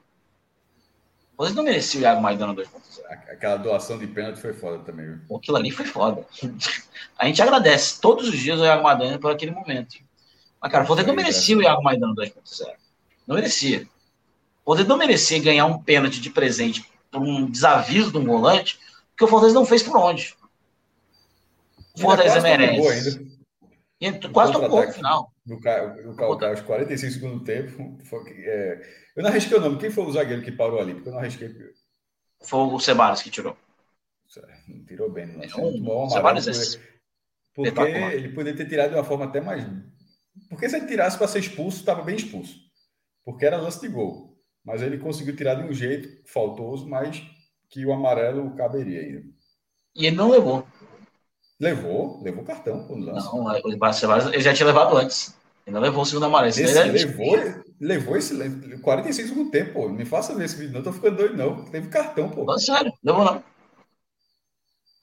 Vocês 1.37 1.55
não 1.55 1.65
mereciam 1.65 2.01
o 2.01 2.05
Iago 2.05 2.23
Maidana 2.23 2.55
2.0. 2.55 2.92
Aquela 3.13 3.57
doação 3.57 3.99
de 3.99 4.07
pênalti 4.07 4.41
foi 4.41 4.53
foda 4.53 4.79
também. 4.85 5.07
Viu? 5.07 5.37
Aquilo 5.37 5.57
ali 5.57 5.71
foi 5.71 5.85
foda. 5.85 6.27
A 7.19 7.27
gente 7.27 7.43
agradece 7.43 8.01
todos 8.01 8.29
os 8.29 8.39
dias 8.39 8.59
o 8.59 8.65
Iago 8.65 8.83
Maidana 8.83 9.19
por 9.19 9.31
aquele 9.31 9.53
momento. 9.53 9.97
Mas, 10.61 10.73
cara, 10.73 10.85
o 10.85 10.87
Fortaleza 10.87 11.09
não 11.09 11.17
merecia 11.17 11.57
o 11.57 11.63
Iago 11.63 11.83
Maidana 11.83 12.15
2.0. 12.15 12.67
Não 13.27 13.37
merecia. 13.37 13.83
O 14.65 14.71
Fortaleza 14.71 14.89
não 14.89 14.97
merecia 14.97 15.43
ganhar 15.43 15.67
um 15.67 15.83
pênalti 15.83 16.21
de 16.21 16.31
presente 16.31 16.85
por 17.11 17.21
um 17.21 17.51
desaviso 17.51 18.11
de 18.11 18.19
um 18.19 18.25
volante, 18.25 18.79
que 19.17 19.25
o 19.25 19.29
Fortaleza 19.29 19.59
não 19.59 19.67
fez 19.67 19.83
por 19.83 19.97
onde. 19.97 20.35
O 21.95 22.01
Fortaleza 22.01 22.41
merece. 22.41 23.31
E 24.01 24.11
quase 24.31 24.53
tocou 24.53 24.85
no 24.85 24.93
final. 24.93 25.33
No, 25.47 25.57
no 25.57 26.17
Calcaia, 26.17 26.51
aos 26.53 26.61
45 26.61 27.13
segundos 27.13 27.39
do 27.39 27.45
tempo. 27.45 27.99
Foi, 28.05 28.23
é, 28.31 28.83
eu 29.15 29.23
não 29.23 29.31
arrisquei 29.31 29.57
o 29.57 29.61
nome. 29.61 29.79
Quem 29.79 29.91
foi 29.91 30.05
o 30.05 30.13
zagueiro 30.13 30.43
que 30.43 30.51
parou 30.51 30.81
ali? 30.81 30.95
Porque 30.95 31.09
eu 31.09 31.13
não 31.13 31.21
arrisquei. 31.21 31.55
Foi 32.43 32.61
o 32.61 32.79
Ceballos 32.79 33.23
que 33.23 33.31
tirou. 33.31 33.57
Não 34.69 34.85
tirou 34.85 35.11
bem. 35.11 35.27
Não. 35.27 35.43
É 35.43 35.57
um, 35.57 36.11
Ceballos 36.11 36.49
é... 36.49 36.81
Porque, 37.55 37.71
porque 37.71 37.91
ele 37.91 38.31
poderia 38.31 38.57
ter 38.57 38.69
tirado 38.69 38.91
de 38.91 38.97
uma 38.97 39.05
forma 39.05 39.27
até 39.27 39.41
mais. 39.41 39.65
Porque 40.49 40.69
se 40.69 40.77
ele 40.77 40.87
tirasse 40.87 41.19
para 41.19 41.29
ser 41.29 41.41
expulso, 41.41 41.81
estava 41.81 42.03
bem 42.03 42.17
expulso. 42.17 42.59
Porque 43.25 43.45
era 43.45 43.59
lance 43.59 43.81
de 43.81 43.89
gol. 43.89 44.39
Mas 44.65 44.81
ele 44.81 44.99
conseguiu 44.99 45.37
tirar 45.37 45.57
de 45.57 45.65
um 45.65 45.73
jeito 45.73 46.23
faltoso, 46.31 46.89
mas 46.89 47.23
que 47.69 47.85
o 47.85 47.93
amarelo 47.93 48.55
caberia 48.55 49.01
ainda. 49.01 49.25
E 49.95 50.07
ele 50.07 50.17
não 50.17 50.31
levou. 50.31 50.67
Levou, 51.61 52.23
levou 52.23 52.45
cartão 52.45 52.87
quando 52.87 53.07
lance. 53.07 53.27
Não, 53.27 53.45
o 53.45 54.33
ele 54.33 54.41
já 54.41 54.55
tinha 54.55 54.67
levado 54.67 54.97
antes. 54.97 55.37
Ele 55.67 55.75
não 55.75 55.81
levou 55.81 56.03
o 56.03 56.07
segundo 56.07 56.27
amarelo. 56.27 56.51
Esse, 56.51 56.63
esse 56.63 57.07
levou, 57.07 57.37
levou 57.83 58.17
esse 58.17 58.33
45 58.81 59.29
segundos 59.29 59.51
tempo, 59.51 59.73
pô. 59.73 59.89
Me 59.89 60.05
faça 60.05 60.35
ver 60.35 60.45
esse 60.45 60.57
vídeo, 60.57 60.73
não 60.73 60.83
tô 60.83 60.93
ficando 60.93 61.17
doido, 61.17 61.37
não. 61.37 61.65
Teve 61.65 61.89
cartão, 61.89 62.29
pô. 62.29 62.45
Não, 62.45 62.59
sério, 62.59 62.93
levou 63.03 63.25
não. 63.25 63.43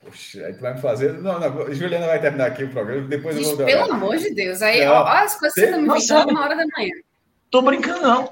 Poxa, 0.02 0.46
aí 0.46 0.54
tu 0.54 0.62
vai 0.62 0.74
me 0.74 0.82
fazer. 0.82 1.14
Não, 1.22 1.40
não, 1.40 1.74
Juliana 1.74 2.08
vai 2.08 2.22
terminar 2.22 2.48
aqui 2.48 2.64
o 2.64 2.72
programa, 2.72 3.06
depois 3.06 3.36
Diz, 3.36 3.50
eu 3.50 3.58
vou. 3.58 3.66
Pelo 3.66 3.92
amor 3.92 4.16
de 4.16 4.34
Deus, 4.34 4.62
aí, 4.62 4.86
não, 4.86 4.94
ó, 4.94 5.08
as 5.08 5.38
coisas 5.38 5.54
que 5.54 5.60
você 5.60 5.72
tá 5.72 5.78
me 5.78 5.88
inventando 5.88 6.34
na 6.34 6.42
hora 6.42 6.56
da 6.56 6.66
manhã. 6.78 6.94
Tô 7.52 7.62
brincando, 7.62 8.02
não. 8.02 8.32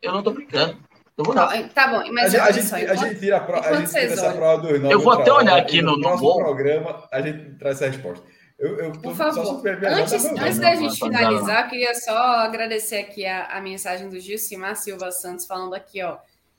Eu 0.00 0.12
não 0.12 0.22
tô 0.22 0.30
brincando. 0.30 0.78
Eu 1.16 1.24
vou, 1.24 1.34
não. 1.34 1.68
Tá 1.68 1.88
bom, 1.88 2.10
mas 2.10 2.34
a, 2.34 2.46
a, 2.46 2.50
gente, 2.50 2.74
a 2.74 2.94
gente 2.94 3.20
tira, 3.20 3.36
a, 3.36 3.40
pro, 3.40 3.58
a 3.58 3.74
gente 3.74 3.90
tira 3.90 4.04
essa 4.04 4.32
prova 4.32 4.62
dos 4.62 4.90
Eu 4.90 5.00
vou 5.00 5.12
até 5.12 5.30
olhar 5.30 5.58
aqui 5.58 5.82
no, 5.82 5.96
no, 5.98 6.16
no 6.16 6.36
programa, 6.38 7.06
a 7.12 7.20
gente 7.20 7.58
traz 7.58 7.76
essa 7.82 7.90
resposta. 7.90 8.24
Eu, 8.58 8.78
eu 8.78 8.92
Por 8.92 9.16
favor, 9.16 9.62
antes, 9.66 10.24
antes 10.24 10.58
da 10.58 10.74
gente 10.76 10.96
finalizar, 10.96 11.68
queria 11.68 11.94
só 11.94 12.16
agradecer 12.16 12.98
aqui 12.98 13.26
a, 13.26 13.46
a 13.46 13.60
mensagem 13.60 14.08
do 14.08 14.20
Gilcimar 14.20 14.76
Silva 14.76 15.10
Santos 15.10 15.46
falando 15.46 15.74
aqui, 15.74 16.02
ó. 16.02 16.18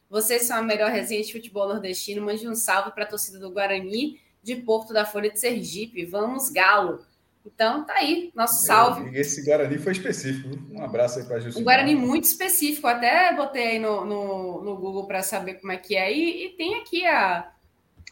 Vocês 0.09 0.43
são 0.43 0.57
a 0.57 0.61
melhor 0.61 0.91
resenha 0.91 1.23
de 1.23 1.31
futebol 1.31 1.67
nordestino. 1.67 2.25
Mande 2.25 2.47
um 2.47 2.55
salve 2.55 2.91
para 2.91 3.03
a 3.03 3.07
torcida 3.07 3.39
do 3.39 3.49
Guarani 3.49 4.19
de 4.43 4.55
Porto 4.57 4.93
da 4.93 5.05
Folha 5.05 5.31
de 5.31 5.39
Sergipe. 5.39 6.05
Vamos, 6.05 6.49
Galo! 6.49 7.03
Então, 7.45 7.85
tá 7.85 7.93
aí, 7.93 8.31
nosso 8.35 8.65
salve. 8.65 9.15
Esse 9.15 9.45
Guarani 9.45 9.77
foi 9.77 9.91
específico. 9.91 10.49
Um 10.71 10.83
abraço 10.83 11.19
aí 11.19 11.25
para 11.25 11.37
a 11.37 11.59
Um 11.59 11.63
Guarani 11.63 11.95
muito 11.95 12.23
específico. 12.23 12.87
Até 12.87 13.35
botei 13.35 13.67
aí 13.67 13.79
no, 13.79 14.03
no, 14.03 14.63
no 14.63 14.75
Google 14.77 15.05
para 15.05 15.21
saber 15.21 15.55
como 15.55 15.71
é 15.71 15.77
que 15.77 15.95
é. 15.95 16.11
E, 16.11 16.45
e, 16.45 16.49
tem 16.57 16.75
aqui 16.75 17.05
a, 17.05 17.51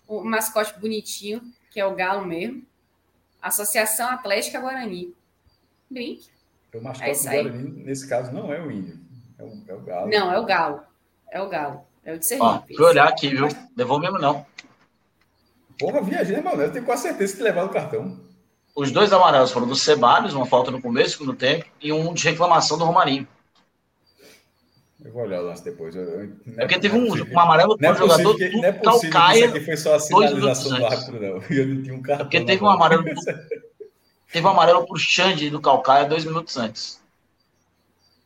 o 0.08 0.24
mascote 0.24 0.80
bonitinho, 0.80 1.42
que 1.72 1.80
é 1.80 1.86
o 1.86 1.96
Galo 1.96 2.26
mesmo. 2.26 2.64
Associação 3.44 4.10
Atlética 4.10 4.60
Guarani. 4.60 5.14
Brinque. 5.90 6.30
O 6.74 6.82
mascote 6.82 7.28
é 7.28 7.44
do 7.44 7.50
Guarani, 7.50 7.84
nesse 7.84 8.08
caso, 8.08 8.32
não 8.32 8.52
é 8.52 8.60
o 8.60 8.72
índio. 8.72 8.98
É 9.38 9.44
o, 9.44 9.64
é 9.68 9.74
o 9.74 9.82
Galo. 9.82 10.10
Não, 10.10 10.34
é 10.34 10.40
o 10.40 10.46
Galo. 10.46 10.82
É 11.30 11.42
o 11.42 11.50
Galo. 11.50 11.82
É 12.06 12.14
o 12.14 12.20
de 12.20 12.26
Sergipe. 12.26 12.48
Ó, 12.48 12.62
fui 12.76 12.86
olhar 12.86 13.08
aqui, 13.08 13.30
viu? 13.30 13.48
Levou 13.76 14.00
mesmo, 14.00 14.18
não. 14.18 14.46
Porra, 15.78 16.02
viajei, 16.02 16.40
mano. 16.42 16.62
Eu 16.62 16.72
tenho 16.72 16.86
quase 16.86 17.04
certeza 17.04 17.36
que 17.36 17.44
levaram 17.44 17.68
o 17.68 17.74
cartão. 17.74 18.20
Os 18.76 18.92
dois 18.92 19.14
amarelos 19.14 19.52
foram 19.52 19.68
do 19.68 19.76
Ceballos, 19.76 20.34
uma 20.34 20.46
falta 20.46 20.72
no 20.72 20.82
começo, 20.82 21.18
segundo 21.18 21.36
tempo, 21.36 21.66
e 21.80 21.94
um 21.94 22.14
de 22.14 22.28
reclamação 22.28 22.78
do 22.78 22.86
Romarinho. 22.86 23.28
Eu 25.04 25.12
vou 25.12 25.24
olhar 25.24 25.42
o 25.42 25.46
lance 25.46 25.64
depois. 25.64 25.96
Eu, 25.96 26.04
eu, 26.04 26.34
é 26.58 26.62
porque 26.62 26.80
teve 26.80 26.98
um, 26.98 27.12
um 27.12 27.40
amarelo 27.40 27.78
para 27.78 27.92
o 27.92 27.96
jogador 27.96 28.36
que, 28.36 28.50
do 28.50 28.58
não 28.58 28.66
é 28.66 28.74
Calcaia. 28.74 29.46
Isso 29.46 29.56
aqui 29.56 29.66
foi 29.66 29.78
só 29.78 29.96
a 29.96 30.00
sinalização 30.00 30.78
do 30.78 30.86
árbitro, 30.86 31.14
não. 31.20 31.44
Eu 31.52 31.68
não 31.68 31.84
tinha 31.84 31.96
um 31.96 32.02
cartão. 32.02 32.26
Porque 32.26 32.40
teve 32.46 32.64
um 32.64 32.70
amarelo. 32.70 33.04
teve 34.32 34.48
um 34.48 34.50
amarelo 34.50 34.86
para 34.86 34.94
o 34.94 34.98
Xande 34.98 35.50
do 35.50 35.60
Calcaia 35.60 36.06
dois 36.06 36.24
minutos 36.24 36.56
antes. 36.58 37.04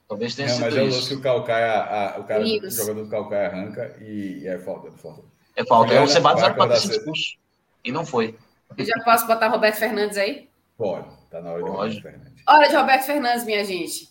Talvez 0.07 0.35
tenha 0.35 0.47
não, 0.47 0.55
sido 0.55 0.65
mas 0.65 0.73
isso. 0.73 0.83
Mas 0.83 0.87
é 0.87 0.93
o 0.93 0.95
lance 0.95 1.07
que 1.09 1.15
o 1.15 1.21
Calcaia, 1.21 1.73
a, 1.73 2.19
o 2.19 2.23
cara, 2.23 2.43
o 2.43 2.69
jogador 2.69 3.03
do 3.03 3.09
Calcaia 3.09 3.47
arranca 3.47 3.97
e, 3.99 4.39
e 4.43 4.47
é 4.47 4.59
falta. 4.59 4.87
É 4.87 4.91
falta. 4.91 5.23
É. 5.55 5.61
É 5.61 6.67
ter 6.67 6.77
sido 6.77 6.91
expulso. 6.91 7.37
E 7.83 7.91
não 7.91 8.05
foi. 8.05 8.35
Eu 8.77 8.85
já 8.85 8.99
posso 9.03 9.25
botar 9.25 9.47
Roberto 9.47 9.77
Fernandes 9.77 10.17
aí? 10.17 10.47
Pode, 10.77 11.07
tá 11.31 11.41
na 11.41 11.51
hora 11.51 11.63
de 11.63 11.69
Roberto 11.69 12.01
Fernandes. 12.01 12.43
Hora 12.47 12.69
de 12.69 12.75
Roberto 12.75 13.03
Fernandes, 13.03 13.45
minha 13.45 13.63
gente. 13.65 14.06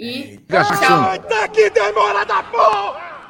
E. 0.00 0.38
Tá 0.48 1.46
que 1.48 1.68
demora 1.68 2.24
da 2.24 2.42
porra! 2.44 3.28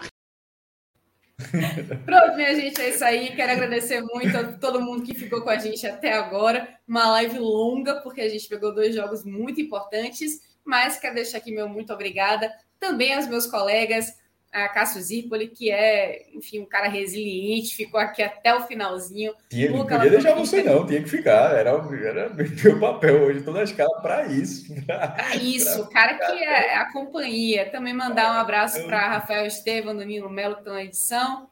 Pronto, 2.07 2.37
minha 2.37 2.55
gente, 2.55 2.81
é 2.81 2.91
isso 2.91 3.05
aí. 3.05 3.35
Quero 3.35 3.51
agradecer 3.51 4.01
muito 4.03 4.37
a 4.37 4.53
todo 4.53 4.81
mundo 4.81 5.03
que 5.03 5.13
ficou 5.13 5.43
com 5.43 5.51
a 5.51 5.59
gente 5.59 5.85
até 5.85 6.13
agora. 6.13 6.69
Uma 6.87 7.11
live 7.11 7.41
longa, 7.41 8.01
porque 8.03 8.21
a 8.21 8.29
gente 8.29 8.49
pegou 8.49 8.73
dois 8.73 8.95
jogos 8.95 9.25
muito 9.25 9.61
importantes. 9.61 10.43
Mas 10.65 10.97
quero 10.97 11.17
deixar 11.17 11.39
aqui 11.39 11.51
meu 11.51 11.69
muito 11.69 11.93
obrigada. 11.93 12.53
Também 12.79 13.15
aos 13.15 13.27
meus 13.27 13.49
colegas, 13.49 14.15
a 14.53 14.69
Cássio 14.69 15.01
Zirpoli, 15.01 15.49
que 15.49 15.71
é, 15.71 16.27
enfim, 16.35 16.61
um 16.61 16.67
cara 16.67 16.89
resiliente, 16.89 17.77
ficou 17.77 18.01
aqui 18.01 18.23
até 18.23 18.55
o 18.55 18.63
finalzinho. 18.63 19.33
Tinha, 19.49 19.71
não 19.71 19.87
podia 19.87 20.11
deixar 20.11 20.35
você 20.35 20.63
não, 20.63 20.87
tinha 20.87 21.03
que 21.03 21.09
ficar, 21.09 21.55
era, 21.55 21.71
era 21.71 22.31
meu 22.31 22.81
papel 22.81 23.23
hoje, 23.23 23.43
toda 23.43 23.61
a 23.61 23.65
escala 23.65 24.01
para 24.01 24.27
isso. 24.27 24.75
Para 24.87 25.37
isso, 25.37 25.83
o 25.83 25.91
cara 25.91 26.15
que 26.15 26.43
é 26.43 26.77
a 26.77 26.93
companhia. 26.93 27.71
Também 27.71 27.95
mandar 27.95 28.35
um 28.35 28.39
abraço 28.39 28.85
para 28.87 29.09
Rafael 29.09 29.47
Estevam, 29.47 29.97
Danilo 29.97 30.29
Melo, 30.29 30.55
que 30.55 30.61
estão 30.61 30.75
na 30.75 30.85
edição. 30.85 31.49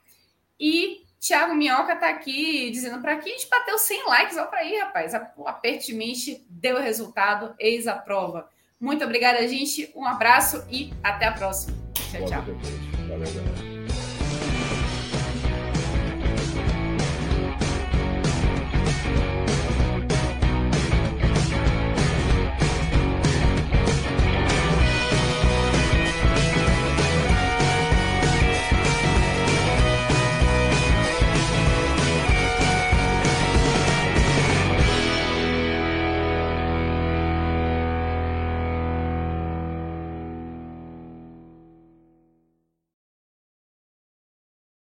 E 0.59 1.03
Thiago 1.21 1.55
Minhoca 1.55 1.95
está 1.95 2.09
aqui 2.09 2.71
dizendo 2.71 3.01
para 3.01 3.15
aqui 3.15 3.29
a 3.29 3.33
gente 3.33 3.49
bateu 3.49 3.79
100 3.79 4.07
likes, 4.07 4.37
olha 4.37 4.47
para 4.47 4.61
aí, 4.61 4.79
rapaz. 4.79 5.13
O 5.37 5.47
Apertimente 5.47 6.45
deu 6.49 6.81
resultado, 6.81 7.55
eis 7.59 7.87
a 7.87 7.95
prova. 7.95 8.49
Muito 8.81 9.05
obrigada, 9.05 9.47
gente. 9.47 9.93
Um 9.95 10.05
abraço 10.05 10.65
e 10.71 10.93
até 11.03 11.27
a 11.27 11.33
próxima. 11.33 11.77
Tchau, 11.95 12.25
tchau. 12.27 12.88
Valeu, 13.09 13.27
galera. 13.33 13.68